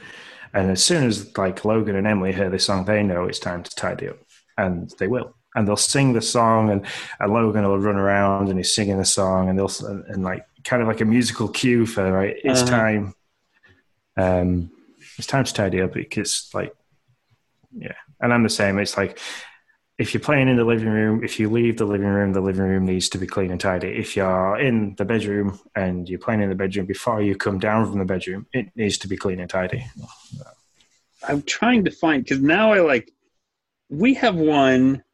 And 0.55 0.71
as 0.71 0.83
soon 0.85 1.03
as 1.07 1.37
like 1.39 1.65
Logan 1.65 1.97
and 1.97 2.07
Emily 2.07 2.33
hear 2.33 2.51
this 2.51 2.65
song, 2.67 2.85
they 2.85 3.03
know 3.03 3.25
it's 3.25 3.39
time 3.39 3.63
to 3.63 3.75
tidy 3.75 4.09
up, 4.09 4.19
and 4.59 4.91
they 4.99 5.09
will. 5.09 5.35
And 5.55 5.67
they'll 5.67 5.77
sing 5.95 6.13
the 6.15 6.23
song, 6.23 6.71
and, 6.71 6.87
and 7.21 7.33
Logan 7.33 7.65
will 7.65 7.79
run 7.79 7.97
around 7.97 8.49
and 8.49 8.59
he's 8.59 8.75
singing 8.75 8.99
the 8.99 9.05
song, 9.05 9.49
and 9.49 9.59
they'll 9.59 9.73
and, 9.91 10.05
and 10.13 10.23
like 10.23 10.45
kind 10.65 10.81
of 10.83 10.89
like 10.89 11.01
a 11.01 11.05
musical 11.17 11.49
cue 11.49 11.87
for 11.87 12.11
right. 12.13 12.37
It's 12.45 12.61
Uh-huh. 12.63 12.71
time. 12.71 13.15
Um, 14.17 14.71
it's 15.19 15.27
time 15.27 15.45
to 15.45 15.55
tidy 15.55 15.81
up 15.83 15.93
because 15.95 16.51
like, 16.55 16.73
yeah. 17.75 17.95
And 18.21 18.33
I'm 18.33 18.43
the 18.45 18.49
same. 18.51 18.79
It's 18.79 18.97
like 18.97 19.19
if 20.03 20.13
you're 20.13 20.21
playing 20.21 20.49
in 20.49 20.57
the 20.57 20.65
living 20.65 20.89
room, 20.89 21.23
if 21.23 21.39
you 21.39 21.49
leave 21.49 21.77
the 21.77 21.85
living 21.85 22.09
room, 22.09 22.33
the 22.33 22.41
living 22.41 22.65
room 22.65 22.85
needs 22.85 23.09
to 23.11 23.19
be 23.19 23.27
clean 23.27 23.53
and 23.53 23.61
tidy. 23.61 23.87
If 23.87 24.17
you're 24.17 24.59
in 24.59 24.97
the 24.97 25.05
bedroom 25.05 25.61
and 25.77 26.09
you're 26.09 26.19
playing 26.19 26.43
in 26.43 26.49
the 26.49 26.57
bedroom 26.57 26.87
before 26.87 27.23
you 27.23 27.37
come 27.37 27.61
down 27.61 27.89
from 27.89 28.01
the 28.01 28.05
bedroom, 28.05 28.49
it 28.53 28.67
needs 28.75 28.99
to 28.99 29.09
be 29.09 29.17
clean 29.17 29.39
and 29.39 29.49
tidy. 29.49 29.87
I'm 31.29 31.43
trying 31.43 31.85
to 31.85 31.93
find 31.93 32.25
because 32.25 32.41
now 32.41 32.73
I 32.73 32.81
like 32.81 33.13
we 33.91 34.13
have 34.15 34.35
one 34.35 35.05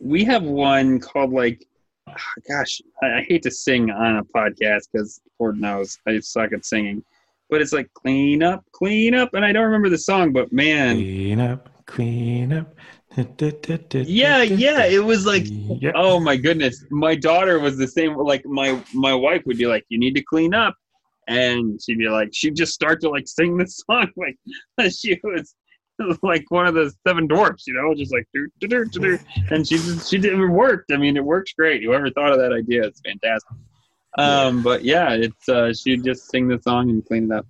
we 0.00 0.24
have 0.24 0.42
one 0.42 0.98
called 0.98 1.32
like 1.32 1.64
oh, 2.08 2.14
gosh 2.48 2.82
I, 3.00 3.18
I, 3.18 3.22
hate 3.22 3.44
to 3.44 3.50
sing 3.52 3.92
on 3.92 4.16
a 4.16 4.24
podcast 4.24 4.88
because 4.92 5.20
Lord 5.38 5.60
knows 5.60 5.98
I 6.04 6.18
suck 6.18 6.52
at 6.52 6.64
singing 6.64 7.04
but 7.48 7.62
it's 7.62 7.72
like 7.72 7.88
clean 7.94 8.42
up 8.42 8.64
clean 8.72 9.14
up 9.14 9.34
and 9.34 9.44
I 9.44 9.52
don't 9.52 9.66
remember 9.66 9.88
the 9.88 9.98
song 9.98 10.32
but 10.32 10.52
man 10.52 10.96
clean 10.96 11.38
up 11.38 11.68
clean 11.86 12.52
up 12.52 12.74
yeah 14.08 14.42
yeah 14.42 14.84
it 14.84 15.04
was 15.04 15.26
like 15.26 15.46
oh 15.94 16.18
my 16.18 16.36
goodness 16.36 16.84
my 16.90 17.14
daughter 17.14 17.58
was 17.58 17.76
the 17.76 17.88
same 17.88 18.16
like 18.16 18.44
my 18.44 18.80
my 18.92 19.14
wife 19.14 19.42
would 19.46 19.58
be 19.58 19.66
like 19.66 19.84
you 19.88 19.98
need 19.98 20.14
to 20.14 20.22
clean 20.22 20.54
up 20.54 20.74
and 21.28 21.80
she'd 21.82 21.98
be 21.98 22.08
like 22.08 22.28
she'd 22.32 22.56
just 22.56 22.74
start 22.74 23.00
to 23.00 23.08
like 23.08 23.26
sing 23.26 23.56
this 23.56 23.82
song 23.90 24.08
like 24.16 24.36
she 24.90 25.18
was 25.22 25.54
like 26.22 26.44
one 26.50 26.66
of 26.66 26.74
the 26.74 26.92
seven 27.06 27.26
dwarfs, 27.26 27.66
you 27.66 27.74
know, 27.74 27.94
just 27.94 28.12
like 28.12 28.26
do 28.34 28.48
do 28.60 28.66
do 28.66 28.84
do, 28.86 29.18
and 29.50 29.66
she 29.66 29.76
just, 29.76 30.10
she 30.10 30.18
did 30.18 30.32
it 30.32 30.46
worked. 30.46 30.92
I 30.92 30.96
mean, 30.96 31.16
it 31.16 31.24
works 31.24 31.52
great. 31.52 31.82
Whoever 31.82 32.10
thought 32.10 32.32
of 32.32 32.38
that 32.38 32.52
idea, 32.52 32.84
it's 32.84 33.00
fantastic. 33.00 33.56
Um, 34.16 34.62
but 34.62 34.84
yeah, 34.84 35.12
it's 35.12 35.48
uh, 35.48 35.72
she'd 35.72 36.04
just 36.04 36.30
sing 36.30 36.48
the 36.48 36.60
song 36.60 36.90
and 36.90 37.04
clean 37.04 37.30
it 37.30 37.36
up. 37.36 37.46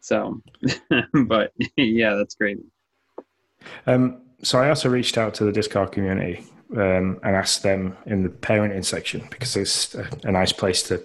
So, 0.00 0.40
but 1.26 1.52
yeah, 1.76 2.14
that's 2.14 2.34
great. 2.34 2.58
Um, 3.86 4.21
so 4.42 4.58
I 4.58 4.68
also 4.68 4.88
reached 4.88 5.18
out 5.18 5.34
to 5.34 5.44
the 5.44 5.52
Discord 5.52 5.92
community 5.92 6.44
um, 6.76 7.20
and 7.22 7.36
asked 7.36 7.62
them 7.62 7.96
in 8.06 8.22
the 8.22 8.28
parenting 8.28 8.84
section 8.84 9.26
because 9.30 9.56
it's 9.56 9.94
a, 9.94 10.08
a 10.24 10.32
nice 10.32 10.52
place 10.52 10.82
to 10.84 11.02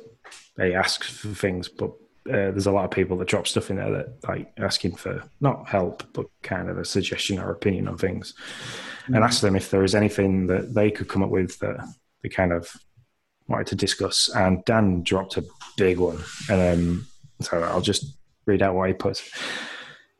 they 0.58 0.74
ask 0.74 1.04
for 1.04 1.28
things, 1.30 1.70
but 1.70 1.92
uh, 2.28 2.52
there's 2.52 2.66
a 2.66 2.72
lot 2.72 2.84
of 2.84 2.92
people 2.92 3.16
that 3.18 3.28
drop 3.28 3.48
stuff 3.48 3.70
in 3.70 3.78
there 3.78 3.92
that 3.92 4.28
like 4.28 4.52
asking 4.58 4.96
for 4.96 5.24
not 5.40 5.70
help 5.70 6.04
but 6.14 6.26
kind 6.42 6.70
of 6.70 6.78
a 6.78 6.84
suggestion 6.84 7.40
or 7.40 7.52
opinion 7.52 7.88
on 7.88 7.98
things. 7.98 8.34
Mm-hmm. 9.04 9.16
and 9.16 9.24
asked 9.24 9.42
them 9.42 9.56
if 9.56 9.70
there 9.70 9.84
is 9.84 9.96
anything 9.96 10.48
that 10.48 10.74
they 10.74 10.92
could 10.92 11.08
come 11.08 11.24
up 11.24 11.30
with 11.30 11.58
that 11.60 11.78
they 12.22 12.30
kind 12.30 12.52
of 12.52 12.76
wanted 13.48 13.68
to 13.68 13.76
discuss. 13.76 14.30
And 14.36 14.66
dan 14.66 15.04
dropped 15.04 15.38
a 15.38 15.46
big 15.78 16.00
one. 16.00 16.22
And 16.50 16.80
um, 16.80 17.08
so 17.40 17.62
i'll 17.64 17.82
just 17.82 18.18
read 18.46 18.62
out 18.62 18.76
what 18.76 18.90
he 18.90 18.94
put 18.94 19.24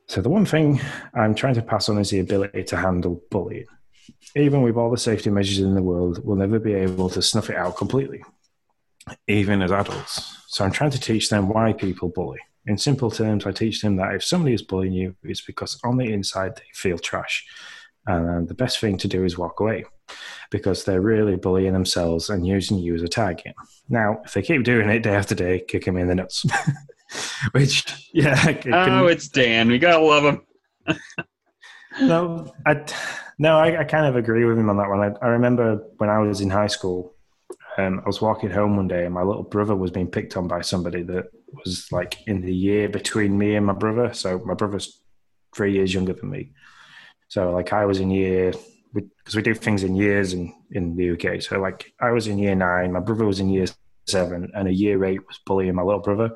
so 0.08 0.20
the 0.20 0.28
one 0.28 0.44
thing 0.44 0.80
i'm 1.14 1.34
trying 1.34 1.54
to 1.54 1.62
pass 1.62 1.88
on 1.88 1.98
is 1.98 2.10
the 2.10 2.20
ability 2.20 2.64
to 2.64 2.76
handle 2.76 3.22
bullying 3.30 3.66
even 4.34 4.62
with 4.62 4.76
all 4.76 4.90
the 4.90 4.98
safety 4.98 5.30
measures 5.30 5.58
in 5.60 5.74
the 5.74 5.82
world 5.82 6.24
we'll 6.24 6.36
never 6.36 6.58
be 6.58 6.74
able 6.74 7.08
to 7.08 7.22
snuff 7.22 7.50
it 7.50 7.56
out 7.56 7.76
completely 7.76 8.22
even 9.26 9.62
as 9.62 9.72
adults. 9.72 10.36
So 10.48 10.64
I'm 10.64 10.72
trying 10.72 10.90
to 10.90 11.00
teach 11.00 11.28
them 11.28 11.48
why 11.48 11.72
people 11.72 12.08
bully. 12.08 12.38
In 12.66 12.76
simple 12.76 13.10
terms, 13.10 13.46
I 13.46 13.52
teach 13.52 13.80
them 13.80 13.96
that 13.96 14.14
if 14.14 14.24
somebody 14.24 14.54
is 14.54 14.62
bullying 14.62 14.92
you, 14.92 15.16
it's 15.22 15.40
because 15.40 15.78
on 15.84 15.96
the 15.96 16.12
inside 16.12 16.56
they 16.56 16.62
feel 16.74 16.98
trash. 16.98 17.46
And 18.06 18.44
uh, 18.44 18.48
the 18.48 18.54
best 18.54 18.78
thing 18.78 18.96
to 18.98 19.08
do 19.08 19.24
is 19.24 19.36
walk 19.36 19.60
away 19.60 19.84
because 20.50 20.84
they're 20.84 21.00
really 21.00 21.36
bullying 21.36 21.74
themselves 21.74 22.30
and 22.30 22.46
using 22.46 22.78
you 22.78 22.94
as 22.94 23.02
a 23.02 23.08
target. 23.08 23.54
Now, 23.88 24.22
if 24.24 24.32
they 24.32 24.42
keep 24.42 24.64
doing 24.64 24.88
it 24.88 25.00
day 25.00 25.14
after 25.14 25.34
day, 25.34 25.60
kick 25.66 25.84
them 25.84 25.98
in 25.98 26.08
the 26.08 26.14
nuts. 26.14 26.46
Which, 27.52 28.10
yeah. 28.12 28.52
Can, 28.52 28.74
oh, 28.74 29.06
it's 29.06 29.28
Dan. 29.28 29.68
We 29.68 29.78
gotta 29.78 30.04
love 30.04 30.24
him. 30.24 30.42
no, 32.00 32.52
I, 32.66 32.84
no, 33.38 33.58
I, 33.58 33.80
I, 33.80 33.84
kind 33.84 34.06
of 34.06 34.16
agree 34.16 34.44
with 34.44 34.58
him 34.58 34.70
on 34.70 34.76
that 34.78 34.88
one. 34.88 35.00
I, 35.00 35.24
I 35.24 35.28
remember 35.28 35.84
when 35.98 36.10
I 36.10 36.18
was 36.18 36.40
in 36.40 36.50
high 36.50 36.66
school, 36.66 37.14
um, 37.76 38.00
I 38.04 38.06
was 38.06 38.20
walking 38.20 38.50
home 38.50 38.76
one 38.76 38.88
day 38.88 39.04
and 39.04 39.14
my 39.14 39.22
little 39.22 39.42
brother 39.42 39.76
was 39.76 39.90
being 39.90 40.08
picked 40.08 40.36
on 40.36 40.48
by 40.48 40.62
somebody 40.62 41.02
that 41.04 41.26
was 41.52 41.90
like 41.92 42.26
in 42.26 42.40
the 42.40 42.54
year 42.54 42.88
between 42.88 43.38
me 43.38 43.54
and 43.54 43.66
my 43.66 43.72
brother. 43.72 44.12
So 44.12 44.38
my 44.40 44.54
brother's 44.54 45.00
three 45.54 45.74
years 45.74 45.94
younger 45.94 46.14
than 46.14 46.30
me. 46.30 46.50
So 47.28 47.52
like 47.52 47.72
I 47.72 47.84
was 47.84 48.00
in 48.00 48.10
year 48.10 48.52
because 48.94 49.34
we, 49.34 49.40
we, 49.40 49.42
do 49.42 49.54
things 49.54 49.84
in 49.84 49.94
years 49.94 50.32
in, 50.32 50.52
in 50.72 50.96
the 50.96 51.10
UK. 51.10 51.42
So 51.42 51.60
like 51.60 51.92
I 52.00 52.10
was 52.10 52.26
in 52.26 52.38
year 52.38 52.54
nine, 52.54 52.92
my 52.92 53.00
brother 53.00 53.26
was 53.26 53.38
in 53.38 53.50
year 53.50 53.66
seven, 54.06 54.50
and 54.54 54.66
a 54.66 54.72
year 54.72 55.04
eight 55.04 55.26
was 55.26 55.38
bullying 55.46 55.74
my 55.74 55.82
little 55.82 56.00
brother. 56.00 56.30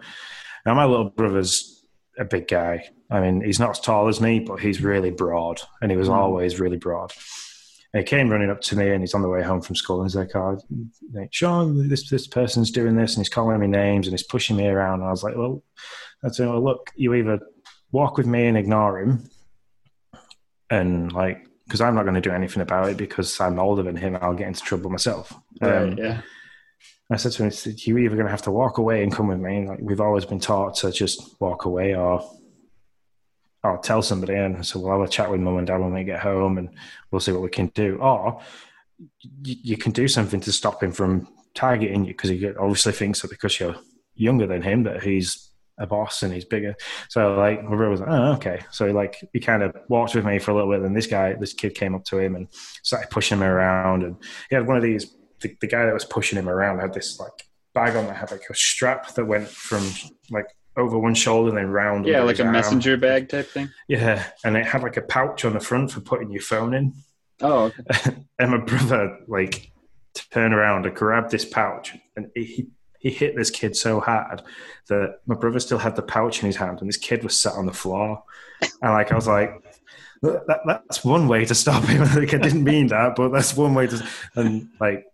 Now 0.64 0.74
my 0.74 0.84
little 0.84 1.10
brother's 1.10 1.84
a 2.18 2.24
big 2.24 2.48
guy. 2.48 2.88
I 3.10 3.20
mean, 3.20 3.42
he's 3.42 3.60
not 3.60 3.70
as 3.70 3.80
tall 3.80 4.08
as 4.08 4.20
me, 4.20 4.40
but 4.40 4.60
he's 4.60 4.82
really 4.82 5.10
broad, 5.10 5.60
and 5.80 5.90
he 5.90 5.96
was 5.96 6.08
mm. 6.08 6.14
always 6.14 6.60
really 6.60 6.78
broad. 6.78 7.12
And 7.92 8.00
he 8.00 8.04
came 8.06 8.30
running 8.30 8.50
up 8.50 8.62
to 8.62 8.76
me 8.76 8.90
and 8.90 9.02
he's 9.02 9.12
on 9.12 9.20
the 9.20 9.28
way 9.28 9.42
home 9.42 9.60
from 9.60 9.76
school 9.76 10.00
and 10.00 10.10
he's 10.10 10.16
like, 10.16 10.34
oh, 10.34 10.58
Sean, 11.30 11.88
this, 11.88 12.08
this 12.08 12.26
person's 12.26 12.70
doing 12.70 12.96
this 12.96 13.14
and 13.14 13.20
he's 13.20 13.28
calling 13.28 13.60
me 13.60 13.66
names 13.66 14.06
and 14.06 14.14
he's 14.14 14.26
pushing 14.26 14.56
me 14.56 14.66
around. 14.66 15.00
And 15.00 15.08
I 15.08 15.10
was 15.10 15.22
like, 15.22 15.36
well, 15.36 15.62
that's 16.22 16.40
it. 16.40 16.46
Well, 16.46 16.64
look, 16.64 16.90
you 16.96 17.12
either 17.12 17.40
walk 17.90 18.16
with 18.16 18.26
me 18.26 18.46
and 18.46 18.56
ignore 18.56 18.98
him 18.98 19.28
and 20.70 21.12
like, 21.12 21.46
because 21.66 21.82
I'm 21.82 21.94
not 21.94 22.04
going 22.04 22.14
to 22.14 22.20
do 22.22 22.30
anything 22.30 22.62
about 22.62 22.88
it 22.88 22.96
because 22.96 23.38
I'm 23.40 23.58
older 23.58 23.82
than 23.82 23.96
him. 23.96 24.16
I'll 24.20 24.34
get 24.34 24.48
into 24.48 24.62
trouble 24.62 24.88
myself. 24.88 25.32
Right, 25.60 25.74
um, 25.74 25.98
yeah. 25.98 26.22
I 27.10 27.16
said 27.16 27.32
to 27.32 27.44
him, 27.44 27.52
"You're 27.78 27.98
either 27.98 28.16
going 28.16 28.26
to 28.26 28.30
have 28.30 28.42
to 28.42 28.50
walk 28.50 28.78
away 28.78 29.02
and 29.02 29.12
come 29.12 29.28
with 29.28 29.40
me. 29.40 29.66
Like 29.66 29.80
we've 29.80 30.00
always 30.00 30.24
been 30.24 30.40
taught 30.40 30.76
to 30.76 30.90
just 30.90 31.40
walk 31.40 31.64
away, 31.64 31.94
or 31.94 32.22
I'll 33.64 33.78
tell 33.78 34.02
somebody 34.02 34.34
and 34.34 34.64
so 34.66 34.80
we'll 34.80 34.98
have 34.98 35.08
a 35.08 35.10
chat 35.10 35.30
with 35.30 35.40
mum 35.40 35.58
and 35.58 35.66
dad 35.66 35.78
when 35.78 35.94
we 35.94 36.04
get 36.04 36.20
home 36.20 36.58
and 36.58 36.70
we'll 37.10 37.20
see 37.20 37.32
what 37.32 37.42
we 37.42 37.48
can 37.48 37.68
do. 37.68 37.96
Or 38.00 38.40
you, 39.20 39.56
you 39.62 39.76
can 39.76 39.92
do 39.92 40.08
something 40.08 40.40
to 40.40 40.52
stop 40.52 40.82
him 40.82 40.92
from 40.92 41.28
targeting 41.54 42.04
you 42.04 42.12
because 42.12 42.30
he 42.30 42.48
obviously 42.48 42.92
thinks 42.92 43.22
that 43.22 43.30
because 43.30 43.60
you're 43.60 43.76
younger 44.14 44.46
than 44.46 44.62
him 44.62 44.82
that 44.84 45.02
he's 45.02 45.50
a 45.78 45.86
boss 45.86 46.22
and 46.22 46.34
he's 46.34 46.44
bigger. 46.44 46.74
So 47.08 47.34
like 47.34 47.62
my 47.62 47.70
brother 47.70 47.90
was 47.90 48.00
like, 48.00 48.10
oh, 48.10 48.32
okay. 48.32 48.64
So 48.72 48.86
like 48.86 49.16
he 49.32 49.38
kind 49.38 49.62
of 49.62 49.76
walked 49.88 50.14
with 50.16 50.24
me 50.24 50.40
for 50.40 50.50
a 50.50 50.54
little 50.54 50.70
bit 50.70 50.82
and 50.82 50.96
this 50.96 51.06
guy, 51.06 51.34
this 51.34 51.52
kid 51.52 51.74
came 51.76 51.94
up 51.94 52.04
to 52.06 52.18
him 52.18 52.34
and 52.34 52.48
started 52.82 53.10
pushing 53.10 53.38
him 53.38 53.44
around 53.44 54.02
and 54.02 54.16
he 54.50 54.56
had 54.56 54.66
one 54.66 54.76
of 54.76 54.82
these, 54.82 55.14
the, 55.42 55.56
the 55.60 55.66
guy 55.66 55.84
that 55.84 55.94
was 55.94 56.04
pushing 56.04 56.38
him 56.38 56.48
around 56.48 56.78
had 56.78 56.94
this 56.94 57.20
like 57.20 57.46
bag 57.74 57.96
on 57.96 58.06
that 58.06 58.16
had 58.16 58.30
like 58.30 58.48
a 58.50 58.54
strap 58.54 59.14
that 59.14 59.24
went 59.24 59.48
from 59.48 59.86
like 60.30 60.46
over 60.76 60.98
one 60.98 61.14
shoulder 61.14 61.50
and 61.50 61.58
then 61.58 61.70
round. 61.70 62.06
Yeah, 62.06 62.22
like 62.22 62.38
a 62.38 62.44
arm. 62.44 62.52
messenger 62.52 62.96
bag 62.96 63.28
type 63.28 63.48
thing. 63.48 63.70
Yeah, 63.88 64.24
and 64.44 64.56
it 64.56 64.66
had 64.66 64.82
like 64.82 64.96
a 64.96 65.02
pouch 65.02 65.44
on 65.44 65.52
the 65.52 65.60
front 65.60 65.90
for 65.90 66.00
putting 66.00 66.30
your 66.30 66.42
phone 66.42 66.74
in. 66.74 66.94
Oh. 67.40 67.72
Okay. 67.90 68.16
and 68.38 68.50
my 68.50 68.58
brother 68.58 69.18
like 69.28 69.70
turned 70.30 70.54
around 70.54 70.86
and 70.86 70.96
grabbed 70.96 71.30
this 71.30 71.44
pouch, 71.44 71.96
and 72.16 72.30
he 72.34 72.68
he 72.98 73.10
hit 73.10 73.36
this 73.36 73.50
kid 73.50 73.76
so 73.76 74.00
hard 74.00 74.42
that 74.88 75.20
my 75.26 75.34
brother 75.34 75.58
still 75.58 75.78
had 75.78 75.96
the 75.96 76.02
pouch 76.02 76.40
in 76.40 76.46
his 76.46 76.56
hand, 76.56 76.80
and 76.80 76.88
this 76.88 76.96
kid 76.96 77.22
was 77.22 77.40
sat 77.40 77.54
on 77.54 77.66
the 77.66 77.72
floor. 77.72 78.22
And 78.60 78.92
like 78.92 79.12
I 79.12 79.14
was 79.14 79.26
like. 79.26 79.50
That, 80.24 80.60
that's 80.64 81.04
one 81.04 81.26
way 81.26 81.44
to 81.44 81.52
stop 81.52 81.82
him. 81.82 82.00
like 82.14 82.32
I 82.32 82.38
didn't 82.38 82.62
mean 82.62 82.86
that, 82.86 83.16
but 83.16 83.30
that's 83.30 83.56
one 83.56 83.74
way 83.74 83.88
to. 83.88 84.06
And 84.36 84.68
like 84.78 85.04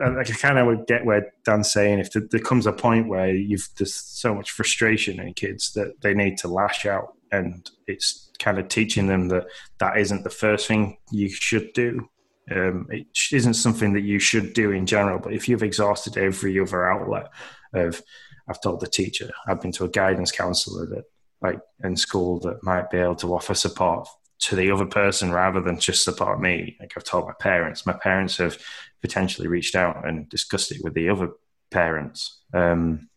I 0.00 0.24
kind 0.24 0.58
of 0.58 0.86
get 0.86 1.04
where 1.04 1.32
Dan's 1.44 1.70
saying 1.70 1.98
if 1.98 2.10
there 2.12 2.40
comes 2.40 2.66
a 2.66 2.72
point 2.72 3.08
where 3.08 3.34
you've 3.34 3.68
there's 3.76 3.94
so 3.94 4.34
much 4.34 4.50
frustration 4.50 5.20
in 5.20 5.34
kids 5.34 5.72
that 5.74 6.00
they 6.00 6.14
need 6.14 6.38
to 6.38 6.48
lash 6.48 6.86
out, 6.86 7.14
and 7.30 7.70
it's 7.86 8.30
kind 8.38 8.58
of 8.58 8.68
teaching 8.68 9.06
them 9.06 9.28
that 9.28 9.44
that 9.78 9.98
isn't 9.98 10.24
the 10.24 10.30
first 10.30 10.66
thing 10.66 10.96
you 11.10 11.28
should 11.28 11.72
do. 11.74 12.08
Um, 12.50 12.86
it 12.90 13.06
isn't 13.32 13.54
something 13.54 13.92
that 13.92 14.00
you 14.00 14.18
should 14.18 14.54
do 14.54 14.72
in 14.72 14.86
general, 14.86 15.18
but 15.18 15.34
if 15.34 15.48
you've 15.48 15.62
exhausted 15.62 16.16
every 16.16 16.58
other 16.58 16.90
outlet 16.90 17.28
of, 17.74 18.02
I've 18.48 18.60
told 18.60 18.80
the 18.80 18.88
teacher, 18.88 19.30
I've 19.46 19.60
been 19.60 19.72
to 19.72 19.84
a 19.84 19.88
guidance 19.88 20.32
counselor 20.32 20.86
that, 20.86 21.04
like 21.40 21.60
in 21.84 21.96
school, 21.96 22.40
that 22.40 22.62
might 22.64 22.90
be 22.90 22.98
able 22.98 23.14
to 23.16 23.34
offer 23.34 23.54
support 23.54 24.08
to 24.40 24.56
the 24.56 24.72
other 24.72 24.86
person 24.86 25.30
rather 25.30 25.60
than 25.60 25.78
just 25.78 26.02
support 26.02 26.40
me. 26.40 26.76
Like 26.80 26.92
I've 26.96 27.04
told 27.04 27.26
my 27.26 27.34
parents, 27.38 27.86
my 27.86 27.92
parents 27.92 28.38
have 28.38 28.58
potentially 29.02 29.48
reached 29.48 29.74
out 29.74 30.06
and 30.06 30.28
discussed 30.28 30.72
it 30.72 30.82
with 30.82 30.94
the 30.94 31.08
other 31.08 31.30
parents. 31.70 32.40
Um, 32.54 33.08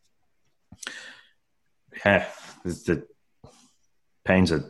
yeah, 2.06 2.28
the 2.64 3.08
pain's 4.26 4.52
a, 4.52 4.66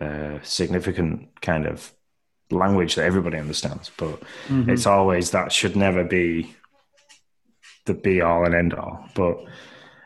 a 0.00 0.40
significant 0.42 1.40
kind 1.42 1.66
of 1.66 1.92
language 2.50 2.94
that 2.94 3.04
everybody 3.04 3.38
understands, 3.38 3.90
but 3.96 4.20
mm-hmm. 4.48 4.70
it's 4.70 4.86
always 4.86 5.30
that 5.30 5.52
should 5.52 5.76
never 5.76 6.04
be 6.04 6.54
the 7.86 7.94
be 7.94 8.22
all 8.22 8.44
and 8.44 8.54
end 8.54 8.74
all. 8.74 9.06
But 9.14 9.38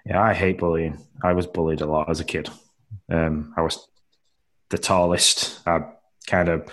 yeah, 0.04 0.20
I 0.20 0.34
hate 0.34 0.58
bullying. 0.58 0.98
I 1.22 1.32
was 1.32 1.46
bullied 1.46 1.80
a 1.80 1.86
lot 1.86 2.10
as 2.10 2.20
a 2.20 2.24
kid. 2.24 2.48
Um, 3.10 3.54
I 3.56 3.62
was 3.62 3.86
the 4.70 4.78
tallest. 4.78 5.60
I 5.66 5.82
kind 6.26 6.48
of 6.48 6.68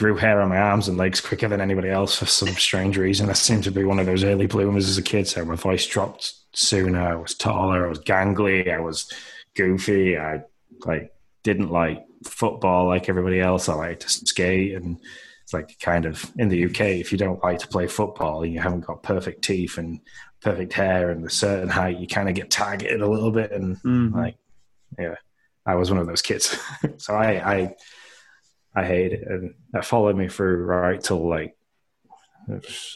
grew 0.00 0.16
hair 0.16 0.40
on 0.40 0.48
my 0.48 0.56
arms 0.56 0.88
and 0.88 0.96
legs 0.96 1.20
quicker 1.20 1.46
than 1.46 1.60
anybody 1.60 1.90
else 1.90 2.16
for 2.16 2.24
some 2.24 2.48
strange 2.48 2.96
reason. 2.96 3.28
I 3.28 3.34
seemed 3.34 3.64
to 3.64 3.70
be 3.70 3.84
one 3.84 3.98
of 3.98 4.06
those 4.06 4.24
early 4.24 4.46
bloomers 4.46 4.88
as 4.88 4.96
a 4.96 5.02
kid. 5.02 5.28
So 5.28 5.44
my 5.44 5.56
voice 5.56 5.86
dropped 5.86 6.32
sooner. 6.54 6.98
I 6.98 7.16
was 7.16 7.34
taller. 7.34 7.84
I 7.84 7.88
was 7.90 7.98
gangly. 7.98 8.72
I 8.72 8.80
was 8.80 9.12
goofy. 9.54 10.16
I 10.16 10.40
like 10.86 11.12
didn't 11.42 11.70
like 11.70 12.02
football 12.24 12.86
like 12.86 13.10
everybody 13.10 13.40
else. 13.40 13.68
I 13.68 13.74
liked 13.74 14.00
to 14.00 14.08
skate 14.08 14.74
and 14.74 14.98
It's 15.42 15.52
like 15.52 15.78
kind 15.80 16.06
of 16.06 16.32
in 16.38 16.48
the 16.48 16.64
UK, 16.64 16.80
if 16.80 17.12
you 17.12 17.18
don't 17.18 17.44
like 17.44 17.58
to 17.58 17.68
play 17.68 17.86
football 17.86 18.42
and 18.42 18.54
you 18.54 18.58
haven't 18.58 18.86
got 18.86 19.02
perfect 19.02 19.44
teeth 19.44 19.76
and 19.76 20.00
perfect 20.40 20.72
hair 20.72 21.10
and 21.10 21.26
a 21.26 21.30
certain 21.30 21.68
height, 21.68 21.98
you 21.98 22.06
kind 22.06 22.30
of 22.30 22.34
get 22.34 22.50
targeted 22.50 23.02
a 23.02 23.10
little 23.10 23.32
bit. 23.32 23.52
And 23.52 23.76
mm-hmm. 23.76 24.16
like, 24.16 24.36
yeah, 24.98 25.16
I 25.66 25.74
was 25.74 25.90
one 25.90 26.00
of 26.00 26.06
those 26.06 26.22
kids. 26.22 26.58
so 26.96 27.14
I, 27.14 27.54
I, 27.54 27.74
I 28.74 28.84
hate 28.84 29.12
it. 29.12 29.26
And 29.26 29.54
that 29.72 29.84
followed 29.84 30.16
me 30.16 30.28
through 30.28 30.64
right 30.64 31.02
till 31.02 31.28
like 31.28 31.56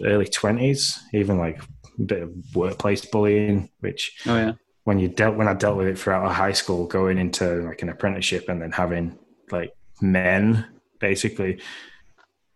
early 0.03 0.27
20s, 0.27 0.99
even 1.13 1.39
like 1.39 1.61
a 1.99 2.03
bit 2.03 2.23
of 2.23 2.33
workplace 2.55 3.05
bullying, 3.05 3.71
which 3.81 4.21
oh, 4.27 4.37
yeah. 4.37 4.53
when 4.85 4.99
you 4.99 5.09
dealt, 5.09 5.37
when 5.37 5.49
I 5.49 5.55
dealt 5.55 5.77
with 5.77 5.89
it 5.89 5.99
throughout 5.99 6.31
high 6.33 6.53
school, 6.53 6.87
going 6.87 7.19
into 7.19 7.63
like 7.63 7.83
an 7.83 7.89
apprenticeship 7.89 8.49
and 8.49 8.61
then 8.63 8.73
having 8.73 9.19
like 9.51 9.73
men 10.01 10.67
basically 11.01 11.61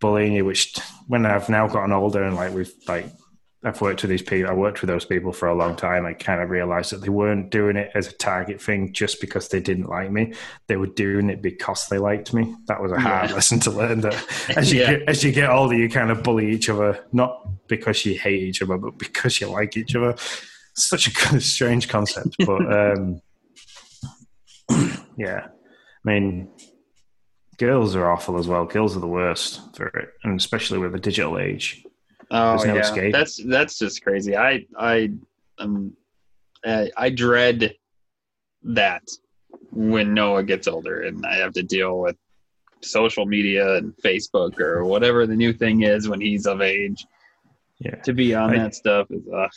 bullying 0.00 0.32
you, 0.32 0.44
which 0.44 0.76
when 1.06 1.26
I've 1.26 1.48
now 1.48 1.66
gotten 1.66 1.92
older 1.92 2.22
and 2.22 2.36
like 2.36 2.52
we've 2.52 2.72
like 2.86 3.06
I've 3.64 3.80
worked 3.80 4.02
with 4.02 4.10
these 4.10 4.22
people, 4.22 4.48
I 4.48 4.54
worked 4.54 4.82
with 4.82 4.88
those 4.88 5.04
people 5.04 5.32
for 5.32 5.48
a 5.48 5.54
long 5.54 5.74
time. 5.74 6.06
I 6.06 6.12
kind 6.12 6.40
of 6.40 6.48
realized 6.48 6.92
that 6.92 7.00
they 7.00 7.08
weren't 7.08 7.50
doing 7.50 7.76
it 7.76 7.90
as 7.92 8.06
a 8.06 8.12
target 8.12 8.62
thing 8.62 8.92
just 8.92 9.20
because 9.20 9.48
they 9.48 9.58
didn't 9.58 9.88
like 9.88 10.12
me. 10.12 10.34
They 10.68 10.76
were 10.76 10.86
doing 10.86 11.28
it 11.28 11.42
because 11.42 11.88
they 11.88 11.98
liked 11.98 12.32
me. 12.32 12.54
That 12.66 12.80
was 12.80 12.92
a 12.92 13.00
hard 13.00 13.30
yeah. 13.30 13.34
lesson 13.34 13.58
to 13.60 13.72
learn. 13.72 14.02
That 14.02 14.14
as 14.56 14.72
you 14.72 14.80
yeah. 14.80 14.92
get, 14.92 15.08
as 15.08 15.24
you 15.24 15.32
get 15.32 15.50
older, 15.50 15.74
you 15.74 15.88
kind 15.88 16.12
of 16.12 16.22
bully 16.22 16.52
each 16.52 16.68
other, 16.68 17.04
not 17.12 17.66
because 17.66 18.06
you 18.06 18.16
hate 18.16 18.42
each 18.42 18.62
other, 18.62 18.78
but 18.78 18.96
because 18.96 19.40
you 19.40 19.48
like 19.48 19.76
each 19.76 19.96
other. 19.96 20.14
Such 20.74 21.08
a 21.08 21.12
kind 21.12 21.36
of 21.36 21.42
strange 21.42 21.88
concept, 21.88 22.36
but 22.46 22.72
um, 22.72 23.20
yeah. 25.16 25.48
I 25.48 26.08
mean, 26.08 26.48
girls 27.56 27.96
are 27.96 28.08
awful 28.08 28.38
as 28.38 28.46
well. 28.46 28.64
Girls 28.66 28.96
are 28.96 29.00
the 29.00 29.08
worst 29.08 29.74
for 29.74 29.88
it, 29.88 30.10
and 30.22 30.38
especially 30.38 30.78
with 30.78 30.92
the 30.92 31.00
digital 31.00 31.40
age. 31.40 31.84
Oh 32.30 32.56
no 32.56 32.74
yeah, 32.74 32.80
escape. 32.80 33.12
that's 33.12 33.42
that's 33.44 33.78
just 33.78 34.02
crazy. 34.02 34.36
I 34.36 34.66
I 34.78 35.12
um 35.58 35.96
I, 36.64 36.90
I 36.96 37.10
dread 37.10 37.74
that 38.64 39.08
when 39.70 40.14
Noah 40.14 40.42
gets 40.42 40.68
older 40.68 41.02
and 41.02 41.24
I 41.24 41.36
have 41.36 41.52
to 41.54 41.62
deal 41.62 41.98
with 41.98 42.16
social 42.82 43.26
media 43.26 43.76
and 43.76 43.96
Facebook 43.96 44.60
or 44.60 44.84
whatever 44.84 45.26
the 45.26 45.36
new 45.36 45.52
thing 45.52 45.82
is 45.82 46.08
when 46.08 46.20
he's 46.20 46.46
of 46.46 46.60
age. 46.60 47.06
Yeah, 47.78 47.96
to 48.02 48.12
be 48.12 48.34
on 48.34 48.50
I, 48.50 48.58
that 48.58 48.74
stuff 48.74 49.06
is 49.10 49.22
ugh. 49.34 49.50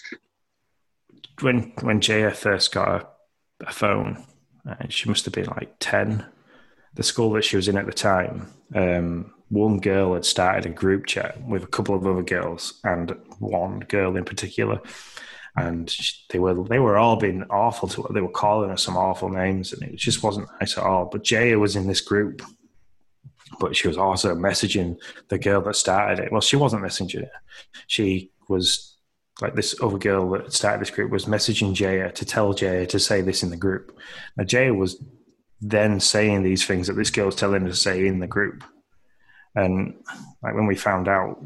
When 1.41 1.73
when 1.81 2.01
Jaya 2.01 2.31
first 2.31 2.71
got 2.71 3.01
a, 3.01 3.65
a 3.67 3.71
phone, 3.71 4.25
uh, 4.69 4.75
she 4.89 5.09
must 5.09 5.25
have 5.25 5.33
been 5.33 5.47
like 5.47 5.75
ten. 5.79 6.25
The 6.93 7.03
school 7.03 7.31
that 7.33 7.45
she 7.45 7.55
was 7.55 7.67
in 7.67 7.77
at 7.77 7.85
the 7.85 7.93
time, 7.93 8.51
um, 8.75 9.33
one 9.51 9.79
girl 9.79 10.15
had 10.15 10.25
started 10.25 10.65
a 10.65 10.73
group 10.73 11.05
chat 11.05 11.39
with 11.45 11.63
a 11.63 11.67
couple 11.67 11.93
of 11.93 12.07
other 12.07 12.23
girls 12.23 12.79
and 12.83 13.15
one 13.39 13.81
girl 13.81 14.15
in 14.15 14.25
particular 14.25 14.81
and 15.55 15.93
they 16.29 16.39
were 16.39 16.63
they 16.63 16.79
were 16.79 16.97
all 16.97 17.17
being 17.17 17.43
awful 17.49 17.89
to 17.89 18.03
her. 18.03 18.13
They 18.13 18.21
were 18.21 18.29
calling 18.29 18.69
her 18.69 18.77
some 18.77 18.95
awful 18.95 19.29
names, 19.29 19.73
and 19.73 19.83
it 19.83 19.97
just 19.97 20.23
wasn't 20.23 20.47
nice 20.59 20.77
at 20.77 20.83
all. 20.83 21.05
But 21.05 21.23
Jaya 21.23 21.59
was 21.59 21.75
in 21.75 21.87
this 21.87 22.01
group, 22.01 22.41
but 23.59 23.75
she 23.75 23.87
was 23.87 23.97
also 23.97 24.33
messaging 24.33 24.97
the 25.27 25.37
girl 25.37 25.61
that 25.61 25.75
started 25.75 26.23
it. 26.23 26.31
Well, 26.31 26.41
she 26.41 26.55
wasn't 26.55 26.83
messaging 26.83 27.23
it. 27.23 27.31
She 27.87 28.31
was 28.47 28.95
like 29.41 29.55
this 29.55 29.75
other 29.81 29.97
girl 29.97 30.29
that 30.31 30.53
started 30.53 30.81
this 30.81 30.91
group 30.91 31.11
was 31.11 31.25
messaging 31.25 31.73
Jaya 31.73 32.11
to 32.13 32.25
tell 32.25 32.53
Jaya 32.53 32.85
to 32.85 32.99
say 32.99 33.21
this 33.21 33.43
in 33.43 33.49
the 33.49 33.57
group. 33.57 33.97
Now 34.37 34.45
Jaya 34.45 34.73
was 34.73 35.03
then 35.59 35.99
saying 35.99 36.43
these 36.43 36.65
things 36.65 36.87
that 36.87 36.93
this 36.93 37.09
girl 37.09 37.25
was 37.25 37.35
telling 37.35 37.63
her 37.63 37.69
to 37.69 37.75
say 37.75 38.07
in 38.07 38.19
the 38.19 38.27
group. 38.27 38.63
And 39.55 39.95
like 40.41 40.55
when 40.55 40.67
we 40.67 40.75
found 40.75 41.07
out, 41.07 41.43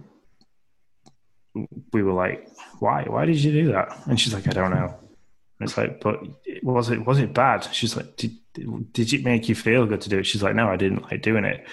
we 1.93 2.03
were 2.03 2.13
like, 2.13 2.47
"Why? 2.79 3.03
Why 3.03 3.25
did 3.25 3.37
you 3.37 3.51
do 3.51 3.71
that?" 3.71 3.97
And 4.07 4.19
she's 4.19 4.33
like, 4.33 4.47
"I 4.47 4.51
don't 4.51 4.71
know." 4.71 4.93
And 5.59 5.69
it's 5.69 5.77
like, 5.77 6.01
"But 6.01 6.21
was 6.63 6.89
it 6.89 7.05
was 7.05 7.19
it 7.19 7.33
bad?" 7.33 7.67
She's 7.73 7.95
like, 7.95 8.15
"Did 8.17 8.35
did 8.93 9.13
it 9.13 9.23
make 9.23 9.49
you 9.49 9.55
feel 9.55 9.85
good 9.85 10.01
to 10.01 10.09
do 10.09 10.19
it?" 10.19 10.25
She's 10.25 10.43
like, 10.43 10.55
"No, 10.55 10.67
I 10.67 10.75
didn't 10.75 11.03
like 11.03 11.21
doing 11.21 11.45
it." 11.45 11.65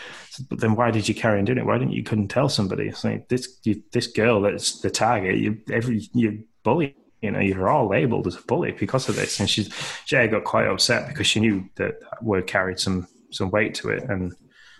but 0.48 0.60
then 0.60 0.74
why 0.74 0.90
did 0.90 1.08
you 1.08 1.14
carry 1.14 1.38
on 1.38 1.44
doing 1.44 1.58
it? 1.58 1.66
Why 1.66 1.78
didn't 1.78 1.92
you 1.92 2.02
couldn't 2.02 2.28
tell 2.28 2.48
somebody? 2.48 2.88
It's 2.88 3.04
like 3.04 3.28
this 3.28 3.58
you, 3.64 3.82
this 3.92 4.06
girl 4.06 4.40
that's 4.40 4.80
the 4.80 4.90
target. 4.90 5.36
You 5.36 5.58
every 5.70 6.08
you 6.14 6.44
bully. 6.62 6.96
You 7.20 7.30
know, 7.30 7.38
you're 7.38 7.68
all 7.68 7.88
labelled 7.88 8.26
as 8.26 8.34
a 8.34 8.42
bully 8.42 8.72
because 8.72 9.08
of 9.08 9.14
this. 9.14 9.38
And 9.38 9.48
she's 9.48 9.70
Jay 10.06 10.26
got 10.26 10.42
quite 10.42 10.66
upset 10.66 11.06
because 11.06 11.26
she 11.26 11.38
knew 11.38 11.68
that 11.76 11.94
word 12.20 12.46
carried 12.46 12.80
some 12.80 13.06
some 13.30 13.50
weight 13.50 13.74
to 13.76 13.90
it, 13.90 14.02
and 14.04 14.32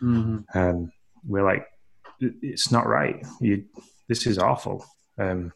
mm-hmm. 0.03 0.59
and 0.59 0.91
we're 1.27 1.44
like, 1.44 1.66
it's 2.20 2.70
not 2.70 2.86
right. 2.86 3.24
You, 3.40 3.65
this 4.09 4.27
is 4.27 4.39
awful. 4.39 4.85
Um, 5.19 5.53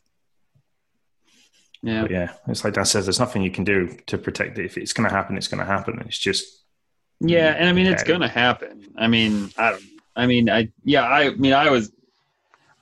yeah, 1.82 2.06
yeah. 2.10 2.32
It's 2.48 2.64
like 2.64 2.74
Dan 2.74 2.84
says, 2.84 3.06
there's 3.06 3.20
nothing 3.20 3.42
you 3.42 3.50
can 3.50 3.64
do 3.64 3.96
to 4.06 4.18
protect 4.18 4.58
it. 4.58 4.64
If 4.64 4.76
it's 4.76 4.92
going 4.92 5.08
to 5.08 5.14
happen, 5.14 5.36
it's 5.36 5.48
going 5.48 5.60
to 5.60 5.66
happen. 5.66 6.02
It's 6.06 6.18
just 6.18 6.64
yeah, 7.20 7.54
and 7.58 7.68
I 7.68 7.72
mean, 7.72 7.86
it's 7.86 8.02
going 8.02 8.20
to 8.20 8.28
happen. 8.28 8.92
I 8.96 9.06
mean, 9.08 9.50
I 9.56 9.70
don't. 9.70 9.84
I 10.16 10.26
mean, 10.26 10.50
I 10.50 10.70
yeah, 10.84 11.04
I 11.04 11.30
mean, 11.30 11.52
I 11.52 11.70
was. 11.70 11.92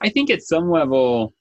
I 0.00 0.08
think 0.08 0.30
at 0.30 0.42
some 0.42 0.70
level, 0.70 1.34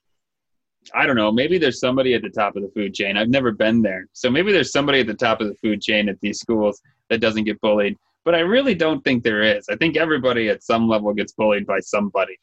I 0.94 1.06
don't 1.06 1.16
know. 1.16 1.32
Maybe 1.32 1.58
there's 1.58 1.80
somebody 1.80 2.14
at 2.14 2.22
the 2.22 2.30
top 2.30 2.56
of 2.56 2.62
the 2.62 2.68
food 2.68 2.94
chain. 2.94 3.16
I've 3.16 3.28
never 3.28 3.52
been 3.52 3.82
there, 3.82 4.06
so 4.12 4.30
maybe 4.30 4.52
there's 4.52 4.72
somebody 4.72 5.00
at 5.00 5.06
the 5.06 5.14
top 5.14 5.40
of 5.40 5.48
the 5.48 5.54
food 5.54 5.80
chain 5.80 6.08
at 6.08 6.20
these 6.20 6.38
schools 6.38 6.80
that 7.10 7.20
doesn't 7.20 7.44
get 7.44 7.60
bullied 7.60 7.98
but 8.24 8.34
I 8.34 8.40
really 8.40 8.74
don't 8.74 9.02
think 9.04 9.22
there 9.22 9.42
is. 9.42 9.68
I 9.68 9.76
think 9.76 9.96
everybody 9.96 10.48
at 10.48 10.62
some 10.62 10.88
level 10.88 11.12
gets 11.12 11.32
bullied 11.32 11.66
by 11.66 11.80
somebody. 11.80 12.38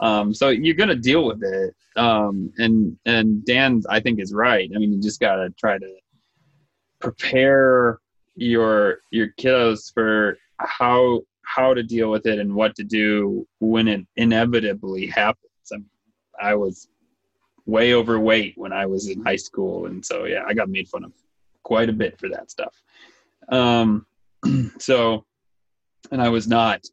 Um, 0.00 0.34
so 0.34 0.50
you're 0.50 0.74
going 0.74 0.88
to 0.88 0.96
deal 0.96 1.24
with 1.26 1.42
it. 1.42 1.74
Um, 1.96 2.52
and 2.58 2.96
and 3.06 3.44
Dan, 3.44 3.82
I 3.88 4.00
think, 4.00 4.20
is 4.20 4.32
right. 4.32 4.70
I 4.74 4.78
mean, 4.78 4.92
you 4.92 5.00
just 5.00 5.20
got 5.20 5.36
to 5.36 5.50
try 5.58 5.78
to 5.78 5.94
prepare 7.00 7.98
your 8.34 8.98
your 9.10 9.28
kiddos 9.38 9.92
for 9.92 10.38
how 10.58 11.22
how 11.42 11.72
to 11.72 11.82
deal 11.82 12.10
with 12.10 12.26
it 12.26 12.38
and 12.38 12.54
what 12.54 12.74
to 12.76 12.84
do 12.84 13.46
when 13.60 13.88
it 13.88 14.06
inevitably 14.16 15.06
happens. 15.06 15.46
I, 15.72 15.76
mean, 15.76 15.86
I 16.40 16.54
was 16.54 16.88
way 17.64 17.94
overweight 17.94 18.54
when 18.56 18.72
I 18.72 18.86
was 18.86 19.08
in 19.08 19.24
high 19.24 19.36
school, 19.36 19.86
and 19.86 20.04
so 20.04 20.24
yeah, 20.24 20.42
I 20.46 20.54
got 20.54 20.68
made 20.68 20.88
fun 20.88 21.04
of 21.04 21.12
quite 21.62 21.88
a 21.88 21.94
bit 21.94 22.18
for 22.18 22.28
that 22.28 22.50
stuff. 22.50 22.74
Um, 23.48 24.06
so, 24.78 25.24
and 26.10 26.22
I 26.22 26.28
was 26.28 26.46
not 26.46 26.84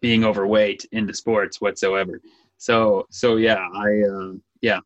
being 0.00 0.24
overweight 0.24 0.86
into 0.92 1.14
sports 1.14 1.60
whatsoever. 1.60 2.20
So, 2.58 3.06
so 3.10 3.36
yeah, 3.36 3.66
I, 3.74 4.02
uh, 4.02 4.32
yeah. 4.60 4.80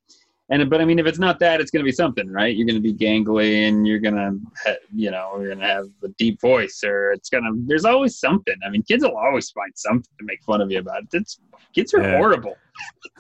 And, 0.50 0.70
but 0.70 0.80
I 0.80 0.86
mean, 0.86 0.98
if 0.98 1.06
it's 1.06 1.18
not 1.18 1.38
that, 1.40 1.60
it's 1.60 1.70
going 1.70 1.84
to 1.84 1.88
be 1.88 1.92
something, 1.92 2.30
right? 2.30 2.56
You're 2.56 2.66
going 2.66 2.80
to 2.80 2.80
be 2.80 2.94
gangly 2.94 3.68
and 3.68 3.86
you're 3.86 3.98
going 3.98 4.14
to, 4.14 4.78
you 4.94 5.10
know, 5.10 5.32
you're 5.38 5.48
going 5.48 5.58
to 5.58 5.66
have 5.66 5.86
a 6.02 6.08
deep 6.16 6.40
voice 6.40 6.82
or 6.82 7.12
it's 7.12 7.28
going 7.28 7.44
to, 7.44 7.52
there's 7.66 7.84
always 7.84 8.18
something. 8.18 8.54
I 8.64 8.70
mean, 8.70 8.82
kids 8.82 9.04
will 9.04 9.16
always 9.16 9.50
find 9.50 9.72
something 9.74 10.10
to 10.18 10.24
make 10.24 10.42
fun 10.42 10.62
of 10.62 10.70
you 10.70 10.78
about. 10.78 11.02
It's, 11.12 11.38
kids 11.74 11.92
are 11.92 12.00
yeah. 12.00 12.16
horrible. 12.16 12.56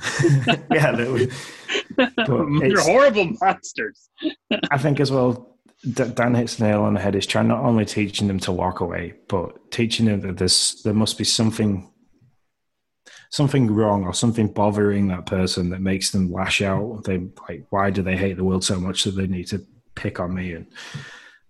yeah, 0.72 0.92
they 0.92 2.72
are 2.72 2.80
horrible 2.80 3.32
monsters. 3.40 4.08
I 4.70 4.78
think 4.78 4.98
as 5.00 5.10
well, 5.10 5.47
Dan 5.92 6.34
hits 6.34 6.56
the 6.56 6.64
nail 6.64 6.82
on 6.82 6.94
the 6.94 7.00
head. 7.00 7.14
Is 7.14 7.26
trying 7.26 7.48
not 7.48 7.64
only 7.64 7.84
teaching 7.84 8.26
them 8.26 8.40
to 8.40 8.52
walk 8.52 8.80
away, 8.80 9.14
but 9.28 9.70
teaching 9.70 10.06
them 10.06 10.20
that 10.22 10.36
there's 10.38 10.82
there 10.82 10.94
must 10.94 11.16
be 11.16 11.24
something 11.24 11.90
something 13.30 13.70
wrong 13.70 14.04
or 14.04 14.14
something 14.14 14.48
bothering 14.48 15.08
that 15.08 15.26
person 15.26 15.70
that 15.70 15.80
makes 15.80 16.10
them 16.10 16.32
lash 16.32 16.62
out. 16.62 17.04
They 17.04 17.18
like, 17.48 17.66
why 17.70 17.90
do 17.90 18.02
they 18.02 18.16
hate 18.16 18.36
the 18.36 18.44
world 18.44 18.64
so 18.64 18.80
much 18.80 19.04
that 19.04 19.12
they 19.12 19.26
need 19.26 19.46
to 19.48 19.64
pick 19.94 20.18
on 20.18 20.34
me 20.34 20.52
and 20.54 20.66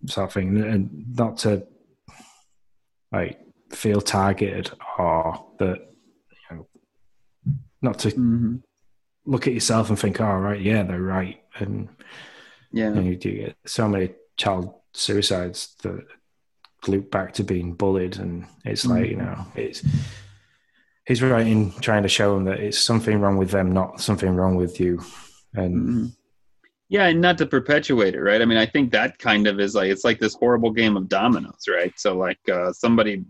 sort 0.07 0.29
of 0.29 0.35
thing, 0.35 0.61
and 0.63 1.17
not 1.17 1.39
to 1.39 1.67
like 3.13 3.41
feel 3.73 4.01
targeted 4.01 4.71
or 4.99 5.47
that 5.59 5.79
you 6.51 6.57
know, 6.57 6.67
not 7.81 7.99
to 8.01 8.09
mm-hmm. 8.09 8.57
look 9.25 9.47
at 9.47 9.55
yourself 9.55 9.89
and 9.89 9.99
think, 9.99 10.21
"Oh, 10.21 10.37
right, 10.37 10.61
yeah, 10.61 10.83
they're 10.83 11.01
right," 11.01 11.43
and 11.59 11.89
yeah, 12.73 12.86
and 12.86 13.07
you 13.07 13.16
do 13.16 13.32
get 13.32 13.57
so 13.66 13.89
many 13.89 14.11
child 14.36 14.74
suicides 14.93 15.74
that 15.82 16.05
loop 16.86 17.11
back 17.11 17.32
to 17.35 17.45
being 17.45 17.74
bullied, 17.74 18.19
and 18.19 18.47
it's 18.65 18.85
mm-hmm. 18.85 19.01
like 19.01 19.11
you 19.11 19.16
know, 19.16 19.47
it's 19.55 19.82
he's 21.07 21.23
right 21.23 21.47
in 21.47 21.73
trying 21.81 22.03
to 22.03 22.09
show 22.09 22.35
them 22.35 22.45
that 22.45 22.61
it's 22.61 22.78
something 22.78 23.20
wrong 23.20 23.36
with 23.36 23.51
them, 23.51 23.73
not 23.73 24.01
something 24.01 24.35
wrong 24.35 24.57
with 24.57 24.81
you, 24.81 25.03
and. 25.55 25.74
Mm-hmm. 25.74 26.07
Yeah, 26.90 27.09
and 27.09 27.20
not 27.20 27.36
to 27.36 27.45
perpetuate 27.45 28.15
it, 28.15 28.23
right? 28.23 28.40
I 28.40 28.47
mean, 28.47 28.57
I 28.57 28.65
think 28.65 28.93
that 28.93 29.19
kind 29.19 29.47
of 29.47 29.61
is 29.61 29.74
like 29.74 29.90
it's 29.90 30.05
like 30.05 30.19
this 30.19 30.32
horrible 30.32 30.70
game 30.70 30.97
of 30.97 31.07
dominoes, 31.07 31.69
right? 31.69 31.93
So 31.99 32.16
like 32.16 32.39
uh, 32.51 32.73
somebody, 32.73 33.27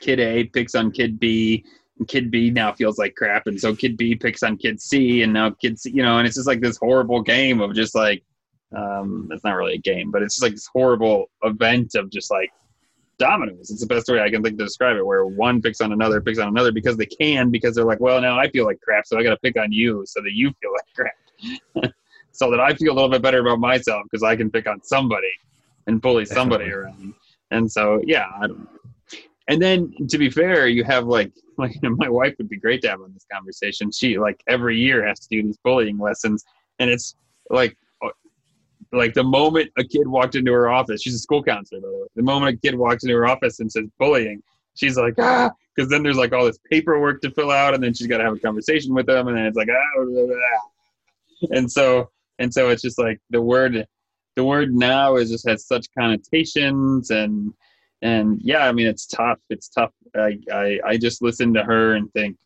kid 0.00 0.18
A 0.18 0.42
picks 0.42 0.74
on 0.74 0.90
kid 0.90 1.20
B, 1.20 1.64
and 2.00 2.08
kid 2.08 2.32
B 2.32 2.50
now 2.50 2.72
feels 2.72 2.98
like 2.98 3.14
crap, 3.14 3.46
and 3.46 3.60
so 3.60 3.76
kid 3.76 3.96
B 3.96 4.16
picks 4.16 4.42
on 4.42 4.56
kid 4.56 4.80
C, 4.80 5.22
and 5.22 5.32
now 5.32 5.50
kid 5.50 5.78
C, 5.78 5.92
you 5.92 6.02
know, 6.02 6.18
and 6.18 6.26
it's 6.26 6.34
just 6.34 6.48
like 6.48 6.60
this 6.60 6.78
horrible 6.78 7.22
game 7.22 7.60
of 7.60 7.76
just 7.76 7.94
like 7.94 8.24
um, 8.76 9.28
it's 9.32 9.44
not 9.44 9.56
really 9.56 9.74
a 9.74 9.78
game, 9.78 10.10
but 10.10 10.22
it's 10.22 10.36
just 10.36 10.42
like 10.42 10.52
this 10.52 10.68
horrible 10.72 11.30
event 11.42 11.94
of 11.94 12.10
just 12.10 12.30
like 12.30 12.50
dominoes. 13.18 13.70
It's 13.70 13.80
the 13.80 13.86
best 13.86 14.08
way 14.08 14.20
I 14.20 14.30
can 14.30 14.42
think 14.42 14.58
to 14.58 14.64
describe 14.64 14.96
it, 14.96 15.04
where 15.04 15.26
one 15.26 15.60
picks 15.60 15.80
on 15.80 15.92
another, 15.92 16.20
picks 16.20 16.38
on 16.38 16.48
another 16.48 16.72
because 16.72 16.96
they 16.96 17.06
can, 17.06 17.50
because 17.50 17.74
they're 17.74 17.84
like, 17.84 18.00
well, 18.00 18.20
now 18.20 18.38
I 18.38 18.48
feel 18.50 18.64
like 18.64 18.80
crap, 18.80 19.06
so 19.06 19.18
I 19.18 19.22
got 19.22 19.30
to 19.30 19.36
pick 19.38 19.56
on 19.58 19.72
you 19.72 20.04
so 20.06 20.20
that 20.22 20.32
you 20.32 20.52
feel 20.60 20.72
like 20.72 20.84
crap, 20.94 21.92
so 22.32 22.50
that 22.50 22.60
I 22.60 22.74
feel 22.74 22.92
a 22.92 22.94
little 22.94 23.10
bit 23.10 23.22
better 23.22 23.40
about 23.40 23.60
myself 23.60 24.02
because 24.10 24.22
I 24.22 24.36
can 24.36 24.50
pick 24.50 24.66
on 24.66 24.82
somebody 24.82 25.32
and 25.86 26.00
bully 26.00 26.24
somebody 26.24 26.70
around. 26.70 27.14
And 27.50 27.70
so, 27.70 28.00
yeah, 28.04 28.26
I 28.40 28.46
don't. 28.46 28.68
And 29.48 29.60
then, 29.60 29.92
to 30.08 30.16
be 30.16 30.30
fair, 30.30 30.68
you 30.68 30.84
have 30.84 31.06
like 31.06 31.32
like 31.58 31.76
my 31.82 32.08
wife 32.08 32.34
would 32.38 32.48
be 32.48 32.56
great 32.56 32.80
to 32.82 32.88
have 32.88 33.02
on 33.02 33.12
this 33.12 33.26
conversation. 33.30 33.90
She 33.92 34.18
like 34.18 34.42
every 34.48 34.78
year 34.78 35.06
has 35.06 35.20
to 35.20 35.28
do 35.30 35.42
these 35.42 35.58
bullying 35.62 35.98
lessons, 35.98 36.44
and 36.78 36.88
it's 36.88 37.16
like 37.50 37.76
like 38.92 39.14
the 39.14 39.24
moment 39.24 39.70
a 39.78 39.84
kid 39.84 40.06
walked 40.06 40.34
into 40.34 40.52
her 40.52 40.68
office, 40.68 41.02
she's 41.02 41.14
a 41.14 41.18
school 41.18 41.42
counselor, 41.42 41.80
by 41.80 41.88
the 41.88 41.94
way. 41.94 42.06
The 42.16 42.22
moment 42.22 42.56
a 42.56 42.60
kid 42.60 42.76
walks 42.76 43.04
into 43.04 43.14
her 43.14 43.26
office 43.26 43.60
and 43.60 43.70
says 43.70 43.84
bullying, 43.98 44.42
she's 44.74 44.96
like, 44.96 45.14
ah, 45.18 45.50
because 45.74 45.90
then 45.90 46.02
there's 46.02 46.16
like 46.16 46.32
all 46.32 46.44
this 46.44 46.58
paperwork 46.70 47.20
to 47.22 47.30
fill 47.30 47.50
out, 47.50 47.74
and 47.74 47.82
then 47.82 47.94
she's 47.94 48.06
got 48.06 48.18
to 48.18 48.24
have 48.24 48.34
a 48.34 48.40
conversation 48.40 48.94
with 48.94 49.06
them, 49.06 49.28
and 49.28 49.36
then 49.36 49.46
it's 49.46 49.56
like, 49.56 49.68
ah, 49.70 50.04
blah, 50.04 50.26
blah, 50.26 50.26
blah. 50.26 51.56
and 51.56 51.70
so 51.70 52.10
and 52.38 52.52
so 52.52 52.70
it's 52.70 52.82
just 52.82 52.98
like 52.98 53.20
the 53.30 53.40
word, 53.40 53.86
the 54.34 54.44
word 54.44 54.74
now 54.74 55.16
is 55.16 55.30
just 55.30 55.48
has 55.48 55.66
such 55.66 55.86
connotations, 55.96 57.10
and 57.10 57.52
and 58.02 58.40
yeah, 58.42 58.66
I 58.66 58.72
mean 58.72 58.86
it's 58.86 59.06
tough. 59.06 59.38
It's 59.50 59.68
tough. 59.68 59.92
I 60.16 60.38
I, 60.52 60.80
I 60.84 60.96
just 60.96 61.22
listen 61.22 61.54
to 61.54 61.62
her 61.62 61.94
and 61.94 62.12
think, 62.12 62.36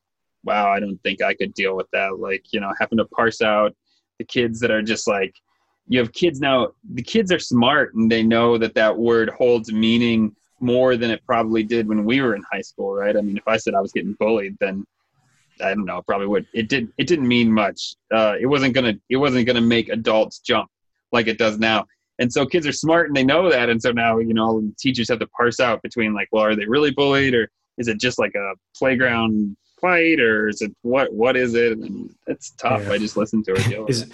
wow, 0.42 0.70
I 0.70 0.80
don't 0.80 0.98
think 1.02 1.22
I 1.22 1.34
could 1.34 1.54
deal 1.54 1.76
with 1.76 1.90
that. 1.92 2.18
Like 2.18 2.52
you 2.52 2.60
know, 2.60 2.72
having 2.78 2.98
to 2.98 3.06
parse 3.06 3.40
out 3.40 3.74
the 4.18 4.24
kids 4.24 4.60
that 4.60 4.70
are 4.70 4.82
just 4.82 5.08
like 5.08 5.34
you 5.88 5.98
have 5.98 6.12
kids 6.12 6.40
now 6.40 6.68
the 6.94 7.02
kids 7.02 7.30
are 7.32 7.38
smart 7.38 7.94
and 7.94 8.10
they 8.10 8.22
know 8.22 8.56
that 8.58 8.74
that 8.74 8.96
word 8.96 9.30
holds 9.30 9.72
meaning 9.72 10.34
more 10.60 10.96
than 10.96 11.10
it 11.10 11.20
probably 11.26 11.62
did 11.62 11.86
when 11.86 12.04
we 12.04 12.20
were 12.20 12.34
in 12.34 12.42
high 12.50 12.60
school 12.60 12.94
right? 12.94 13.16
I 13.16 13.20
mean 13.20 13.36
if 13.36 13.46
i 13.46 13.56
said 13.56 13.74
i 13.74 13.80
was 13.80 13.92
getting 13.92 14.14
bullied 14.14 14.56
then 14.60 14.86
i 15.60 15.68
don't 15.68 15.84
know 15.84 16.02
probably 16.02 16.26
would 16.26 16.46
it 16.52 16.68
did 16.68 16.88
it 16.98 17.06
didn't 17.06 17.28
mean 17.28 17.52
much. 17.52 17.96
Uh, 18.12 18.34
it 18.40 18.46
wasn't 18.46 18.74
gonna 18.74 18.94
it 19.08 19.16
wasn't 19.16 19.46
gonna 19.46 19.60
make 19.60 19.88
adults 19.88 20.38
jump 20.38 20.68
like 21.12 21.26
it 21.28 21.38
does 21.38 21.58
now. 21.58 21.86
And 22.20 22.32
so 22.32 22.46
kids 22.46 22.66
are 22.66 22.72
smart 22.72 23.08
and 23.08 23.16
they 23.16 23.24
know 23.24 23.50
that. 23.50 23.68
And 23.68 23.80
so 23.80 23.90
now 23.90 24.18
you 24.18 24.34
know 24.34 24.70
teachers 24.78 25.08
have 25.08 25.20
to 25.20 25.26
parse 25.28 25.60
out 25.60 25.82
between 25.82 26.14
like 26.14 26.28
well 26.32 26.44
are 26.44 26.56
they 26.56 26.66
really 26.66 26.90
bullied 26.90 27.34
or 27.34 27.50
is 27.78 27.88
it 27.88 27.98
just 27.98 28.18
like 28.18 28.34
a 28.34 28.54
playground 28.76 29.56
fight 29.80 30.20
or 30.20 30.48
is 30.48 30.62
it 30.62 30.74
what 30.82 31.12
what 31.12 31.36
is 31.36 31.54
it? 31.54 31.78
And 31.78 32.14
it's 32.26 32.50
tough. 32.50 32.84
Yeah. 32.84 32.92
i 32.92 32.98
just 32.98 33.16
listen 33.16 33.42
to 33.44 33.52
is, 33.88 34.06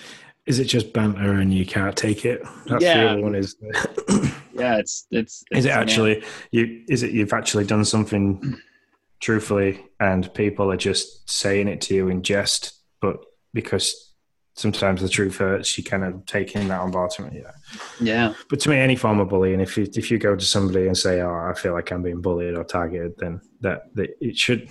is 0.50 0.58
it 0.58 0.64
just 0.64 0.92
banter 0.92 1.34
and 1.34 1.54
you 1.54 1.64
can't 1.64 1.96
take 1.96 2.24
it? 2.24 2.42
That's 2.66 2.82
yeah. 2.82 3.04
the 3.04 3.10
other 3.10 3.22
one. 3.22 3.34
Is 3.36 3.54
yeah, 4.52 4.78
it's, 4.78 5.06
it's, 5.12 5.44
it's 5.52 5.60
is 5.60 5.64
it 5.66 5.70
actually 5.70 6.24
you? 6.50 6.82
Is 6.88 7.04
it 7.04 7.12
you've 7.12 7.32
actually 7.32 7.64
done 7.64 7.84
something 7.84 8.58
truthfully, 9.20 9.86
and 10.00 10.32
people 10.34 10.68
are 10.72 10.76
just 10.76 11.30
saying 11.30 11.68
it 11.68 11.80
to 11.82 11.94
you 11.94 12.08
in 12.08 12.24
jest, 12.24 12.80
but 13.00 13.24
because 13.54 14.12
sometimes 14.54 15.02
the 15.02 15.08
truth 15.08 15.38
hurts, 15.38 15.78
you 15.78 15.84
kind 15.84 16.02
of 16.02 16.26
taking 16.26 16.66
that 16.66 16.80
on 16.80 16.90
board. 16.90 17.12
Yeah, 17.32 17.52
yeah. 18.00 18.34
But 18.48 18.58
to 18.60 18.70
me, 18.70 18.78
any 18.78 18.96
form 18.96 19.20
of 19.20 19.28
bullying, 19.28 19.60
if 19.60 19.76
you 19.76 19.86
if 19.94 20.10
you 20.10 20.18
go 20.18 20.34
to 20.34 20.44
somebody 20.44 20.88
and 20.88 20.98
say, 20.98 21.20
"Oh, 21.20 21.48
I 21.48 21.54
feel 21.54 21.74
like 21.74 21.92
I'm 21.92 22.02
being 22.02 22.20
bullied 22.20 22.56
or 22.56 22.64
targeted," 22.64 23.12
then 23.18 23.40
that, 23.60 23.94
that 23.94 24.10
it 24.20 24.36
should 24.36 24.68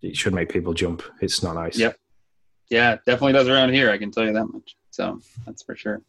it 0.00 0.16
should 0.16 0.32
make 0.32 0.48
people 0.48 0.72
jump. 0.72 1.02
It's 1.20 1.42
not 1.42 1.56
nice. 1.56 1.76
Yep. 1.76 1.94
Yeah, 2.70 2.96
definitely 3.06 3.32
does 3.32 3.48
around 3.48 3.72
here. 3.72 3.90
I 3.90 3.98
can 3.98 4.10
tell 4.10 4.24
you 4.24 4.32
that 4.32 4.46
much. 4.46 4.76
So 4.98 5.20
that's 5.46 5.62
for 5.62 5.76
sure. 5.76 6.02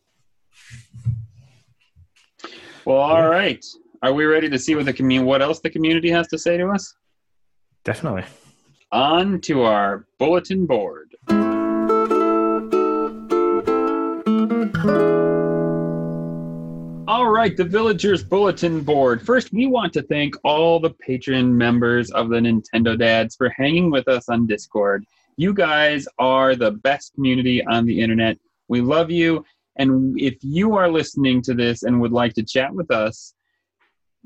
Well, 2.85 2.97
all 2.97 3.29
right. 3.29 3.63
Are 4.01 4.13
we 4.13 4.25
ready 4.25 4.49
to 4.49 4.57
see 4.57 4.73
what 4.73 4.85
the 4.85 4.93
community, 4.93 5.27
what 5.27 5.43
else 5.43 5.59
the 5.59 5.69
community 5.69 6.09
has 6.09 6.27
to 6.29 6.39
say 6.39 6.57
to 6.57 6.69
us? 6.69 6.95
Definitely. 7.83 8.23
On 8.91 9.39
to 9.41 9.61
our 9.61 10.07
bulletin 10.17 10.65
board. 10.65 11.13
All 17.07 17.29
right, 17.29 17.55
the 17.55 17.65
Villagers 17.65 18.23
Bulletin 18.23 18.81
Board. 18.81 19.21
First, 19.23 19.53
we 19.53 19.67
want 19.67 19.93
to 19.93 20.01
thank 20.01 20.33
all 20.43 20.79
the 20.79 20.89
patron 20.89 21.55
members 21.55 22.09
of 22.09 22.29
the 22.29 22.37
Nintendo 22.37 22.97
Dads 22.97 23.35
for 23.35 23.49
hanging 23.49 23.91
with 23.91 24.07
us 24.07 24.29
on 24.29 24.47
Discord. 24.47 25.05
You 25.37 25.53
guys 25.53 26.07
are 26.17 26.55
the 26.55 26.71
best 26.71 27.13
community 27.13 27.63
on 27.67 27.85
the 27.85 28.01
internet. 28.01 28.39
We 28.69 28.81
love 28.81 29.11
you. 29.11 29.43
And 29.75 30.19
if 30.19 30.37
you 30.41 30.75
are 30.75 30.89
listening 30.89 31.41
to 31.43 31.53
this 31.53 31.83
and 31.83 31.99
would 31.99 32.11
like 32.11 32.33
to 32.35 32.43
chat 32.43 32.73
with 32.73 32.91
us, 32.91 33.33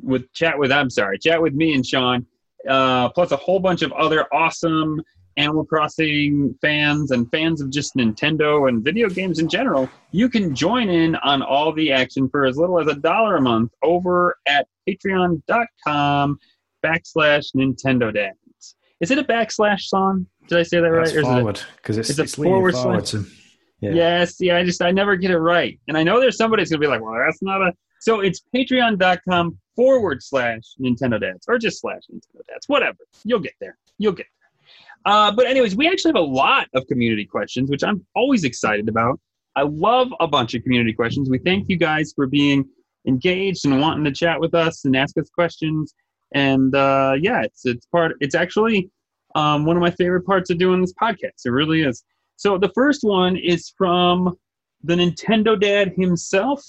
with 0.01 0.31
chat 0.33 0.57
with 0.57 0.71
I'm 0.71 0.89
sorry, 0.89 1.17
chat 1.17 1.41
with 1.41 1.53
me 1.53 1.73
and 1.73 1.85
Sean, 1.85 2.25
uh, 2.67 3.09
plus 3.09 3.31
a 3.31 3.37
whole 3.37 3.59
bunch 3.59 3.81
of 3.81 3.91
other 3.93 4.25
awesome 4.33 5.01
Animal 5.37 5.65
Crossing 5.65 6.55
fans 6.61 7.11
and 7.11 7.29
fans 7.31 7.61
of 7.61 7.71
just 7.71 7.95
Nintendo 7.95 8.69
and 8.69 8.83
video 8.83 9.09
games 9.09 9.39
in 9.39 9.49
general, 9.49 9.89
you 10.11 10.29
can 10.29 10.53
join 10.53 10.89
in 10.89 11.15
on 11.17 11.41
all 11.41 11.71
the 11.71 11.91
action 11.91 12.29
for 12.29 12.45
as 12.45 12.57
little 12.57 12.79
as 12.79 12.87
a 12.87 12.95
dollar 12.95 13.37
a 13.37 13.41
month 13.41 13.71
over 13.81 14.37
at 14.47 14.67
patreon.com 14.87 16.39
backslash 16.85 17.55
Nintendo 17.55 18.13
Dads. 18.13 18.75
Is 18.99 19.11
it 19.11 19.17
a 19.17 19.23
backslash 19.23 19.81
song? 19.81 20.27
Did 20.47 20.59
I 20.59 20.63
say 20.63 20.79
that 20.79 20.91
right? 20.91 21.11
That's 21.11 21.21
forward 21.21 21.61
because 21.77 21.97
it's, 21.97 22.11
it's, 22.11 22.19
it's, 22.19 22.33
a 22.33 22.43
forward, 22.43 22.75
forward 22.75 23.07
slash. 23.07 23.42
Yeah. 23.83 23.91
Yes, 23.93 24.35
yeah. 24.39 24.57
I 24.57 24.63
just 24.63 24.81
I 24.81 24.91
never 24.91 25.15
get 25.15 25.31
it 25.31 25.39
right, 25.39 25.79
and 25.87 25.97
I 25.97 26.03
know 26.03 26.19
there's 26.19 26.37
somebody 26.37 26.61
that's 26.61 26.71
gonna 26.71 26.79
be 26.79 26.87
like, 26.87 27.01
well, 27.01 27.15
that's 27.25 27.41
not 27.41 27.61
a. 27.61 27.73
So 27.99 28.19
it's 28.19 28.41
Patreon.com 28.53 29.57
forward 29.75 30.21
slash 30.21 30.61
Nintendo 30.79 31.19
Dads 31.19 31.45
or 31.47 31.57
just 31.57 31.79
slash 31.79 32.01
Nintendo 32.11 32.41
Dads, 32.47 32.67
whatever. 32.67 32.97
You'll 33.23 33.39
get 33.39 33.53
there. 33.61 33.77
You'll 33.97 34.11
get 34.11 34.25
there. 34.39 35.13
Uh, 35.13 35.31
but 35.31 35.47
anyways, 35.47 35.75
we 35.75 35.87
actually 35.87 36.09
have 36.09 36.17
a 36.17 36.19
lot 36.19 36.67
of 36.75 36.85
community 36.87 37.25
questions, 37.25 37.69
which 37.69 37.83
I'm 37.83 38.05
always 38.15 38.43
excited 38.43 38.89
about. 38.89 39.19
I 39.55 39.63
love 39.63 40.09
a 40.19 40.27
bunch 40.27 40.53
of 40.53 40.63
community 40.63 40.93
questions. 40.93 41.29
We 41.29 41.39
thank 41.39 41.69
you 41.69 41.77
guys 41.77 42.13
for 42.15 42.27
being 42.27 42.65
engaged 43.07 43.65
and 43.65 43.79
wanting 43.79 44.03
to 44.05 44.11
chat 44.11 44.39
with 44.39 44.55
us 44.55 44.85
and 44.85 44.95
ask 44.95 45.17
us 45.17 45.29
questions. 45.29 45.93
And 46.33 46.75
uh, 46.75 47.13
yeah, 47.19 47.43
it's 47.43 47.65
it's 47.65 47.85
part. 47.87 48.13
It's 48.19 48.35
actually 48.35 48.89
um, 49.35 49.65
one 49.65 49.75
of 49.75 49.81
my 49.81 49.91
favorite 49.91 50.25
parts 50.25 50.49
of 50.49 50.57
doing 50.57 50.81
this 50.81 50.93
podcast. 50.93 51.45
It 51.45 51.51
really 51.51 51.83
is. 51.83 52.03
So 52.35 52.57
the 52.57 52.71
first 52.75 53.03
one 53.03 53.37
is 53.37 53.73
from 53.77 54.35
the 54.83 54.95
Nintendo 54.95 55.59
Dad 55.59 55.93
himself, 55.95 56.61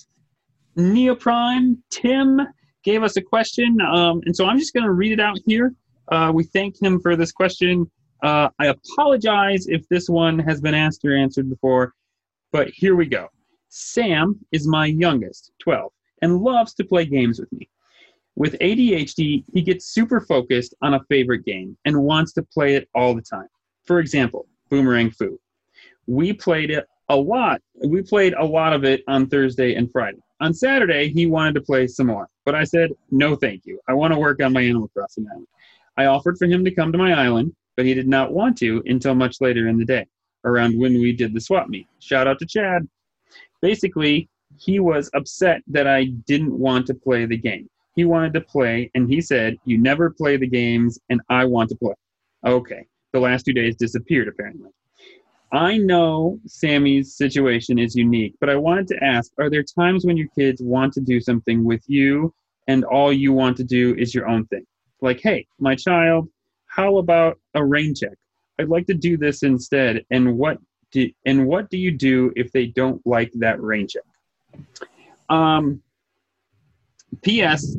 Neoprime. 0.76 1.78
Tim 1.90 2.40
gave 2.84 3.02
us 3.02 3.16
a 3.16 3.22
question, 3.22 3.80
um, 3.80 4.20
and 4.24 4.36
so 4.36 4.46
I'm 4.46 4.58
just 4.58 4.74
going 4.74 4.84
to 4.84 4.92
read 4.92 5.12
it 5.12 5.20
out 5.20 5.38
here. 5.46 5.74
Uh, 6.08 6.30
we 6.34 6.44
thank 6.44 6.80
him 6.80 7.00
for 7.00 7.16
this 7.16 7.32
question. 7.32 7.90
Uh, 8.22 8.48
I 8.58 8.66
apologize 8.66 9.66
if 9.66 9.88
this 9.88 10.08
one 10.08 10.38
has 10.38 10.60
been 10.60 10.74
asked 10.74 11.04
or 11.04 11.16
answered 11.16 11.48
before, 11.48 11.92
but 12.52 12.68
here 12.68 12.94
we 12.94 13.06
go. 13.06 13.28
Sam 13.68 14.38
is 14.52 14.68
my 14.68 14.86
youngest, 14.86 15.50
12, 15.62 15.90
and 16.22 16.38
loves 16.38 16.74
to 16.74 16.84
play 16.84 17.04
games 17.04 17.40
with 17.40 17.52
me. 17.52 17.68
With 18.36 18.58
ADHD, 18.60 19.44
he 19.52 19.62
gets 19.62 19.86
super 19.86 20.20
focused 20.20 20.74
on 20.82 20.94
a 20.94 21.04
favorite 21.08 21.44
game 21.44 21.76
and 21.84 22.02
wants 22.02 22.32
to 22.34 22.42
play 22.42 22.74
it 22.74 22.88
all 22.94 23.14
the 23.14 23.22
time. 23.22 23.48
For 23.84 23.98
example, 24.00 24.46
Boomerang 24.70 25.10
Fu. 25.10 25.38
We 26.06 26.32
played 26.32 26.70
it 26.70 26.86
a 27.08 27.16
lot. 27.16 27.60
We 27.84 28.02
played 28.02 28.34
a 28.34 28.44
lot 28.44 28.72
of 28.72 28.84
it 28.84 29.02
on 29.08 29.28
Thursday 29.28 29.74
and 29.74 29.90
Friday. 29.90 30.18
On 30.40 30.52
Saturday, 30.52 31.08
he 31.08 31.26
wanted 31.26 31.54
to 31.54 31.60
play 31.60 31.86
some 31.86 32.08
more, 32.08 32.28
but 32.44 32.54
I 32.54 32.64
said, 32.64 32.90
no, 33.10 33.36
thank 33.36 33.66
you. 33.66 33.80
I 33.88 33.94
want 33.94 34.12
to 34.12 34.18
work 34.18 34.42
on 34.42 34.52
my 34.52 34.62
Animal 34.62 34.88
Crossing 34.88 35.26
island. 35.30 35.46
I 35.96 36.06
offered 36.06 36.38
for 36.38 36.46
him 36.46 36.64
to 36.64 36.74
come 36.74 36.92
to 36.92 36.98
my 36.98 37.12
island, 37.12 37.54
but 37.76 37.86
he 37.86 37.94
did 37.94 38.08
not 38.08 38.32
want 38.32 38.58
to 38.58 38.82
until 38.86 39.14
much 39.14 39.40
later 39.40 39.68
in 39.68 39.78
the 39.78 39.84
day, 39.84 40.06
around 40.44 40.78
when 40.78 40.94
we 40.94 41.12
did 41.12 41.34
the 41.34 41.40
swap 41.40 41.68
meet. 41.68 41.86
Shout 42.00 42.26
out 42.26 42.38
to 42.40 42.46
Chad. 42.46 42.88
Basically, 43.62 44.28
he 44.58 44.80
was 44.80 45.10
upset 45.14 45.62
that 45.68 45.86
I 45.86 46.06
didn't 46.26 46.58
want 46.58 46.86
to 46.88 46.94
play 46.94 47.26
the 47.26 47.36
game 47.36 47.68
he 47.94 48.04
wanted 48.04 48.32
to 48.34 48.40
play, 48.40 48.90
and 48.94 49.08
he 49.08 49.20
said, 49.20 49.56
You 49.64 49.78
never 49.78 50.10
play 50.10 50.36
the 50.36 50.48
games, 50.48 50.98
and 51.10 51.20
I 51.28 51.44
want 51.44 51.70
to 51.70 51.76
play. 51.76 51.94
Okay. 52.44 52.86
The 53.12 53.20
last 53.20 53.44
two 53.44 53.52
days 53.52 53.76
disappeared, 53.76 54.28
apparently. 54.28 54.70
I 55.54 55.78
know 55.78 56.40
Sammy's 56.46 57.16
situation 57.16 57.78
is 57.78 57.94
unique, 57.94 58.34
but 58.40 58.50
I 58.50 58.56
wanted 58.56 58.88
to 58.88 59.04
ask 59.04 59.30
Are 59.38 59.48
there 59.48 59.62
times 59.62 60.04
when 60.04 60.16
your 60.16 60.26
kids 60.36 60.60
want 60.60 60.92
to 60.94 61.00
do 61.00 61.20
something 61.20 61.64
with 61.64 61.82
you, 61.86 62.34
and 62.66 62.84
all 62.84 63.12
you 63.12 63.32
want 63.32 63.56
to 63.58 63.64
do 63.64 63.94
is 63.96 64.12
your 64.12 64.28
own 64.28 64.46
thing? 64.46 64.66
Like, 65.00 65.20
hey, 65.20 65.46
my 65.60 65.76
child, 65.76 66.28
how 66.66 66.96
about 66.96 67.38
a 67.54 67.64
rain 67.64 67.94
check? 67.94 68.16
I'd 68.58 68.68
like 68.68 68.86
to 68.86 68.94
do 68.94 69.16
this 69.16 69.44
instead. 69.44 70.04
And 70.10 70.36
what 70.36 70.58
do, 70.90 71.08
and 71.24 71.46
what 71.46 71.70
do 71.70 71.76
you 71.76 71.92
do 71.92 72.32
if 72.34 72.50
they 72.50 72.66
don't 72.66 73.00
like 73.06 73.30
that 73.34 73.62
rain 73.62 73.86
check? 73.86 74.02
Um, 75.28 75.80
P.S. 77.22 77.76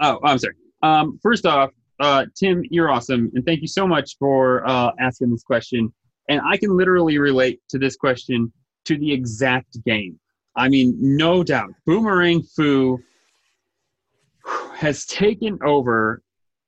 Oh, 0.00 0.18
I'm 0.22 0.38
sorry. 0.38 0.54
Um, 0.82 1.18
first 1.22 1.46
off, 1.46 1.70
uh, 2.00 2.26
Tim, 2.34 2.64
you're 2.70 2.90
awesome, 2.90 3.30
and 3.34 3.46
thank 3.46 3.62
you 3.62 3.66
so 3.66 3.86
much 3.86 4.18
for 4.18 4.68
uh, 4.68 4.92
asking 5.00 5.30
this 5.30 5.42
question. 5.42 5.92
And 6.28 6.40
I 6.44 6.56
can 6.56 6.76
literally 6.76 7.18
relate 7.18 7.60
to 7.70 7.78
this 7.78 7.96
question 7.96 8.52
to 8.84 8.98
the 8.98 9.12
exact 9.12 9.82
game. 9.84 10.18
I 10.56 10.68
mean, 10.68 10.96
no 10.98 11.42
doubt. 11.42 11.70
Boomerang 11.86 12.42
Fu. 12.42 12.98
has 14.74 15.06
taken 15.06 15.58
over 15.64 16.22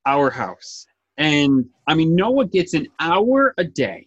our 0.06 0.30
house. 0.30 0.86
And 1.16 1.66
I 1.86 1.94
mean, 1.94 2.14
Noah 2.16 2.46
gets 2.46 2.74
an 2.74 2.88
hour 2.98 3.54
a 3.58 3.64
day, 3.64 4.06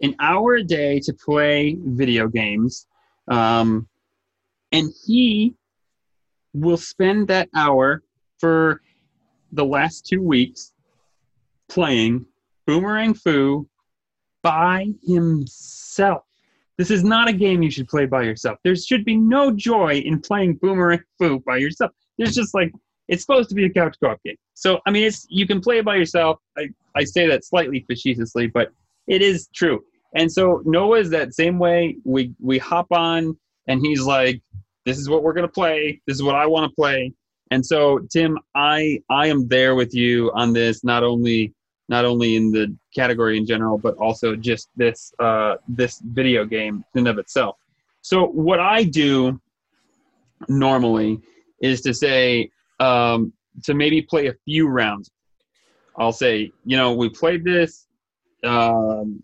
an 0.00 0.14
hour 0.20 0.54
a 0.54 0.62
day 0.62 1.00
to 1.00 1.12
play 1.12 1.76
video 1.80 2.28
games. 2.28 2.86
Um, 3.28 3.88
and 4.70 4.90
he 5.04 5.54
will 6.54 6.76
spend 6.76 7.28
that 7.28 7.48
hour 7.54 8.02
for 8.38 8.80
the 9.52 9.64
last 9.64 10.06
two 10.06 10.22
weeks 10.22 10.72
playing 11.68 12.26
Boomerang 12.66 13.14
Fu 13.14 13.68
by 14.42 14.88
himself. 15.04 16.22
This 16.78 16.90
is 16.90 17.04
not 17.04 17.28
a 17.28 17.32
game 17.32 17.62
you 17.62 17.70
should 17.70 17.88
play 17.88 18.06
by 18.06 18.22
yourself. 18.22 18.58
There 18.64 18.74
should 18.74 19.04
be 19.04 19.16
no 19.16 19.50
joy 19.50 19.96
in 20.04 20.20
playing 20.20 20.54
Boomerang 20.56 21.02
Fu 21.18 21.40
by 21.40 21.58
yourself. 21.58 21.92
There's 22.18 22.34
just 22.34 22.54
like 22.54 22.72
it's 23.08 23.22
supposed 23.22 23.48
to 23.50 23.54
be 23.54 23.66
a 23.66 23.70
couch 23.70 23.96
co-op 24.02 24.22
game. 24.24 24.36
So 24.54 24.80
I 24.86 24.90
mean, 24.90 25.04
it's 25.04 25.26
you 25.28 25.46
can 25.46 25.60
play 25.60 25.78
it 25.78 25.84
by 25.84 25.96
yourself. 25.96 26.38
I 26.56 26.70
I 26.94 27.04
say 27.04 27.26
that 27.28 27.44
slightly 27.44 27.84
facetiously, 27.88 28.46
but 28.46 28.72
it 29.06 29.22
is 29.22 29.48
true. 29.54 29.82
And 30.14 30.30
so 30.30 30.62
Noah 30.64 30.98
is 30.98 31.10
that 31.10 31.34
same 31.34 31.58
way. 31.58 31.96
We 32.04 32.32
we 32.40 32.58
hop 32.58 32.86
on, 32.90 33.36
and 33.66 33.80
he's 33.80 34.02
like, 34.02 34.42
"This 34.84 34.98
is 34.98 35.08
what 35.08 35.22
we're 35.22 35.32
gonna 35.32 35.48
play. 35.48 36.00
This 36.06 36.16
is 36.16 36.22
what 36.22 36.34
I 36.34 36.46
want 36.46 36.70
to 36.70 36.74
play." 36.74 37.12
And 37.50 37.64
so 37.64 38.00
Tim, 38.10 38.38
I 38.54 39.02
I 39.10 39.26
am 39.26 39.48
there 39.48 39.74
with 39.74 39.94
you 39.94 40.30
on 40.34 40.52
this. 40.52 40.84
Not 40.84 41.02
only 41.02 41.54
not 41.92 42.06
only 42.06 42.36
in 42.36 42.50
the 42.50 42.74
category 42.94 43.36
in 43.36 43.44
general, 43.52 43.76
but 43.76 43.94
also 43.98 44.34
just 44.34 44.70
this 44.82 45.12
uh, 45.26 45.56
this 45.68 46.00
video 46.20 46.42
game 46.56 46.82
in 46.94 47.06
of 47.06 47.18
itself. 47.18 47.56
So 48.00 48.16
what 48.48 48.60
I 48.60 48.78
do 48.84 49.38
normally 50.48 51.20
is 51.60 51.82
to 51.82 51.92
say 51.92 52.50
um, 52.80 53.32
to 53.66 53.74
maybe 53.74 54.00
play 54.00 54.24
a 54.28 54.34
few 54.46 54.68
rounds. 54.68 55.10
I'll 55.98 56.18
say, 56.24 56.50
you 56.64 56.76
know, 56.78 56.94
we 56.94 57.10
played 57.10 57.44
this 57.44 57.86
um, 58.42 59.22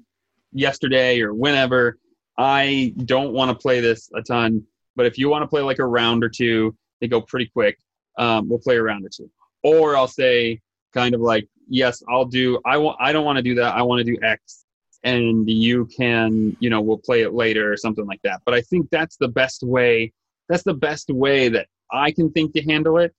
yesterday 0.53 1.23
or 1.23 1.33
whenever. 1.33 1.99
I 2.37 2.93
don't 3.13 3.33
want 3.33 3.49
to 3.51 3.57
play 3.67 3.81
this 3.81 4.11
a 4.15 4.23
ton, 4.23 4.63
but 4.95 5.07
if 5.07 5.17
you 5.17 5.31
want 5.31 5.43
to 5.43 5.49
play 5.49 5.63
like 5.63 5.81
a 5.81 5.87
round 5.87 6.23
or 6.23 6.29
two, 6.29 6.77
they 7.01 7.09
go 7.09 7.21
pretty 7.23 7.47
quick. 7.47 7.79
Um, 8.19 8.41
we'll 8.49 8.59
play 8.59 8.77
a 8.77 8.83
round 8.83 9.07
or 9.07 9.13
two. 9.19 9.31
Or 9.63 9.97
I'll 9.97 10.15
say, 10.23 10.61
kind 10.93 11.15
of 11.15 11.23
like, 11.33 11.49
yes, 11.69 12.03
I'll 12.09 12.25
do. 12.25 12.61
I 12.65 12.77
want. 12.77 12.97
I 13.01 13.13
don't 13.13 13.25
want 13.25 13.37
to 13.37 13.43
do 13.43 13.55
that. 13.57 13.75
I 13.75 13.83
want 13.83 14.05
to 14.05 14.05
do 14.05 14.17
X, 14.23 14.65
and 15.05 15.49
you 15.49 15.87
can, 15.87 16.57
you 16.61 16.71
know, 16.71 16.81
we'll 16.81 16.99
play 16.99 17.23
it 17.23 17.35
later 17.35 17.73
or 17.73 17.77
something 17.77 18.07
like 18.07 18.21
that. 18.23 18.41
But 18.45 18.55
I 18.55 18.61
think 18.63 18.89
that's 18.91 19.17
the 19.17 19.29
best 19.29 19.63
way. 19.63 20.13
That's 20.49 20.65
the 20.65 20.75
best 20.75 21.11
way 21.11 21.49
that 21.49 21.67
I 21.93 22.11
can 22.11 22.31
think 22.31 22.55
to 22.55 22.63
handle 22.63 22.99
it. 22.99 23.15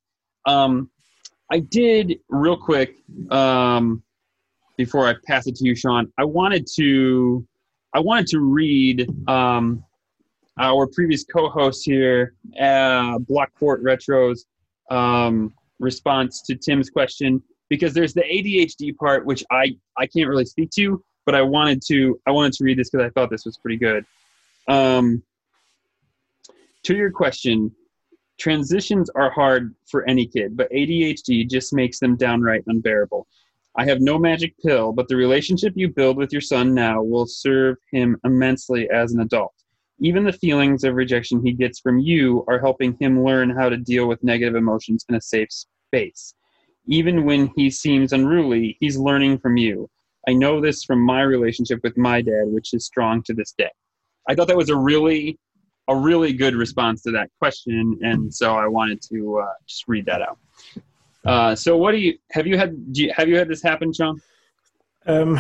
Um, 0.46 0.90
I 1.52 1.60
did 1.60 2.20
real 2.30 2.58
quick 2.58 2.96
um, 3.32 4.04
before 4.78 5.08
I 5.08 5.16
pass 5.28 5.48
it 5.48 5.56
to 5.56 5.66
you, 5.66 5.76
Sean. 5.76 6.12
I 6.18 6.26
wanted 6.26 6.68
to 6.76 7.46
I 7.94 8.00
wanted 8.00 8.28
to 8.28 8.40
read 8.40 9.10
um, 9.28 9.84
our 10.60 10.88
previous 10.88 11.24
co-host 11.24 11.84
here, 11.86 12.34
uh, 12.60 13.18
Blockport 13.20 13.82
Retros, 13.82 14.42
um, 14.92 15.54
response 15.80 16.42
to 16.44 16.56
Tim's 16.56 16.90
question 16.90 17.42
because 17.70 17.94
there's 17.94 18.14
the 18.14 18.22
ADHD 18.22 18.96
part 18.98 19.26
which 19.26 19.44
I 19.52 19.78
I 19.98 20.08
can't 20.08 20.28
really 20.28 20.46
speak 20.46 20.72
to, 20.72 21.04
but 21.26 21.36
I 21.36 21.42
wanted 21.42 21.82
to 21.88 22.20
I 22.28 22.32
wanted 22.32 22.54
to 22.54 22.64
read 22.64 22.78
this 22.78 22.90
because 22.90 23.06
I 23.06 23.10
thought 23.12 23.30
this 23.30 23.46
was 23.46 23.58
pretty 23.58 23.78
good. 23.78 24.06
Um, 24.68 25.24
to 26.84 26.96
your 26.96 27.12
question, 27.12 27.76
Transitions 28.40 29.10
are 29.16 29.30
hard 29.30 29.76
for 29.86 30.08
any 30.08 30.26
kid, 30.26 30.56
but 30.56 30.72
ADHD 30.72 31.48
just 31.48 31.74
makes 31.74 32.00
them 32.00 32.16
downright 32.16 32.64
unbearable. 32.68 33.28
I 33.76 33.86
have 33.86 34.00
no 34.00 34.18
magic 34.18 34.56
pill, 34.66 34.94
but 34.94 35.10
the 35.10 35.18
relationship 35.18 35.74
you 35.76 35.90
build 35.90 36.16
with 36.16 36.32
your 36.32 36.42
son 36.42 36.74
now 36.74 37.04
will 37.04 37.28
serve 37.28 37.76
him 37.92 38.18
immensely 38.24 38.90
as 38.92 39.12
an 39.12 39.20
adult. 39.20 39.54
Even 40.00 40.24
the 40.24 40.32
feelings 40.32 40.86
of 40.86 40.96
rejection 40.96 41.46
he 41.46 41.52
gets 41.52 41.82
from 41.82 42.00
you 42.00 42.46
are 42.48 42.60
helping 42.60 42.96
him 43.02 43.26
learn 43.26 43.50
how 43.50 43.68
to 43.68 43.76
deal 43.76 44.08
with 44.08 44.24
negative 44.24 44.56
emotions 44.56 45.06
in 45.10 45.16
a 45.16 45.22
safe 45.22 45.50
space. 45.52 46.34
Even 46.90 47.24
when 47.24 47.52
he 47.56 47.70
seems 47.70 48.14
unruly, 48.14 48.76
he's 48.80 48.98
learning 48.98 49.38
from 49.38 49.58
you. 49.58 49.90
I 50.28 50.34
know 50.34 50.60
this 50.60 50.84
from 50.84 51.00
my 51.00 51.22
relationship 51.22 51.80
with 51.84 51.98
my 51.98 52.22
dad, 52.22 52.46
which 52.48 52.74
is 52.74 52.86
strong 52.86 53.24
to 53.24 53.34
this 53.34 53.54
day. 53.58 53.70
I 54.28 54.36
thought 54.36 54.48
that 54.48 54.58
was 54.58 54.70
a 54.70 54.76
really 54.76 55.40
a 55.88 55.96
really 55.96 56.34
good 56.34 56.54
response 56.56 57.02
to 57.04 57.12
that 57.12 57.30
question, 57.40 57.98
and 58.02 58.32
so 58.32 58.56
I 58.56 58.68
wanted 58.68 59.02
to 59.12 59.40
uh, 59.40 59.54
just 59.68 59.86
read 59.88 60.06
that 60.06 60.22
out. 60.22 60.38
Uh, 61.26 61.56
so, 61.56 61.78
what 61.78 61.92
do 61.92 61.98
you 61.98 62.18
have 62.32 62.46
you 62.46 62.58
had? 62.58 62.76
You, 62.92 63.12
have 63.16 63.28
you 63.28 63.38
had 63.38 63.48
this 63.48 63.64
happen, 63.64 63.92
Sean? 63.94 64.22
Um, 65.06 65.40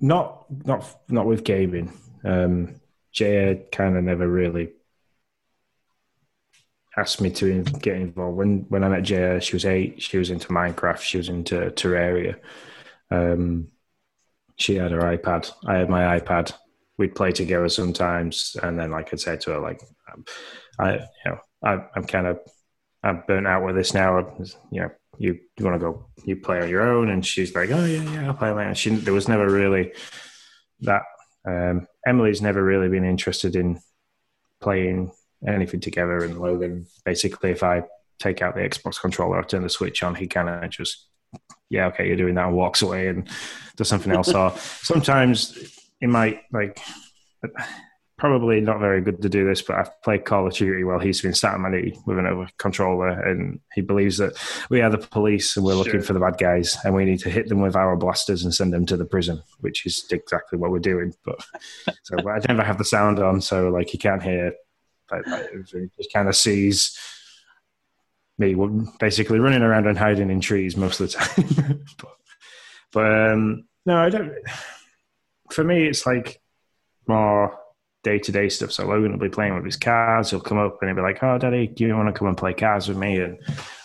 not 0.00 0.46
not 0.64 1.00
not 1.08 1.26
with 1.26 1.44
gaming. 1.44 1.92
Um, 2.24 2.80
Jay 3.12 3.64
kind 3.72 3.96
of 3.96 4.04
never 4.04 4.28
really 4.28 4.70
asked 6.96 7.20
me 7.20 7.30
to 7.30 7.62
get 7.62 7.96
involved. 7.96 8.36
When 8.36 8.66
when 8.68 8.84
I 8.84 8.88
met 8.88 9.02
Jay, 9.02 9.38
she 9.40 9.56
was 9.56 9.64
eight. 9.64 10.02
She 10.02 10.18
was 10.18 10.30
into 10.30 10.48
Minecraft. 10.48 11.00
She 11.00 11.18
was 11.18 11.28
into 11.28 11.70
Terraria. 11.70 12.36
Um, 13.10 13.68
she 14.56 14.76
had 14.76 14.92
her 14.92 15.00
iPad. 15.00 15.50
I 15.66 15.78
had 15.78 15.88
my 15.88 16.18
iPad 16.18 16.52
we'd 16.98 17.14
play 17.14 17.32
together 17.32 17.68
sometimes, 17.68 18.56
and 18.62 18.78
then 18.78 18.90
like 18.90 19.12
I'd 19.12 19.20
say 19.20 19.36
to 19.36 19.52
her, 19.52 19.58
like, 19.58 19.82
um, 20.12 20.24
I, 20.78 20.94
you 20.94 21.00
know, 21.26 21.38
I, 21.64 21.84
I'm 21.96 22.04
kind 22.04 22.26
of, 22.26 22.38
I'm 23.02 23.24
burnt 23.26 23.46
out 23.46 23.64
with 23.64 23.74
this 23.74 23.94
now. 23.94 24.18
You 24.70 24.82
know, 24.82 24.90
you, 25.18 25.38
you 25.58 25.64
want 25.64 25.80
to 25.80 25.86
go, 25.86 26.06
you 26.24 26.36
play 26.36 26.60
on 26.60 26.68
your 26.68 26.82
own, 26.82 27.10
and 27.10 27.24
she's 27.24 27.54
like, 27.54 27.70
oh 27.70 27.84
yeah, 27.84 28.02
yeah, 28.02 28.26
I'll 28.26 28.34
play 28.34 28.50
on 28.50 28.74
She, 28.74 28.90
there 28.90 29.14
was 29.14 29.28
never 29.28 29.48
really 29.48 29.92
that. 30.80 31.02
Um, 31.44 31.88
Emily's 32.06 32.42
never 32.42 32.62
really 32.62 32.88
been 32.88 33.04
interested 33.04 33.56
in 33.56 33.80
playing 34.60 35.10
anything 35.46 35.80
together, 35.80 36.24
and 36.24 36.40
Logan, 36.40 36.86
basically, 37.04 37.50
if 37.50 37.62
I 37.62 37.84
take 38.18 38.42
out 38.42 38.54
the 38.54 38.60
Xbox 38.60 39.00
controller, 39.00 39.38
I 39.38 39.42
turn 39.42 39.62
the 39.62 39.68
switch 39.68 40.02
on, 40.02 40.14
he 40.14 40.26
kind 40.26 40.48
of 40.48 40.70
just, 40.70 41.06
yeah, 41.70 41.86
okay, 41.86 42.06
you're 42.06 42.16
doing 42.16 42.34
that, 42.34 42.46
and 42.46 42.56
walks 42.56 42.82
away 42.82 43.08
and 43.08 43.28
does 43.76 43.88
something 43.88 44.12
else. 44.12 44.28
or 44.34 44.52
sometimes 44.56 45.56
it 46.00 46.08
might 46.08 46.42
like 46.52 46.78
probably 48.22 48.60
not 48.60 48.78
very 48.78 49.00
good 49.00 49.20
to 49.20 49.28
do 49.28 49.44
this, 49.44 49.62
but 49.62 49.74
I've 49.74 50.02
played 50.02 50.24
Call 50.24 50.46
of 50.46 50.54
Duty 50.54 50.84
while 50.84 51.00
he's 51.00 51.20
been 51.20 51.34
sat 51.34 51.54
on 51.54 51.62
my 51.62 51.70
knee 51.70 51.98
with 52.06 52.20
another 52.20 52.48
controller, 52.56 53.08
and 53.08 53.58
he 53.74 53.80
believes 53.80 54.18
that 54.18 54.34
we 54.70 54.80
are 54.80 54.90
the 54.90 54.98
police 54.98 55.56
and 55.56 55.66
we're 55.66 55.72
sure. 55.72 55.82
looking 55.82 56.02
for 56.02 56.12
the 56.12 56.20
bad 56.20 56.38
guys, 56.38 56.78
and 56.84 56.94
we 56.94 57.04
need 57.04 57.18
to 57.18 57.30
hit 57.30 57.48
them 57.48 57.60
with 57.60 57.74
our 57.74 57.96
blasters 57.96 58.44
and 58.44 58.54
send 58.54 58.72
them 58.72 58.86
to 58.86 58.96
the 58.96 59.04
prison, 59.04 59.42
which 59.58 59.84
is 59.84 60.06
exactly 60.12 60.56
what 60.56 60.70
we're 60.70 60.78
doing. 60.78 61.12
But 61.24 61.44
so 62.04 62.16
I 62.30 62.38
never 62.46 62.62
have 62.62 62.78
the 62.78 62.84
sound 62.84 63.18
on, 63.18 63.40
so 63.40 63.70
like 63.70 63.88
he 63.88 63.98
can't 63.98 64.22
hear. 64.22 64.52
Like, 65.12 65.26
like, 65.26 65.50
he 65.50 65.88
just 65.96 66.12
kind 66.12 66.28
of 66.28 66.34
sees 66.34 66.98
me 68.38 68.56
basically 68.98 69.38
running 69.38 69.62
around 69.62 69.86
and 69.86 69.98
hiding 69.98 70.30
in 70.30 70.40
trees 70.40 70.76
most 70.76 71.00
of 71.00 71.12
the 71.12 71.18
time. 71.18 71.84
but, 71.98 72.16
but 72.92 73.30
um, 73.30 73.68
no, 73.86 73.98
I 73.98 74.10
don't 74.10 74.32
for 75.52 75.64
me, 75.64 75.86
it's 75.86 76.06
like 76.06 76.40
more 77.06 77.58
day 78.02 78.18
to 78.18 78.32
day 78.32 78.48
stuff. 78.48 78.72
So 78.72 78.86
Logan 78.86 79.12
will 79.12 79.18
be 79.18 79.28
playing 79.28 79.54
with 79.54 79.64
his 79.64 79.76
cars. 79.76 80.30
He'll 80.30 80.40
come 80.40 80.58
up 80.58 80.78
and 80.80 80.88
he'll 80.88 80.96
be 80.96 81.02
like, 81.02 81.22
"Oh, 81.22 81.38
Daddy, 81.38 81.66
do 81.66 81.86
you 81.86 81.94
want 81.94 82.08
to 82.08 82.18
come 82.18 82.28
and 82.28 82.36
play 82.36 82.54
cars 82.54 82.88
with 82.88 82.96
me?" 82.96 83.20
And 83.20 83.38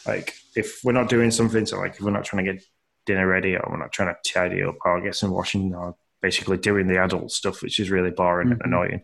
like, 0.06 0.34
if 0.56 0.80
we're 0.84 0.94
not 0.94 1.10
doing 1.10 1.32
something, 1.32 1.66
so 1.66 1.78
like 1.78 1.96
if 1.96 2.02
we're 2.02 2.12
not 2.12 2.26
trying 2.26 2.46
to 2.46 2.54
get 2.54 2.64
dinner 3.06 3.28
ready 3.28 3.56
or 3.56 3.68
we're 3.70 3.78
not 3.78 3.92
trying 3.92 4.14
to 4.14 4.32
tidy 4.32 4.64
up 4.64 4.76
or 4.84 5.02
get 5.02 5.16
some 5.16 5.32
washing 5.32 5.74
or 5.74 5.96
basically 6.22 6.58
doing 6.58 6.88
the 6.88 7.02
adult 7.02 7.32
stuff, 7.32 7.62
which 7.62 7.80
is 7.80 7.92
really 7.92 8.12
boring 8.12 8.50
mm-hmm. 8.50 8.62
and 8.62 8.74
annoying. 8.74 9.02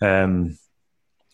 Um, 0.00 0.58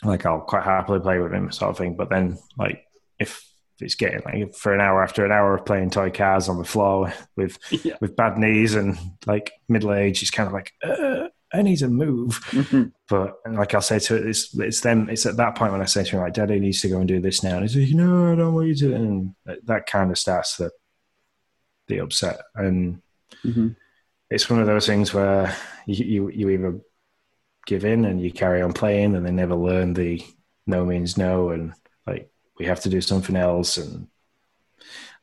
like 0.07 0.27
I'll 0.27 0.41
quite 0.41 0.65
happily 0.65 1.01
play 1.01 1.19
with 1.19 1.33
him, 1.33 1.51
sort 1.53 1.70
of 1.70 1.78
thing. 1.78 1.97
But 1.97 2.11
then, 2.11 2.39
like, 2.59 2.85
if 3.19 3.43
it's 3.81 3.95
getting 3.95 4.23
like 4.24 4.55
for 4.55 4.74
an 4.74 4.81
hour 4.81 5.03
after 5.03 5.24
an 5.24 5.33
hour 5.33 5.55
of 5.55 5.66
playing 5.66 5.91
toy 5.91 6.11
cars 6.11 6.49
on 6.49 6.59
the 6.59 6.65
floor 6.65 7.12
with 7.37 7.59
yeah. 7.85 7.97
with 8.01 8.16
bad 8.16 8.39
knees 8.39 8.74
and 8.74 8.99
like 9.27 9.53
middle 9.69 9.93
age, 9.93 10.23
it's 10.23 10.31
kind 10.31 10.47
of 10.47 10.53
like 10.53 10.73
uh, 10.83 11.28
I 11.53 11.62
need 11.62 11.78
to 11.78 11.89
move. 11.89 12.41
Mm-hmm. 12.51 12.85
But 13.09 13.37
like 13.51 13.74
I'll 13.74 13.83
say 13.83 13.99
to 13.99 14.16
it, 14.16 14.27
it's 14.27 14.59
it's 14.59 14.81
then 14.81 15.09
it's 15.11 15.27
at 15.27 15.37
that 15.37 15.55
point 15.55 15.73
when 15.73 15.83
I 15.83 15.87
say 15.87 16.05
to 16.05 16.11
him 16.11 16.20
like, 16.20 16.35
Daddy 16.35 16.59
needs 16.59 16.81
to 16.83 16.89
go 16.89 16.99
and 16.99 17.09
do 17.09 17.20
this 17.20 17.43
now. 17.43 17.57
And 17.59 17.69
he's 17.69 17.77
like, 17.77 17.95
No, 17.95 18.33
I 18.33 18.35
don't 18.35 18.55
want 18.55 18.69
you 18.69 18.74
to. 18.77 18.95
And 18.95 19.35
that 19.65 19.87
kind 19.87 20.11
of 20.11 20.19
starts 20.19 20.57
the 20.57 20.70
the 21.89 22.01
upset. 22.01 22.41
And 22.55 23.03
mm-hmm. 23.45 23.69
it's 24.31 24.51
one 24.51 24.61
of 24.61 24.66
those 24.66 24.87
things 24.87 25.15
where 25.15 25.55
you, 25.87 26.05
you 26.05 26.28
you 26.31 26.51
either 26.51 26.81
give 27.67 27.85
in 27.85 28.05
and 28.05 28.21
you 28.21 28.33
carry 28.33 28.63
on 28.63 28.73
playing, 28.73 29.15
and 29.15 29.27
they 29.27 29.33
never 29.33 29.55
learn 29.55 29.93
the 29.93 30.25
no 30.67 30.85
means 30.85 31.17
no 31.17 31.51
and 31.51 31.73
like 32.07 32.31
we 32.59 32.67
have 32.67 32.81
to 32.81 32.89
do 32.89 33.01
something 33.01 33.37
else 33.37 33.77
and 33.77 34.09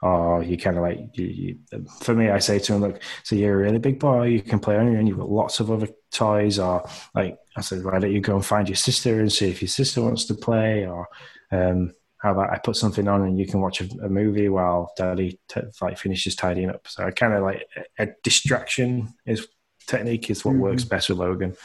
or 0.02 0.44
you 0.44 0.58
kind 0.58 0.78
of 0.78 0.84
like 0.84 1.00
you, 1.14 1.26
you, 1.26 1.86
for 2.02 2.14
me 2.14 2.30
i 2.30 2.40
say 2.40 2.60
to 2.60 2.74
him 2.74 2.82
look 2.82 3.02
so 3.24 3.36
you're 3.36 3.54
a 3.54 3.64
really 3.64 3.78
big 3.78 4.00
boy 4.00 4.26
you 4.26 4.42
can 4.42 4.60
play 4.60 4.78
on 4.78 4.90
your 4.90 5.00
own 5.00 5.08
you've 5.08 5.18
got 5.18 5.30
lots 5.30 5.60
of 5.60 5.72
other 5.72 5.88
toys 6.12 6.60
or 6.60 6.88
like 7.14 7.38
i 7.56 7.62
said 7.62 7.84
why 7.84 8.00
don't 8.00 8.12
you 8.12 8.22
go 8.22 8.36
and 8.36 8.46
find 8.46 8.70
your 8.70 8.76
sister 8.76 9.20
and 9.20 9.32
see 9.32 9.50
if 9.50 9.62
your 9.62 9.70
sister 9.70 10.02
wants 10.02 10.26
to 10.26 10.34
play 10.34 10.86
or 10.86 11.08
um, 11.52 11.94
how 12.18 12.32
about 12.32 12.52
I 12.52 12.58
put 12.58 12.78
something 12.78 13.08
on 13.10 13.24
and 13.24 13.38
you 13.38 13.46
can 13.46 13.60
watch 13.60 13.82
a, 13.82 13.90
a 14.02 14.10
movie 14.10 14.48
while 14.48 14.92
Daddy 14.96 15.40
t- 15.50 15.60
like 15.82 15.98
finishes 15.98 16.36
tidying 16.36 16.70
up. 16.70 16.88
So 16.88 17.04
I 17.04 17.12
kind 17.12 17.34
of 17.34 17.44
like 17.44 17.68
a, 18.00 18.04
a, 18.04 18.08
distraction 18.24 19.14
is 19.26 19.46
technique 19.88 20.30
is 20.30 20.46
what 20.46 20.54
mm-hmm. 20.54 20.62
works 20.62 20.86
best 20.86 21.10
with 21.10 21.18
Logan. 21.18 21.56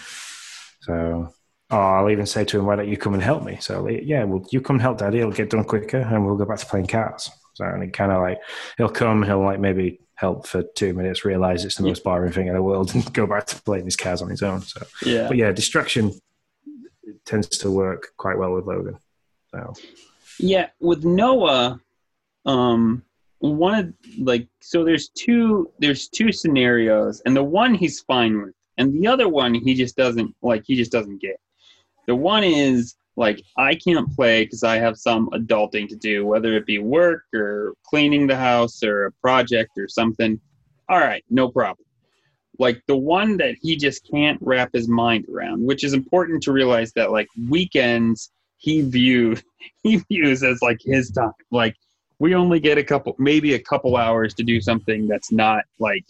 So 0.88 1.34
oh, 1.70 1.76
I'll 1.76 2.10
even 2.10 2.26
say 2.26 2.44
to 2.46 2.58
him, 2.58 2.66
"Why 2.66 2.76
don't 2.76 2.88
you 2.88 2.96
come 2.96 3.14
and 3.14 3.22
help 3.22 3.44
me?" 3.44 3.58
So 3.60 3.86
yeah, 3.88 4.24
well, 4.24 4.44
you 4.50 4.60
come 4.60 4.78
help 4.78 4.98
Daddy. 4.98 5.20
It'll 5.20 5.32
get 5.32 5.50
done 5.50 5.64
quicker, 5.64 5.98
and 5.98 6.24
we'll 6.24 6.36
go 6.36 6.46
back 6.46 6.58
to 6.58 6.66
playing 6.66 6.86
cards. 6.86 7.30
So 7.54 7.64
and 7.64 7.82
it 7.82 7.92
kind 7.92 8.10
of 8.10 8.22
like 8.22 8.38
he'll 8.78 8.88
come, 8.88 9.22
he'll 9.22 9.42
like 9.42 9.60
maybe 9.60 10.00
help 10.14 10.46
for 10.46 10.62
two 10.74 10.94
minutes, 10.94 11.24
realize 11.24 11.64
it's 11.64 11.76
the 11.76 11.82
most 11.82 12.02
boring 12.02 12.32
thing 12.32 12.48
in 12.48 12.54
the 12.54 12.62
world, 12.62 12.90
and 12.94 13.12
go 13.12 13.26
back 13.26 13.46
to 13.46 13.62
playing 13.62 13.84
his 13.84 13.96
cards 13.96 14.22
on 14.22 14.30
his 14.30 14.42
own. 14.42 14.62
So 14.62 14.82
yeah, 15.04 15.28
but 15.28 15.36
yeah, 15.36 15.52
distraction 15.52 16.12
tends 17.26 17.48
to 17.48 17.70
work 17.70 18.08
quite 18.16 18.38
well 18.38 18.54
with 18.54 18.64
Logan. 18.64 18.98
So 19.50 19.74
yeah, 20.38 20.68
with 20.80 21.04
Noah, 21.04 21.80
um, 22.46 23.04
one 23.40 23.78
of 23.78 23.94
like 24.18 24.48
so 24.60 24.84
there's 24.84 25.08
two 25.10 25.70
there's 25.78 26.08
two 26.08 26.32
scenarios, 26.32 27.20
and 27.26 27.36
the 27.36 27.44
one 27.44 27.74
he's 27.74 28.00
fine 28.00 28.40
with, 28.40 28.54
and 28.78 28.94
the 28.94 29.06
other 29.06 29.28
one 29.28 29.54
he 29.54 29.74
just 29.74 29.96
doesn't 29.96 30.34
like. 30.42 30.62
He 30.66 30.76
just 30.76 30.92
doesn't 30.92 31.20
get. 31.20 31.38
The 32.06 32.16
one 32.16 32.44
is 32.44 32.94
like 33.16 33.42
I 33.56 33.74
can't 33.74 34.10
play 34.14 34.44
because 34.44 34.62
I 34.62 34.76
have 34.76 34.96
some 34.96 35.28
adulting 35.30 35.88
to 35.88 35.96
do, 35.96 36.24
whether 36.24 36.54
it 36.54 36.64
be 36.64 36.78
work 36.78 37.24
or 37.34 37.74
cleaning 37.84 38.26
the 38.26 38.36
house 38.36 38.82
or 38.82 39.06
a 39.06 39.12
project 39.12 39.72
or 39.76 39.88
something. 39.88 40.40
All 40.88 41.00
right, 41.00 41.24
no 41.28 41.48
problem. 41.48 41.84
Like 42.58 42.82
the 42.86 42.96
one 42.96 43.36
that 43.36 43.56
he 43.60 43.76
just 43.76 44.08
can't 44.10 44.38
wrap 44.40 44.70
his 44.72 44.88
mind 44.88 45.26
around, 45.32 45.64
which 45.64 45.84
is 45.84 45.92
important 45.92 46.42
to 46.44 46.52
realize 46.52 46.92
that 46.92 47.10
like 47.10 47.28
weekends 47.48 48.30
he 48.56 48.82
viewed 48.82 49.42
he 49.82 49.96
views 50.08 50.42
as 50.42 50.62
like 50.62 50.78
his 50.80 51.10
time. 51.10 51.32
Like 51.50 51.74
we 52.20 52.34
only 52.34 52.60
get 52.60 52.78
a 52.78 52.84
couple 52.84 53.14
maybe 53.18 53.54
a 53.54 53.58
couple 53.58 53.96
hours 53.96 54.32
to 54.34 54.44
do 54.44 54.60
something 54.60 55.08
that's 55.08 55.32
not 55.32 55.64
like 55.78 56.06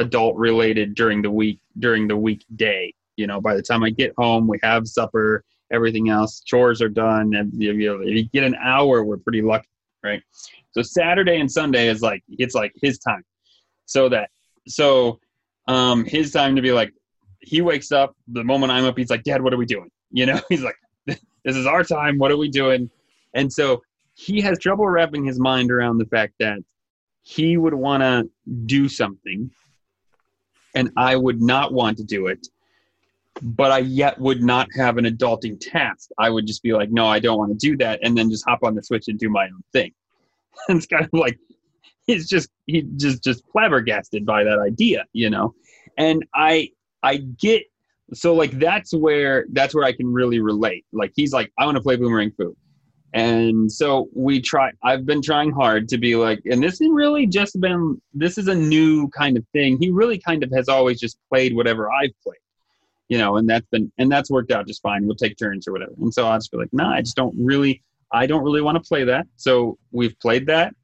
adult 0.00 0.36
related 0.36 0.94
during 0.94 1.22
the 1.22 1.30
week 1.30 1.60
during 1.78 2.08
the 2.08 2.16
weekday. 2.16 2.92
You 3.16 3.26
know, 3.26 3.40
by 3.40 3.54
the 3.54 3.62
time 3.62 3.84
I 3.84 3.90
get 3.90 4.14
home, 4.16 4.48
we 4.48 4.58
have 4.62 4.88
supper, 4.88 5.44
everything 5.70 6.08
else, 6.08 6.40
chores 6.40 6.80
are 6.80 6.88
done, 6.88 7.34
and 7.34 7.52
you 7.54 7.72
know, 7.72 8.00
if 8.00 8.16
you 8.16 8.24
get 8.24 8.44
an 8.44 8.56
hour, 8.56 9.04
we're 9.04 9.18
pretty 9.18 9.42
lucky, 9.42 9.68
right? 10.02 10.22
So 10.72 10.82
Saturday 10.82 11.38
and 11.38 11.50
Sunday 11.50 11.88
is 11.88 12.02
like 12.02 12.22
it's 12.28 12.54
like 12.54 12.72
his 12.80 12.98
time. 12.98 13.24
So 13.84 14.08
that 14.08 14.30
so 14.66 15.20
um 15.68 16.04
his 16.04 16.32
time 16.32 16.56
to 16.56 16.62
be 16.62 16.72
like 16.72 16.92
he 17.40 17.60
wakes 17.60 17.92
up 17.92 18.16
the 18.28 18.44
moment 18.44 18.72
I'm 18.72 18.84
up, 18.84 18.98
he's 18.98 19.10
like, 19.10 19.22
Dad, 19.22 19.42
what 19.42 19.52
are 19.52 19.58
we 19.58 19.66
doing? 19.66 19.90
You 20.10 20.26
know, 20.26 20.40
he's 20.48 20.62
like, 20.62 20.76
this 21.06 21.56
is 21.56 21.66
our 21.66 21.84
time. 21.84 22.18
What 22.18 22.30
are 22.30 22.36
we 22.36 22.48
doing? 22.48 22.90
And 23.34 23.52
so 23.52 23.82
he 24.14 24.40
has 24.40 24.58
trouble 24.58 24.88
wrapping 24.88 25.24
his 25.24 25.38
mind 25.38 25.70
around 25.70 25.98
the 25.98 26.06
fact 26.06 26.34
that 26.40 26.58
he 27.22 27.56
would 27.56 27.74
want 27.74 28.02
to 28.02 28.28
do 28.66 28.88
something 28.88 29.50
and 30.74 30.90
I 30.96 31.16
would 31.16 31.40
not 31.40 31.72
want 31.72 31.98
to 31.98 32.04
do 32.04 32.26
it, 32.26 32.46
but 33.42 33.72
I 33.72 33.78
yet 33.78 34.18
would 34.20 34.42
not 34.42 34.68
have 34.76 34.98
an 34.98 35.04
adulting 35.04 35.58
task. 35.60 36.10
I 36.18 36.30
would 36.30 36.46
just 36.46 36.62
be 36.62 36.72
like, 36.72 36.90
no, 36.90 37.06
I 37.06 37.18
don't 37.18 37.38
want 37.38 37.50
to 37.52 37.56
do 37.56 37.76
that, 37.78 38.00
and 38.02 38.16
then 38.16 38.30
just 38.30 38.44
hop 38.46 38.62
on 38.62 38.74
the 38.74 38.82
switch 38.82 39.08
and 39.08 39.18
do 39.18 39.28
my 39.28 39.44
own 39.44 39.62
thing. 39.72 39.92
It's 40.68 40.86
kind 40.86 41.04
of 41.04 41.18
like 41.18 41.38
he's 42.06 42.28
just 42.28 42.50
he 42.66 42.82
just 42.96 43.22
just 43.22 43.44
flabbergasted 43.52 44.26
by 44.26 44.44
that 44.44 44.58
idea, 44.58 45.06
you 45.12 45.30
know. 45.30 45.54
And 45.96 46.24
I 46.34 46.70
I 47.02 47.18
get 47.18 47.62
so 48.12 48.34
like 48.34 48.50
that's 48.58 48.92
where 48.92 49.46
that's 49.52 49.74
where 49.74 49.84
I 49.84 49.92
can 49.92 50.12
really 50.12 50.40
relate. 50.40 50.84
Like 50.92 51.12
he's 51.14 51.32
like, 51.32 51.52
I 51.58 51.64
want 51.64 51.76
to 51.76 51.82
play 51.82 51.96
Boomerang 51.96 52.32
Fu. 52.36 52.56
And 53.12 53.70
so 53.70 54.08
we 54.14 54.40
try 54.40 54.70
I've 54.84 55.04
been 55.04 55.22
trying 55.22 55.50
hard 55.50 55.88
to 55.88 55.98
be 55.98 56.14
like 56.14 56.40
and 56.44 56.62
this 56.62 56.78
has 56.78 56.88
really 56.90 57.26
just 57.26 57.60
been 57.60 58.00
this 58.14 58.38
is 58.38 58.48
a 58.48 58.54
new 58.54 59.08
kind 59.08 59.36
of 59.36 59.44
thing. 59.52 59.78
He 59.80 59.90
really 59.90 60.18
kind 60.18 60.44
of 60.44 60.52
has 60.52 60.68
always 60.68 61.00
just 61.00 61.18
played 61.28 61.54
whatever 61.54 61.90
I've 61.90 62.12
played. 62.22 62.38
You 63.08 63.18
know, 63.18 63.36
and 63.36 63.48
that's 63.48 63.66
been 63.66 63.90
and 63.98 64.10
that's 64.10 64.30
worked 64.30 64.52
out 64.52 64.68
just 64.68 64.82
fine. 64.82 65.06
We'll 65.06 65.16
take 65.16 65.36
turns 65.36 65.66
or 65.66 65.72
whatever. 65.72 65.92
And 65.98 66.14
so 66.14 66.28
I'll 66.28 66.38
just 66.38 66.52
be 66.52 66.58
like, 66.58 66.72
nah, 66.72 66.92
I 66.92 67.00
just 67.00 67.16
don't 67.16 67.34
really 67.36 67.82
I 68.12 68.26
don't 68.26 68.44
really 68.44 68.62
want 68.62 68.76
to 68.76 68.88
play 68.88 69.04
that. 69.04 69.26
So 69.36 69.78
we've 69.90 70.18
played 70.20 70.46
that 70.46 70.74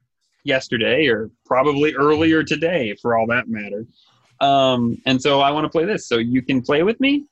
yesterday 0.43 1.07
or 1.07 1.29
probably 1.45 1.93
earlier 1.95 2.43
today 2.43 2.95
for 3.01 3.17
all 3.17 3.27
that 3.27 3.47
matter. 3.47 3.85
Um, 4.39 5.01
and 5.05 5.21
so 5.21 5.39
I 5.41 5.51
want 5.51 5.65
to 5.65 5.69
play 5.69 5.85
this. 5.85 6.07
So 6.07 6.17
you 6.17 6.41
can 6.41 6.61
play 6.61 6.83
with 6.83 6.99
me 6.99 7.25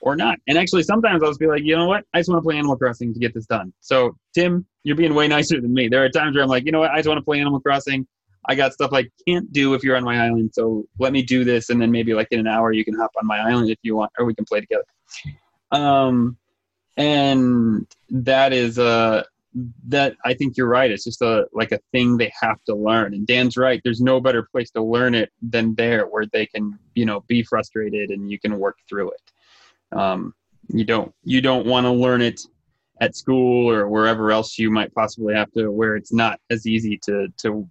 or 0.00 0.16
not. 0.16 0.38
And 0.46 0.58
actually, 0.58 0.82
sometimes 0.82 1.22
I'll 1.22 1.30
just 1.30 1.40
be 1.40 1.46
like, 1.46 1.62
you 1.62 1.76
know 1.76 1.86
what? 1.86 2.04
I 2.14 2.20
just 2.20 2.28
want 2.28 2.42
to 2.42 2.46
play 2.46 2.56
Animal 2.56 2.76
Crossing 2.76 3.12
to 3.12 3.20
get 3.20 3.34
this 3.34 3.46
done. 3.46 3.72
So, 3.80 4.16
Tim, 4.34 4.66
you're 4.84 4.96
being 4.96 5.14
way 5.14 5.28
nicer 5.28 5.60
than 5.60 5.72
me. 5.72 5.88
There 5.88 6.04
are 6.04 6.08
times 6.08 6.34
where 6.34 6.42
I'm 6.42 6.48
like, 6.48 6.64
you 6.64 6.72
know 6.72 6.80
what? 6.80 6.90
I 6.90 6.96
just 6.96 7.08
want 7.08 7.18
to 7.18 7.24
play 7.24 7.40
Animal 7.40 7.60
Crossing. 7.60 8.06
I 8.48 8.54
got 8.54 8.72
stuff 8.72 8.92
I 8.92 9.04
can't 9.28 9.52
do 9.52 9.74
if 9.74 9.82
you're 9.84 9.96
on 9.96 10.04
my 10.04 10.24
island. 10.24 10.50
So 10.54 10.84
let 10.98 11.12
me 11.12 11.22
do 11.22 11.44
this. 11.44 11.68
And 11.68 11.80
then 11.80 11.90
maybe 11.90 12.14
like 12.14 12.28
in 12.30 12.40
an 12.40 12.46
hour, 12.46 12.72
you 12.72 12.84
can 12.84 12.94
hop 12.94 13.10
on 13.20 13.26
my 13.26 13.38
island 13.38 13.70
if 13.70 13.78
you 13.82 13.96
want, 13.96 14.12
or 14.18 14.24
we 14.24 14.34
can 14.34 14.46
play 14.46 14.60
together. 14.60 14.84
Um, 15.70 16.38
and 16.96 17.86
that 18.08 18.52
is, 18.52 18.78
uh, 18.78 19.24
that 19.88 20.14
I 20.24 20.34
think 20.34 20.56
you're 20.56 20.68
right. 20.68 20.90
It's 20.90 21.04
just 21.04 21.22
a 21.22 21.46
like 21.52 21.72
a 21.72 21.80
thing 21.92 22.16
they 22.16 22.32
have 22.40 22.62
to 22.64 22.74
learn. 22.74 23.14
And 23.14 23.26
Dan's 23.26 23.56
right. 23.56 23.80
There's 23.82 24.00
no 24.00 24.20
better 24.20 24.44
place 24.44 24.70
to 24.72 24.82
learn 24.82 25.14
it 25.14 25.30
than 25.42 25.74
there, 25.74 26.06
where 26.06 26.26
they 26.26 26.46
can 26.46 26.78
you 26.94 27.04
know 27.04 27.20
be 27.26 27.42
frustrated 27.42 28.10
and 28.10 28.30
you 28.30 28.38
can 28.38 28.58
work 28.58 28.76
through 28.88 29.10
it. 29.10 29.32
Um, 29.92 30.34
you 30.68 30.84
don't 30.84 31.12
you 31.24 31.40
don't 31.40 31.66
want 31.66 31.84
to 31.84 31.90
learn 31.90 32.22
it 32.22 32.40
at 33.00 33.16
school 33.16 33.68
or 33.70 33.88
wherever 33.88 34.30
else 34.30 34.58
you 34.58 34.70
might 34.70 34.94
possibly 34.94 35.34
have 35.34 35.50
to, 35.52 35.70
where 35.70 35.96
it's 35.96 36.12
not 36.12 36.38
as 36.50 36.66
easy 36.66 36.98
to 37.04 37.28
to 37.38 37.68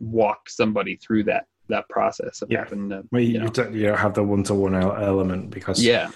walk 0.00 0.48
somebody 0.48 0.96
through 0.96 1.24
that 1.24 1.46
that 1.68 1.88
process 1.88 2.42
of 2.42 2.50
yeah. 2.50 2.64
having 2.64 2.88
to. 2.90 3.04
Well, 3.10 3.22
you, 3.22 3.42
you, 3.42 3.48
don't, 3.48 3.74
you 3.74 3.86
don't 3.86 3.98
have 3.98 4.14
the 4.14 4.24
one 4.24 4.42
to 4.44 4.54
one 4.54 4.74
element 4.74 5.50
because 5.50 5.82
yeah, 5.82 6.10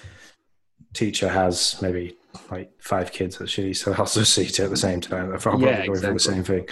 teacher 0.93 1.29
has 1.29 1.81
maybe 1.81 2.17
like 2.51 2.71
five 2.81 3.13
kids 3.13 3.39
that 3.39 3.49
she 3.49 3.65
needs 3.65 3.83
to 3.83 3.97
also 3.97 4.23
see 4.25 4.47
to 4.47 4.65
at 4.65 4.71
the 4.71 4.77
same 4.77 5.01
time. 5.01 5.29
They're 5.29 5.39
probably 5.39 5.67
yeah, 5.67 5.87
going 5.87 5.91
exactly. 5.91 6.09
for 6.09 6.13
the 6.13 6.21
same 6.21 6.45
thing. 6.45 6.69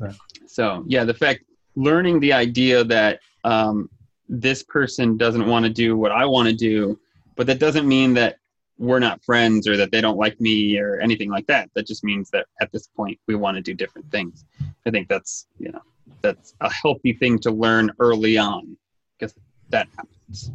Yeah. 0.00 0.12
So 0.46 0.84
yeah, 0.86 1.04
the 1.04 1.14
fact 1.14 1.44
learning 1.74 2.20
the 2.20 2.32
idea 2.32 2.84
that 2.84 3.20
um, 3.44 3.88
this 4.28 4.62
person 4.62 5.16
doesn't 5.16 5.46
want 5.46 5.64
to 5.64 5.70
do 5.70 5.96
what 5.96 6.12
I 6.12 6.24
want 6.24 6.48
to 6.48 6.54
do, 6.54 6.98
but 7.36 7.46
that 7.46 7.58
doesn't 7.58 7.86
mean 7.86 8.14
that 8.14 8.36
we're 8.78 8.98
not 8.98 9.22
friends 9.24 9.66
or 9.66 9.76
that 9.76 9.90
they 9.90 10.00
don't 10.00 10.18
like 10.18 10.40
me 10.40 10.78
or 10.78 11.00
anything 11.00 11.30
like 11.30 11.46
that. 11.46 11.70
That 11.74 11.86
just 11.86 12.04
means 12.04 12.30
that 12.30 12.46
at 12.60 12.70
this 12.72 12.88
point 12.88 13.18
we 13.26 13.34
want 13.34 13.56
to 13.56 13.62
do 13.62 13.74
different 13.74 14.10
things. 14.10 14.44
I 14.86 14.90
think 14.90 15.08
that's 15.08 15.46
you 15.58 15.72
know 15.72 15.82
that's 16.22 16.54
a 16.60 16.70
healthy 16.70 17.12
thing 17.12 17.38
to 17.40 17.50
learn 17.50 17.92
early 18.00 18.36
on 18.36 18.76
because 19.18 19.34
that 19.70 19.88
happens. 19.96 20.50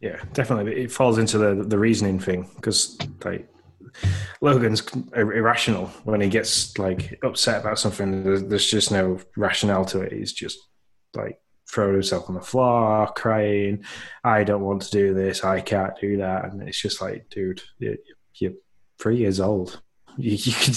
Yeah, 0.00 0.22
definitely. 0.32 0.82
It 0.82 0.92
falls 0.92 1.18
into 1.18 1.38
the 1.38 1.64
the 1.64 1.78
reasoning 1.78 2.18
thing 2.18 2.48
because 2.56 2.98
like 3.24 3.48
Logan's 4.40 4.82
irrational 5.14 5.86
when 6.04 6.20
he 6.20 6.28
gets 6.28 6.78
like 6.78 7.18
upset 7.22 7.60
about 7.60 7.78
something. 7.78 8.22
There's, 8.22 8.70
just 8.70 8.90
no 8.90 9.18
rationale 9.36 9.84
to 9.86 10.00
it. 10.00 10.12
He's 10.12 10.32
just 10.32 10.58
like 11.14 11.40
throwing 11.70 11.94
himself 11.94 12.28
on 12.28 12.34
the 12.34 12.40
floor, 12.40 13.06
crying. 13.14 13.84
I 14.24 14.44
don't 14.44 14.62
want 14.62 14.82
to 14.82 14.90
do 14.90 15.14
this. 15.14 15.44
I 15.44 15.60
can't 15.60 15.98
do 16.00 16.16
that. 16.18 16.46
And 16.46 16.62
it's 16.68 16.80
just 16.80 17.00
like, 17.00 17.28
dude, 17.30 17.62
you're 17.78 18.52
three 18.98 19.18
years 19.18 19.40
old. 19.40 19.80
You, 20.18 20.32
you 20.32 20.52
can, 20.52 20.74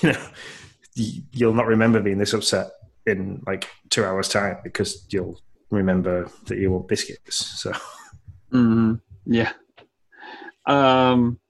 you 0.00 0.12
know, 0.12 1.20
you'll 1.32 1.54
not 1.54 1.66
remember 1.66 2.00
being 2.00 2.18
this 2.18 2.34
upset 2.34 2.70
in 3.04 3.42
like 3.44 3.68
two 3.90 4.04
hours 4.04 4.28
time 4.28 4.58
because 4.62 5.04
you'll 5.10 5.40
remember 5.70 6.30
that 6.46 6.56
you 6.56 6.70
want 6.70 6.86
biscuits. 6.88 7.36
So. 7.58 7.72
Mm-hmm. 8.52 8.94
Yeah. 9.26 9.52
Um, 10.66 11.40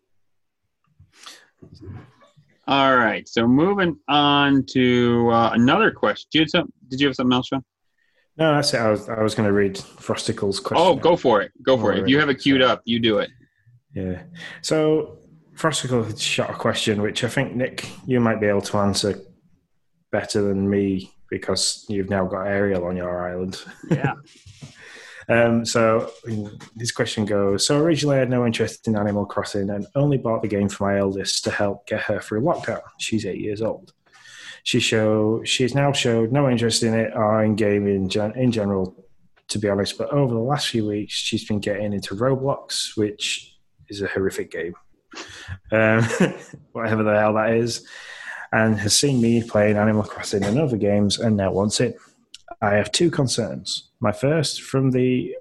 all 2.67 2.97
right. 2.97 3.29
So 3.29 3.47
moving 3.47 3.99
on 4.09 4.65
to 4.71 5.29
uh, 5.31 5.51
another 5.53 5.91
question. 5.91 6.29
Did 6.33 6.39
you, 6.39 6.43
have 6.43 6.51
some, 6.51 6.73
did 6.89 7.01
you 7.01 7.07
have 7.09 7.17
something 7.17 7.35
else, 7.35 7.49
Sean? 7.49 7.63
No, 8.39 8.55
that's 8.55 8.75
it. 8.75 8.81
I 8.81 8.91
was 8.91 9.09
I 9.09 9.23
was 9.23 9.35
going 9.35 9.47
to 9.47 9.53
read 9.53 9.77
Frosticle's 9.77 10.61
question. 10.61 10.87
Oh, 10.87 10.95
go 10.95 11.17
for 11.17 11.41
it. 11.41 11.53
Go 11.63 11.79
for 11.79 11.93
it. 11.93 12.01
If 12.01 12.09
you 12.09 12.19
have 12.21 12.29
it 12.29 12.37
queued 12.37 12.63
up, 12.63 12.83
you 12.85 12.99
do 13.01 13.19
it. 13.19 13.31
Yeah. 13.95 14.23
So 14.61 15.19
Frosticle 15.55 16.21
shot 16.21 16.51
a 16.51 16.55
question, 16.55 17.01
which 17.01 17.25
I 17.25 17.29
think 17.29 17.55
Nick, 17.55 17.89
you 18.07 18.21
might 18.21 18.41
be 18.41 18.47
able 18.47 18.61
to 18.63 18.77
answer 18.79 19.19
better 20.13 20.43
than 20.43 20.69
me 20.69 21.11
because 21.31 21.87
you've 21.89 22.11
now 22.11 22.27
got 22.27 22.47
Ariel 22.47 22.85
on 22.85 22.97
your 22.97 23.29
island. 23.29 23.63
Yeah. 23.91 24.15
Um, 25.29 25.65
so 25.65 26.13
this 26.77 26.93
question 26.93 27.25
goes: 27.25 27.67
So 27.67 27.81
originally 27.81 28.15
I 28.15 28.21
had 28.21 28.31
no 28.31 28.47
interest 28.47 28.87
in 28.87 28.97
Animal 28.97 29.27
Crossing 29.27 29.71
and 29.71 29.85
only 29.97 30.19
bought 30.19 30.43
the 30.43 30.47
game 30.47 30.69
for 30.69 30.85
my 30.85 30.99
eldest 30.99 31.43
to 31.45 31.51
help 31.51 31.85
get 31.89 32.03
her 32.03 32.21
through 32.21 32.43
lockdown. 32.43 32.83
She's 33.01 33.27
eight 33.27 33.41
years 33.41 33.61
old. 33.61 33.93
She 34.67 34.81
show 34.81 35.45
she's 35.45 35.77
now 35.77 35.93
showed 35.93 36.33
no 36.33 36.51
interest 36.51 36.83
in 36.83 36.93
it 36.93 37.13
or 37.15 37.45
in 37.45 37.55
gaming 37.55 38.11
in 38.11 38.51
general, 38.51 38.97
to 39.47 39.59
be 39.61 39.69
honest. 39.69 39.97
But 39.97 40.11
over 40.11 40.35
the 40.35 40.41
last 40.41 40.67
few 40.71 40.85
weeks, 40.85 41.15
she's 41.15 41.45
been 41.47 41.61
getting 41.61 41.93
into 41.93 42.17
Roblox, 42.17 42.97
which 42.97 43.57
is 43.89 44.03
a 44.03 44.09
horrific 44.09 44.51
game. 44.51 44.75
Um, 45.71 46.03
whatever 46.73 47.05
the 47.05 47.17
hell 47.17 47.35
that 47.35 47.53
is. 47.53 47.87
and 48.53 48.77
has 48.81 48.97
seen 48.97 49.21
me 49.23 49.41
playing 49.41 49.77
Animal 49.77 50.03
Crossing 50.03 50.43
and 50.43 50.59
other 50.59 50.77
games 50.77 51.21
and 51.21 51.37
now 51.37 51.53
wants 51.53 51.79
it. 51.79 51.97
I 52.61 52.75
have 52.75 52.91
two 52.91 53.09
concerns. 53.09 53.91
My 54.01 54.11
first, 54.11 54.63
from 54.63 54.91
the 54.91 55.37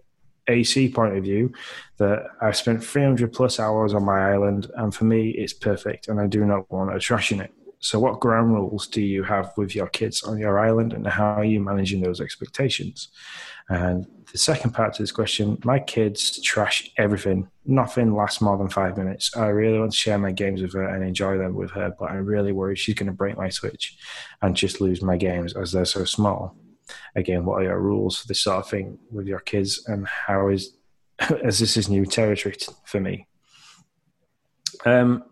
AC 0.47 0.89
point 0.91 1.17
of 1.17 1.23
view, 1.23 1.51
that 1.97 2.27
I've 2.41 2.57
spent 2.57 2.83
300 2.83 3.33
plus 3.33 3.59
hours 3.59 3.95
on 3.95 4.05
my 4.05 4.33
island, 4.33 4.69
and 4.75 4.93
for 4.93 5.05
me, 5.05 5.31
it's 5.31 5.53
perfect, 5.53 6.09
and 6.09 6.21
I 6.21 6.27
do 6.27 6.45
not 6.45 6.71
want 6.71 6.91
to 6.91 6.99
trash 6.99 7.31
in 7.31 7.41
it. 7.41 7.51
So, 7.85 7.99
what 7.99 8.19
ground 8.19 8.51
rules 8.51 8.87
do 8.87 8.99
you 8.99 9.21
have 9.21 9.53
with 9.57 9.75
your 9.75 9.85
kids 9.85 10.23
on 10.23 10.39
your 10.39 10.57
island, 10.57 10.91
and 10.91 11.05
how 11.05 11.35
are 11.35 11.45
you 11.45 11.59
managing 11.59 12.01
those 12.01 12.19
expectations? 12.19 13.09
And 13.69 14.07
the 14.31 14.39
second 14.39 14.71
part 14.71 14.95
to 14.95 15.03
this 15.03 15.11
question 15.11 15.59
my 15.63 15.77
kids 15.77 16.41
trash 16.41 16.89
everything. 16.97 17.47
Nothing 17.63 18.15
lasts 18.15 18.41
more 18.41 18.57
than 18.57 18.69
five 18.69 18.97
minutes. 18.97 19.37
I 19.37 19.49
really 19.49 19.77
want 19.77 19.91
to 19.91 19.97
share 19.97 20.17
my 20.17 20.31
games 20.31 20.63
with 20.63 20.73
her 20.73 20.87
and 20.95 21.03
enjoy 21.03 21.37
them 21.37 21.53
with 21.53 21.69
her, 21.73 21.93
but 21.99 22.09
I'm 22.09 22.25
really 22.25 22.53
worried 22.53 22.79
she's 22.79 22.95
going 22.95 23.05
to 23.05 23.13
break 23.13 23.37
my 23.37 23.49
Switch 23.49 23.95
and 24.41 24.55
just 24.55 24.81
lose 24.81 25.03
my 25.03 25.15
games 25.15 25.55
as 25.55 25.71
they're 25.71 25.85
so 25.85 26.05
small. 26.05 26.57
Again, 27.15 27.45
what 27.45 27.61
are 27.61 27.65
your 27.65 27.79
rules 27.79 28.17
for 28.17 28.27
this 28.27 28.41
sort 28.41 28.65
of 28.65 28.67
thing 28.67 28.97
with 29.11 29.27
your 29.27 29.41
kids, 29.41 29.85
and 29.87 30.07
how 30.07 30.49
is 30.49 30.75
as 31.43 31.59
this 31.59 31.77
is 31.77 31.87
new 31.87 32.07
territory 32.07 32.55
for 32.83 32.99
me? 32.99 33.27
Um, 34.85 35.23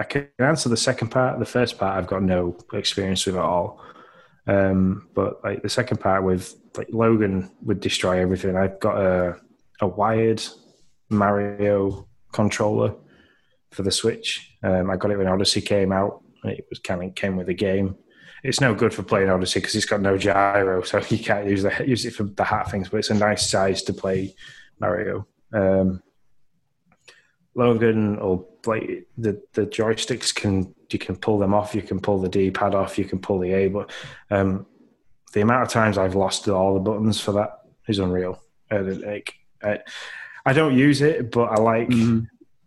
I 0.00 0.04
can 0.04 0.28
answer 0.38 0.70
the 0.70 0.78
second 0.78 1.08
part. 1.10 1.38
The 1.38 1.44
first 1.44 1.76
part, 1.78 1.98
I've 1.98 2.06
got 2.06 2.22
no 2.22 2.56
experience 2.72 3.26
with 3.26 3.36
at 3.36 3.42
all. 3.42 3.84
Um, 4.46 5.08
but 5.14 5.44
like 5.44 5.62
the 5.62 5.68
second 5.68 6.00
part 6.00 6.24
with 6.24 6.54
like 6.74 6.88
Logan 6.90 7.50
would 7.62 7.80
destroy 7.80 8.18
everything. 8.18 8.56
I've 8.56 8.80
got 8.80 8.96
a 8.96 9.36
a 9.82 9.86
wired 9.86 10.42
Mario 11.10 12.08
controller 12.32 12.94
for 13.72 13.82
the 13.82 13.90
Switch. 13.90 14.56
Um, 14.62 14.90
I 14.90 14.96
got 14.96 15.10
it 15.10 15.18
when 15.18 15.26
Odyssey 15.26 15.60
came 15.60 15.92
out. 15.92 16.22
It 16.44 16.66
was 16.70 16.78
kind 16.78 17.04
of 17.04 17.14
came 17.14 17.36
with 17.36 17.48
the 17.48 17.54
game. 17.54 17.94
It's 18.42 18.60
no 18.60 18.74
good 18.74 18.94
for 18.94 19.02
playing 19.02 19.28
Odyssey 19.28 19.60
because 19.60 19.74
it's 19.74 19.84
got 19.84 20.00
no 20.00 20.16
gyro, 20.16 20.82
so 20.82 21.02
you 21.10 21.18
can't 21.18 21.46
use 21.46 21.62
the 21.62 21.84
use 21.86 22.06
it 22.06 22.14
for 22.14 22.24
the 22.24 22.44
hat 22.44 22.70
things. 22.70 22.88
But 22.88 22.98
it's 22.98 23.10
a 23.10 23.14
nice 23.14 23.50
size 23.50 23.82
to 23.82 23.92
play 23.92 24.34
Mario. 24.80 25.26
Um, 25.52 26.02
Logan 27.54 28.18
or 28.18 28.46
like 28.66 29.06
the 29.18 29.42
the 29.54 29.66
joysticks 29.66 30.34
can 30.34 30.74
you 30.90 30.98
can 30.98 31.16
pull 31.16 31.38
them 31.38 31.54
off, 31.54 31.74
you 31.74 31.82
can 31.82 32.00
pull 32.00 32.18
the 32.18 32.28
D 32.28 32.50
pad 32.50 32.74
off, 32.74 32.98
you 32.98 33.04
can 33.04 33.18
pull 33.18 33.38
the 33.38 33.52
A, 33.52 33.68
but 33.68 33.90
um, 34.30 34.66
the 35.32 35.40
amount 35.40 35.62
of 35.62 35.68
times 35.68 35.98
I've 35.98 36.14
lost 36.14 36.48
all 36.48 36.74
the 36.74 36.80
buttons 36.80 37.20
for 37.20 37.32
that 37.32 37.60
is 37.88 37.98
unreal. 37.98 38.42
Uh, 38.70 38.82
like, 38.82 39.34
I, 39.62 39.80
I, 40.46 40.52
don't 40.52 40.76
use 40.76 41.00
it, 41.00 41.30
but 41.30 41.50
I 41.50 41.56
like 41.56 41.88
mm-hmm. 41.88 42.20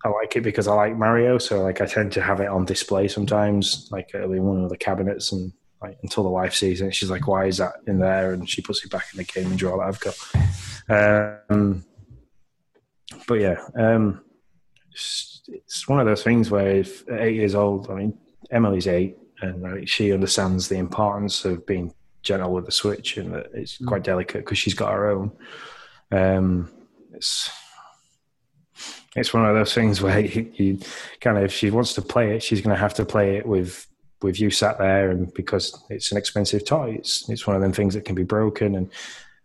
I 0.06 0.10
like 0.10 0.36
it 0.36 0.42
because 0.42 0.68
I 0.68 0.74
like 0.74 0.98
Mario, 0.98 1.38
so 1.38 1.62
like 1.62 1.82
I 1.82 1.86
tend 1.86 2.12
to 2.14 2.22
have 2.22 2.40
it 2.40 2.48
on 2.48 2.66
display 2.66 3.08
sometimes, 3.08 3.88
like 3.92 4.14
in 4.14 4.44
one 4.44 4.64
of 4.64 4.70
the 4.70 4.78
cabinets, 4.78 5.32
and 5.32 5.54
like 5.82 5.98
until 6.04 6.24
the 6.24 6.30
wife 6.30 6.54
sees 6.54 6.82
it, 6.82 6.94
she's 6.94 7.10
like, 7.10 7.28
"Why 7.28 7.46
is 7.46 7.58
that 7.58 7.74
in 7.88 8.00
there?" 8.00 8.34
And 8.34 8.50
she 8.50 8.62
puts 8.62 8.84
it 8.84 8.92
back 8.92 9.06
in 9.14 9.18
the 9.18 9.24
gaming 9.24 9.58
drawer 9.58 9.78
that 9.78 9.88
I've 9.88 10.00
got. 10.00 11.50
Um, 11.50 11.86
but 13.28 13.36
yeah, 13.36 13.58
um, 13.78 14.23
it's 14.94 15.88
one 15.88 16.00
of 16.00 16.06
those 16.06 16.24
things 16.24 16.52
where 16.52 16.78
if 16.78 17.08
eight 17.10 17.36
years 17.36 17.56
old, 17.56 17.90
I 17.90 17.96
mean, 17.96 18.18
Emily's 18.52 18.88
eight, 18.88 19.18
and 19.42 19.88
she 19.90 20.14
understands 20.14 20.68
the 20.68 20.78
importance 20.78 21.46
of 21.46 21.66
being 21.66 21.94
gentle 22.22 22.54
with 22.54 22.66
the 22.66 22.72
switch, 22.72 23.18
and 23.18 23.34
that 23.34 23.48
it's 23.54 23.78
mm. 23.78 23.88
quite 23.88 24.04
delicate 24.04 24.46
because 24.46 24.58
she's 24.58 24.74
got 24.74 24.92
her 24.92 25.10
own. 25.10 25.32
Um, 26.12 26.72
it's 27.14 27.50
it's 29.16 29.34
one 29.34 29.46
of 29.46 29.56
those 29.56 29.74
things 29.74 30.02
where 30.04 30.20
you, 30.20 30.52
you, 30.56 30.80
kind 31.20 31.38
of 31.38 31.44
if 31.44 31.54
she 31.54 31.70
wants 31.72 31.94
to 31.96 32.02
play 32.02 32.36
it, 32.36 32.44
she's 32.44 32.62
going 32.62 32.76
to 32.76 32.80
have 32.80 32.94
to 32.96 33.06
play 33.06 33.38
it 33.38 33.46
with 33.46 33.88
with 34.22 34.40
you 34.40 34.50
sat 34.50 34.78
there, 34.78 35.12
and 35.12 35.34
because 35.34 35.84
it's 35.90 36.12
an 36.12 36.18
expensive 36.18 36.66
toy, 36.66 36.96
it's 36.98 37.28
it's 37.30 37.46
one 37.46 37.56
of 37.56 37.62
them 37.62 37.74
things 37.74 37.94
that 37.94 38.06
can 38.06 38.16
be 38.16 38.24
broken, 38.24 38.76
and 38.76 38.92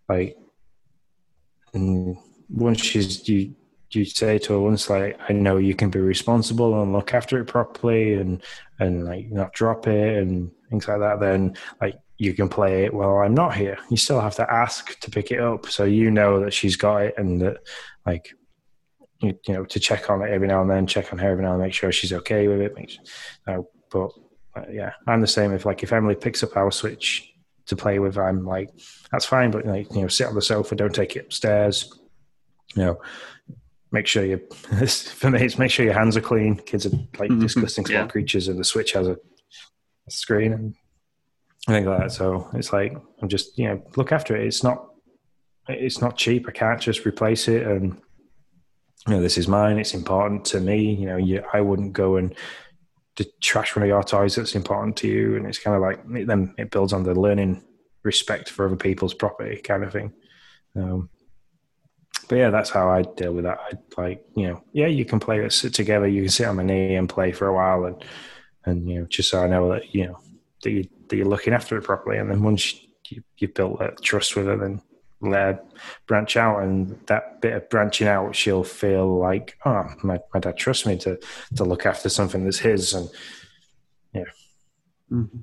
like 0.08 0.36
and 1.72 2.16
once 2.48 2.80
she's 2.80 3.28
you 3.28 3.54
you 3.90 4.04
say 4.04 4.38
to 4.38 4.52
her 4.54 4.60
once 4.60 4.90
like 4.90 5.18
I 5.28 5.32
know 5.32 5.56
you 5.56 5.74
can 5.74 5.90
be 5.90 6.00
responsible 6.00 6.82
and 6.82 6.92
look 6.92 7.14
after 7.14 7.40
it 7.40 7.46
properly 7.46 8.14
and 8.14 8.42
and 8.78 9.04
like 9.04 9.30
not 9.30 9.52
drop 9.52 9.86
it 9.86 10.18
and 10.18 10.50
things 10.70 10.86
like 10.86 11.00
that, 11.00 11.20
then 11.20 11.56
like 11.80 11.96
you 12.18 12.34
can 12.34 12.48
play 12.48 12.84
it 12.84 12.92
while 12.92 13.18
I'm 13.18 13.34
not 13.34 13.54
here. 13.54 13.78
You 13.90 13.96
still 13.96 14.20
have 14.20 14.34
to 14.36 14.52
ask 14.52 14.98
to 15.00 15.10
pick 15.10 15.30
it 15.30 15.40
up, 15.40 15.66
so 15.66 15.84
you 15.84 16.10
know 16.10 16.40
that 16.40 16.52
she's 16.52 16.76
got 16.76 17.02
it 17.02 17.14
and 17.16 17.40
that 17.40 17.58
like 18.04 18.34
you, 19.20 19.38
you 19.46 19.54
know 19.54 19.64
to 19.64 19.80
check 19.80 20.10
on 20.10 20.22
it 20.22 20.30
every 20.30 20.48
now 20.48 20.60
and 20.60 20.70
then, 20.70 20.86
check 20.86 21.12
on 21.12 21.18
her 21.18 21.30
every 21.30 21.44
now 21.44 21.52
and 21.52 21.60
then, 21.60 21.68
make 21.68 21.74
sure 21.74 21.92
she's 21.92 22.12
okay 22.12 22.48
with 22.48 22.60
it. 22.60 22.74
Make 22.74 22.90
sure, 22.90 23.64
but 23.90 24.10
uh, 24.56 24.64
yeah, 24.70 24.92
I'm 25.06 25.20
the 25.20 25.26
same. 25.26 25.52
If 25.52 25.64
like 25.64 25.82
if 25.82 25.92
Emily 25.92 26.16
picks 26.16 26.42
up 26.42 26.56
our 26.56 26.70
Switch 26.70 27.32
to 27.66 27.76
play 27.76 27.98
with, 27.98 28.18
I'm 28.18 28.44
like 28.44 28.70
that's 29.10 29.26
fine, 29.26 29.50
but 29.50 29.66
like 29.66 29.92
you 29.94 30.02
know 30.02 30.08
sit 30.08 30.26
on 30.26 30.34
the 30.34 30.42
sofa, 30.42 30.74
don't 30.74 30.94
take 30.94 31.16
it 31.16 31.26
upstairs. 31.26 31.92
You 32.74 32.84
know, 32.84 33.00
make 33.90 34.06
sure 34.06 34.24
you 34.24 34.38
for 34.86 35.30
me 35.30 35.42
it's 35.42 35.58
make 35.58 35.70
sure 35.70 35.84
your 35.84 35.94
hands 35.94 36.16
are 36.16 36.22
clean. 36.22 36.56
Kids 36.56 36.86
are 36.86 36.90
like 37.18 37.30
mm-hmm. 37.30 37.40
disgusting 37.40 37.86
small 37.86 38.00
yeah. 38.02 38.06
creatures 38.06 38.48
and 38.48 38.58
the 38.58 38.64
switch 38.64 38.92
has 38.92 39.08
a, 39.08 39.16
screen 40.10 40.54
and 40.54 40.74
things 41.66 41.86
like 41.86 41.98
that. 41.98 42.12
So 42.12 42.48
it's 42.54 42.72
like 42.72 42.96
i'm 43.20 43.28
just 43.28 43.58
you 43.58 43.68
know 43.68 43.82
look 43.96 44.10
after 44.10 44.34
it. 44.34 44.46
It's 44.46 44.64
not 44.64 44.88
it's 45.68 46.00
not 46.00 46.16
cheap. 46.16 46.46
I 46.48 46.52
can't 46.52 46.80
just 46.80 47.04
replace 47.04 47.46
it 47.46 47.66
and 47.66 48.00
you 49.06 49.14
know 49.14 49.20
this 49.20 49.36
is 49.36 49.48
mine. 49.48 49.78
It's 49.78 49.92
important 49.92 50.46
to 50.46 50.60
me. 50.60 50.94
You 50.94 51.06
know 51.06 51.16
you, 51.18 51.44
i 51.52 51.60
wouldn't 51.60 51.92
go 51.92 52.16
and 52.16 52.34
trash 53.40 53.74
one 53.74 53.82
of 53.82 53.88
your 53.88 54.02
toys 54.02 54.34
that's 54.34 54.54
important 54.54 54.96
to 54.98 55.08
you. 55.08 55.36
And 55.36 55.46
it's 55.46 55.58
kind 55.58 55.76
of 55.76 55.82
like 55.82 56.00
then 56.26 56.54
it 56.58 56.70
builds 56.70 56.92
on 56.92 57.02
the 57.02 57.14
learning 57.14 57.62
respect 58.02 58.48
for 58.48 58.66
other 58.66 58.76
people's 58.76 59.14
property 59.14 59.60
kind 59.60 59.84
of 59.84 59.92
thing. 59.92 60.12
Um, 60.76 61.10
but 62.28 62.36
yeah, 62.36 62.50
that's 62.50 62.70
how 62.70 62.88
I 62.90 63.02
deal 63.02 63.32
with 63.32 63.44
that. 63.44 63.58
I 63.58 64.00
like, 64.00 64.24
you 64.36 64.48
know, 64.48 64.62
yeah, 64.72 64.86
you 64.86 65.04
can 65.04 65.18
play 65.18 65.40
it 65.40 65.52
sit 65.52 65.74
together. 65.74 66.06
You 66.06 66.22
can 66.22 66.30
sit 66.30 66.46
on 66.46 66.56
my 66.56 66.62
knee 66.62 66.94
and 66.94 67.08
play 67.08 67.32
for 67.32 67.46
a 67.46 67.54
while, 67.54 67.84
and 67.84 68.04
and 68.64 68.88
you 68.88 69.00
know, 69.00 69.06
just 69.06 69.30
so 69.30 69.42
I 69.42 69.46
know 69.48 69.72
that 69.72 69.94
you 69.94 70.06
know 70.06 70.20
that, 70.62 70.70
you, 70.70 70.88
that 71.08 71.16
you're 71.16 71.26
looking 71.26 71.54
after 71.54 71.76
it 71.76 71.84
properly. 71.84 72.18
And 72.18 72.30
then 72.30 72.42
once 72.42 72.74
you, 73.08 73.22
you 73.38 73.48
built 73.48 73.78
that 73.78 74.02
trust 74.02 74.36
with 74.36 74.46
her, 74.46 74.56
then 74.56 74.82
let 75.20 75.40
her 75.40 75.62
branch 76.06 76.36
out, 76.36 76.62
and 76.62 77.00
that 77.06 77.40
bit 77.40 77.54
of 77.54 77.68
branching 77.70 78.06
out, 78.06 78.36
she'll 78.36 78.64
feel 78.64 79.18
like, 79.18 79.56
oh, 79.64 79.86
my 80.02 80.20
my 80.34 80.40
dad 80.40 80.56
trusts 80.56 80.86
me 80.86 80.98
to 80.98 81.18
to 81.56 81.64
look 81.64 81.86
after 81.86 82.08
something 82.08 82.44
that's 82.44 82.58
his, 82.58 82.92
and 82.92 83.08
yeah. 84.12 84.24
Mm-hmm. 85.10 85.38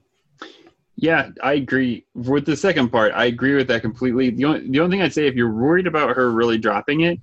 Yeah, 0.97 1.29
I 1.43 1.53
agree 1.53 2.05
with 2.13 2.45
the 2.45 2.55
second 2.55 2.89
part. 2.89 3.11
I 3.13 3.25
agree 3.25 3.55
with 3.55 3.67
that 3.67 3.81
completely. 3.81 4.29
The 4.29 4.45
only 4.45 4.69
the 4.69 4.79
only 4.79 4.95
thing 4.95 5.01
I'd 5.01 5.13
say, 5.13 5.27
if 5.27 5.35
you're 5.35 5.51
worried 5.53 5.87
about 5.87 6.15
her 6.15 6.31
really 6.31 6.57
dropping 6.57 7.01
it, 7.01 7.19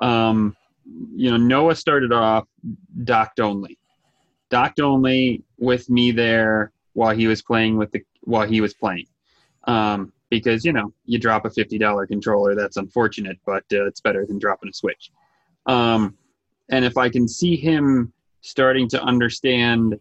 um, 0.00 0.54
you 1.14 1.30
know, 1.30 1.38
Noah 1.38 1.74
started 1.74 2.12
off 2.12 2.46
docked 3.04 3.40
only, 3.40 3.78
docked 4.50 4.80
only 4.80 5.42
with 5.58 5.88
me 5.88 6.10
there 6.10 6.72
while 6.92 7.16
he 7.16 7.26
was 7.26 7.40
playing 7.40 7.78
with 7.78 7.92
the 7.92 8.04
while 8.22 8.46
he 8.46 8.60
was 8.60 8.74
playing, 8.74 9.06
um, 9.64 10.12
because 10.28 10.62
you 10.62 10.72
know 10.72 10.92
you 11.06 11.18
drop 11.18 11.46
a 11.46 11.50
fifty 11.50 11.78
dollar 11.78 12.06
controller, 12.06 12.54
that's 12.54 12.76
unfortunate, 12.76 13.38
but 13.46 13.64
uh, 13.72 13.86
it's 13.86 14.00
better 14.00 14.26
than 14.26 14.38
dropping 14.38 14.68
a 14.68 14.72
Switch. 14.74 15.10
Um, 15.64 16.14
and 16.68 16.84
if 16.84 16.98
I 16.98 17.08
can 17.08 17.26
see 17.26 17.56
him 17.56 18.12
starting 18.42 18.86
to 18.90 19.02
understand 19.02 19.98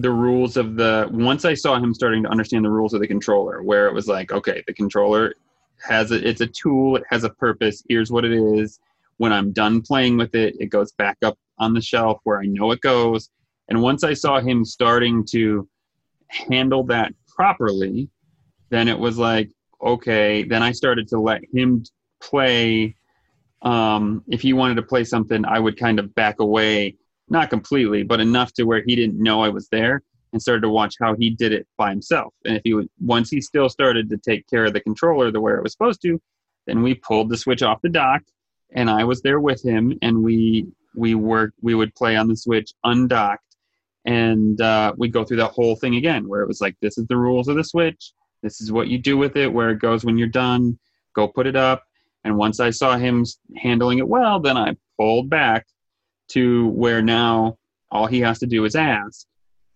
the 0.00 0.10
rules 0.10 0.56
of 0.56 0.76
the 0.76 1.08
once 1.10 1.44
I 1.44 1.54
saw 1.54 1.78
him 1.78 1.92
starting 1.92 2.22
to 2.22 2.28
understand 2.28 2.64
the 2.64 2.70
rules 2.70 2.94
of 2.94 3.00
the 3.00 3.08
controller, 3.08 3.62
where 3.62 3.86
it 3.88 3.94
was 3.94 4.06
like, 4.06 4.32
okay, 4.32 4.62
the 4.66 4.74
controller 4.74 5.34
has 5.82 6.12
a 6.12 6.28
it's 6.28 6.40
a 6.40 6.46
tool, 6.46 6.96
it 6.96 7.04
has 7.10 7.24
a 7.24 7.30
purpose. 7.30 7.82
Here's 7.88 8.10
what 8.10 8.24
it 8.24 8.32
is. 8.32 8.80
When 9.16 9.32
I'm 9.32 9.52
done 9.52 9.82
playing 9.82 10.16
with 10.16 10.34
it, 10.34 10.56
it 10.60 10.66
goes 10.66 10.92
back 10.92 11.18
up 11.22 11.36
on 11.58 11.74
the 11.74 11.80
shelf 11.80 12.20
where 12.24 12.40
I 12.40 12.46
know 12.46 12.70
it 12.70 12.80
goes. 12.80 13.30
And 13.68 13.82
once 13.82 14.04
I 14.04 14.14
saw 14.14 14.40
him 14.40 14.64
starting 14.64 15.24
to 15.30 15.68
handle 16.28 16.84
that 16.84 17.12
properly, 17.26 18.08
then 18.70 18.86
it 18.86 18.98
was 18.98 19.18
like, 19.18 19.50
okay, 19.82 20.44
then 20.44 20.62
I 20.62 20.72
started 20.72 21.08
to 21.08 21.18
let 21.18 21.42
him 21.52 21.84
play. 22.20 22.94
Um, 23.62 24.22
if 24.28 24.40
he 24.42 24.52
wanted 24.52 24.76
to 24.76 24.82
play 24.82 25.02
something, 25.02 25.44
I 25.44 25.58
would 25.58 25.76
kind 25.76 25.98
of 25.98 26.14
back 26.14 26.38
away 26.38 26.96
not 27.30 27.50
completely, 27.50 28.02
but 28.02 28.20
enough 28.20 28.52
to 28.54 28.64
where 28.64 28.82
he 28.86 28.96
didn't 28.96 29.22
know 29.22 29.42
I 29.42 29.48
was 29.48 29.68
there 29.68 30.02
and 30.32 30.40
started 30.40 30.62
to 30.62 30.68
watch 30.68 30.94
how 31.00 31.14
he 31.14 31.30
did 31.30 31.52
it 31.52 31.66
by 31.76 31.90
himself. 31.90 32.34
And 32.44 32.56
if 32.56 32.62
he 32.64 32.74
would, 32.74 32.88
once 33.00 33.30
he 33.30 33.40
still 33.40 33.68
started 33.68 34.10
to 34.10 34.18
take 34.18 34.46
care 34.48 34.66
of 34.66 34.72
the 34.72 34.80
controller 34.80 35.30
the 35.30 35.40
way 35.40 35.52
it 35.52 35.62
was 35.62 35.72
supposed 35.72 36.02
to, 36.02 36.20
then 36.66 36.82
we 36.82 36.94
pulled 36.94 37.30
the 37.30 37.36
switch 37.36 37.62
off 37.62 37.80
the 37.82 37.88
dock 37.88 38.22
and 38.74 38.90
I 38.90 39.04
was 39.04 39.22
there 39.22 39.40
with 39.40 39.64
him 39.64 39.96
and 40.02 40.22
we, 40.22 40.66
we 40.94 41.14
worked, 41.14 41.54
we 41.62 41.74
would 41.74 41.94
play 41.94 42.16
on 42.16 42.28
the 42.28 42.36
switch 42.36 42.72
undocked 42.84 43.56
and 44.04 44.60
uh, 44.60 44.92
we 44.96 45.08
go 45.08 45.24
through 45.24 45.38
that 45.38 45.52
whole 45.52 45.76
thing 45.76 45.96
again 45.96 46.28
where 46.28 46.42
it 46.42 46.48
was 46.48 46.60
like, 46.60 46.76
this 46.80 46.98
is 46.98 47.06
the 47.06 47.16
rules 47.16 47.48
of 47.48 47.56
the 47.56 47.64
switch. 47.64 48.12
This 48.42 48.60
is 48.60 48.70
what 48.70 48.88
you 48.88 48.98
do 48.98 49.16
with 49.16 49.36
it, 49.36 49.52
where 49.52 49.70
it 49.70 49.80
goes 49.80 50.04
when 50.04 50.16
you're 50.16 50.28
done. 50.28 50.78
Go 51.14 51.26
put 51.26 51.46
it 51.46 51.56
up. 51.56 51.84
And 52.24 52.36
once 52.36 52.60
I 52.60 52.70
saw 52.70 52.96
him 52.96 53.24
handling 53.56 53.98
it 53.98 54.08
well, 54.08 54.40
then 54.40 54.56
I 54.56 54.76
pulled 54.96 55.30
back 55.30 55.66
to 56.28 56.68
where 56.68 57.02
now 57.02 57.56
all 57.90 58.06
he 58.06 58.20
has 58.20 58.38
to 58.40 58.46
do 58.46 58.64
is 58.64 58.74
ask, 58.76 59.26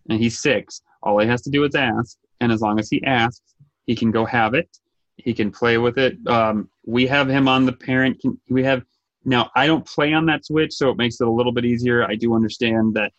and 0.09 0.19
he's 0.19 0.41
six. 0.41 0.83
All 1.03 1.19
he 1.19 1.27
has 1.27 1.43
to 1.43 1.51
do 1.51 1.65
is 1.65 1.75
ask, 1.75 2.17
and 2.41 2.53
as 2.53 2.61
long 2.61 2.79
as 2.79 2.89
he 2.91 3.03
asks, 3.05 3.55
he 3.87 3.97
can 3.97 4.11
go 4.11 4.25
have 4.25 4.55
it. 4.55 4.69
He 5.17 5.35
can 5.35 5.51
play 5.51 5.79
with 5.79 5.99
it. 5.99 6.17
Um, 6.27 6.69
we 6.87 7.07
have 7.07 7.29
him 7.29 7.49
on 7.49 7.67
the 7.67 7.73
parent. 7.73 8.21
We 8.49 8.63
have 8.65 8.85
now. 9.25 9.51
I 9.55 9.67
don't 9.67 9.87
play 9.87 10.13
on 10.13 10.27
that 10.27 10.45
switch, 10.45 10.73
so 10.73 10.91
it 10.91 10.97
makes 10.97 11.21
it 11.21 11.27
a 11.27 11.31
little 11.31 11.53
bit 11.53 11.65
easier. 11.65 12.05
I 12.05 12.15
do 12.17 12.35
understand 12.35 12.95
that 12.95 13.13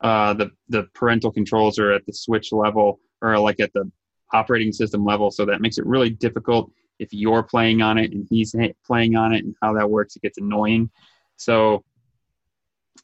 uh, 0.00 0.34
the 0.34 0.50
the 0.68 0.84
parental 0.94 1.32
controls 1.32 1.78
are 1.78 1.92
at 1.92 2.04
the 2.06 2.12
switch 2.12 2.52
level 2.52 3.00
or 3.22 3.38
like 3.38 3.60
at 3.60 3.72
the 3.72 3.90
operating 4.32 4.72
system 4.72 5.04
level, 5.04 5.30
so 5.30 5.44
that 5.46 5.60
makes 5.60 5.78
it 5.78 5.86
really 5.86 6.10
difficult 6.10 6.70
if 6.98 7.12
you're 7.12 7.42
playing 7.42 7.82
on 7.82 7.98
it 7.98 8.12
and 8.12 8.26
he's 8.30 8.54
playing 8.86 9.16
on 9.16 9.34
it 9.34 9.44
and 9.44 9.54
how 9.62 9.72
that 9.74 9.88
works. 9.88 10.16
It 10.16 10.22
gets 10.22 10.38
annoying. 10.38 10.90
So 11.36 11.84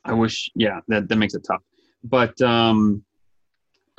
I 0.05 0.13
wish, 0.15 0.51
yeah, 0.55 0.81
that 0.89 1.09
that 1.09 1.17
makes 1.17 1.35
it 1.35 1.45
tough. 1.47 1.63
But 2.05 2.41
um, 2.41 3.05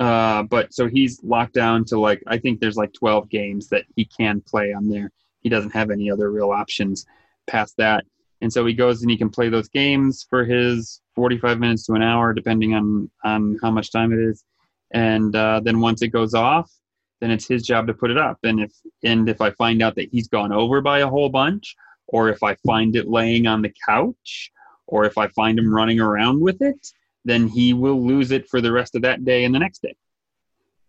uh, 0.00 0.42
but 0.44 0.74
so 0.74 0.86
he's 0.86 1.22
locked 1.22 1.54
down 1.54 1.84
to 1.86 1.98
like 1.98 2.22
I 2.26 2.38
think 2.38 2.60
there's 2.60 2.76
like 2.76 2.92
12 2.92 3.28
games 3.28 3.68
that 3.68 3.84
he 3.96 4.04
can 4.04 4.40
play 4.40 4.72
on 4.72 4.88
there. 4.88 5.10
He 5.40 5.48
doesn't 5.48 5.70
have 5.70 5.90
any 5.90 6.10
other 6.10 6.30
real 6.30 6.50
options 6.50 7.06
past 7.46 7.76
that. 7.78 8.04
And 8.40 8.52
so 8.52 8.66
he 8.66 8.74
goes 8.74 9.02
and 9.02 9.10
he 9.10 9.16
can 9.16 9.30
play 9.30 9.48
those 9.48 9.68
games 9.68 10.26
for 10.28 10.44
his 10.44 11.00
45 11.14 11.58
minutes 11.58 11.86
to 11.86 11.94
an 11.94 12.02
hour, 12.02 12.34
depending 12.34 12.74
on 12.74 13.10
on 13.24 13.58
how 13.62 13.70
much 13.70 13.92
time 13.92 14.12
it 14.12 14.18
is. 14.18 14.44
And 14.92 15.34
uh, 15.34 15.60
then 15.64 15.80
once 15.80 16.02
it 16.02 16.08
goes 16.08 16.34
off, 16.34 16.70
then 17.20 17.30
it's 17.30 17.48
his 17.48 17.62
job 17.62 17.86
to 17.86 17.94
put 17.94 18.10
it 18.10 18.18
up. 18.18 18.38
And 18.42 18.60
if 18.60 18.72
and 19.02 19.28
if 19.28 19.40
I 19.40 19.50
find 19.50 19.82
out 19.82 19.94
that 19.96 20.10
he's 20.10 20.28
gone 20.28 20.52
over 20.52 20.80
by 20.80 20.98
a 21.00 21.08
whole 21.08 21.28
bunch, 21.28 21.74
or 22.08 22.28
if 22.28 22.42
I 22.42 22.54
find 22.66 22.96
it 22.96 23.08
laying 23.08 23.46
on 23.46 23.62
the 23.62 23.72
couch, 23.86 24.50
or 24.86 25.04
if 25.04 25.18
I 25.18 25.28
find 25.28 25.58
him 25.58 25.72
running 25.72 26.00
around 26.00 26.40
with 26.40 26.60
it, 26.62 26.88
then 27.24 27.48
he 27.48 27.72
will 27.72 28.04
lose 28.04 28.30
it 28.30 28.48
for 28.48 28.60
the 28.60 28.72
rest 28.72 28.94
of 28.94 29.02
that 29.02 29.24
day 29.24 29.44
and 29.44 29.54
the 29.54 29.58
next 29.58 29.82
day. 29.82 29.96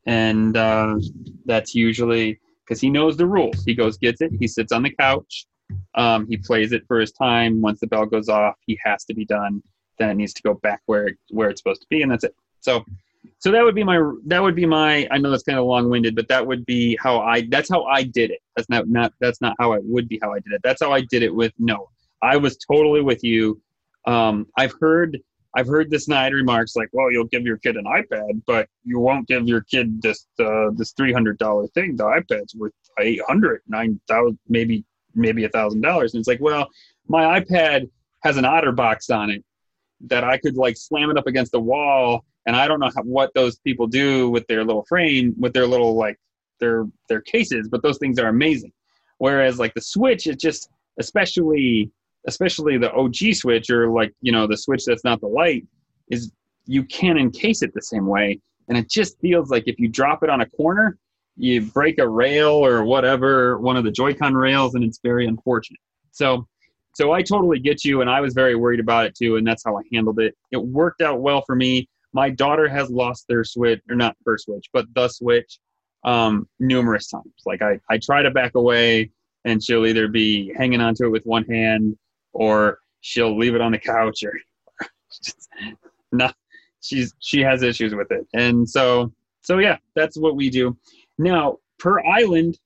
And 0.06 0.56
uh, 0.56 1.00
that's 1.46 1.74
usually 1.74 2.40
because 2.64 2.82
he 2.82 2.90
knows 2.90 3.18
the 3.18 3.26
rules. 3.26 3.64
He 3.64 3.74
goes, 3.74 3.98
gets 3.98 4.22
it, 4.22 4.32
he 4.40 4.48
sits 4.48 4.72
on 4.72 4.84
the 4.84 4.92
couch, 4.92 5.46
um, 5.96 6.28
he 6.28 6.38
plays 6.38 6.72
it 6.72 6.84
for 6.88 7.00
his 7.00 7.12
time. 7.12 7.62
Once 7.62 7.80
the 7.80 7.88
bell 7.88 8.06
goes 8.06 8.30
off, 8.30 8.56
he 8.66 8.80
has 8.84 9.06
to 9.06 9.14
be 9.14 9.26
done. 9.26 9.62
Then 9.98 10.10
it 10.10 10.16
needs 10.16 10.34
to 10.34 10.42
go 10.44 10.56
back 10.56 10.82
where 10.86 11.12
where 11.30 11.50
it's 11.50 11.62
supposed 11.62 11.82
to 11.82 11.88
be, 11.90 12.02
and 12.02 12.12
that's 12.12 12.26
it. 12.26 12.36
So, 12.60 12.84
so 13.40 13.52
that 13.52 13.64
would 13.64 13.76
be 13.76 13.84
my 13.84 13.98
that 14.26 14.42
would 14.42 14.56
be 14.56 14.66
my. 14.66 15.08
I 15.10 15.18
know 15.18 15.32
that's 15.32 15.44
kind 15.44 15.58
of 15.58 15.66
long 15.66 15.90
winded, 15.90 16.16
but 16.16 16.28
that 16.28 16.46
would 16.46 16.66
be 16.66 16.98
how 17.02 17.22
I. 17.22 17.48
That's 17.50 17.70
how 17.70 17.86
I 17.86 18.04
did 18.04 18.32
it. 18.32 18.40
That's 18.56 18.70
not 18.70 18.90
not 18.90 19.14
that's 19.22 19.40
not 19.40 19.56
how 19.58 19.74
it 19.74 19.82
would 19.86 20.10
be 20.10 20.20
how 20.22 20.34
I 20.34 20.40
did 20.40 20.52
it. 20.52 20.62
That's 20.64 20.82
how 20.82 20.92
I 20.92 21.02
did 21.02 21.24
it 21.24 21.34
with 21.34 21.54
Noah. 21.58 21.86
I 22.22 22.36
was 22.38 22.58
totally 22.58 23.02
with 23.02 23.24
you. 23.24 23.62
Um, 24.06 24.48
I've 24.58 24.74
heard 24.80 25.20
I've 25.58 25.68
heard 25.68 25.90
the 25.90 26.00
snide 26.00 26.34
remarks 26.34 26.76
like, 26.76 26.90
"Well, 26.92 27.12
you'll 27.12 27.26
give 27.26 27.44
your 27.44 27.58
kid 27.58 27.78
an 27.78 27.86
iPad, 27.86 28.42
but 28.46 28.68
you 28.84 29.00
won't 29.00 29.28
give 29.28 29.48
your 29.48 29.62
kid 29.62 30.02
this 30.02 30.28
uh, 30.40 30.72
this 30.76 30.92
three 30.92 31.14
hundred 31.14 31.38
dollar 31.38 31.68
thing. 31.68 31.96
The 31.96 32.04
iPad's 32.04 32.56
worth 32.56 32.74
eight 33.00 33.22
hundred, 33.28 33.62
nine 33.68 34.00
thousand, 34.08 34.38
maybe 34.48 34.84
maybe 35.14 35.46
a 35.46 35.50
thousand 35.50 35.82
dollars." 35.82 36.14
And 36.14 36.20
it's 36.20 36.28
like, 36.28 36.42
well, 36.42 36.68
my 37.08 37.40
iPad 37.40 37.90
has 38.24 38.38
an 38.38 38.44
OtterBox 38.44 39.16
on 39.16 39.30
it 39.30 39.44
that 40.02 40.24
I 40.24 40.38
could 40.38 40.58
like 40.58 40.76
slam 40.78 41.10
it 41.10 41.18
up 41.18 41.28
against 41.28 41.54
the 41.54 41.60
wall, 41.60 42.26
and 42.46 42.56
I 42.56 42.68
don't 42.68 42.80
know 42.82 42.92
how, 42.94 43.04
what 43.04 43.34
those 43.34 43.58
people 43.60 43.88
do 43.88 44.30
with 44.30 44.46
their 44.48 44.64
little 44.64 44.84
frame, 44.86 45.36
with 45.40 45.54
their 45.54 45.68
little 45.68 45.96
like 45.96 46.18
their 46.60 46.86
their 47.08 47.22
cases, 47.22 47.70
but 47.70 47.82
those 47.82 47.98
things 47.98 48.20
are 48.20 48.28
amazing. 48.28 48.74
Whereas 49.20 49.58
like 49.58 49.74
the 49.74 49.82
Switch, 49.82 50.28
it 50.28 50.40
just 50.40 50.70
especially 51.00 51.92
especially 52.28 52.78
the 52.78 52.92
OG 52.94 53.34
switch 53.34 53.70
or 53.70 53.90
like 53.90 54.14
you 54.22 54.32
know 54.32 54.48
the 54.48 54.58
switch 54.58 54.84
that's 54.86 55.04
not 55.04 55.22
the 55.22 55.28
light 55.28 55.66
is 56.10 56.32
you 56.66 56.84
can't 56.84 57.20
encase 57.20 57.62
it 57.62 57.72
the 57.74 57.82
same 57.82 58.08
way. 58.08 58.40
And 58.68 58.78
it 58.78 58.90
just 58.90 59.20
feels 59.20 59.52
like 59.52 59.64
if 59.68 59.80
you 59.80 59.88
drop 59.88 60.24
it 60.24 60.30
on 60.30 60.42
a 60.42 60.50
corner 60.50 60.98
you 61.38 61.62
break 61.62 62.00
a 62.00 62.08
rail 62.08 62.54
or 62.54 62.86
whatever 62.86 63.60
one 63.60 63.76
of 63.76 63.84
the 63.84 63.92
joy-con 63.92 64.34
rails 64.34 64.76
and 64.76 64.84
it's 64.84 65.00
very 65.04 65.28
unfortunate. 65.28 65.80
So 66.12 66.48
so 66.94 67.12
i 67.12 67.22
totally 67.22 67.60
get 67.60 67.84
you 67.84 68.00
and 68.00 68.10
i 68.10 68.22
was 68.22 68.34
very 68.34 68.56
worried 68.56 68.80
about 68.80 69.06
it 69.06 69.14
too 69.16 69.36
and 69.36 69.46
that's 69.46 69.64
how 69.66 69.78
i 69.78 69.82
handled 69.94 70.20
it. 70.20 70.36
It 70.52 70.58
worked 70.58 71.02
out 71.02 71.22
well 71.22 71.44
for 71.46 71.56
me. 71.56 71.90
My 72.14 72.30
daughter 72.30 72.70
has 72.70 72.90
lost 72.90 73.26
their 73.28 73.44
switch 73.44 73.82
or 73.90 73.96
not 73.96 74.16
her 74.26 74.38
switch 74.38 74.68
but 74.72 74.86
the 74.94 75.08
switch 75.10 75.60
um, 76.06 76.48
numerous 76.60 77.08
times. 77.10 77.34
Like 77.46 77.62
I, 77.62 77.80
I 77.90 77.98
try 77.98 78.22
to 78.22 78.32
back 78.32 78.56
away 78.56 79.10
and 79.44 79.62
she'll 79.62 79.86
either 79.86 80.08
be 80.08 80.54
hanging 80.56 80.80
onto 80.80 81.06
it 81.06 81.10
with 81.10 81.24
one 81.26 81.44
hand 81.46 81.98
or 82.36 82.80
she'll 83.02 83.38
leave 83.38 83.56
it 83.56 83.62
on 83.62 83.72
the 83.72 83.80
couch 83.80 84.24
or 84.24 84.34
not 86.12 86.36
she's 86.82 87.14
she 87.20 87.42
has 87.42 87.64
issues 87.64 87.96
with 87.96 88.12
it. 88.12 88.28
And 88.34 88.70
so 88.70 89.12
so 89.42 89.58
yeah 89.58 89.78
that's 89.96 90.18
what 90.18 90.36
we 90.36 90.50
do. 90.50 90.78
Now 91.18 91.58
per 91.80 92.00
island 92.06 92.58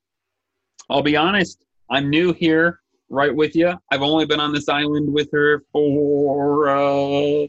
i'll 0.89 1.01
be 1.01 1.15
honest 1.15 1.65
i'm 1.89 2.09
new 2.09 2.33
here 2.33 2.79
right 3.09 3.33
with 3.35 3.55
you 3.55 3.73
i've 3.91 4.01
only 4.01 4.25
been 4.25 4.39
on 4.39 4.53
this 4.53 4.69
island 4.69 5.11
with 5.11 5.29
her 5.31 5.63
for 5.71 6.69
uh 6.69 7.47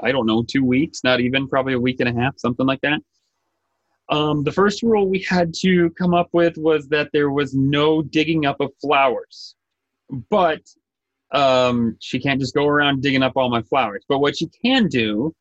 i 0.00 0.12
don't 0.12 0.26
know 0.26 0.42
two 0.42 0.64
weeks 0.64 1.02
not 1.02 1.20
even 1.20 1.48
probably 1.48 1.74
a 1.74 1.80
week 1.80 2.00
and 2.00 2.08
a 2.08 2.20
half 2.20 2.38
something 2.38 2.66
like 2.66 2.80
that. 2.80 3.00
Um, 4.08 4.42
the 4.42 4.50
first 4.50 4.82
rule 4.82 5.08
we 5.08 5.20
had 5.20 5.54
to 5.60 5.88
come 5.90 6.14
up 6.14 6.30
with 6.32 6.58
was 6.58 6.88
that 6.88 7.10
there 7.12 7.30
was 7.30 7.54
no 7.54 8.02
digging 8.02 8.44
up 8.44 8.60
of 8.60 8.72
flowers. 8.80 9.54
But 10.30 10.62
um, 11.32 11.96
she 12.00 12.18
can't 12.18 12.40
just 12.40 12.54
go 12.54 12.66
around 12.66 13.02
digging 13.02 13.22
up 13.22 13.32
all 13.36 13.50
my 13.50 13.62
flowers. 13.62 14.04
But 14.08 14.18
what 14.18 14.36
she 14.36 14.48
can 14.48 14.88
do 14.88 15.34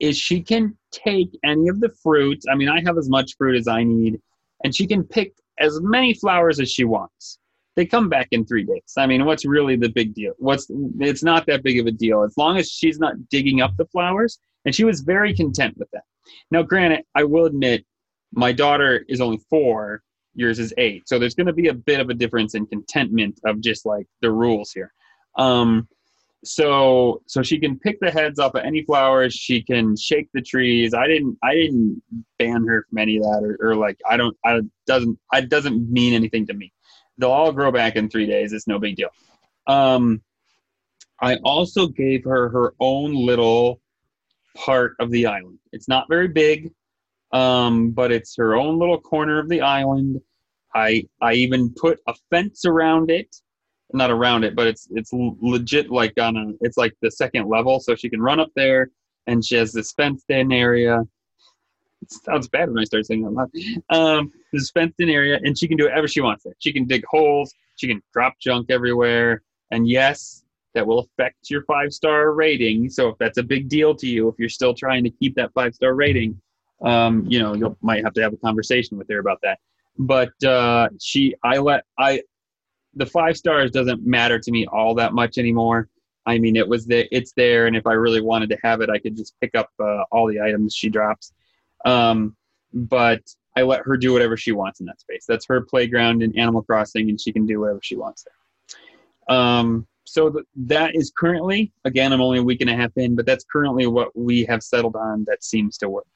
is 0.00 0.16
she 0.16 0.42
can 0.42 0.76
take 0.92 1.30
any 1.44 1.68
of 1.68 1.80
the 1.80 1.90
fruits. 2.02 2.46
I 2.50 2.54
mean, 2.54 2.68
I 2.68 2.80
have 2.84 2.98
as 2.98 3.08
much 3.08 3.36
fruit 3.36 3.56
as 3.56 3.68
I 3.68 3.84
need, 3.84 4.20
and 4.64 4.74
she 4.74 4.86
can 4.86 5.04
pick 5.04 5.34
as 5.58 5.80
many 5.82 6.14
flowers 6.14 6.58
as 6.58 6.70
she 6.70 6.84
wants. 6.84 7.38
They 7.76 7.86
come 7.86 8.08
back 8.08 8.28
in 8.32 8.44
three 8.44 8.64
days. 8.64 8.94
I 8.98 9.06
mean, 9.06 9.24
what's 9.24 9.44
really 9.44 9.76
the 9.76 9.90
big 9.90 10.14
deal? 10.14 10.32
What's 10.38 10.66
it's 10.98 11.22
not 11.22 11.46
that 11.46 11.62
big 11.62 11.78
of 11.78 11.86
a 11.86 11.92
deal 11.92 12.22
as 12.22 12.36
long 12.36 12.56
as 12.58 12.70
she's 12.70 12.98
not 12.98 13.14
digging 13.28 13.60
up 13.60 13.76
the 13.76 13.86
flowers. 13.86 14.38
And 14.64 14.74
she 14.74 14.84
was 14.84 15.00
very 15.00 15.34
content 15.34 15.76
with 15.78 15.90
that. 15.92 16.02
Now, 16.50 16.62
granted, 16.62 17.04
I 17.14 17.24
will 17.24 17.46
admit, 17.46 17.84
my 18.32 18.52
daughter 18.52 19.04
is 19.08 19.20
only 19.20 19.38
four, 19.48 20.02
yours 20.34 20.58
is 20.58 20.74
eight, 20.78 21.08
so 21.08 21.18
there's 21.18 21.34
going 21.34 21.46
to 21.46 21.52
be 21.52 21.68
a 21.68 21.74
bit 21.74 22.00
of 22.00 22.10
a 22.10 22.14
difference 22.14 22.54
in 22.54 22.66
contentment 22.66 23.40
of 23.44 23.60
just 23.60 23.86
like 23.86 24.06
the 24.20 24.30
rules 24.30 24.70
here. 24.72 24.92
Um, 25.36 25.88
so 26.44 27.22
so 27.26 27.42
she 27.42 27.58
can 27.58 27.78
pick 27.78 28.00
the 28.00 28.10
heads 28.10 28.38
off 28.38 28.54
of 28.54 28.64
any 28.64 28.82
flowers. 28.82 29.34
She 29.34 29.62
can 29.62 29.96
shake 29.96 30.28
the 30.32 30.40
trees. 30.40 30.94
I 30.94 31.06
didn't 31.06 31.36
I 31.42 31.54
didn't 31.54 32.02
ban 32.38 32.66
her 32.66 32.86
from 32.88 32.98
any 32.98 33.16
of 33.18 33.24
that 33.24 33.42
or, 33.42 33.70
or 33.70 33.74
like 33.76 33.98
I 34.08 34.16
don't 34.16 34.36
I 34.44 34.60
doesn't 34.86 35.18
I 35.32 35.42
doesn't 35.42 35.90
mean 35.90 36.14
anything 36.14 36.46
to 36.46 36.54
me. 36.54 36.72
They'll 37.18 37.30
all 37.30 37.52
grow 37.52 37.70
back 37.70 37.96
in 37.96 38.08
three 38.08 38.26
days. 38.26 38.52
It's 38.52 38.66
no 38.66 38.78
big 38.78 38.96
deal. 38.96 39.10
Um, 39.66 40.22
I 41.20 41.36
also 41.44 41.86
gave 41.86 42.24
her 42.24 42.48
her 42.48 42.74
own 42.80 43.14
little 43.14 43.82
part 44.56 44.96
of 44.98 45.10
the 45.10 45.26
island. 45.26 45.58
It's 45.72 45.88
not 45.88 46.08
very 46.08 46.28
big, 46.28 46.72
um, 47.32 47.90
but 47.90 48.10
it's 48.10 48.34
her 48.36 48.56
own 48.56 48.78
little 48.78 48.98
corner 48.98 49.38
of 49.38 49.50
the 49.50 49.60
island. 49.60 50.20
I 50.74 51.04
I 51.20 51.34
even 51.34 51.74
put 51.74 52.00
a 52.06 52.14
fence 52.30 52.64
around 52.64 53.10
it 53.10 53.36
not 53.92 54.10
around 54.10 54.44
it, 54.44 54.54
but 54.54 54.66
it's 54.66 54.88
it's 54.90 55.10
legit 55.12 55.90
like 55.90 56.18
on 56.18 56.36
a 56.36 56.64
it's 56.64 56.76
like 56.76 56.94
the 57.02 57.10
second 57.10 57.48
level, 57.48 57.80
so 57.80 57.94
she 57.94 58.08
can 58.08 58.20
run 58.20 58.40
up 58.40 58.50
there, 58.54 58.90
and 59.26 59.44
she 59.44 59.56
has 59.56 59.72
this 59.72 59.92
fenced 59.92 60.28
in 60.28 60.52
area. 60.52 61.02
It 62.02 62.12
sounds 62.12 62.48
bad 62.48 62.70
when 62.70 62.78
I 62.78 62.84
start 62.84 63.06
saying 63.06 63.22
that 63.22 63.30
loud. 63.30 63.50
Um, 63.90 64.32
this 64.52 64.70
fenced 64.70 65.00
in 65.00 65.10
area, 65.10 65.38
and 65.42 65.58
she 65.58 65.68
can 65.68 65.76
do 65.76 65.84
whatever 65.84 66.08
she 66.08 66.20
wants 66.20 66.44
there. 66.44 66.54
She 66.58 66.72
can 66.72 66.86
dig 66.86 67.04
holes, 67.06 67.54
she 67.76 67.86
can 67.88 68.02
drop 68.12 68.34
junk 68.40 68.70
everywhere, 68.70 69.42
and 69.70 69.88
yes, 69.88 70.44
that 70.74 70.86
will 70.86 71.00
affect 71.00 71.50
your 71.50 71.64
five 71.64 71.92
star 71.92 72.32
rating. 72.32 72.88
So 72.88 73.08
if 73.08 73.18
that's 73.18 73.38
a 73.38 73.42
big 73.42 73.68
deal 73.68 73.94
to 73.96 74.06
you, 74.06 74.28
if 74.28 74.36
you're 74.38 74.48
still 74.48 74.74
trying 74.74 75.04
to 75.04 75.10
keep 75.10 75.34
that 75.36 75.52
five 75.52 75.74
star 75.74 75.94
rating, 75.94 76.40
um, 76.82 77.24
you 77.28 77.38
know, 77.38 77.54
you 77.54 77.76
might 77.82 78.04
have 78.04 78.14
to 78.14 78.22
have 78.22 78.32
a 78.32 78.38
conversation 78.38 78.96
with 78.96 79.08
her 79.10 79.18
about 79.18 79.40
that. 79.42 79.58
But 79.98 80.32
uh, 80.44 80.88
she, 80.98 81.34
I 81.42 81.58
let 81.58 81.84
I 81.98 82.22
the 82.94 83.06
five 83.06 83.36
stars 83.36 83.70
doesn't 83.70 84.04
matter 84.06 84.38
to 84.38 84.50
me 84.50 84.66
all 84.66 84.94
that 84.94 85.12
much 85.12 85.38
anymore. 85.38 85.88
I 86.26 86.38
mean, 86.38 86.56
it 86.56 86.68
was 86.68 86.86
the 86.86 87.08
it's 87.14 87.32
there, 87.32 87.66
and 87.66 87.76
if 87.76 87.86
I 87.86 87.92
really 87.92 88.20
wanted 88.20 88.50
to 88.50 88.58
have 88.62 88.80
it, 88.80 88.90
I 88.90 88.98
could 88.98 89.16
just 89.16 89.34
pick 89.40 89.54
up 89.54 89.70
uh, 89.80 90.02
all 90.12 90.26
the 90.26 90.40
items 90.40 90.74
she 90.74 90.88
drops. 90.88 91.32
Um, 91.84 92.36
but 92.72 93.22
I 93.56 93.62
let 93.62 93.82
her 93.84 93.96
do 93.96 94.12
whatever 94.12 94.36
she 94.36 94.52
wants 94.52 94.80
in 94.80 94.86
that 94.86 95.00
space. 95.00 95.24
That's 95.26 95.46
her 95.46 95.62
playground 95.62 96.22
in 96.22 96.38
Animal 96.38 96.62
Crossing, 96.62 97.08
and 97.08 97.20
she 97.20 97.32
can 97.32 97.46
do 97.46 97.60
whatever 97.60 97.80
she 97.82 97.96
wants 97.96 98.24
there. 98.24 99.36
Um, 99.36 99.86
so 100.04 100.30
th- 100.30 100.44
that 100.56 100.94
is 100.94 101.12
currently, 101.16 101.72
again, 101.84 102.12
I'm 102.12 102.20
only 102.20 102.38
a 102.38 102.42
week 102.42 102.60
and 102.60 102.70
a 102.70 102.76
half 102.76 102.90
in, 102.96 103.14
but 103.14 103.26
that's 103.26 103.44
currently 103.44 103.86
what 103.86 104.16
we 104.16 104.44
have 104.44 104.62
settled 104.62 104.96
on. 104.96 105.24
That 105.26 105.42
seems 105.42 105.78
to 105.78 105.88
work. 105.88 106.06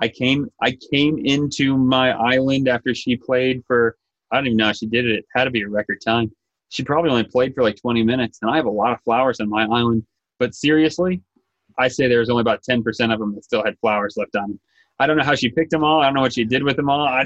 I 0.00 0.08
came 0.08 0.48
I 0.62 0.76
came 0.92 1.18
into 1.18 1.76
my 1.76 2.12
island 2.12 2.68
after 2.68 2.94
she 2.94 3.16
played 3.16 3.62
for 3.66 3.96
I 4.32 4.36
don't 4.36 4.46
even 4.46 4.56
know 4.56 4.66
how 4.66 4.72
she 4.72 4.86
did 4.86 5.06
it. 5.06 5.20
It 5.20 5.24
had 5.34 5.44
to 5.44 5.50
be 5.50 5.62
a 5.62 5.68
record 5.68 6.00
time. 6.04 6.30
She 6.68 6.84
probably 6.84 7.10
only 7.10 7.24
played 7.24 7.54
for 7.54 7.62
like 7.62 7.76
20 7.76 8.02
minutes, 8.04 8.38
and 8.42 8.50
I 8.50 8.56
have 8.56 8.66
a 8.66 8.70
lot 8.70 8.92
of 8.92 9.00
flowers 9.02 9.40
on 9.40 9.48
my 9.48 9.64
island. 9.64 10.04
But 10.38 10.54
seriously, 10.54 11.22
I 11.78 11.88
say 11.88 12.08
there 12.08 12.20
was 12.20 12.30
only 12.30 12.42
about 12.42 12.62
10% 12.68 12.84
of 13.12 13.18
them 13.18 13.34
that 13.34 13.44
still 13.44 13.64
had 13.64 13.78
flowers 13.80 14.14
left 14.16 14.36
on 14.36 14.50
them. 14.50 14.60
I 14.98 15.06
don't 15.06 15.16
know 15.16 15.24
how 15.24 15.34
she 15.34 15.50
picked 15.50 15.70
them 15.70 15.82
all. 15.82 16.00
I 16.00 16.06
don't 16.06 16.14
know 16.14 16.20
what 16.20 16.34
she 16.34 16.44
did 16.44 16.62
with 16.62 16.76
them 16.76 16.90
all. 16.90 17.06
I, 17.06 17.24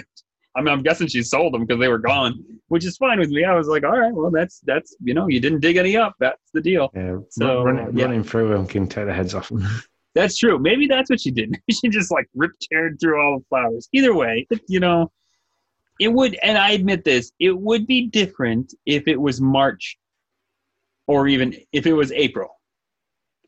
I 0.57 0.63
mean, 0.63 0.73
I'm 0.73 0.83
guessing 0.83 1.09
she 1.09 1.23
sold 1.23 1.53
them 1.53 1.67
because 1.67 1.81
they 1.81 1.89
were 1.89 1.99
gone, 1.99 2.43
which 2.69 2.85
is 2.85 2.97
fine 2.97 3.19
with 3.19 3.31
me. 3.31 3.45
I 3.45 3.55
was 3.55 3.67
like, 3.67 3.83
all 3.83 3.99
right, 3.99 4.15
well, 4.15 4.31
that's 4.31 4.61
that's 4.61 4.97
you 5.03 5.13
know, 5.13 5.27
you 5.27 5.41
didn't 5.41 5.61
dig 5.61 5.77
any 5.77 5.97
up. 5.97 6.15
That's 6.21 6.51
the 6.53 6.61
deal. 6.61 6.91
Yeah, 6.95 7.17
so 7.31 7.65
run, 7.65 7.97
yeah. 7.97 8.05
running 8.05 8.23
through 8.23 8.49
them 8.49 8.67
can 8.67 8.87
take 8.87 9.07
the 9.07 9.13
heads 9.13 9.35
off 9.35 9.49
them. 9.49 9.67
That's 10.15 10.39
true. 10.39 10.61
Maybe 10.61 10.87
that's 10.87 11.11
what 11.11 11.21
she 11.21 11.33
did. 11.33 11.51
Maybe 11.51 11.63
she 11.73 11.89
just 11.89 12.13
like 12.13 12.29
ripped 12.37 12.69
teared 12.73 13.01
through 13.01 13.21
all 13.21 13.41
the 13.41 13.45
flowers. 13.49 13.89
Either 13.93 14.15
way, 14.15 14.47
you 14.69 14.79
know, 14.79 15.11
it 16.01 16.09
would. 16.09 16.35
And 16.43 16.59
I 16.59 16.71
admit 16.71 17.05
this, 17.05 17.33
it 17.39 17.57
would 17.57 17.87
be 17.87 18.07
different 18.09 18.75
if 18.87 19.07
it 19.09 19.21
was 19.21 19.41
March, 19.41 19.97
or 21.07 21.29
even 21.29 21.55
if 21.73 21.87
it 21.87 21.93
was 21.93 22.13
April 22.13 22.55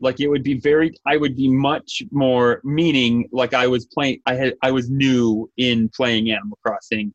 like 0.00 0.20
it 0.20 0.28
would 0.28 0.42
be 0.42 0.54
very 0.54 0.92
i 1.06 1.16
would 1.16 1.36
be 1.36 1.48
much 1.48 2.02
more 2.10 2.60
meaning 2.64 3.28
like 3.32 3.54
i 3.54 3.66
was 3.66 3.86
playing 3.86 4.20
i 4.26 4.34
had 4.34 4.54
i 4.62 4.70
was 4.70 4.90
new 4.90 5.50
in 5.56 5.88
playing 5.90 6.30
animal 6.30 6.58
crossing 6.62 7.12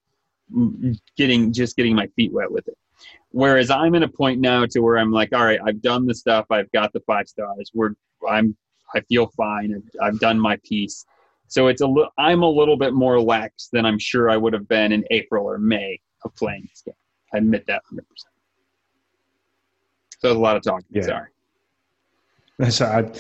getting 1.18 1.54
just 1.54 1.76
getting 1.76 1.96
my 1.96 2.08
feet 2.16 2.32
wet 2.32 2.52
with 2.52 2.68
it 2.68 2.78
whereas 3.30 3.70
i'm 3.70 3.96
in 3.96 4.04
a 4.04 4.08
point 4.08 4.40
now 4.40 4.66
to 4.66 4.80
where 4.80 4.98
i'm 4.98 5.12
like 5.12 5.30
all 5.34 5.46
right 5.46 5.60
i've 5.66 5.82
done 5.82 6.06
the 6.06 6.16
stuff 6.16 6.46
i've 6.50 6.72
got 6.72 6.92
the 6.94 7.00
five 7.02 7.28
stars 7.28 7.72
we're 7.74 7.94
i'm 8.30 8.56
i 8.94 9.00
feel 9.02 9.28
fine 9.38 9.74
i've, 9.76 10.02
I've 10.02 10.20
done 10.20 10.40
my 10.40 10.58
piece 10.64 11.06
so 11.52 11.68
it's 11.68 11.82
a 11.82 11.88
little 11.88 12.12
i'm 12.18 12.42
a 12.42 12.50
little 12.50 12.78
bit 12.78 12.94
more 12.94 13.22
lax 13.22 13.70
than 13.72 13.86
i'm 13.86 14.00
sure 14.00 14.30
i 14.30 14.38
would 14.38 14.54
have 14.54 14.68
been 14.68 14.92
in 14.92 15.04
april 15.12 15.46
or 15.46 15.58
may 15.58 16.00
of 16.26 16.36
playing 16.36 16.66
this 16.70 16.82
game 16.82 16.96
i 17.34 17.38
admit 17.38 17.66
that 17.68 17.82
100% 17.94 18.02
so 18.18 18.28
there's 20.24 20.36
a 20.36 20.40
lot 20.40 20.56
of 20.56 20.64
talking 20.64 20.86
yeah. 20.92 21.02
sorry 21.04 21.28
so 22.70 22.86
I, 22.86 23.12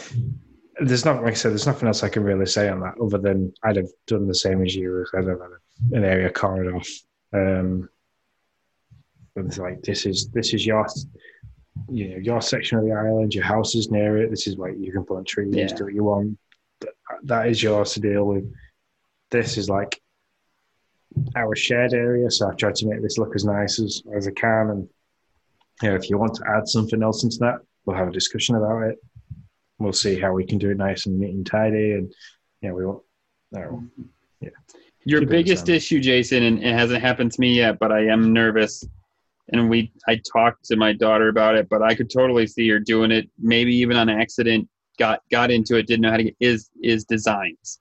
there's 0.81 1.05
not, 1.05 1.23
like 1.23 1.33
I 1.33 1.35
said, 1.35 1.51
there's 1.51 1.67
nothing 1.67 1.87
else 1.87 2.03
I 2.03 2.09
can 2.09 2.23
really 2.23 2.45
say 2.45 2.69
on 2.69 2.79
that 2.81 2.95
other 3.01 3.17
than 3.17 3.53
I'd 3.63 3.75
have 3.75 3.89
done 4.07 4.27
the 4.27 4.35
same 4.35 4.63
as 4.63 4.75
you. 4.75 5.05
I'd 5.13 5.27
have 5.27 5.39
had 5.39 5.97
an 5.97 6.03
area 6.03 6.29
corded 6.29 6.73
off. 6.73 6.89
Um, 7.33 7.89
it's 9.35 9.57
like 9.57 9.81
this 9.81 10.05
is 10.05 10.29
this 10.29 10.53
is 10.53 10.65
your, 10.65 10.85
you 11.89 12.09
know, 12.09 12.17
your 12.17 12.41
section 12.41 12.77
of 12.77 12.85
the 12.85 12.91
island. 12.91 13.33
Your 13.33 13.45
house 13.45 13.75
is 13.75 13.89
near 13.89 14.17
it. 14.17 14.29
This 14.29 14.47
is 14.47 14.57
where 14.57 14.71
you 14.71 14.91
can 14.91 15.05
plant 15.05 15.27
trees, 15.27 15.55
yeah. 15.55 15.67
do 15.67 15.85
what 15.85 15.93
you 15.93 16.03
want. 16.03 16.37
That 17.23 17.47
is 17.47 17.61
yours 17.61 17.93
to 17.93 17.99
deal 17.99 18.25
with. 18.25 18.51
This 19.29 19.57
is 19.57 19.69
like 19.69 20.01
our 21.35 21.55
shared 21.55 21.93
area, 21.93 22.29
so 22.31 22.49
I've 22.49 22.57
tried 22.57 22.75
to 22.75 22.87
make 22.87 23.01
this 23.01 23.17
look 23.17 23.35
as 23.35 23.45
nice 23.45 23.79
as, 23.79 24.01
as 24.15 24.27
I 24.27 24.31
can. 24.31 24.69
And 24.69 24.89
you 25.81 25.89
know, 25.89 25.95
if 25.95 26.09
you 26.09 26.17
want 26.17 26.35
to 26.35 26.43
add 26.55 26.67
something 26.67 27.01
else 27.03 27.23
into 27.23 27.37
that, 27.39 27.59
we'll 27.85 27.97
have 27.97 28.07
a 28.07 28.11
discussion 28.11 28.55
about 28.55 28.83
it 28.83 28.97
we'll 29.81 29.93
see 29.93 30.19
how 30.19 30.31
we 30.31 30.45
can 30.45 30.57
do 30.57 30.69
it 30.69 30.77
nice 30.77 31.05
and 31.05 31.19
neat 31.19 31.33
and 31.33 31.45
tidy. 31.45 31.93
And 31.93 32.13
yeah, 32.61 32.71
we 32.71 32.85
won't. 32.85 33.03
No, 33.51 33.83
yeah. 34.39 34.49
Your 35.03 35.25
biggest 35.25 35.67
issue, 35.67 35.99
Jason, 35.99 36.43
and 36.43 36.63
it 36.63 36.73
hasn't 36.73 37.01
happened 37.01 37.31
to 37.31 37.41
me 37.41 37.55
yet, 37.55 37.79
but 37.79 37.91
I 37.91 38.05
am 38.05 38.31
nervous. 38.31 38.83
And 39.51 39.69
we, 39.69 39.91
I 40.07 40.21
talked 40.31 40.65
to 40.65 40.75
my 40.75 40.93
daughter 40.93 41.27
about 41.27 41.55
it, 41.55 41.67
but 41.67 41.81
I 41.81 41.95
could 41.95 42.09
totally 42.09 42.47
see 42.47 42.69
her 42.69 42.79
doing 42.79 43.11
it. 43.11 43.29
Maybe 43.39 43.75
even 43.75 43.97
on 43.97 44.09
accident, 44.09 44.69
got 45.01 45.21
got 45.31 45.49
into 45.49 45.77
it, 45.77 45.87
didn't 45.87 46.03
know 46.03 46.11
how 46.11 46.17
to 46.17 46.25
get 46.25 46.35
is 46.39 46.69
is 46.83 47.05
designs. 47.05 47.79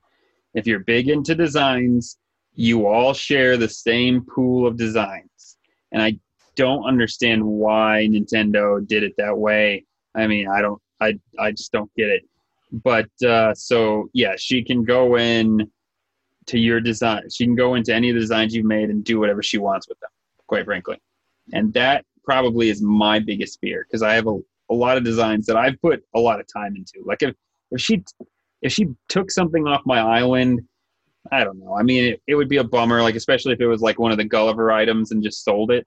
If 0.55 0.67
you're 0.67 0.85
big 0.95 1.09
into 1.09 1.35
designs, 1.35 2.19
you 2.55 2.87
all 2.87 3.13
share 3.13 3.57
the 3.57 3.69
same 3.69 4.25
pool 4.35 4.67
of 4.67 4.77
designs, 4.77 5.59
and 5.93 6.01
I 6.03 6.19
don't 6.57 6.85
understand 6.85 7.45
why 7.45 8.09
Nintendo 8.11 8.87
did 8.87 9.03
it 9.03 9.13
that 9.19 9.37
way. 9.37 9.85
I 10.15 10.27
mean, 10.27 10.49
I 10.49 10.63
don't 10.63 10.81
I 11.01 11.19
I 11.39 11.51
just 11.53 11.73
don't 11.73 11.93
get 11.95 12.09
it. 12.09 12.23
But 12.73 13.11
uh, 13.23 13.53
so 13.55 14.09
yeah, 14.15 14.35
she 14.39 14.65
can 14.65 14.85
go 14.85 15.19
in 15.19 15.71
to 16.47 16.59
your 16.59 16.81
design. 16.81 17.29
She 17.31 17.45
can 17.45 17.55
go 17.55 17.75
into 17.75 17.95
any 17.95 18.09
of 18.09 18.15
the 18.15 18.21
designs 18.21 18.55
you've 18.55 18.65
made 18.65 18.89
and 18.89 19.05
do 19.05 19.21
whatever 19.21 19.43
she 19.43 19.59
wants 19.59 19.89
with 19.89 20.01
them. 20.01 20.11
Quite 20.47 20.65
frankly, 20.65 20.97
and 21.53 21.73
that 21.75 22.05
probably 22.25 22.71
is 22.71 22.81
my 22.81 23.19
biggest 23.19 23.61
fear 23.61 23.87
because 23.87 24.03
I 24.03 24.15
have 24.15 24.27
a, 24.27 24.39
a 24.71 24.75
lot 24.75 24.97
of 24.97 25.05
designs 25.05 25.47
that 25.47 25.57
I've 25.57 25.81
put 25.81 26.03
a 26.15 26.21
lot 26.21 26.41
of 26.41 26.47
time 26.53 26.77
into. 26.77 27.05
Like 27.05 27.23
if 27.23 27.35
if 27.71 27.81
she 27.81 28.03
if 28.63 28.73
she 28.73 28.87
took 29.09 29.31
something 29.31 29.67
off 29.67 29.83
my 29.85 30.01
island, 30.01 30.61
I 31.33 31.45
don't 31.45 31.59
know. 31.59 31.77
I 31.77 31.83
mean, 31.83 32.05
it, 32.05 32.23
it 32.27 32.35
would 32.35 32.49
be 32.49 32.59
a 32.59 32.65
bummer. 32.65 33.03
Like 33.03 33.15
especially 33.15 33.53
if 33.53 33.61
it 33.61 33.67
was 33.67 33.81
like 33.81 33.99
one 33.99 34.13
of 34.13 34.19
the 34.19 34.25
Gulliver 34.25 34.71
items 34.71 35.11
and 35.13 35.23
just 35.23 35.45
sold 35.45 35.71
it 35.71 35.87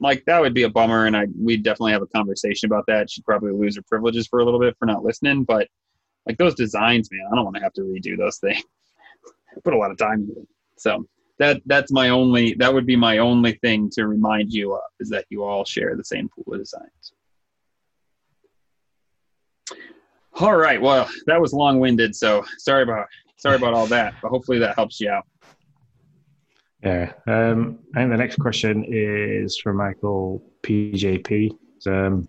like 0.00 0.24
that 0.26 0.40
would 0.40 0.54
be 0.54 0.64
a 0.64 0.70
bummer, 0.70 1.06
and 1.06 1.16
I 1.16 1.26
we'd 1.36 1.62
definitely 1.62 1.92
have 1.92 2.02
a 2.02 2.06
conversation 2.06 2.66
about 2.66 2.84
that. 2.86 3.10
She'd 3.10 3.24
probably 3.24 3.52
lose 3.52 3.76
her 3.76 3.82
privileges 3.82 4.26
for 4.26 4.40
a 4.40 4.44
little 4.44 4.60
bit 4.60 4.76
for 4.78 4.86
not 4.86 5.04
listening, 5.04 5.44
but 5.44 5.68
like 6.26 6.36
those 6.38 6.54
designs, 6.54 7.08
man, 7.10 7.26
I 7.30 7.34
don't 7.34 7.44
want 7.44 7.56
to 7.56 7.62
have 7.62 7.72
to 7.74 7.82
redo 7.82 8.16
those 8.16 8.38
things. 8.38 8.62
Put 9.64 9.74
a 9.74 9.78
lot 9.78 9.90
of 9.90 9.98
time 9.98 10.20
into 10.20 10.40
it, 10.40 10.48
so 10.76 11.06
that 11.38 11.62
that's 11.66 11.92
my 11.92 12.08
only 12.10 12.54
that 12.58 12.72
would 12.72 12.86
be 12.86 12.96
my 12.96 13.18
only 13.18 13.52
thing 13.62 13.88
to 13.90 14.06
remind 14.06 14.52
you 14.52 14.74
of 14.74 14.82
is 15.00 15.08
that 15.10 15.26
you 15.30 15.42
all 15.44 15.64
share 15.64 15.96
the 15.96 16.04
same 16.04 16.28
pool 16.28 16.54
of 16.54 16.60
designs. 16.60 17.12
All 20.40 20.56
right, 20.56 20.80
well, 20.80 21.08
that 21.26 21.40
was 21.40 21.52
long-winded, 21.52 22.14
so 22.14 22.44
sorry 22.58 22.82
about 22.82 23.06
sorry 23.36 23.56
about 23.56 23.74
all 23.74 23.86
that, 23.86 24.14
but 24.22 24.30
hopefully 24.30 24.58
that 24.58 24.74
helps 24.74 25.00
you 25.00 25.10
out. 25.10 25.26
Yeah. 26.82 27.12
Um, 27.26 27.78
I 27.94 28.00
think 28.00 28.10
the 28.10 28.16
next 28.16 28.36
question 28.36 28.84
is 28.86 29.58
from 29.58 29.78
Michael 29.78 30.42
PJP. 30.62 31.50
Um, 31.86 32.26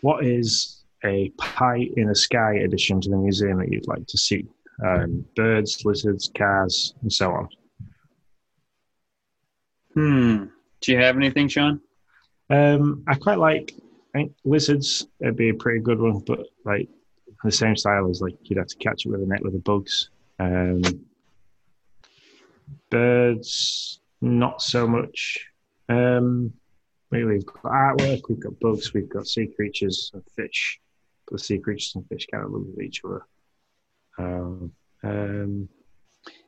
what 0.00 0.24
is 0.24 0.82
a 1.04 1.30
pie 1.38 1.88
in 1.96 2.08
the 2.08 2.14
sky 2.14 2.54
addition 2.64 3.00
to 3.00 3.10
the 3.10 3.16
museum 3.16 3.58
that 3.58 3.70
you'd 3.70 3.86
like 3.86 4.06
to 4.06 4.18
see? 4.18 4.46
Um, 4.84 5.24
birds, 5.36 5.84
lizards, 5.84 6.30
cars, 6.36 6.94
and 7.02 7.12
so 7.12 7.30
on. 7.30 7.48
Hmm. 9.94 10.44
Do 10.80 10.92
you 10.92 10.98
have 10.98 11.16
anything, 11.16 11.48
Sean? 11.48 11.80
Um, 12.50 13.04
I 13.06 13.14
quite 13.14 13.38
like. 13.38 13.72
I 14.14 14.18
think 14.18 14.34
lizards. 14.44 15.06
It'd 15.20 15.36
be 15.36 15.50
a 15.50 15.54
pretty 15.54 15.80
good 15.80 16.00
one, 16.00 16.20
but 16.20 16.40
like 16.64 16.88
the 17.44 17.50
same 17.50 17.76
style 17.76 18.08
as 18.10 18.20
like 18.20 18.36
you'd 18.44 18.58
have 18.58 18.68
to 18.68 18.76
catch 18.76 19.06
it 19.06 19.10
with 19.10 19.22
a 19.22 19.26
net 19.26 19.42
with 19.42 19.54
the 19.54 19.58
bugs. 19.58 20.10
Um, 20.38 20.82
Birds, 22.90 24.00
not 24.20 24.60
so 24.62 24.86
much. 24.86 25.46
Um, 25.88 26.52
we've 27.10 27.44
got 27.46 27.62
artwork, 27.64 28.22
we've 28.28 28.40
got 28.40 28.58
bugs, 28.60 28.92
we've 28.92 29.08
got 29.08 29.26
sea 29.26 29.46
creatures 29.46 30.10
and 30.14 30.22
fish. 30.36 30.78
The 31.30 31.38
sea 31.38 31.58
creatures 31.58 31.92
and 31.94 32.06
fish 32.08 32.26
kind 32.30 32.44
of 32.44 32.52
live 32.52 32.66
with 32.66 32.84
each 32.84 33.00
other. 33.04 33.26
Um, 34.18 34.72
um, 35.02 35.68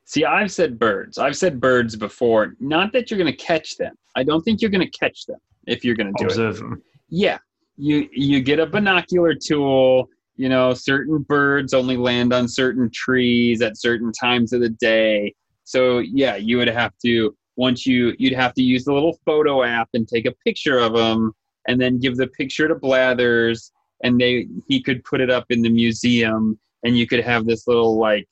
See, 0.05 0.25
I've 0.25 0.53
said 0.53 0.79
birds. 0.79 1.17
I've 1.17 1.37
said 1.37 1.61
birds 1.61 1.97
before. 1.97 2.55
Not 2.61 2.93
that 2.93 3.11
you're 3.11 3.19
going 3.19 3.33
to 3.33 3.37
catch 3.37 3.77
them. 3.79 3.95
I 4.15 4.23
don't 4.23 4.43
think 4.43 4.61
you're 4.61 4.71
going 4.71 4.89
to 4.89 4.99
catch 4.99 5.25
them 5.25 5.39
if 5.67 5.83
you're 5.83 5.97
going 5.97 6.13
to 6.13 6.19
do 6.19 6.27
observe 6.27 6.57
it. 6.57 6.61
them. 6.61 6.83
Yeah, 7.09 7.39
you 7.77 8.09
you 8.13 8.41
get 8.41 8.59
a 8.59 8.67
binocular 8.67 9.35
tool. 9.35 10.09
You 10.37 10.49
know, 10.49 10.75
certain 10.75 11.21
birds 11.23 11.75
only 11.75 11.97
land 11.97 12.33
on 12.33 12.49
certain 12.49 12.91
trees 12.93 13.63
at 13.63 13.79
certain 13.79 14.11
times 14.13 14.53
of 14.53 14.61
the 14.61 14.71
day. 14.71 15.35
So 15.65 15.99
yeah, 15.99 16.37
you 16.37 16.57
would 16.59 16.69
have 16.69 16.93
to 17.05 17.35
once 17.57 17.87
you 17.87 18.15
you'd 18.19 18.35
have 18.35 18.55
to 18.55 18.63
use 18.63 18.85
the 18.85 18.93
little 18.93 19.19
photo 19.25 19.63
app 19.63 19.89
and 19.95 20.09
take 20.09 20.27
a 20.27 20.33
picture 20.45 20.79
of 20.79 20.95
them 20.95 21.33
and 21.69 21.81
then 21.81 22.01
give 22.01 22.17
the 22.17 22.27
picture 22.27 22.69
to 22.69 22.75
Blathers 22.75 23.71
and 24.03 24.21
they 24.21 24.49
he 24.69 24.83
could 24.83 25.05
put 25.05 25.21
it 25.21 25.31
up 25.31 25.47
in 25.51 25.63
the 25.63 25.69
museum 25.69 26.59
and 26.83 26.99
you 26.99 27.07
could 27.07 27.25
have 27.25 27.47
this 27.47 27.67
little 27.67 27.99
like 27.99 28.29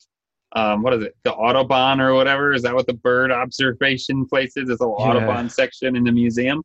um, 0.55 0.82
what 0.82 0.93
is 0.94 1.05
it 1.05 1.16
the 1.24 1.32
Audubon 1.32 2.01
or 2.01 2.14
whatever 2.14 2.52
is 2.52 2.62
that 2.62 2.74
what 2.74 2.86
the 2.86 2.94
bird 2.94 3.32
observation 3.32 4.27
place 4.27 4.56
is? 4.56 4.69
A 4.69 4.85
yeah. 4.85 4.86
Audubon 4.86 5.48
section 5.48 5.97
in 5.97 6.05
the 6.05 6.12
museum. 6.12 6.62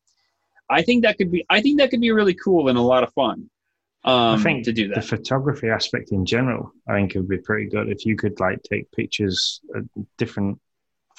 I 0.70 0.82
think 0.82 1.04
that 1.04 1.18
could 1.18 1.32
be 1.32 1.46
I 1.50 1.62
think 1.62 1.80
that 1.80 1.90
could 1.90 2.02
be 2.02 2.12
really 2.12 2.34
cool 2.34 2.68
and 2.70 2.78
a 2.78 2.82
lot 2.82 3.04
of 3.04 3.14
fun. 3.14 3.50
Um, 4.04 4.40
I 4.40 4.44
think 4.44 4.64
to 4.66 4.74
do 4.74 4.88
that. 4.90 4.96
The 4.96 5.02
photography 5.02 5.70
aspect 5.70 6.12
in 6.12 6.26
general, 6.26 6.72
I 6.88 6.96
think 6.96 7.16
it 7.16 7.20
would 7.20 7.28
be 7.28 7.40
pretty 7.40 7.70
good 7.70 7.90
if 7.90 8.06
you 8.06 8.16
could 8.16 8.40
like 8.40 8.62
take 8.64 8.92
pictures 8.92 9.60
of 9.76 9.88
different 10.18 10.60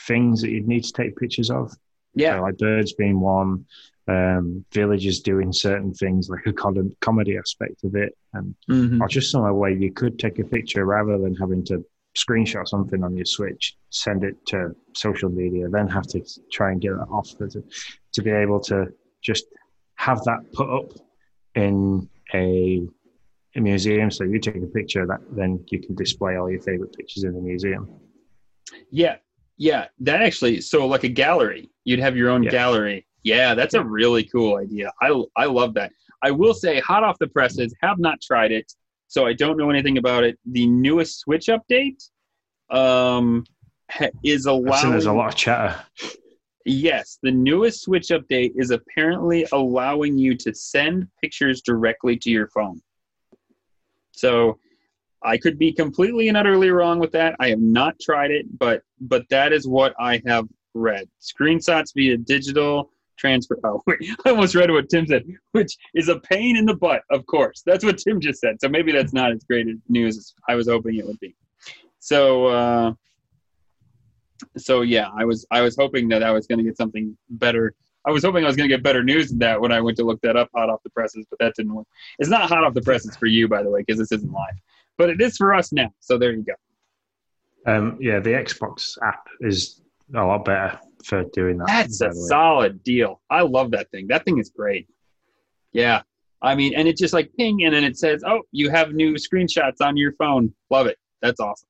things 0.06 0.40
that 0.42 0.50
you'd 0.50 0.68
need 0.68 0.84
to 0.84 0.92
take 0.92 1.16
pictures 1.16 1.50
of. 1.50 1.72
Yeah, 2.14 2.36
so, 2.36 2.42
like 2.42 2.58
birds 2.58 2.94
being 2.94 3.20
one, 3.20 3.66
um, 4.08 4.64
villages 4.72 5.20
doing 5.20 5.52
certain 5.52 5.92
things, 5.92 6.30
like 6.30 6.46
a 6.46 6.52
comedy 7.00 7.36
aspect 7.36 7.84
of 7.84 7.94
it, 7.94 8.16
and 8.32 8.54
mm-hmm. 8.70 9.02
or 9.02 9.08
just 9.08 9.30
somewhere 9.30 9.52
where 9.52 9.70
you 9.70 9.92
could 9.92 10.18
take 10.18 10.38
a 10.38 10.44
picture 10.44 10.84
rather 10.84 11.18
than 11.18 11.34
having 11.34 11.64
to 11.66 11.84
screenshot 12.16 12.66
something 12.66 13.04
on 13.04 13.16
your 13.16 13.26
Switch, 13.26 13.76
send 13.90 14.24
it 14.24 14.34
to 14.46 14.74
social 14.94 15.28
media, 15.28 15.68
then 15.68 15.88
have 15.88 16.06
to 16.06 16.22
try 16.50 16.72
and 16.72 16.80
get 16.80 16.92
it 16.92 17.08
off 17.10 17.36
to, 17.38 17.62
to 18.12 18.22
be 18.22 18.30
able 18.30 18.60
to 18.60 18.86
just 19.22 19.46
have 19.96 20.22
that 20.24 20.52
put 20.52 20.70
up 20.70 20.92
in 21.54 22.08
a, 22.34 22.82
a 23.56 23.60
museum. 23.60 24.10
So 24.10 24.24
you 24.24 24.38
take 24.38 24.56
a 24.56 24.66
picture 24.66 25.06
that 25.06 25.20
then 25.32 25.64
you 25.70 25.80
can 25.80 25.94
display 25.94 26.36
all 26.36 26.50
your 26.50 26.60
favorite 26.60 26.96
pictures 26.96 27.24
in 27.24 27.32
the 27.34 27.40
museum. 27.40 27.88
Yeah, 28.90 29.16
yeah, 29.56 29.86
that 30.00 30.22
actually. 30.22 30.60
So 30.60 30.86
like 30.86 31.04
a 31.04 31.08
gallery, 31.08 31.70
you'd 31.84 32.00
have 32.00 32.16
your 32.16 32.30
own 32.30 32.42
yeah. 32.42 32.50
gallery. 32.50 33.06
Yeah, 33.24 33.54
that's 33.54 33.74
a 33.74 33.82
really 33.82 34.24
cool 34.24 34.56
idea. 34.56 34.92
I 35.02 35.22
I 35.36 35.46
love 35.46 35.74
that. 35.74 35.92
I 36.22 36.30
will 36.30 36.54
say, 36.54 36.80
hot 36.80 37.04
off 37.04 37.18
the 37.18 37.26
presses, 37.28 37.74
have 37.82 37.98
not 37.98 38.20
tried 38.20 38.52
it, 38.52 38.72
so 39.08 39.26
I 39.26 39.32
don't 39.32 39.56
know 39.56 39.70
anything 39.70 39.98
about 39.98 40.24
it. 40.24 40.38
The 40.46 40.66
newest 40.66 41.20
Switch 41.20 41.46
update 41.46 42.02
um, 42.70 43.44
is 44.24 44.46
allowing. 44.46 44.90
there's 44.90 45.06
a 45.06 45.12
lot 45.12 45.28
of 45.28 45.34
chatter. 45.36 45.76
Yes, 46.68 47.18
the 47.22 47.30
newest 47.30 47.80
Switch 47.80 48.08
update 48.08 48.52
is 48.56 48.70
apparently 48.70 49.46
allowing 49.52 50.18
you 50.18 50.36
to 50.36 50.54
send 50.54 51.08
pictures 51.18 51.62
directly 51.62 52.14
to 52.18 52.30
your 52.30 52.48
phone. 52.48 52.82
So 54.12 54.58
I 55.22 55.38
could 55.38 55.58
be 55.58 55.72
completely 55.72 56.28
and 56.28 56.36
utterly 56.36 56.70
wrong 56.70 56.98
with 56.98 57.10
that. 57.12 57.36
I 57.40 57.48
have 57.48 57.60
not 57.60 57.98
tried 58.00 58.30
it, 58.32 58.46
but 58.58 58.82
but 59.00 59.26
that 59.30 59.54
is 59.54 59.66
what 59.66 59.94
I 59.98 60.20
have 60.26 60.46
read. 60.74 61.08
Screenshots 61.22 61.94
via 61.94 62.18
digital 62.18 62.90
transfer. 63.16 63.58
Oh 63.64 63.82
wait, 63.86 64.00
I 64.26 64.30
almost 64.30 64.54
read 64.54 64.70
what 64.70 64.90
Tim 64.90 65.06
said, 65.06 65.24
which 65.52 65.74
is 65.94 66.10
a 66.10 66.20
pain 66.20 66.54
in 66.54 66.66
the 66.66 66.76
butt. 66.76 67.02
Of 67.10 67.24
course, 67.24 67.62
that's 67.64 67.82
what 67.82 67.96
Tim 67.96 68.20
just 68.20 68.40
said. 68.40 68.60
So 68.60 68.68
maybe 68.68 68.92
that's 68.92 69.14
not 69.14 69.32
as 69.32 69.42
great 69.44 69.68
news 69.88 70.18
as 70.18 70.34
I 70.50 70.54
was 70.54 70.68
hoping 70.68 70.96
it 70.96 71.06
would 71.06 71.18
be. 71.18 71.34
So. 71.98 72.46
uh 72.48 72.92
so 74.56 74.82
yeah, 74.82 75.08
I 75.16 75.24
was 75.24 75.46
I 75.50 75.60
was 75.60 75.76
hoping 75.76 76.08
that 76.08 76.22
I 76.22 76.30
was 76.30 76.46
going 76.46 76.58
to 76.58 76.64
get 76.64 76.76
something 76.76 77.16
better. 77.30 77.74
I 78.06 78.10
was 78.10 78.24
hoping 78.24 78.44
I 78.44 78.46
was 78.46 78.56
going 78.56 78.68
to 78.68 78.74
get 78.74 78.82
better 78.82 79.02
news 79.02 79.28
than 79.28 79.38
that 79.40 79.60
when 79.60 79.72
I 79.72 79.80
went 79.80 79.96
to 79.98 80.04
look 80.04 80.20
that 80.22 80.36
up 80.36 80.48
hot 80.54 80.70
off 80.70 80.82
the 80.82 80.90
presses, 80.90 81.26
but 81.28 81.38
that 81.40 81.54
didn't 81.56 81.74
work. 81.74 81.86
It's 82.18 82.30
not 82.30 82.48
hot 82.48 82.64
off 82.64 82.74
the 82.74 82.82
presses 82.82 83.16
for 83.16 83.26
you, 83.26 83.48
by 83.48 83.62
the 83.62 83.70
way, 83.70 83.80
because 83.80 83.98
this 83.98 84.12
isn't 84.12 84.32
live, 84.32 84.54
but 84.96 85.10
it 85.10 85.20
is 85.20 85.36
for 85.36 85.54
us 85.54 85.72
now. 85.72 85.90
So 86.00 86.16
there 86.16 86.32
you 86.32 86.44
go. 86.44 86.54
Um, 87.66 87.98
yeah, 88.00 88.20
the 88.20 88.30
Xbox 88.30 88.96
app 89.02 89.26
is 89.40 89.82
a 90.14 90.22
lot 90.22 90.44
better 90.44 90.78
for 91.04 91.24
doing 91.32 91.58
that. 91.58 91.66
That's 91.66 92.00
a 92.00 92.12
solid 92.12 92.82
deal. 92.82 93.20
I 93.28 93.42
love 93.42 93.72
that 93.72 93.90
thing. 93.90 94.06
That 94.08 94.24
thing 94.24 94.38
is 94.38 94.50
great. 94.50 94.88
Yeah, 95.72 96.02
I 96.40 96.54
mean, 96.54 96.74
and 96.74 96.86
it 96.86 96.96
just 96.96 97.12
like 97.12 97.30
ping, 97.36 97.64
and 97.64 97.74
then 97.74 97.84
it 97.84 97.98
says, 97.98 98.22
"Oh, 98.26 98.42
you 98.52 98.70
have 98.70 98.92
new 98.92 99.14
screenshots 99.14 99.80
on 99.80 99.96
your 99.96 100.12
phone." 100.12 100.54
Love 100.70 100.86
it. 100.86 100.96
That's 101.20 101.40
awesome. 101.40 101.68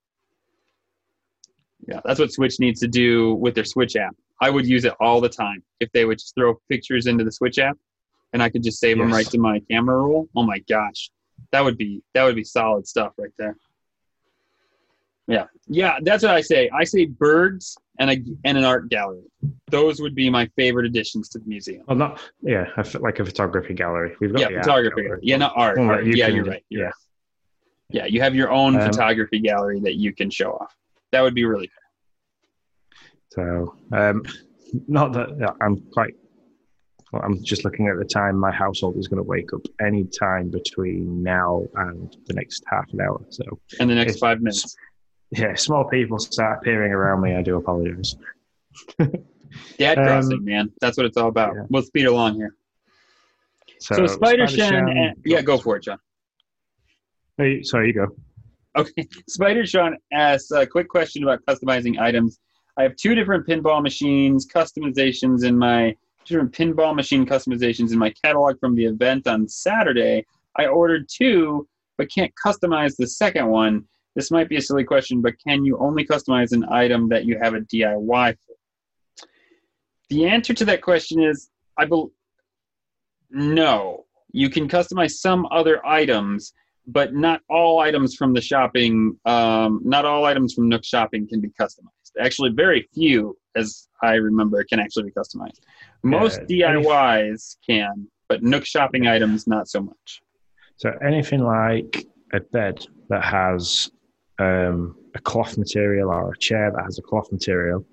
Yeah, 1.89 2.01
that's 2.05 2.21
what 2.21 2.31
Switch 2.33 2.61
needs 2.61 2.81
to 2.81 2.87
do 2.89 3.35
with 3.35 3.55
their 3.55 3.65
Switch 3.65 3.97
app. 3.97 4.15
I 4.41 4.51
would 4.51 4.67
use 4.67 4.85
it 4.85 4.93
all 5.01 5.21
the 5.21 5.29
time 5.29 5.63
if 5.81 5.91
they 5.93 6.05
would 6.05 6.19
just 6.19 6.35
throw 6.35 6.55
pictures 6.71 7.07
into 7.07 7.25
the 7.25 7.33
Switch 7.33 7.59
app, 7.59 7.77
and 8.35 8.43
I 8.43 8.51
could 8.51 8.63
just 8.63 8.79
save 8.79 8.99
them 8.99 9.11
right 9.13 9.27
to 9.27 9.39
my 9.39 9.61
camera 9.71 9.97
roll. 9.97 10.29
Oh 10.37 10.43
my 10.43 10.59
gosh, 10.69 11.11
that 11.51 11.65
would 11.65 11.79
be 11.79 12.03
that 12.15 12.25
would 12.25 12.37
be 12.37 12.45
solid 12.45 12.87
stuff 12.87 13.13
right 13.17 13.31
there. 13.39 13.57
Yeah, 15.27 15.45
yeah, 15.67 15.99
that's 16.03 16.23
what 16.23 16.33
I 16.33 16.41
say. 16.41 16.71
I 16.75 16.85
say 16.85 17.07
birds 17.07 17.77
and 17.99 18.11
a 18.11 18.23
and 18.45 18.57
an 18.57 18.65
art 18.65 18.89
gallery. 18.91 19.25
Those 19.71 20.01
would 20.01 20.15
be 20.15 20.31
my 20.31 20.47
favorite 20.57 20.87
additions 20.87 21.29
to 21.31 21.39
the 21.39 21.45
museum. 21.47 21.85
Well, 21.87 21.97
not 21.97 22.21
yeah, 22.43 22.67
like 23.01 23.19
a 23.21 23.25
photography 23.25 23.75
gallery. 23.75 24.15
We've 24.21 24.33
got 24.33 24.51
Yeah, 24.51 24.61
photography. 24.63 25.03
gallery. 25.03 25.21
Yeah, 25.23 25.37
not 25.37 25.53
art. 25.57 25.79
Well, 25.79 25.89
art. 25.91 26.05
you 26.07 26.13
Yeah, 26.15 26.27
can- 26.27 26.37
you're 26.37 26.45
right. 26.45 26.65
You're 26.69 26.81
yeah. 26.83 26.87
right. 26.87 26.95
Yeah, 27.91 28.05
you 28.07 28.21
have 28.21 28.35
your 28.35 28.51
own 28.51 28.77
Um, 28.79 28.83
photography 28.91 29.39
gallery 29.41 29.81
that 29.81 29.95
you 29.97 30.15
can 30.15 30.29
show 30.31 30.53
off. 30.53 30.75
That 31.13 31.23
would 31.23 31.35
be 31.35 31.45
really 31.45 31.67
good. 31.69 32.99
So, 33.31 33.75
um, 33.93 34.23
not 34.87 35.13
that 35.15 35.55
I'm 35.61 35.77
quite. 35.93 36.15
Well, 37.13 37.23
I'm 37.25 37.43
just 37.43 37.65
looking 37.65 37.89
at 37.89 37.97
the 37.99 38.05
time. 38.05 38.37
My 38.39 38.51
household 38.51 38.97
is 38.99 39.09
going 39.09 39.17
to 39.19 39.23
wake 39.23 39.53
up 39.55 39.63
any 39.81 40.05
time 40.05 40.51
between 40.51 41.23
now 41.23 41.65
and 41.77 42.15
the 42.27 42.35
next 42.35 42.63
half 42.71 42.85
an 42.93 43.01
hour. 43.01 43.21
So, 43.31 43.45
cool. 43.45 43.61
In 43.81 43.89
the 43.89 43.95
next 43.95 44.15
If- 44.15 44.21
five 44.21 44.41
minutes. 44.41 44.77
yeah, 45.31 45.55
small 45.55 45.85
people 45.89 46.19
start 46.19 46.59
appearing 46.61 46.93
around 46.93 47.23
me. 47.23 47.35
I 47.35 47.43
do 47.43 47.57
apologize. 47.57 48.15
Dad 49.79 49.99
um, 49.99 50.05
crossing, 50.05 50.45
man. 50.45 50.71
That's 50.83 50.97
what 50.99 51.07
it's 51.07 51.17
all 51.17 51.29
about. 51.29 51.55
yeah. 51.55 51.63
We'll 51.71 51.83
speed 51.83 52.05
along 52.07 52.35
here. 52.37 52.55
So, 53.81 53.95
So, 53.95 54.07
Spider 54.07 54.47
Shen, 54.47 54.87
Shen- 54.87 55.15
yeah, 55.25 55.41
go 55.41 55.57
for 55.57 55.77
it, 55.77 55.85
John. 55.85 55.99
Hey, 57.39 57.63
sorry, 57.63 57.89
you 57.89 57.95
go. 57.95 58.09
Okay, 58.79 59.09
Spider 59.29 59.67
Sean 59.67 59.97
asks 60.13 60.53
a 60.53 60.65
quick 60.65 60.89
question 60.89 61.25
about 61.25 61.45
customizing 61.47 61.99
items. 61.99 62.39
I 62.77 62.85
have 62.85 62.95
two 62.95 63.17
different 63.17 63.45
pinball 63.45 63.83
machines 63.83 64.47
customizations 64.47 65.45
in 65.45 65.59
my 65.59 65.97
different 66.25 66.53
pinball 66.53 66.95
machine 66.95 67.27
customizations 67.27 67.91
in 67.91 67.99
my 67.99 68.15
catalog 68.23 68.61
from 68.61 68.77
the 68.77 68.85
event 68.85 69.27
on 69.27 69.49
Saturday. 69.49 70.25
I 70.57 70.67
ordered 70.67 71.09
two, 71.13 71.67
but 71.97 72.09
can't 72.09 72.33
customize 72.47 72.95
the 72.97 73.09
second 73.09 73.49
one. 73.49 73.85
This 74.15 74.31
might 74.31 74.49
be 74.49 74.59
a 74.59 74.63
silly 74.63 74.85
question, 74.85 75.23
but 75.23 75.35
can 75.45 75.65
you 75.65 75.77
only 75.79 76.07
customize 76.07 76.53
an 76.53 76.65
item 76.71 77.09
that 77.09 77.25
you 77.25 77.37
have 77.43 77.55
a 77.55 77.63
DIY 77.63 78.37
for? 78.47 79.27
The 80.09 80.27
answer 80.27 80.55
to 80.55 80.65
that 80.67 80.83
question 80.83 81.21
is 81.21 81.51
I 81.77 81.85
believe 81.85 82.13
no. 83.29 84.05
You 84.31 84.49
can 84.49 84.69
customize 84.69 85.15
some 85.15 85.49
other 85.51 85.85
items, 85.85 86.53
but 86.89 87.15
not 87.15 87.43
all 87.51 87.81
items 87.81 88.15
from 88.15 88.33
the 88.33 88.41
shopping, 88.41 89.17
um, 89.27 89.81
not 89.85 90.07
all 90.07 90.25
items 90.25 90.55
from 90.55 90.69
Nook 90.69 90.85
Shopping 90.85 91.29
can 91.29 91.41
be 91.41 91.49
customized. 91.61 92.13
Actually, 92.19 92.51
very 92.51 92.89
few, 92.95 93.37
as 93.55 93.89
I 94.03 94.15
remember, 94.15 94.65
can 94.65 94.81
actually 94.81 95.05
be 95.05 95.13
customized. 95.13 95.61
Most 96.03 96.41
Yeah, 96.49 96.71
any- 96.71 96.85
DIYs 96.85 97.57
can, 97.69 98.09
but 98.29 98.43
Nook 98.43 98.65
Shopping 98.65 99.07
items 99.07 99.47
not 99.47 99.69
so 99.69 99.83
much. 99.83 100.23
So 100.77 100.91
anything 101.05 101.45
like 101.45 102.07
a 102.33 102.41
bed 102.41 102.87
that 103.11 103.23
has 103.23 103.91
um, 104.39 104.97
a 105.15 105.19
cloth 105.19 105.59
material 105.59 106.09
or 106.09 106.33
a 106.33 106.39
chair 106.39 106.73
that 106.75 106.83
has 106.85 106.99
a 106.99 107.03
cloth 107.03 107.31
material, 107.31 107.85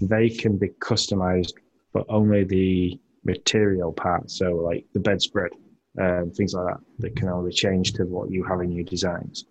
they 0.00 0.28
can 0.28 0.56
be 0.56 0.68
customized, 0.80 1.52
but 1.92 2.04
only 2.08 2.42
the 2.44 2.98
material 3.24 3.92
part. 3.92 4.30
So 4.30 4.54
like 4.54 4.86
the 4.94 5.00
bedspread, 5.00 5.50
um, 5.98 6.30
things 6.30 6.54
like 6.54 6.66
that, 6.66 6.80
that 6.98 7.16
can 7.16 7.28
only 7.28 7.52
change 7.52 7.92
to 7.94 8.04
what 8.04 8.30
you 8.30 8.44
have 8.44 8.60
in 8.60 8.72
your 8.72 8.84
designs. 8.84 9.44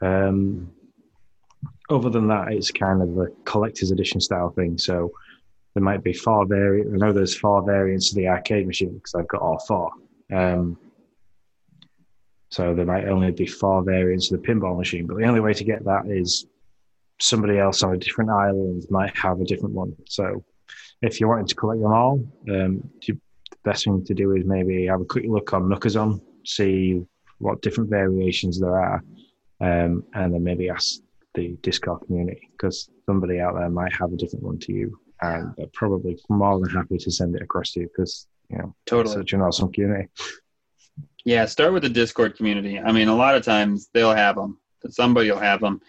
Um, 0.00 0.72
other 1.90 2.10
than 2.10 2.28
that, 2.28 2.52
it's 2.52 2.70
kind 2.70 3.02
of 3.02 3.16
a 3.18 3.28
collector's 3.44 3.90
edition 3.90 4.20
style 4.20 4.50
thing. 4.50 4.78
So 4.78 5.12
there 5.74 5.82
might 5.82 6.02
be 6.02 6.12
four 6.12 6.46
variants. 6.46 6.90
I 6.92 6.96
know 6.96 7.12
there's 7.12 7.36
four 7.36 7.62
variants 7.62 8.10
of 8.10 8.16
the 8.16 8.28
arcade 8.28 8.66
machine 8.66 8.94
because 8.94 9.14
I've 9.14 9.28
got 9.28 9.42
all 9.42 9.58
four. 9.58 9.90
Um, 10.32 10.78
so 12.50 12.74
there 12.74 12.86
might 12.86 13.06
only 13.06 13.30
be 13.30 13.46
four 13.46 13.82
variants 13.82 14.30
of 14.30 14.40
the 14.40 14.48
pinball 14.48 14.76
machine, 14.76 15.06
but 15.06 15.16
the 15.16 15.24
only 15.24 15.40
way 15.40 15.52
to 15.52 15.64
get 15.64 15.84
that 15.84 16.06
is 16.06 16.46
somebody 17.20 17.58
else 17.58 17.82
on 17.82 17.94
a 17.94 17.98
different 17.98 18.30
island 18.30 18.84
might 18.90 19.16
have 19.16 19.40
a 19.40 19.44
different 19.44 19.74
one. 19.74 19.94
So 20.06 20.44
if 21.02 21.20
you're 21.20 21.28
wanting 21.28 21.46
to 21.46 21.54
collect 21.54 21.80
them 21.80 21.92
all, 21.92 22.24
um, 22.50 22.90
you, 23.02 23.20
best 23.66 23.84
thing 23.84 24.04
to 24.04 24.14
do 24.14 24.34
is 24.36 24.44
maybe 24.46 24.86
have 24.86 25.00
a 25.00 25.04
quick 25.04 25.24
look 25.28 25.52
on 25.52 25.68
Nookazon, 25.68 26.20
see 26.44 27.02
what 27.38 27.60
different 27.60 27.90
variations 27.90 28.60
there 28.60 28.80
are, 28.80 29.02
um, 29.60 30.04
and 30.14 30.32
then 30.32 30.42
maybe 30.42 30.70
ask 30.70 31.00
the 31.34 31.56
Discord 31.62 32.00
community 32.06 32.48
because 32.52 32.88
somebody 33.04 33.40
out 33.40 33.54
there 33.54 33.68
might 33.68 33.92
have 33.92 34.12
a 34.12 34.16
different 34.16 34.44
one 34.44 34.58
to 34.60 34.72
you, 34.72 34.98
and 35.20 35.52
they're 35.56 35.66
probably 35.74 36.16
more 36.28 36.58
than 36.60 36.70
happy 36.70 36.96
to 36.96 37.10
send 37.10 37.34
it 37.34 37.42
across 37.42 37.72
to 37.72 37.80
you 37.80 37.88
because 37.88 38.28
you 38.48 38.58
know 38.58 38.74
Totally. 38.86 39.14
such 39.14 39.32
an 39.32 39.42
awesome 39.42 39.72
community. 39.72 40.08
Yeah, 41.24 41.44
start 41.46 41.72
with 41.72 41.82
the 41.82 41.88
Discord 41.88 42.36
community. 42.36 42.78
I 42.78 42.92
mean, 42.92 43.08
a 43.08 43.16
lot 43.16 43.34
of 43.34 43.44
times 43.44 43.88
they'll 43.92 44.14
have 44.14 44.36
them. 44.36 44.58
Somebody 44.88 45.28
will 45.30 45.40
have 45.40 45.60
them. 45.60 45.80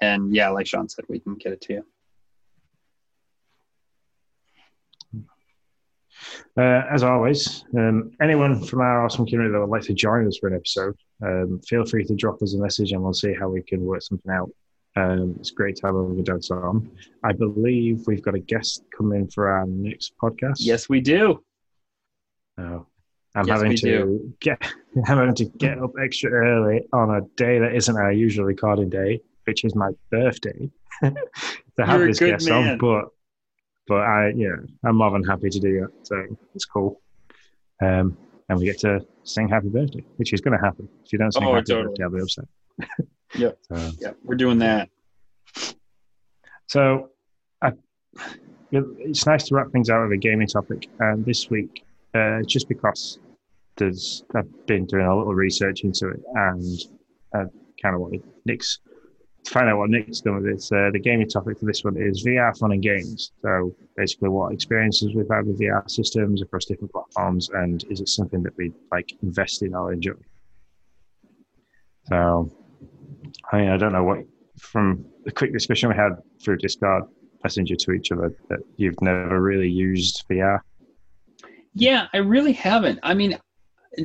And 0.00 0.32
yeah, 0.32 0.50
like 0.50 0.68
Sean 0.68 0.88
said, 0.88 1.04
we 1.08 1.18
can 1.18 1.34
get 1.34 1.52
it 1.52 1.60
to 1.62 1.72
you. 1.74 1.86
Uh, 6.56 6.82
as 6.90 7.02
always, 7.02 7.64
um, 7.76 8.10
anyone 8.20 8.62
from 8.64 8.80
our 8.80 9.04
awesome 9.04 9.26
community 9.26 9.52
that 9.52 9.60
would 9.60 9.70
like 9.70 9.82
to 9.82 9.94
join 9.94 10.26
us 10.26 10.38
for 10.38 10.48
an 10.48 10.54
episode, 10.54 10.96
um, 11.22 11.60
feel 11.66 11.84
free 11.84 12.04
to 12.04 12.14
drop 12.14 12.40
us 12.42 12.54
a 12.54 12.58
message 12.58 12.92
and 12.92 13.02
we'll 13.02 13.12
see 13.12 13.34
how 13.34 13.48
we 13.48 13.62
can 13.62 13.84
work 13.84 14.02
something 14.02 14.32
out. 14.32 14.50
Um, 14.96 15.34
it's 15.40 15.50
great 15.50 15.76
to 15.76 15.86
have 15.86 16.24
dads 16.24 16.50
on. 16.50 16.88
I 17.24 17.32
believe 17.32 18.04
we've 18.06 18.22
got 18.22 18.34
a 18.36 18.38
guest 18.38 18.84
coming 18.96 19.26
for 19.28 19.48
our 19.50 19.66
next 19.66 20.12
podcast. 20.22 20.58
Yes, 20.58 20.88
we 20.88 21.00
do. 21.00 21.42
So 22.58 22.86
I'm 23.34 23.46
Yes, 23.46 23.56
having 23.60 23.76
to 23.76 23.82
do. 23.82 24.34
get 24.40 24.58
I'm 24.96 25.02
having 25.02 25.34
to 25.34 25.44
get 25.46 25.78
up 25.78 25.90
extra 26.00 26.30
early 26.30 26.86
on 26.92 27.10
a 27.16 27.22
day 27.36 27.58
that 27.58 27.74
isn't 27.74 27.96
our 27.96 28.12
usual 28.12 28.44
recording 28.44 28.88
day, 28.88 29.20
which 29.44 29.64
is 29.64 29.74
my 29.74 29.90
birthday, 30.12 30.70
to 31.02 31.12
have 31.84 31.98
You're 31.98 32.06
this 32.08 32.20
guest 32.20 32.48
man. 32.48 32.72
on. 32.74 32.78
But 32.78 33.08
but 33.86 34.00
I 34.00 34.32
yeah, 34.34 34.56
I'm 34.84 34.96
more 34.96 35.10
than 35.10 35.24
happy 35.24 35.48
to 35.50 35.60
do 35.60 35.80
that. 35.80 35.90
So 36.06 36.24
it's 36.54 36.64
cool. 36.64 37.00
Um, 37.82 38.16
and 38.48 38.58
we 38.58 38.64
get 38.66 38.78
to 38.80 39.00
sing 39.24 39.48
happy 39.48 39.68
birthday, 39.68 40.04
which 40.16 40.32
is 40.32 40.40
going 40.40 40.56
to 40.58 40.62
happen. 40.64 40.88
If 41.04 41.12
you 41.12 41.18
don't 41.18 41.32
sing 41.32 41.44
Oh, 41.44 41.54
happy 41.54 41.64
totally. 41.72 41.88
birthday, 41.88 42.04
I'll 42.04 42.10
be 42.10 42.20
upset. 42.20 42.44
yeah. 43.34 43.50
So, 43.62 43.90
Yeah, 44.00 44.10
we're 44.22 44.36
doing 44.36 44.58
that. 44.58 44.90
So, 46.66 47.10
I, 47.62 47.72
it's 48.70 49.26
nice 49.26 49.44
to 49.48 49.54
wrap 49.54 49.70
things 49.70 49.90
out 49.90 50.02
with 50.02 50.12
a 50.12 50.16
gaming 50.20 50.46
topic. 50.46 50.88
And 51.00 51.24
this 51.24 51.48
week, 51.50 51.84
uh, 52.14 52.42
just 52.46 52.68
because 52.68 53.18
there's, 53.76 54.24
I've 54.34 54.66
been 54.66 54.86
doing 54.86 55.06
a 55.06 55.16
little 55.16 55.34
research 55.34 55.84
into 55.84 56.08
it, 56.08 56.20
and 56.34 56.78
I 57.34 57.44
kind 57.82 57.94
of 57.94 58.00
wanted 58.00 58.22
Nick's 58.44 58.78
to 59.44 59.50
find 59.50 59.68
out 59.68 59.78
what 59.78 59.90
Nick's 59.90 60.20
done 60.20 60.36
with 60.36 60.44
this. 60.44 60.72
Uh, 60.72 60.90
the 60.92 60.98
gaming 60.98 61.28
topic 61.28 61.58
for 61.58 61.66
this 61.66 61.84
one 61.84 61.96
is 61.96 62.24
VR 62.24 62.56
fun 62.58 62.72
and 62.72 62.82
games. 62.82 63.32
So, 63.42 63.74
basically, 63.96 64.30
what 64.30 64.52
experiences 64.52 65.14
we've 65.14 65.28
had 65.30 65.46
with 65.46 65.60
VR 65.60 65.88
systems 65.88 66.42
across 66.42 66.64
different 66.64 66.92
platforms, 66.92 67.50
and 67.50 67.84
is 67.90 68.00
it 68.00 68.08
something 68.08 68.42
that 68.42 68.56
we 68.56 68.72
like 68.90 69.12
invest 69.22 69.62
in 69.62 69.74
or 69.74 69.92
enjoy? 69.92 70.12
So, 72.08 72.50
I 73.52 73.58
mean, 73.58 73.68
I 73.68 73.76
don't 73.76 73.92
know 73.92 74.04
what 74.04 74.18
from 74.58 75.04
the 75.24 75.32
quick 75.32 75.52
discussion 75.52 75.88
we 75.88 75.94
had 75.94 76.12
through 76.42 76.58
Discord 76.58 77.04
messenger 77.42 77.76
to 77.76 77.92
each 77.92 78.10
other 78.12 78.34
that 78.48 78.60
you've 78.76 79.00
never 79.02 79.40
really 79.40 79.68
used 79.68 80.24
VR. 80.30 80.60
Yeah, 81.74 82.06
I 82.14 82.18
really 82.18 82.52
haven't. 82.52 82.98
I 83.02 83.12
mean, 83.12 83.38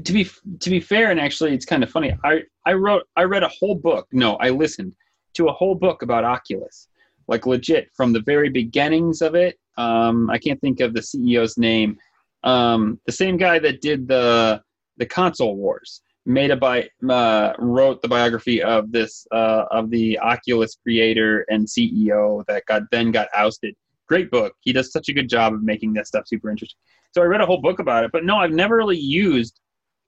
to 0.04 0.14
be 0.14 0.28
to 0.60 0.70
be 0.70 0.82
fair, 0.82 1.12
and 1.12 1.20
actually, 1.20 1.54
it's 1.54 1.66
kind 1.66 1.84
of 1.84 1.90
funny. 1.90 2.14
I 2.26 2.44
I 2.66 2.74
wrote 2.74 3.04
I 3.16 3.24
read 3.24 3.44
a 3.44 3.48
whole 3.48 3.76
book. 3.76 4.08
No, 4.12 4.36
I 4.36 4.50
listened 4.50 4.94
to 5.36 5.48
a 5.48 5.54
whole 5.54 5.76
book 5.76 6.02
about 6.02 6.24
Oculus, 6.24 6.88
like 7.28 7.46
legit 7.46 7.90
from 7.96 8.14
the 8.14 8.22
very 8.22 8.50
beginnings 8.50 9.22
of 9.22 9.36
it. 9.36 9.58
Um, 9.78 10.30
I 10.30 10.38
can't 10.38 10.60
think 10.62 10.80
of 10.82 10.94
the 10.94 11.02
CEO's 11.02 11.58
name. 11.58 11.98
Um, 12.44 13.00
the 13.06 13.12
same 13.12 13.38
guy 13.38 13.60
that 13.60 13.82
did 13.82 14.08
the 14.08 14.62
the 14.98 15.06
console 15.06 15.56
wars 15.56 16.02
made 16.26 16.52
a 16.52 16.56
by 16.56 16.88
uh, 17.10 17.54
wrote 17.58 18.02
the 18.02 18.08
biography 18.08 18.62
of 18.62 18.92
this 18.92 19.26
uh, 19.32 19.66
of 19.72 19.90
the 19.90 20.20
Oculus 20.20 20.78
creator 20.84 21.46
and 21.50 21.68
CEO 21.68 22.46
that 22.48 22.66
got 22.66 22.84
then 22.92 23.12
got 23.12 23.28
ousted. 23.36 23.76
Great 24.08 24.32
book. 24.32 24.54
He 24.62 24.74
does 24.74 24.92
such 24.92 25.10
a 25.10 25.14
good 25.14 25.30
job 25.30 25.54
of 25.54 25.64
making 25.64 25.94
that 25.94 26.08
stuff 26.08 26.28
super 26.28 26.50
interesting. 26.50 26.80
So 27.14 27.22
I 27.22 27.26
read 27.26 27.42
a 27.42 27.46
whole 27.46 27.62
book 27.62 27.80
about 27.80 28.04
it, 28.04 28.12
but 28.12 28.24
no, 28.24 28.38
I've 28.38 28.52
never 28.52 28.76
really 28.76 28.98
used 28.98 29.60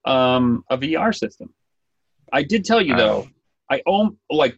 um, 0.06 0.64
a 0.70 0.78
VR 0.78 1.16
system. 1.16 1.54
I 2.32 2.44
did 2.44 2.64
tell 2.64 2.82
you 2.82 2.96
though, 2.96 3.28
I 3.70 3.82
own 3.86 4.18
like 4.30 4.58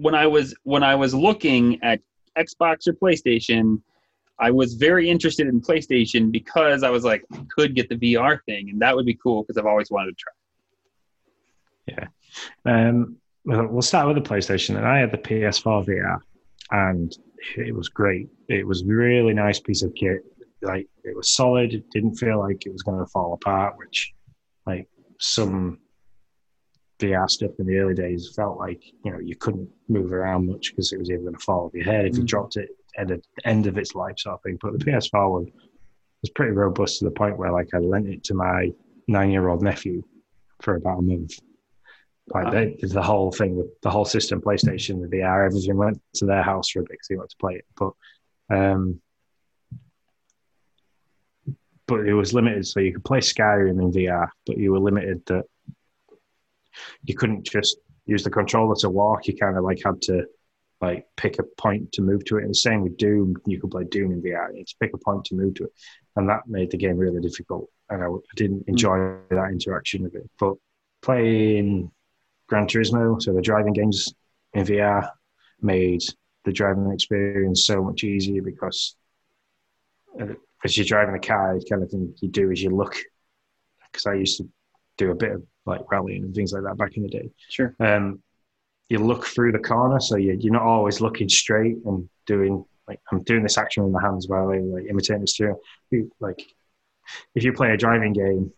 when 0.00 0.14
I 0.14 0.26
was 0.26 0.54
when 0.64 0.82
I 0.82 0.94
was 0.94 1.14
looking 1.14 1.78
at 1.82 2.00
Xbox 2.36 2.86
or 2.86 2.94
PlayStation, 2.94 3.82
I 4.38 4.50
was 4.50 4.74
very 4.74 5.10
interested 5.10 5.46
in 5.46 5.60
PlayStation 5.60 6.32
because 6.32 6.82
I 6.82 6.90
was 6.90 7.04
like, 7.04 7.24
I 7.32 7.44
could 7.54 7.74
get 7.74 7.88
the 7.88 7.96
VR 7.96 8.38
thing, 8.46 8.70
and 8.70 8.80
that 8.80 8.96
would 8.96 9.06
be 9.06 9.14
cool 9.14 9.42
because 9.42 9.58
I've 9.58 9.66
always 9.66 9.90
wanted 9.90 10.16
to 10.16 10.16
try. 10.16 12.06
Yeah. 12.64 12.92
Um, 12.94 13.16
we'll 13.44 13.82
start 13.82 14.06
with 14.06 14.22
the 14.22 14.28
PlayStation, 14.28 14.76
and 14.76 14.86
I 14.86 14.98
had 14.98 15.10
the 15.10 15.18
PS4 15.18 15.86
VR, 15.86 16.20
and 16.70 17.14
it 17.56 17.74
was 17.74 17.88
great. 17.88 18.28
It 18.48 18.66
was 18.66 18.84
really 18.84 19.34
nice 19.34 19.60
piece 19.60 19.82
of 19.82 19.94
kit. 19.94 20.20
Like 20.62 20.86
it 21.04 21.16
was 21.16 21.34
solid. 21.34 21.74
It 21.74 21.84
didn't 21.90 22.16
feel 22.16 22.38
like 22.38 22.64
it 22.64 22.72
was 22.72 22.82
going 22.82 22.98
to 22.98 23.06
fall 23.06 23.34
apart, 23.34 23.76
which 23.76 24.12
like 24.66 24.88
some 25.18 25.78
VR 27.00 27.28
stuff 27.28 27.52
in 27.58 27.66
the 27.66 27.78
early 27.78 27.94
days 27.94 28.32
felt 28.34 28.58
like 28.58 28.82
you 29.04 29.10
know 29.10 29.18
you 29.18 29.34
couldn't 29.36 29.68
move 29.88 30.12
around 30.12 30.46
much 30.46 30.70
because 30.70 30.92
it 30.92 30.98
was 30.98 31.10
either 31.10 31.22
going 31.22 31.34
to 31.34 31.40
fall 31.40 31.66
off 31.66 31.74
your 31.74 31.84
head 31.84 32.06
if 32.06 32.16
you 32.16 32.22
mm. 32.22 32.28
dropped 32.28 32.56
it 32.56 32.70
at 32.96 33.08
the 33.08 33.20
end 33.44 33.66
of 33.66 33.78
its 33.78 33.94
life 33.94 34.18
sort 34.18 34.34
of 34.34 34.42
thing. 34.42 34.58
But 34.60 34.78
the 34.78 34.84
PS4 34.84 35.30
one 35.30 35.52
was 36.22 36.30
pretty 36.30 36.52
robust 36.52 36.98
to 36.98 37.06
the 37.06 37.10
point 37.10 37.38
where 37.38 37.52
like 37.52 37.68
I 37.74 37.78
lent 37.78 38.08
it 38.08 38.24
to 38.24 38.34
my 38.34 38.72
nine 39.08 39.30
year 39.30 39.48
old 39.48 39.62
nephew 39.62 40.02
for 40.60 40.76
about 40.76 40.98
a 40.98 41.02
month. 41.02 41.38
Like 42.32 42.44
wow. 42.44 42.50
they, 42.50 42.76
the 42.80 43.02
whole 43.02 43.32
thing 43.32 43.56
with 43.56 43.68
the 43.80 43.90
whole 43.90 44.04
system, 44.04 44.40
PlayStation, 44.40 45.00
the 45.00 45.16
VR, 45.16 45.46
everything 45.46 45.76
went 45.76 46.00
to 46.14 46.26
their 46.26 46.42
house 46.42 46.70
for 46.70 46.80
a 46.80 46.82
bit 46.82 46.90
because 46.90 47.08
he 47.08 47.16
wanted 47.16 47.30
to 47.30 47.36
play 47.38 47.54
it. 47.54 47.64
But 47.76 47.92
um, 48.50 49.00
but 51.86 52.06
it 52.06 52.14
was 52.14 52.32
limited, 52.32 52.66
so 52.66 52.78
you 52.78 52.92
could 52.92 53.04
play 53.04 53.18
Skyrim 53.18 53.82
in 53.82 53.90
VR, 53.90 54.28
but 54.46 54.58
you 54.58 54.70
were 54.70 54.78
limited 54.78 55.26
that 55.26 55.44
you 57.04 57.14
couldn't 57.14 57.44
just 57.44 57.78
use 58.06 58.24
the 58.24 58.30
controller 58.30 58.74
to 58.76 58.90
walk. 58.90 59.26
You 59.26 59.36
kind 59.36 59.56
of 59.56 59.64
like 59.64 59.80
had 59.84 60.00
to 60.02 60.26
like 60.80 61.06
pick 61.16 61.38
a 61.38 61.42
point 61.60 61.92
to 61.92 62.02
move 62.02 62.24
to 62.24 62.38
it. 62.38 62.42
And 62.42 62.50
the 62.50 62.54
same 62.54 62.82
with 62.82 62.96
Doom, 62.96 63.36
you 63.46 63.60
could 63.60 63.70
play 63.70 63.84
Doom 63.84 64.12
in 64.12 64.22
VR. 64.22 64.52
You 64.52 64.58
had 64.58 64.66
to 64.66 64.76
pick 64.80 64.94
a 64.94 64.98
point 64.98 65.24
to 65.26 65.34
move 65.34 65.54
to 65.54 65.64
it, 65.64 65.72
and 66.16 66.28
that 66.28 66.46
made 66.46 66.70
the 66.70 66.78
game 66.78 66.96
really 66.96 67.20
difficult. 67.20 67.68
And 67.88 68.02
I, 68.02 68.06
I 68.06 68.34
didn't 68.36 68.64
enjoy 68.66 68.96
mm. 68.96 69.28
that 69.30 69.50
interaction 69.50 70.06
of 70.06 70.14
it. 70.14 70.28
But 70.38 70.54
playing 71.02 71.90
Gran 72.48 72.66
Turismo, 72.66 73.20
so 73.20 73.32
the 73.32 73.42
driving 73.42 73.72
games 73.72 74.12
in 74.54 74.64
VR, 74.64 75.10
made 75.60 76.02
the 76.44 76.52
driving 76.52 76.90
experience 76.90 77.66
so 77.66 77.82
much 77.82 78.02
easier 78.02 78.42
because 78.42 78.96
uh, 80.20 80.34
as 80.64 80.76
you're 80.76 80.86
driving 80.86 81.14
a 81.14 81.18
car, 81.18 81.58
the 81.58 81.64
kind 81.68 81.82
of 81.82 81.90
thing 81.90 82.14
you 82.20 82.28
do 82.28 82.50
is 82.50 82.62
you 82.62 82.70
look. 82.70 82.96
Because 83.90 84.06
I 84.06 84.14
used 84.14 84.38
to 84.38 84.48
do 84.96 85.10
a 85.10 85.14
bit 85.14 85.32
of 85.32 85.42
like 85.66 85.90
rallying 85.90 86.24
and 86.24 86.34
things 86.34 86.52
like 86.52 86.62
that 86.64 86.78
back 86.78 86.96
in 86.96 87.02
the 87.02 87.08
day. 87.08 87.30
Sure. 87.48 87.74
Um, 87.80 88.22
you 88.88 88.98
look 88.98 89.26
through 89.26 89.52
the 89.52 89.58
corner, 89.58 90.00
so 90.00 90.16
you, 90.16 90.36
you're 90.38 90.52
not 90.52 90.62
always 90.62 91.00
looking 91.00 91.28
straight 91.28 91.76
and 91.84 92.08
doing 92.26 92.64
like 92.88 93.00
I'm 93.12 93.22
doing 93.22 93.42
this 93.42 93.56
action 93.56 93.84
with 93.84 93.92
my 93.92 94.02
hands 94.02 94.26
while 94.26 94.50
I 94.50 94.58
like 94.58 94.86
imitating 94.88 95.20
the 95.20 95.26
steering. 95.26 95.56
Like 96.18 96.44
if 97.34 97.44
you 97.44 97.52
play 97.52 97.70
a 97.70 97.76
driving 97.76 98.12
game 98.12 98.52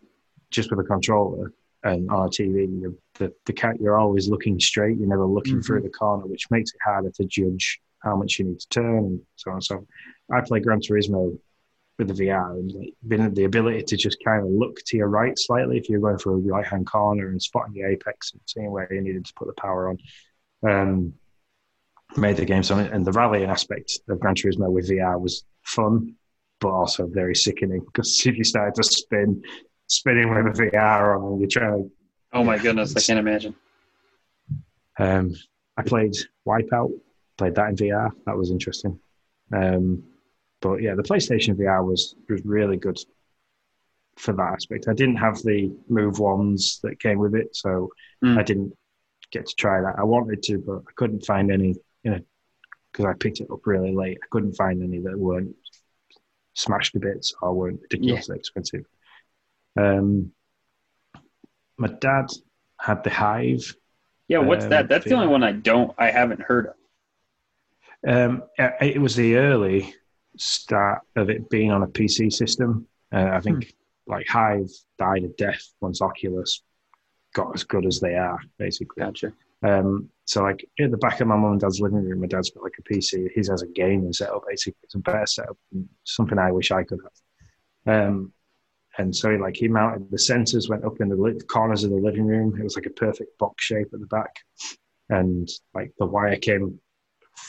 just 0.50 0.70
with 0.70 0.80
a 0.80 0.84
controller 0.84 1.52
and 1.84 2.10
on 2.10 2.26
a 2.26 2.30
TV, 2.30 2.80
the 2.80 2.96
the, 3.18 3.32
the 3.44 3.52
cat 3.52 3.76
you're 3.78 3.98
always 3.98 4.28
looking 4.28 4.58
straight. 4.58 4.96
You're 4.98 5.08
never 5.08 5.26
looking 5.26 5.54
mm-hmm. 5.54 5.62
through 5.62 5.82
the 5.82 5.90
corner, 5.90 6.26
which 6.26 6.50
makes 6.50 6.72
it 6.72 6.80
harder 6.82 7.10
to 7.10 7.24
judge 7.24 7.80
how 8.02 8.16
much 8.16 8.38
you 8.38 8.46
need 8.46 8.60
to 8.60 8.68
turn 8.68 8.98
and 8.98 9.20
so 9.36 9.50
on. 9.50 9.60
So 9.60 9.86
I 10.32 10.40
play 10.40 10.60
Gran 10.60 10.80
Turismo 10.80 11.38
with 11.98 12.08
the 12.08 12.24
VR 12.24 12.52
and 12.52 12.72
like 12.72 12.94
being 13.06 13.32
the 13.34 13.44
ability 13.44 13.82
to 13.82 13.96
just 13.96 14.22
kind 14.24 14.42
of 14.42 14.50
look 14.50 14.80
to 14.86 14.96
your 14.96 15.08
right 15.08 15.38
slightly 15.38 15.78
if 15.78 15.88
you're 15.88 16.00
going 16.00 16.18
for 16.18 16.32
a 16.32 16.36
right 16.36 16.66
hand 16.66 16.86
corner 16.86 17.28
and 17.28 17.42
spotting 17.42 17.74
the 17.74 17.82
apex 17.82 18.32
and 18.32 18.40
seeing 18.46 18.70
where 18.70 18.92
you 18.92 19.00
needed 19.00 19.24
to 19.24 19.34
put 19.34 19.46
the 19.46 19.60
power 19.60 19.88
on. 19.88 19.98
Um, 20.68 21.14
made 22.16 22.36
the 22.36 22.44
game 22.44 22.62
so 22.62 22.76
and 22.76 23.04
the 23.04 23.12
rallying 23.12 23.48
aspect 23.48 24.00
of 24.08 24.20
Gran 24.20 24.34
Turismo 24.34 24.70
with 24.70 24.90
VR 24.90 25.20
was 25.20 25.44
fun, 25.62 26.14
but 26.60 26.70
also 26.70 27.06
very 27.06 27.34
sickening 27.34 27.80
because 27.84 28.24
if 28.26 28.36
you 28.36 28.44
started 28.44 28.74
to 28.74 28.84
spin, 28.84 29.42
spinning 29.86 30.28
with 30.28 30.58
a 30.58 30.62
VR 30.62 31.18
on 31.18 31.32
and 31.32 31.40
you're 31.40 31.48
trying 31.48 31.84
to. 31.84 31.90
Oh 32.32 32.44
my 32.44 32.58
goodness, 32.58 32.96
I 32.96 33.00
can't 33.00 33.18
imagine. 33.18 33.54
Um, 34.98 35.34
I 35.76 35.82
played 35.82 36.14
Wipeout, 36.46 36.92
played 37.38 37.54
that 37.54 37.70
in 37.70 37.76
VR. 37.76 38.10
That 38.26 38.36
was 38.36 38.50
interesting. 38.50 38.98
Um, 39.54 40.04
but 40.62 40.80
yeah, 40.80 40.94
the 40.94 41.02
PlayStation 41.02 41.56
VR 41.56 41.84
was 41.84 42.14
was 42.28 42.40
really 42.44 42.78
good 42.78 42.98
for 44.16 44.32
that 44.32 44.52
aspect. 44.54 44.88
I 44.88 44.94
didn't 44.94 45.16
have 45.16 45.36
the 45.42 45.74
Move 45.88 46.18
ones 46.18 46.80
that 46.82 47.00
came 47.00 47.18
with 47.18 47.34
it, 47.34 47.54
so 47.54 47.90
mm. 48.24 48.38
I 48.38 48.42
didn't 48.42 48.72
get 49.30 49.46
to 49.46 49.54
try 49.56 49.80
that. 49.80 49.98
I 49.98 50.04
wanted 50.04 50.42
to, 50.44 50.58
but 50.58 50.78
I 50.88 50.92
couldn't 50.96 51.26
find 51.26 51.50
any. 51.52 51.74
You 52.04 52.10
know, 52.12 52.20
because 52.90 53.06
I 53.06 53.14
picked 53.14 53.40
it 53.40 53.50
up 53.50 53.66
really 53.66 53.94
late. 53.94 54.18
I 54.22 54.26
couldn't 54.30 54.54
find 54.54 54.82
any 54.82 54.98
that 55.00 55.18
weren't 55.18 55.54
smashed 56.54 56.92
to 56.92 57.00
bits 57.00 57.34
or 57.40 57.54
weren't 57.54 57.80
ridiculously 57.82 58.36
yeah. 58.36 58.38
expensive. 58.38 58.84
Um, 59.78 60.32
my 61.78 61.88
dad 61.88 62.26
had 62.78 63.02
the 63.02 63.10
Vive. 63.10 63.74
Yeah, 64.28 64.38
what's 64.38 64.64
um, 64.64 64.70
that? 64.70 64.88
That's 64.88 65.04
the 65.04 65.14
only 65.14 65.28
one 65.28 65.42
I 65.42 65.52
don't. 65.52 65.92
I 65.98 66.10
haven't 66.10 66.42
heard 66.42 66.66
of. 66.66 66.74
Um, 68.04 68.42
it 68.58 69.00
was 69.00 69.14
the 69.14 69.36
early 69.36 69.94
start 70.36 71.02
of 71.16 71.30
it 71.30 71.50
being 71.50 71.70
on 71.70 71.82
a 71.82 71.86
PC 71.86 72.32
system. 72.32 72.86
Uh, 73.12 73.30
I 73.32 73.40
think 73.40 73.64
hmm. 73.64 74.12
like 74.12 74.26
Vive 74.32 74.70
died 74.98 75.24
a 75.24 75.28
death 75.28 75.62
once 75.80 76.00
Oculus 76.00 76.62
got 77.34 77.54
as 77.54 77.64
good 77.64 77.86
as 77.86 78.00
they 78.00 78.14
are, 78.14 78.38
basically. 78.58 79.02
Gotcha. 79.02 79.32
Um, 79.62 80.08
so 80.24 80.42
like 80.42 80.64
in 80.78 80.90
the 80.90 80.96
back 80.96 81.20
of 81.20 81.28
my 81.28 81.36
mum 81.36 81.52
and 81.52 81.60
dad's 81.60 81.80
living 81.80 82.04
room, 82.04 82.20
my 82.20 82.26
dad's 82.26 82.50
got 82.50 82.64
like 82.64 82.78
a 82.78 82.82
PC. 82.82 83.30
His 83.34 83.48
has 83.48 83.62
a 83.62 83.68
gaming 83.68 84.12
setup, 84.12 84.44
basically. 84.48 84.78
It's 84.82 84.94
a 84.94 84.98
better 84.98 85.26
setup, 85.26 85.56
something 86.04 86.38
I 86.38 86.52
wish 86.52 86.70
I 86.70 86.84
could 86.84 87.00
have. 87.86 87.94
Um, 87.94 88.32
and 88.98 89.14
so 89.14 89.30
like 89.30 89.56
he 89.56 89.68
mounted 89.68 90.10
the 90.10 90.16
sensors 90.16 90.68
went 90.68 90.84
up 90.84 91.00
in 91.00 91.08
the 91.08 91.44
corners 91.48 91.84
of 91.84 91.90
the 91.90 91.96
living 91.96 92.26
room. 92.26 92.58
It 92.58 92.62
was 92.62 92.76
like 92.76 92.86
a 92.86 92.90
perfect 92.90 93.38
box 93.38 93.64
shape 93.64 93.88
at 93.92 94.00
the 94.00 94.06
back, 94.06 94.36
and 95.08 95.48
like 95.74 95.92
the 95.98 96.06
wire 96.06 96.36
came 96.36 96.78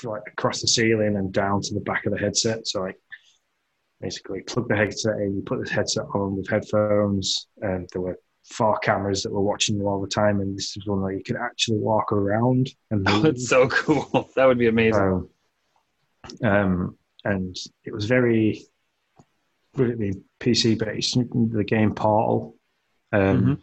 like 0.04 0.24
across 0.28 0.62
the 0.62 0.68
ceiling 0.68 1.16
and 1.16 1.32
down 1.32 1.62
to 1.62 1.74
the 1.74 1.82
back 1.82 2.06
of 2.06 2.14
the 2.14 2.20
headset. 2.20 2.68
So 2.68 2.82
like 2.82 2.98
basically 4.02 4.42
plug 4.42 4.68
the 4.68 4.76
headset 4.76 5.18
in, 5.18 5.36
you 5.36 5.42
put 5.46 5.64
the 5.64 5.72
headset 5.72 6.06
on 6.14 6.36
with 6.36 6.50
headphones, 6.50 7.48
and 7.62 7.88
there 7.92 8.02
were 8.02 8.20
four 8.44 8.78
cameras 8.80 9.24
that 9.24 9.32
were 9.32 9.42
watching 9.42 9.78
you 9.78 9.88
all 9.88 10.02
the 10.02 10.08
time. 10.08 10.42
And 10.42 10.58
this 10.58 10.76
is 10.76 10.86
one 10.86 11.02
where 11.02 11.14
you 11.14 11.24
could 11.24 11.38
actually 11.38 11.78
walk 11.78 12.12
around. 12.12 12.70
And 12.92 13.08
oh, 13.08 13.20
that's 13.24 13.48
so 13.48 13.68
cool. 13.68 14.30
That 14.36 14.46
would 14.46 14.60
be 14.60 14.68
amazing. 14.68 15.30
Um, 16.44 16.48
um, 16.50 16.98
and 17.24 17.56
it 17.86 17.94
was 17.94 18.06
very 18.06 18.66
really 19.76 20.14
PC 20.40 20.78
based. 20.78 21.16
The 21.16 21.64
game 21.64 21.94
Portal. 21.96 22.56
Um, 23.12 23.22
mm-hmm. 23.22 23.54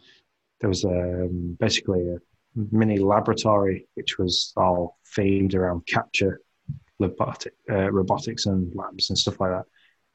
There 0.59 0.69
was 0.69 0.85
um, 0.85 1.57
basically 1.59 2.07
a 2.07 2.17
mini 2.55 2.97
laboratory, 2.99 3.87
which 3.95 4.17
was 4.17 4.53
all 4.57 4.97
themed 5.17 5.55
around 5.55 5.85
capture 5.87 6.41
robotic, 6.99 7.53
uh, 7.69 7.91
robotics 7.91 8.45
and 8.45 8.73
labs 8.75 9.09
and 9.09 9.17
stuff 9.17 9.39
like 9.39 9.51
that. 9.51 9.65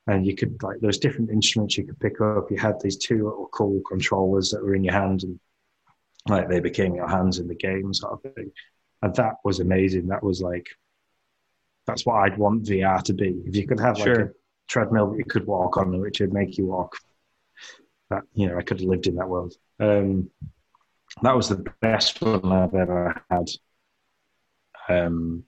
And 0.06 0.24
you 0.24 0.36
could 0.36 0.62
like 0.62 0.76
there's 0.80 0.98
different 0.98 1.30
instruments 1.30 1.76
you 1.76 1.84
could 1.84 1.98
pick 1.98 2.20
up. 2.20 2.50
You 2.50 2.58
had 2.58 2.80
these 2.80 2.96
two 2.96 3.24
little 3.24 3.48
cool 3.52 3.80
controllers 3.88 4.50
that 4.50 4.62
were 4.62 4.76
in 4.76 4.84
your 4.84 4.94
hands, 4.94 5.24
and 5.24 5.40
like 6.28 6.48
they 6.48 6.60
became 6.60 6.94
your 6.94 7.08
hands 7.08 7.38
in 7.38 7.48
the 7.48 7.56
game 7.56 7.92
sort 7.92 8.12
of 8.12 8.34
thing. 8.34 8.52
And 9.02 9.14
that 9.16 9.34
was 9.44 9.58
amazing. 9.58 10.06
That 10.06 10.22
was 10.22 10.40
like 10.40 10.68
that's 11.86 12.06
what 12.06 12.16
I'd 12.16 12.38
want 12.38 12.64
VR 12.64 13.02
to 13.02 13.14
be. 13.14 13.42
If 13.46 13.56
you 13.56 13.66
could 13.66 13.80
have 13.80 13.98
like 13.98 14.06
sure. 14.06 14.20
a 14.20 14.30
treadmill 14.68 15.10
that 15.10 15.18
you 15.18 15.24
could 15.24 15.46
walk 15.46 15.76
on, 15.76 16.00
which 16.00 16.20
would 16.20 16.32
make 16.32 16.56
you 16.56 16.66
walk. 16.66 16.96
That 18.10 18.22
you 18.34 18.46
know, 18.48 18.58
I 18.58 18.62
could 18.62 18.78
have 18.78 18.88
lived 18.88 19.08
in 19.08 19.16
that 19.16 19.28
world. 19.28 19.54
Um, 19.80 20.30
that 21.22 21.36
was 21.36 21.48
the 21.48 21.64
best 21.80 22.18
fun 22.18 22.52
I've 22.52 22.74
ever 22.74 23.22
had. 23.30 23.48
um, 24.88 25.44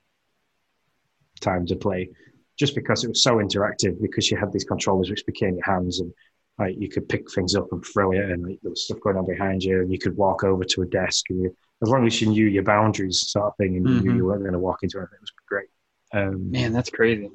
time 1.40 1.66
to 1.66 1.76
play, 1.76 2.10
just 2.58 2.74
because 2.74 3.04
it 3.04 3.08
was 3.08 3.22
so 3.22 3.36
interactive. 3.36 4.00
Because 4.00 4.30
you 4.30 4.36
had 4.36 4.52
these 4.52 4.64
controllers 4.64 5.10
which 5.10 5.26
became 5.26 5.54
your 5.54 5.64
hands, 5.64 6.00
and 6.00 6.12
like 6.58 6.74
you 6.78 6.88
could 6.88 7.08
pick 7.08 7.30
things 7.30 7.54
up 7.54 7.68
and 7.70 7.84
throw 7.86 8.12
it, 8.12 8.30
and 8.30 8.42
like, 8.44 8.58
there 8.62 8.70
was 8.70 8.84
stuff 8.84 9.00
going 9.00 9.16
on 9.16 9.26
behind 9.26 9.62
you, 9.62 9.80
and 9.80 9.92
you 9.92 9.98
could 9.98 10.16
walk 10.16 10.44
over 10.44 10.64
to 10.64 10.82
a 10.82 10.86
desk, 10.86 11.26
and 11.30 11.42
you, 11.42 11.56
as 11.82 11.88
long 11.88 12.06
as 12.06 12.20
you 12.20 12.28
knew 12.28 12.46
your 12.46 12.64
boundaries, 12.64 13.28
sort 13.28 13.46
of 13.46 13.56
thing, 13.56 13.76
and 13.76 13.88
you 13.88 14.00
knew 14.00 14.16
you 14.16 14.24
weren't 14.24 14.42
going 14.42 14.52
to 14.52 14.58
walk 14.58 14.82
into 14.82 14.98
anything, 14.98 15.16
it 15.16 15.20
was 15.20 15.32
great. 15.46 15.68
Um, 16.12 16.50
Man, 16.50 16.72
that's 16.72 16.90
crazy. 16.90 17.30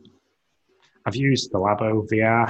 I've 1.05 1.15
used 1.15 1.51
the 1.51 1.59
Labo 1.59 2.07
VR. 2.09 2.49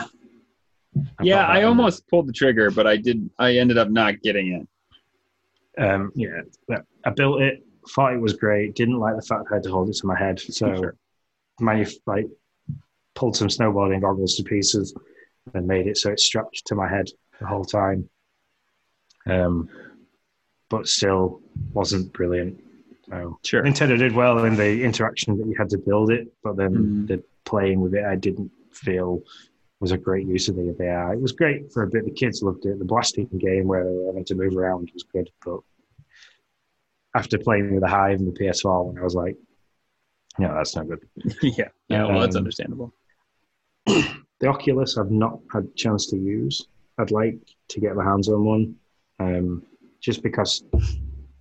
I've 1.19 1.25
yeah, 1.25 1.45
I 1.47 1.63
almost 1.63 2.07
pulled 2.07 2.27
the 2.27 2.33
trigger, 2.33 2.69
but 2.69 2.85
I 2.85 2.97
did. 2.97 3.29
I 3.37 3.57
ended 3.57 3.77
up 3.77 3.89
not 3.89 4.21
getting 4.21 4.53
it. 4.53 4.67
Um, 5.77 6.11
yeah, 6.15 6.41
I 7.05 7.09
built 7.11 7.41
it, 7.41 7.63
thought 7.89 8.13
it 8.13 8.21
was 8.21 8.33
great, 8.33 8.75
didn't 8.75 8.99
like 8.99 9.15
the 9.15 9.21
fact 9.21 9.45
I 9.51 9.55
had 9.55 9.63
to 9.63 9.71
hold 9.71 9.89
it 9.89 9.95
to 9.97 10.07
my 10.07 10.17
head. 10.17 10.39
So, 10.39 10.73
Sure. 10.75 10.95
manuf- 11.61 11.99
like, 12.05 12.27
pulled 13.15 13.35
some 13.35 13.47
snowboarding 13.47 14.01
goggles 14.01 14.35
to 14.35 14.43
pieces 14.43 14.95
and 15.53 15.67
made 15.67 15.87
it 15.87 15.97
so 15.97 16.11
it's 16.11 16.23
strapped 16.25 16.65
to 16.65 16.75
my 16.75 16.87
head 16.87 17.07
the 17.39 17.45
whole 17.45 17.65
time. 17.65 18.09
Um, 19.25 19.69
but 20.69 20.87
still 20.87 21.41
wasn't 21.73 22.11
brilliant. 22.13 22.59
So, 23.09 23.37
Sure. 23.43 23.63
Nintendo 23.63 23.97
did 23.97 24.13
well 24.15 24.43
in 24.45 24.55
the 24.55 24.81
interaction 24.83 25.37
that 25.37 25.45
you 25.47 25.55
had 25.57 25.69
to 25.69 25.77
build 25.77 26.09
it, 26.11 26.33
but 26.43 26.55
then 26.55 26.71
Mhm. 26.73 27.07
the 27.07 27.23
playing 27.45 27.81
with 27.81 27.93
it, 27.93 28.03
I 28.05 28.15
didn't 28.15 28.51
feel 28.71 29.21
was 29.83 29.91
a 29.91 29.97
great 29.97 30.25
use 30.25 30.47
of 30.47 30.55
the 30.55 30.61
VR. 30.79 31.13
It 31.13 31.21
was 31.21 31.33
great 31.33 31.69
for 31.73 31.83
a 31.83 31.87
bit. 31.89 32.05
The 32.05 32.11
kids 32.11 32.41
loved 32.41 32.65
it. 32.65 32.79
The 32.79 32.85
blasting 32.85 33.27
game 33.37 33.67
where 33.67 33.83
they 33.83 33.91
were 33.91 34.05
having 34.07 34.23
to 34.23 34.35
move 34.35 34.55
around 34.55 34.89
was 34.93 35.03
good, 35.03 35.29
but 35.45 35.59
after 37.13 37.37
playing 37.37 37.69
with 37.73 37.81
the 37.83 37.89
Vive 37.89 38.19
and 38.19 38.27
the 38.33 38.39
PS4, 38.39 38.85
when 38.85 38.97
I 38.97 39.03
was 39.03 39.13
like, 39.13 39.35
no, 40.39 40.53
that's 40.55 40.73
not 40.77 40.87
good. 40.87 41.01
yeah. 41.41 41.67
Yeah. 41.89 42.05
Well, 42.05 42.21
that's 42.21 42.37
Um, 42.37 42.39
understandable. 42.39 42.93
The 44.39 44.47
Oculus, 44.49 44.97
I've 44.97 45.11
not 45.11 45.39
had 45.53 45.63
a 45.65 45.73
chance 45.75 46.07
to 46.07 46.17
use. 46.17 46.67
I'd 46.97 47.11
like 47.11 47.37
to 47.69 47.79
get 47.79 47.95
my 47.95 48.03
hands 48.03 48.27
on 48.27 48.43
one, 48.43 48.75
um, 49.19 49.63
just 50.01 50.21
because 50.21 50.63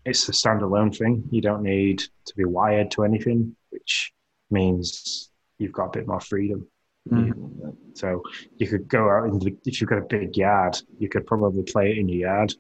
it's 0.05 0.29
a 0.29 0.33
standalone 0.33 0.97
thing. 0.97 1.25
You 1.33 1.41
don't 1.41 1.63
need 1.65 1.99
to 1.99 2.35
be 2.37 2.45
wired 2.45 2.91
to 2.93 3.03
anything, 3.03 3.57
which 3.71 4.13
means 4.53 5.31
you've 5.59 5.73
got 5.73 5.87
a 5.87 5.99
bit 5.99 6.07
more 6.07 6.21
freedom. 6.21 6.69
Mhm. 7.11 7.77
So 7.95 8.23
you 8.59 8.69
could 8.69 8.89
go 8.89 9.11
out 9.11 9.29
in 9.29 9.39
the, 9.39 9.57
if 9.67 9.81
you've 9.81 9.91
got 9.91 9.99
a 9.99 10.07
big 10.09 10.37
yard, 10.37 10.79
you 10.99 11.09
could 11.09 11.27
probably 11.27 11.63
play 11.63 11.91
it 11.93 11.99
in 11.99 12.09
your 12.09 12.29
yard, 12.29 12.55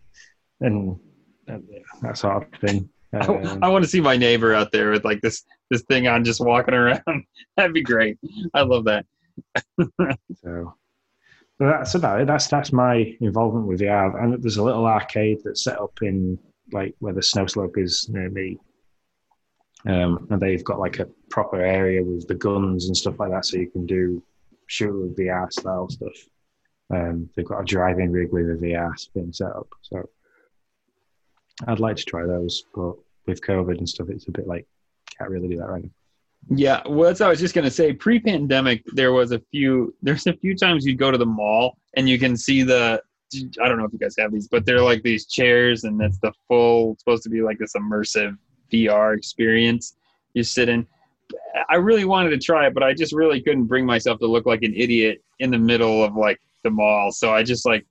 and, 0.61 0.99
and 1.47 1.65
that 2.03 2.19
sort 2.19 2.43
of 2.43 2.61
thing. 2.61 2.89
Um, 3.15 3.63
I, 3.63 3.69
want 3.69 3.85
to 3.85 3.91
see 3.91 4.01
my 4.01 4.17
neighbor 4.17 4.55
out 4.55 4.73
there 4.73 4.91
with 4.91 5.05
like 5.05 5.21
this 5.21 5.45
this 5.69 5.83
thing 5.83 6.07
on, 6.07 6.25
just 6.25 6.41
walking 6.41 6.73
around. 6.73 7.03
That'd 7.59 7.75
be 7.75 7.83
great. 7.83 8.19
I 8.55 8.63
love 8.63 8.87
that. 8.87 9.05
So, 10.43 10.75
so 11.59 11.67
that's 11.67 11.95
about 11.95 12.23
it. 12.23 12.27
That's 12.27 12.49
that's 12.49 12.73
my 12.73 13.15
involvement 13.21 13.67
with 13.67 13.81
VR. 13.81 14.19
And 14.25 14.43
there's 14.43 14.57
a 14.57 14.63
little 14.63 14.87
arcade 14.87 15.41
that's 15.45 15.63
set 15.65 15.79
up 15.79 15.93
in 16.01 16.39
like 16.73 16.95
where 17.01 17.13
the 17.13 17.23
snow 17.23 17.47
slope 17.47 17.77
is 17.77 18.09
near 18.09 18.31
me. 18.31 18.57
Um, 19.87 20.27
and 20.31 20.41
they've 20.41 20.65
got 20.65 20.81
like 20.81 20.99
a 20.99 21.09
proper 21.29 21.61
area 21.61 22.03
with 22.03 22.27
the 22.29 22.35
guns 22.35 22.87
and 22.87 22.97
stuff 22.97 23.19
like 23.19 23.31
that, 23.31 23.45
so 23.45 23.59
you 23.59 23.69
can 23.69 23.85
do 23.85 24.23
shoot 24.73 24.99
with 24.99 25.17
VR 25.17 25.53
style 25.53 25.89
stuff. 25.91 26.15
Um, 26.91 27.29
they've 27.37 27.47
got 27.47 27.61
a 27.61 27.65
driving 27.65 28.11
rig 28.11 28.33
with 28.33 28.51
a 28.51 28.55
VR 28.55 28.93
thing 29.13 29.33
set 29.33 29.51
up. 29.51 29.69
So 29.83 30.09
I'd 31.67 31.79
like 31.79 31.97
to 31.97 32.05
try 32.05 32.25
those, 32.27 32.65
but 32.75 32.95
with 33.27 33.43
COVID 33.43 33.79
and 33.79 33.89
stuff, 33.89 34.09
it's 34.09 34.29
a 34.29 34.33
bit 34.33 34.47
like 34.47 34.67
can't 35.19 35.31
really 35.31 35.49
do 35.49 35.59
that 35.59 35.69
right 35.69 35.83
now. 35.83 35.91
Yeah, 36.49 36.83
well, 36.87 37.09
that's 37.09 37.21
what 37.21 37.27
I 37.27 37.31
was 37.31 37.39
just 37.39 37.55
gonna 37.55 37.71
say. 37.71 37.93
Pre-pandemic, 37.93 38.83
there 38.95 39.13
was 39.13 39.33
a 39.33 39.41
few. 39.51 39.95
There's 40.03 40.27
a 40.27 40.33
few 40.33 40.57
times 40.57 40.85
you'd 40.85 40.99
go 40.99 41.11
to 41.11 41.19
the 41.19 41.27
mall 41.27 41.79
and 41.95 42.09
you 42.09 42.19
can 42.19 42.37
see 42.37 42.63
the. 42.63 43.01
I 43.63 43.69
don't 43.69 43.79
know 43.79 43.85
if 43.85 43.93
you 43.93 43.99
guys 43.99 44.15
have 44.19 44.33
these, 44.33 44.49
but 44.49 44.67
they're 44.67 44.83
like 44.83 45.03
these 45.03 45.27
chairs, 45.27 45.85
and 45.85 46.01
it's 46.03 46.19
the 46.19 46.33
full. 46.49 46.97
Supposed 46.99 47.23
to 47.25 47.31
be 47.31 47.43
like 47.43 47.59
this 47.59 47.75
immersive 47.75 48.37
VR 48.73 49.17
experience. 49.17 49.97
You 50.35 50.43
sit 50.43 50.69
in. 50.69 50.87
I 51.69 51.77
really 51.77 52.05
wanted 52.05 52.31
to 52.31 52.39
try 52.39 52.67
it, 52.67 52.75
but 52.75 52.83
I 52.83 52.95
just 52.95 53.13
really 53.13 53.41
couldn't 53.41 53.65
bring 53.65 53.87
myself 53.87 54.19
to 54.21 54.27
look 54.27 54.47
like 54.47 54.63
an 54.63 54.75
idiot 54.75 55.23
in 55.39 55.51
the 55.51 55.59
middle 55.59 56.05
of 56.05 56.17
like 56.17 56.41
the 56.63 56.71
mall. 56.71 57.13
So 57.13 57.33
I 57.33 57.43
just 57.43 57.67
like, 57.67 57.87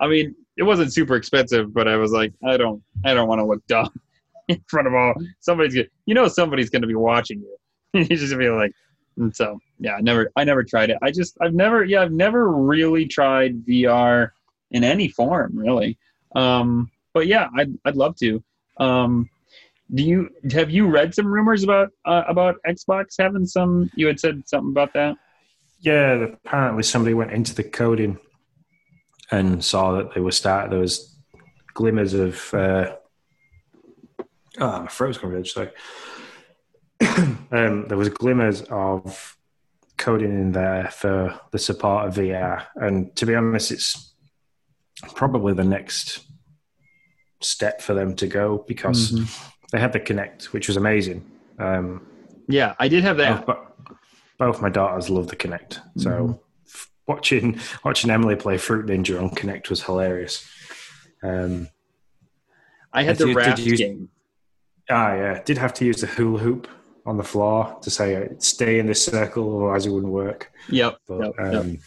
I 0.00 0.08
mean, 0.08 0.34
it 0.56 0.62
wasn't 0.62 0.92
super 0.92 1.16
expensive, 1.16 1.72
but 1.72 1.88
I 1.88 1.96
was 1.96 2.12
like, 2.12 2.32
I 2.44 2.56
don't, 2.56 2.82
I 3.04 3.14
don't 3.14 3.28
want 3.28 3.40
to 3.40 3.46
look 3.46 3.66
dumb 3.66 3.90
in 4.48 4.62
front 4.66 4.86
of 4.86 4.94
all. 4.94 5.14
Somebody's 5.40 5.74
gonna, 5.74 5.88
you 6.06 6.14
know, 6.14 6.28
somebody's 6.28 6.70
gonna 6.70 6.86
be 6.86 6.94
watching 6.94 7.40
you. 7.40 7.56
you 7.94 8.04
just 8.16 8.36
be 8.36 8.48
like 8.48 8.72
and 9.18 9.34
so 9.34 9.58
yeah 9.78 9.94
i 9.94 10.00
never 10.00 10.30
i 10.36 10.44
never 10.44 10.62
tried 10.62 10.90
it 10.90 10.98
i 11.02 11.10
just 11.10 11.36
i've 11.40 11.54
never 11.54 11.84
yeah 11.84 12.00
i've 12.00 12.12
never 12.12 12.50
really 12.50 13.06
tried 13.06 13.64
vr 13.66 14.30
in 14.70 14.84
any 14.84 15.08
form 15.08 15.52
really 15.54 15.98
um 16.34 16.90
but 17.12 17.26
yeah 17.26 17.48
i'd, 17.56 17.76
I'd 17.84 17.96
love 17.96 18.16
to 18.16 18.42
um 18.78 19.28
do 19.94 20.02
you 20.02 20.28
have 20.52 20.70
you 20.70 20.86
read 20.86 21.14
some 21.14 21.26
rumors 21.26 21.62
about 21.62 21.88
uh, 22.04 22.22
about 22.28 22.56
xbox 22.68 23.14
having 23.18 23.46
some 23.46 23.90
you 23.94 24.06
had 24.06 24.20
said 24.20 24.42
something 24.46 24.70
about 24.70 24.92
that 24.92 25.16
Yeah, 25.80 26.24
apparently 26.24 26.82
somebody 26.82 27.14
went 27.14 27.32
into 27.32 27.54
the 27.54 27.62
coding 27.62 28.18
and 29.30 29.64
saw 29.64 29.92
that 29.92 30.14
they 30.14 30.20
were 30.20 30.32
start. 30.32 30.70
There 30.70 30.80
was 30.80 31.16
glimmers 31.74 32.14
of. 32.14 32.52
Uh, 32.52 32.96
oh, 34.58 34.80
my 34.82 34.86
throat's 34.88 35.18
coming. 35.18 35.44
Sorry. 35.44 35.70
um, 37.52 37.86
there 37.88 37.96
was 37.96 38.08
glimmers 38.08 38.62
of 38.70 39.36
coding 39.96 40.32
in 40.32 40.52
there 40.52 40.90
for 40.90 41.38
the 41.52 41.58
support 41.58 42.06
of 42.06 42.14
VR, 42.14 42.66
and 42.76 43.14
to 43.16 43.26
be 43.26 43.34
honest, 43.34 43.70
it's 43.70 44.14
probably 45.14 45.54
the 45.54 45.64
next 45.64 46.24
step 47.40 47.80
for 47.80 47.94
them 47.94 48.16
to 48.16 48.26
go 48.26 48.64
because 48.66 49.12
they 49.72 49.78
had 49.78 49.92
the 49.92 50.00
Kinect, 50.00 50.44
which 50.46 50.68
was 50.68 50.76
amazing. 50.76 51.24
Um, 51.58 52.06
yeah 52.50 52.74
i 52.78 52.88
did 52.88 53.02
have 53.04 53.18
that 53.18 53.44
both, 53.44 53.58
both 54.38 54.62
my 54.62 54.70
daughters 54.70 55.10
love 55.10 55.26
the 55.28 55.36
Kinect, 55.36 55.80
so 55.98 56.10
Mhm. 56.10 56.40
f- 56.66 56.90
watching 57.06 57.60
watching 57.84 58.10
Emily 58.10 58.36
play 58.36 58.56
Fruit 58.58 58.86
Ninja 58.86 59.20
on 59.22 59.30
Kinect 59.30 59.68
was 59.68 59.82
hilarious. 59.82 60.48
Um, 61.22 61.68
i 62.92 63.02
had 63.02 63.18
Did 63.18 63.24
the 63.24 63.34
did 63.34 63.36
raft 63.36 63.58
you- 63.60 63.76
game 63.76 64.08
ah, 64.88 65.14
yeah, 65.14 65.42
did 65.44 65.58
have 65.58 65.74
to 65.74 65.84
use 65.84 66.00
the 66.00 66.06
hula 66.06 66.38
hoop 66.38 66.68
on 67.04 67.16
the 67.18 67.24
floor 67.24 67.76
to 67.82 67.90
say 67.90 68.16
uh, 68.16 68.28
stay 68.38 68.78
in 68.78 68.86
this 68.86 69.04
circle, 69.04 69.56
otherwise 69.56 69.84
it 69.86 69.90
wouldn't 69.90 70.12
work. 70.12 70.50
yep, 70.70 70.96
But 71.08 71.18
yep, 71.24 71.32
yep. 71.38 71.54
um, 71.54 71.78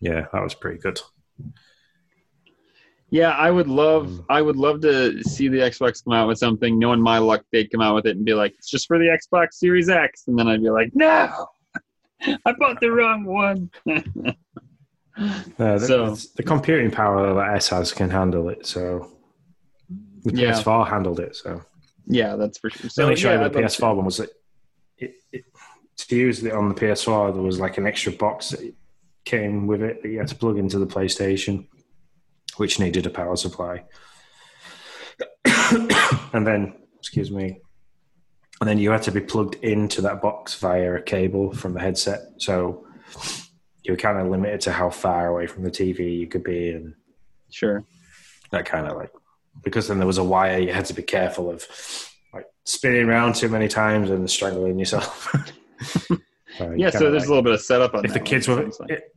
yeah, 0.00 0.26
that 0.32 0.42
was 0.42 0.54
pretty 0.54 0.78
good. 0.78 1.00
Yeah, 3.12 3.30
I 3.32 3.50
would 3.50 3.68
love 3.68 4.06
Mm. 4.08 4.24
I 4.30 4.40
would 4.40 4.56
love 4.56 4.80
to 4.80 5.22
see 5.24 5.46
the 5.48 5.58
Xbox 5.58 6.02
come 6.02 6.14
out 6.14 6.28
with 6.28 6.38
something. 6.38 6.78
Knowing 6.78 7.00
my 7.00 7.18
luck, 7.18 7.44
they'd 7.52 7.70
come 7.70 7.82
out 7.82 7.94
with 7.94 8.06
it 8.06 8.16
and 8.16 8.24
be 8.24 8.32
like, 8.32 8.54
"It's 8.58 8.70
just 8.70 8.86
for 8.88 8.98
the 8.98 9.04
Xbox 9.06 9.52
Series 9.52 9.90
X," 9.90 10.24
and 10.28 10.38
then 10.38 10.48
I'd 10.48 10.62
be 10.62 10.70
like, 10.70 10.90
"No, 10.94 11.48
I 12.46 12.52
bought 12.58 12.80
the 12.80 12.90
wrong 12.90 13.24
one." 13.24 13.70
The, 15.58 15.78
So- 15.78 16.14
the 16.36 16.42
computing 16.42 16.90
power 16.90 17.34
that 17.34 17.54
S 17.56 17.68
has 17.68 17.92
can 17.92 18.08
handle 18.08 18.48
it, 18.48 18.64
so 18.66 19.10
the 20.24 20.34
Yeah. 20.34 20.52
PS4 20.52 20.88
handled 20.88 21.20
it. 21.20 21.36
So 21.36 21.62
yeah, 22.06 22.34
that's 22.36 22.58
for 22.58 22.70
sure. 22.70 22.82
the 22.84 22.90
So 22.90 23.02
only 23.02 23.12
issue 23.14 23.28
yeah, 23.28 23.42
with 23.42 23.52
the 23.52 23.58
PS4 23.60 23.94
one 23.94 24.06
was 24.06 24.16
that 24.16 24.30
it, 24.96 25.16
it, 25.32 25.44
to 25.98 26.16
use 26.16 26.42
it 26.42 26.52
on 26.52 26.70
the 26.70 26.74
PS4, 26.74 27.34
there 27.34 27.42
was 27.42 27.60
like 27.60 27.76
an 27.76 27.86
extra 27.86 28.10
box 28.12 28.50
that 28.50 28.74
came 29.26 29.66
with 29.66 29.82
it 29.82 30.02
that 30.02 30.08
you 30.08 30.16
had 30.18 30.28
to 30.28 30.34
plug 30.34 30.56
into 30.56 30.78
the 30.78 30.86
PlayStation, 30.86 31.66
which 32.62 32.78
needed 32.78 33.04
a 33.06 33.10
power 33.10 33.34
supply. 33.34 33.82
and 36.32 36.46
then, 36.46 36.72
excuse 36.96 37.28
me, 37.28 37.58
and 38.60 38.68
then 38.70 38.78
you 38.78 38.92
had 38.92 39.02
to 39.02 39.10
be 39.10 39.20
plugged 39.20 39.56
into 39.64 40.00
that 40.02 40.22
box 40.22 40.54
via 40.54 40.94
a 40.94 41.02
cable 41.02 41.52
from 41.52 41.74
the 41.74 41.80
headset. 41.80 42.20
So 42.38 42.86
you 43.82 43.92
were 43.92 43.96
kind 43.96 44.16
of 44.20 44.28
limited 44.28 44.60
to 44.60 44.70
how 44.70 44.90
far 44.90 45.26
away 45.26 45.48
from 45.48 45.64
the 45.64 45.72
TV 45.72 46.16
you 46.20 46.28
could 46.28 46.44
be, 46.44 46.70
and 46.70 46.94
sure. 47.50 47.82
that 48.52 48.64
kind 48.64 48.86
of 48.86 48.96
like 48.96 49.10
because 49.64 49.88
then 49.88 49.98
there 49.98 50.06
was 50.06 50.18
a 50.18 50.24
wire 50.24 50.60
you 50.60 50.72
had 50.72 50.84
to 50.84 50.94
be 50.94 51.02
careful 51.02 51.50
of 51.50 51.66
like 52.32 52.46
spinning 52.64 53.08
around 53.08 53.34
too 53.34 53.48
many 53.48 53.66
times 53.66 54.08
and 54.08 54.30
strangling 54.30 54.78
yourself 54.78 55.34
So 56.58 56.70
Yeah, 56.76 56.90
so 56.90 57.10
there's 57.10 57.22
like- 57.22 57.26
a 57.26 57.28
little 57.28 57.42
bit 57.42 57.52
of 57.54 57.60
setup 57.60 57.92
on 57.94 58.04
if 58.04 58.14
the 58.14 58.20
kids 58.20 58.48
one, 58.48 58.58
were 58.58 58.86
it- 58.88 59.12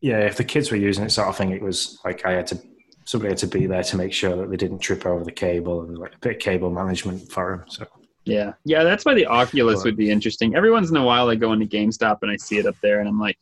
yeah 0.00 0.20
if 0.20 0.36
the 0.38 0.44
kids 0.44 0.70
were 0.70 0.78
using 0.78 1.04
it 1.04 1.10
sort 1.10 1.28
of 1.28 1.36
thing 1.36 1.50
it 1.50 1.60
was 1.60 1.98
like 2.06 2.24
i 2.24 2.32
had 2.32 2.46
to 2.46 2.58
somebody 3.06 3.30
had 3.30 3.38
to 3.38 3.46
be 3.46 3.66
there 3.66 3.82
to 3.82 3.96
make 3.96 4.12
sure 4.12 4.36
that 4.36 4.50
they 4.50 4.56
didn't 4.56 4.80
trip 4.80 5.06
over 5.06 5.24
the 5.24 5.32
cable 5.32 5.82
and 5.82 5.96
like 5.96 6.14
a 6.14 6.18
bit 6.18 6.34
of 6.34 6.38
cable 6.40 6.70
management 6.70 7.30
for 7.32 7.56
them 7.56 7.64
so 7.68 7.86
Yeah, 8.24 8.52
yeah, 8.64 8.82
that's 8.82 9.04
why 9.04 9.14
the 9.14 9.26
Oculus 9.26 9.78
But- 9.80 9.84
would 9.86 9.96
be 9.96 10.10
interesting. 10.10 10.54
Every 10.56 10.70
once 10.72 10.90
in 10.90 10.96
a 10.96 11.04
while, 11.04 11.28
I 11.30 11.36
go 11.36 11.52
into 11.52 11.66
GameStop 11.66 12.18
and 12.22 12.30
I 12.30 12.36
see 12.36 12.58
it 12.58 12.66
up 12.66 12.74
there, 12.82 12.98
and 12.98 13.08
I'm 13.08 13.20
like, 13.20 13.38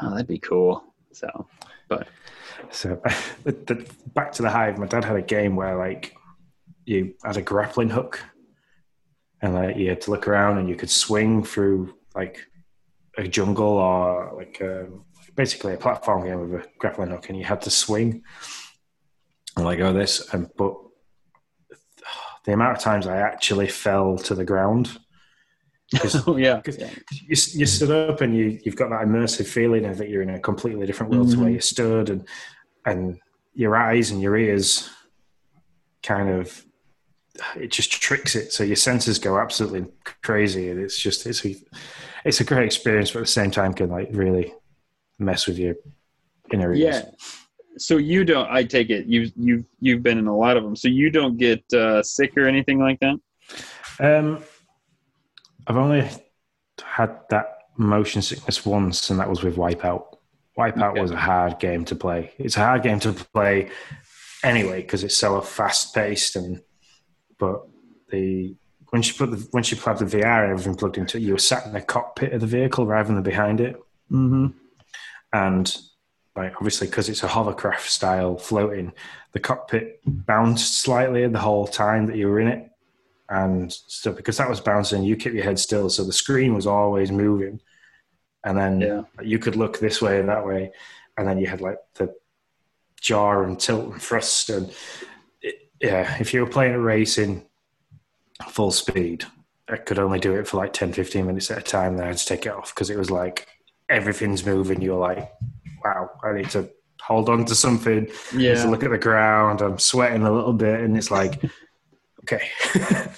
"Oh, 0.00 0.10
that'd 0.12 0.26
be 0.26 0.38
cool." 0.38 0.82
So, 1.12 1.28
but 1.88 2.08
So, 2.70 2.88
the, 3.44 3.86
back 4.14 4.32
to 4.32 4.42
the 4.42 4.48
Vive. 4.48 4.78
My 4.78 4.86
dad 4.86 5.04
had 5.04 5.16
a 5.16 5.22
game 5.36 5.54
where 5.56 5.76
like 5.76 6.16
you 6.86 7.14
had 7.22 7.36
a 7.36 7.42
grappling 7.42 7.90
hook, 7.90 8.18
and 9.42 9.52
like 9.54 9.76
you 9.76 9.90
had 9.90 10.00
to 10.02 10.10
look 10.10 10.26
around 10.26 10.56
and 10.56 10.68
you 10.70 10.74
could 10.76 10.90
swing 10.90 11.44
through 11.44 11.94
like 12.14 12.46
a 13.18 13.28
jungle 13.28 13.74
or 13.76 14.32
like 14.34 14.56
um, 14.62 15.04
basically 15.36 15.74
a 15.74 15.76
platform 15.76 16.24
game 16.26 16.40
with 16.50 16.64
a 16.64 16.68
grappling 16.78 17.10
hook, 17.10 17.28
and 17.28 17.36
you 17.38 17.44
had 17.44 17.60
to 17.60 17.70
swing 17.70 18.22
and 19.56 19.64
like 19.64 19.78
go 19.78 19.92
this. 19.92 20.32
And 20.32 20.48
but 20.56 20.74
the 22.44 22.52
amount 22.52 22.76
of 22.76 22.82
times 22.82 23.06
I 23.06 23.18
actually 23.18 23.68
fell 23.68 24.18
to 24.18 24.34
the 24.34 24.44
ground. 24.44 24.98
oh 26.26 26.36
yeah, 26.36 26.62
yeah. 26.78 26.90
You, 27.10 27.28
you 27.28 27.66
stood 27.66 27.90
up 27.90 28.22
and 28.22 28.34
you 28.34 28.58
you've 28.64 28.76
got 28.76 28.90
that 28.90 29.06
immersive 29.06 29.46
feeling 29.46 29.84
of 29.84 29.98
that 29.98 30.08
you're 30.08 30.22
in 30.22 30.30
a 30.30 30.40
completely 30.40 30.86
different 30.86 31.12
world 31.12 31.26
mm-hmm. 31.26 31.34
to 31.34 31.38
where 31.40 31.48
mm-hmm. 31.48 31.54
you 31.56 31.60
stood, 31.60 32.08
and 32.08 32.26
and 32.86 33.20
your 33.54 33.76
eyes 33.76 34.10
and 34.10 34.22
your 34.22 34.36
ears 34.36 34.88
kind 36.02 36.30
of 36.30 36.64
it 37.56 37.70
just 37.70 37.90
tricks 37.92 38.34
it 38.34 38.52
so 38.52 38.64
your 38.64 38.76
senses 38.76 39.18
go 39.18 39.38
absolutely 39.38 39.86
crazy 40.22 40.68
and 40.68 40.80
it's 40.80 40.98
just 40.98 41.26
it's 41.26 41.44
a, 41.44 41.56
it's 42.24 42.40
a 42.40 42.44
great 42.44 42.64
experience 42.64 43.10
but 43.10 43.20
at 43.20 43.22
the 43.22 43.30
same 43.30 43.50
time 43.50 43.72
can 43.72 43.88
like 43.88 44.08
really 44.12 44.52
mess 45.18 45.46
with 45.46 45.58
your 45.58 45.74
inner 46.52 46.74
ears. 46.74 46.80
yeah 46.80 47.02
so 47.78 47.96
you 47.96 48.24
don't 48.24 48.50
i 48.50 48.62
take 48.62 48.90
it 48.90 49.06
you 49.06 49.30
you've 49.36 49.64
you've 49.80 50.02
been 50.02 50.18
in 50.18 50.26
a 50.26 50.36
lot 50.36 50.56
of 50.56 50.62
them 50.62 50.76
so 50.76 50.88
you 50.88 51.10
don't 51.10 51.36
get 51.36 51.62
uh, 51.72 52.02
sick 52.02 52.36
or 52.36 52.46
anything 52.46 52.78
like 52.78 52.98
that 53.00 53.18
um 54.00 54.42
i've 55.66 55.76
only 55.76 56.08
had 56.82 57.18
that 57.30 57.58
motion 57.76 58.20
sickness 58.20 58.66
once 58.66 59.10
and 59.10 59.18
that 59.18 59.28
was 59.28 59.42
with 59.42 59.56
wipeout 59.56 60.16
wipeout 60.58 60.92
okay. 60.92 61.00
was 61.00 61.10
a 61.10 61.16
hard 61.16 61.58
game 61.58 61.84
to 61.84 61.94
play 61.94 62.32
it's 62.38 62.56
a 62.56 62.60
hard 62.60 62.82
game 62.82 63.00
to 63.00 63.12
play 63.12 63.70
anyway 64.44 64.82
because 64.82 65.02
it's 65.02 65.16
so 65.16 65.40
fast 65.40 65.94
paced 65.94 66.36
and 66.36 66.60
but 67.38 67.62
the 68.10 68.54
when 68.92 69.00
she 69.00 69.16
put 69.16 69.30
the 69.30 69.48
when 69.52 69.62
she 69.62 69.74
plugged 69.74 70.00
the 70.00 70.18
VR 70.18 70.50
everything 70.50 70.74
plugged 70.74 70.98
into 70.98 71.16
it, 71.16 71.22
you 71.22 71.32
were 71.32 71.38
sat 71.38 71.64
in 71.64 71.72
the 71.72 71.80
cockpit 71.80 72.34
of 72.34 72.42
the 72.42 72.46
vehicle 72.46 72.84
rather 72.84 73.12
than 73.12 73.22
behind 73.22 73.58
it. 73.58 73.74
Mm-hmm. 74.10 74.48
And 75.32 75.76
like 76.36 76.54
obviously 76.56 76.86
because 76.86 77.08
it's 77.08 77.22
a 77.22 77.28
hovercraft 77.28 77.90
style 77.90 78.36
floating, 78.36 78.92
the 79.32 79.40
cockpit 79.40 80.00
bounced 80.06 80.80
slightly 80.80 81.26
the 81.26 81.38
whole 81.38 81.66
time 81.66 82.06
that 82.06 82.16
you 82.16 82.28
were 82.28 82.40
in 82.40 82.48
it. 82.48 82.70
And 83.28 83.72
so 83.72 84.12
because 84.12 84.36
that 84.36 84.48
was 84.48 84.60
bouncing, 84.60 85.04
you 85.04 85.16
kept 85.16 85.34
your 85.34 85.44
head 85.44 85.58
still, 85.58 85.88
so 85.88 86.04
the 86.04 86.12
screen 86.12 86.54
was 86.54 86.66
always 86.66 87.10
moving. 87.10 87.60
And 88.44 88.58
then 88.58 88.80
yeah. 88.80 89.02
you 89.22 89.38
could 89.38 89.56
look 89.56 89.78
this 89.78 90.02
way 90.02 90.18
and 90.18 90.28
that 90.28 90.44
way, 90.44 90.72
and 91.16 91.26
then 91.26 91.38
you 91.38 91.46
had 91.46 91.60
like 91.60 91.78
the 91.94 92.14
jar 93.00 93.44
and 93.44 93.58
tilt 93.58 93.92
and 93.92 94.02
thrust 94.02 94.50
and 94.50 94.72
yeah, 95.82 96.16
if 96.20 96.32
you 96.32 96.40
were 96.40 96.50
playing 96.50 96.74
a 96.74 96.78
race 96.78 97.18
in 97.18 97.44
full 98.48 98.70
speed, 98.70 99.24
I 99.68 99.76
could 99.76 99.98
only 99.98 100.20
do 100.20 100.34
it 100.34 100.46
for 100.46 100.58
like 100.58 100.72
10, 100.72 100.92
15 100.92 101.26
minutes 101.26 101.50
at 101.50 101.58
a 101.58 101.62
time. 101.62 101.96
Then 101.96 102.06
I'd 102.06 102.18
take 102.18 102.46
it 102.46 102.52
off 102.52 102.72
because 102.72 102.88
it 102.88 102.96
was 102.96 103.10
like 103.10 103.48
everything's 103.88 104.46
moving. 104.46 104.80
You're 104.80 104.98
like, 104.98 105.32
wow, 105.84 106.10
I 106.22 106.32
need 106.32 106.50
to 106.50 106.70
hold 107.00 107.28
on 107.28 107.44
to 107.46 107.54
something. 107.54 108.08
Yeah. 108.34 108.64
look 108.66 108.84
at 108.84 108.90
the 108.90 108.98
ground. 108.98 109.60
I'm 109.60 109.78
sweating 109.78 110.22
a 110.22 110.32
little 110.32 110.52
bit. 110.52 110.80
And 110.80 110.96
it's 110.96 111.10
like, 111.10 111.42
okay. 112.22 112.48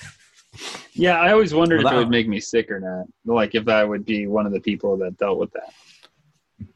yeah, 0.92 1.20
I 1.20 1.32
always 1.32 1.54
wondered 1.54 1.78
well, 1.78 1.88
if 1.88 1.92
that, 1.92 1.96
it 1.96 1.98
would 2.00 2.10
make 2.10 2.28
me 2.28 2.40
sick 2.40 2.70
or 2.70 2.80
not. 2.80 3.06
Like 3.24 3.54
if 3.54 3.68
I 3.68 3.84
would 3.84 4.04
be 4.04 4.26
one 4.26 4.46
of 4.46 4.52
the 4.52 4.60
people 4.60 4.96
that 4.98 5.18
dealt 5.18 5.38
with 5.38 5.52
that. 5.52 5.72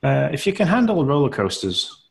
Uh, 0.03 0.29
if 0.33 0.47
you 0.47 0.53
can 0.53 0.69
handle 0.69 1.05
roller 1.05 1.31
coasters, 1.31 2.09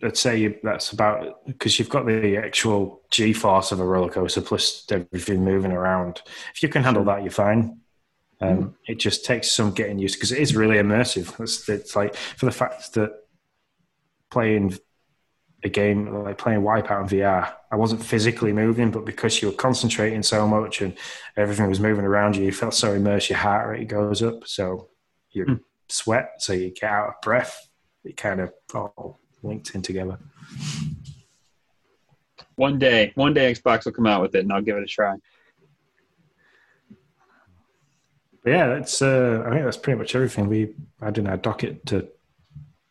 let's 0.00 0.20
say 0.20 0.58
that's 0.62 0.92
about 0.92 1.46
because 1.46 1.78
you've 1.78 1.88
got 1.88 2.06
the 2.06 2.36
actual 2.36 3.02
G 3.10 3.32
force 3.32 3.70
of 3.70 3.80
a 3.80 3.84
roller 3.84 4.10
coaster 4.10 4.40
plus 4.40 4.84
everything 4.90 5.44
moving 5.44 5.72
around. 5.72 6.22
If 6.54 6.62
you 6.62 6.68
can 6.68 6.82
handle 6.82 7.04
that, 7.04 7.22
you're 7.22 7.30
fine. 7.30 7.81
Um, 8.42 8.58
mm. 8.58 8.74
It 8.86 8.96
just 8.98 9.24
takes 9.24 9.50
some 9.50 9.70
getting 9.70 9.98
used 9.98 10.16
because 10.16 10.32
it 10.32 10.40
is 10.40 10.56
really 10.56 10.76
immersive. 10.76 11.38
It's, 11.40 11.68
it's, 11.68 11.94
like 11.94 12.14
for 12.16 12.46
the 12.46 12.52
fact 12.52 12.94
that 12.94 13.12
playing 14.30 14.76
a 15.64 15.68
game 15.68 16.24
like 16.24 16.38
playing 16.38 16.62
Wipeout 16.62 17.02
in 17.02 17.18
VR, 17.18 17.54
I 17.70 17.76
wasn't 17.76 18.02
physically 18.02 18.52
moving, 18.52 18.90
but 18.90 19.04
because 19.04 19.40
you 19.40 19.48
were 19.48 19.54
concentrating 19.54 20.24
so 20.24 20.46
much 20.48 20.80
and 20.80 20.96
everything 21.36 21.68
was 21.68 21.78
moving 21.78 22.04
around 22.04 22.34
you, 22.34 22.44
you 22.44 22.52
felt 22.52 22.74
so 22.74 22.92
immersed. 22.92 23.30
Your 23.30 23.38
heart 23.38 23.68
rate 23.68 23.86
goes 23.86 24.22
up, 24.22 24.46
so 24.46 24.88
you 25.30 25.44
mm. 25.44 25.60
sweat, 25.88 26.32
so 26.38 26.52
you 26.52 26.70
get 26.70 26.90
out 26.90 27.08
of 27.10 27.14
breath. 27.22 27.68
It 28.04 28.16
kind 28.16 28.40
of 28.40 28.52
all 28.74 29.20
linked 29.44 29.74
in 29.76 29.82
together. 29.82 30.18
One 32.56 32.80
day, 32.80 33.12
one 33.14 33.34
day 33.34 33.52
Xbox 33.52 33.84
will 33.84 33.92
come 33.92 34.06
out 34.06 34.20
with 34.20 34.34
it, 34.34 34.40
and 34.40 34.52
I'll 34.52 34.62
give 34.62 34.76
it 34.76 34.82
a 34.82 34.86
try. 34.86 35.14
But 38.44 38.50
yeah, 38.50 38.68
that's. 38.68 39.02
Uh, 39.02 39.44
I 39.46 39.50
think 39.50 39.64
that's 39.64 39.76
pretty 39.76 39.98
much 39.98 40.14
everything 40.14 40.48
we 40.48 40.74
had 41.00 41.18
in 41.18 41.26
our 41.26 41.36
docket 41.36 41.84
to 41.86 42.08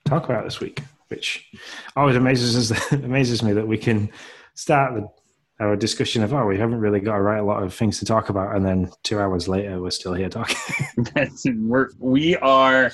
talk 0.05 0.25
about 0.25 0.43
this 0.43 0.59
week, 0.59 0.81
which 1.09 1.51
always 1.95 2.15
amazes 2.15 2.71
us, 2.71 2.91
amazes 2.91 3.43
me 3.43 3.53
that 3.53 3.67
we 3.67 3.77
can 3.77 4.09
start 4.53 4.95
the, 4.95 5.07
our 5.59 5.75
discussion 5.75 6.23
of 6.23 6.33
oh 6.33 6.45
we 6.45 6.57
haven't 6.57 6.79
really 6.79 6.99
got 6.99 7.19
a 7.19 7.43
lot 7.43 7.63
of 7.63 7.73
things 7.73 7.99
to 7.99 8.05
talk 8.05 8.29
about, 8.29 8.55
and 8.55 8.65
then 8.65 8.91
two 9.03 9.19
hours 9.19 9.47
later 9.47 9.81
we're 9.81 9.91
still 9.91 10.13
here 10.13 10.29
talking. 10.29 10.55
that's 11.15 11.45
we're 11.45 11.89
we 11.99 12.35
are 12.37 12.91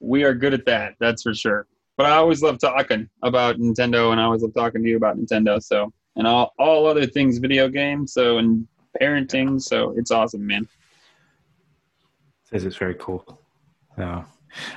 we 0.00 0.24
are 0.24 0.34
good 0.34 0.54
at 0.54 0.66
that. 0.66 0.94
That's 0.98 1.22
for 1.22 1.34
sure 1.34 1.66
but 2.00 2.10
I 2.10 2.16
always 2.16 2.40
love 2.42 2.58
talking 2.58 3.10
about 3.22 3.58
Nintendo, 3.58 4.10
and 4.10 4.18
I 4.18 4.24
always 4.24 4.40
love 4.40 4.54
talking 4.54 4.82
to 4.82 4.88
you 4.88 4.96
about 4.96 5.18
Nintendo. 5.18 5.62
So, 5.62 5.92
and 6.16 6.26
all 6.26 6.54
all 6.58 6.86
other 6.86 7.04
things, 7.04 7.36
video 7.36 7.68
games, 7.68 8.14
so 8.14 8.38
and 8.38 8.66
parenting. 8.98 9.60
So 9.60 9.92
it's 9.98 10.10
awesome, 10.10 10.46
man. 10.46 10.66
This 12.50 12.64
is 12.64 12.76
very 12.76 12.94
cool. 12.94 13.24
So, 13.96 14.24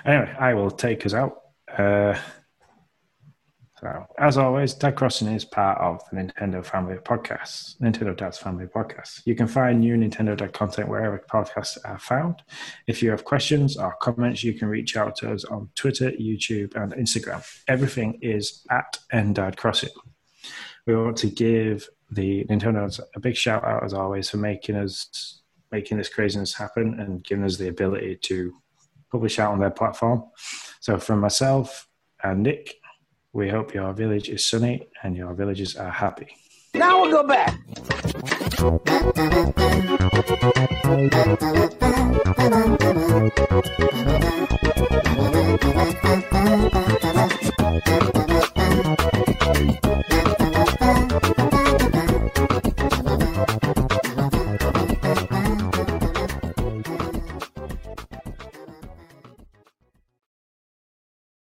anyway, 0.06 0.36
I 0.40 0.54
will 0.54 0.72
take 0.72 1.06
us 1.06 1.14
out. 1.14 1.42
Uh, 1.76 2.16
so, 3.84 4.06
as 4.18 4.38
always, 4.38 4.74
Dad 4.74 4.96
Crossing 4.96 5.28
is 5.28 5.44
part 5.44 5.78
of 5.82 6.02
the 6.10 6.16
Nintendo 6.16 6.64
family 6.64 6.96
podcasts, 6.96 7.78
Nintendo 7.82 8.16
Dad's 8.16 8.38
family 8.38 8.64
of 8.64 8.72
podcasts. 8.72 9.22
You 9.26 9.36
can 9.36 9.46
find 9.46 9.82
new 9.82 9.98
Nintendo 9.98 10.38
Dad 10.38 10.54
content 10.54 10.88
wherever 10.88 11.22
podcasts 11.30 11.78
are 11.84 12.00
found. 12.00 12.44
If 12.88 13.04
you 13.04 13.10
have 13.10 13.26
questions 13.26 13.76
or 13.76 13.94
comments, 14.02 14.42
you 14.42 14.54
can 14.54 14.70
reach 14.70 14.96
out 14.96 15.18
to 15.18 15.34
us 15.34 15.44
on 15.44 15.70
Twitter, 15.76 16.12
YouTube, 16.12 16.76
and 16.76 16.94
Instagram. 16.94 17.46
Everything 17.68 18.20
is 18.22 18.66
at 18.70 19.00
NDad 19.12 19.58
Crossing. 19.58 19.90
We 20.88 20.96
want 20.96 21.18
to 21.18 21.28
give 21.28 21.90
the 22.10 22.46
Nintendo's 22.46 23.02
a 23.16 23.20
big 23.20 23.36
shout 23.36 23.66
out, 23.66 23.84
as 23.84 23.94
always, 23.94 24.30
for 24.30 24.38
making 24.38 24.78
us 24.78 25.42
making 25.74 25.98
this 25.98 26.08
craziness 26.08 26.54
happen 26.54 27.00
and 27.00 27.24
giving 27.24 27.44
us 27.44 27.58
the 27.58 27.68
ability 27.68 28.16
to 28.22 28.54
publish 29.12 29.40
out 29.40 29.52
on 29.52 29.60
their 29.60 29.72
platform. 29.72 30.24
So, 30.80 30.98
from 31.00 31.20
myself 31.20 31.90
and 32.24 32.44
Nick, 32.44 32.76
we 33.34 33.50
hope 33.50 33.74
your 33.74 33.92
village 33.94 34.30
is 34.30 34.46
sunny 34.46 34.88
and 35.02 35.18
your 35.18 35.34
villages 35.34 35.76
are 35.76 35.90
happy. 35.90 36.28
Now 36.76 37.02
we'll 37.02 37.12
go 37.12 37.28
back. 37.28 37.60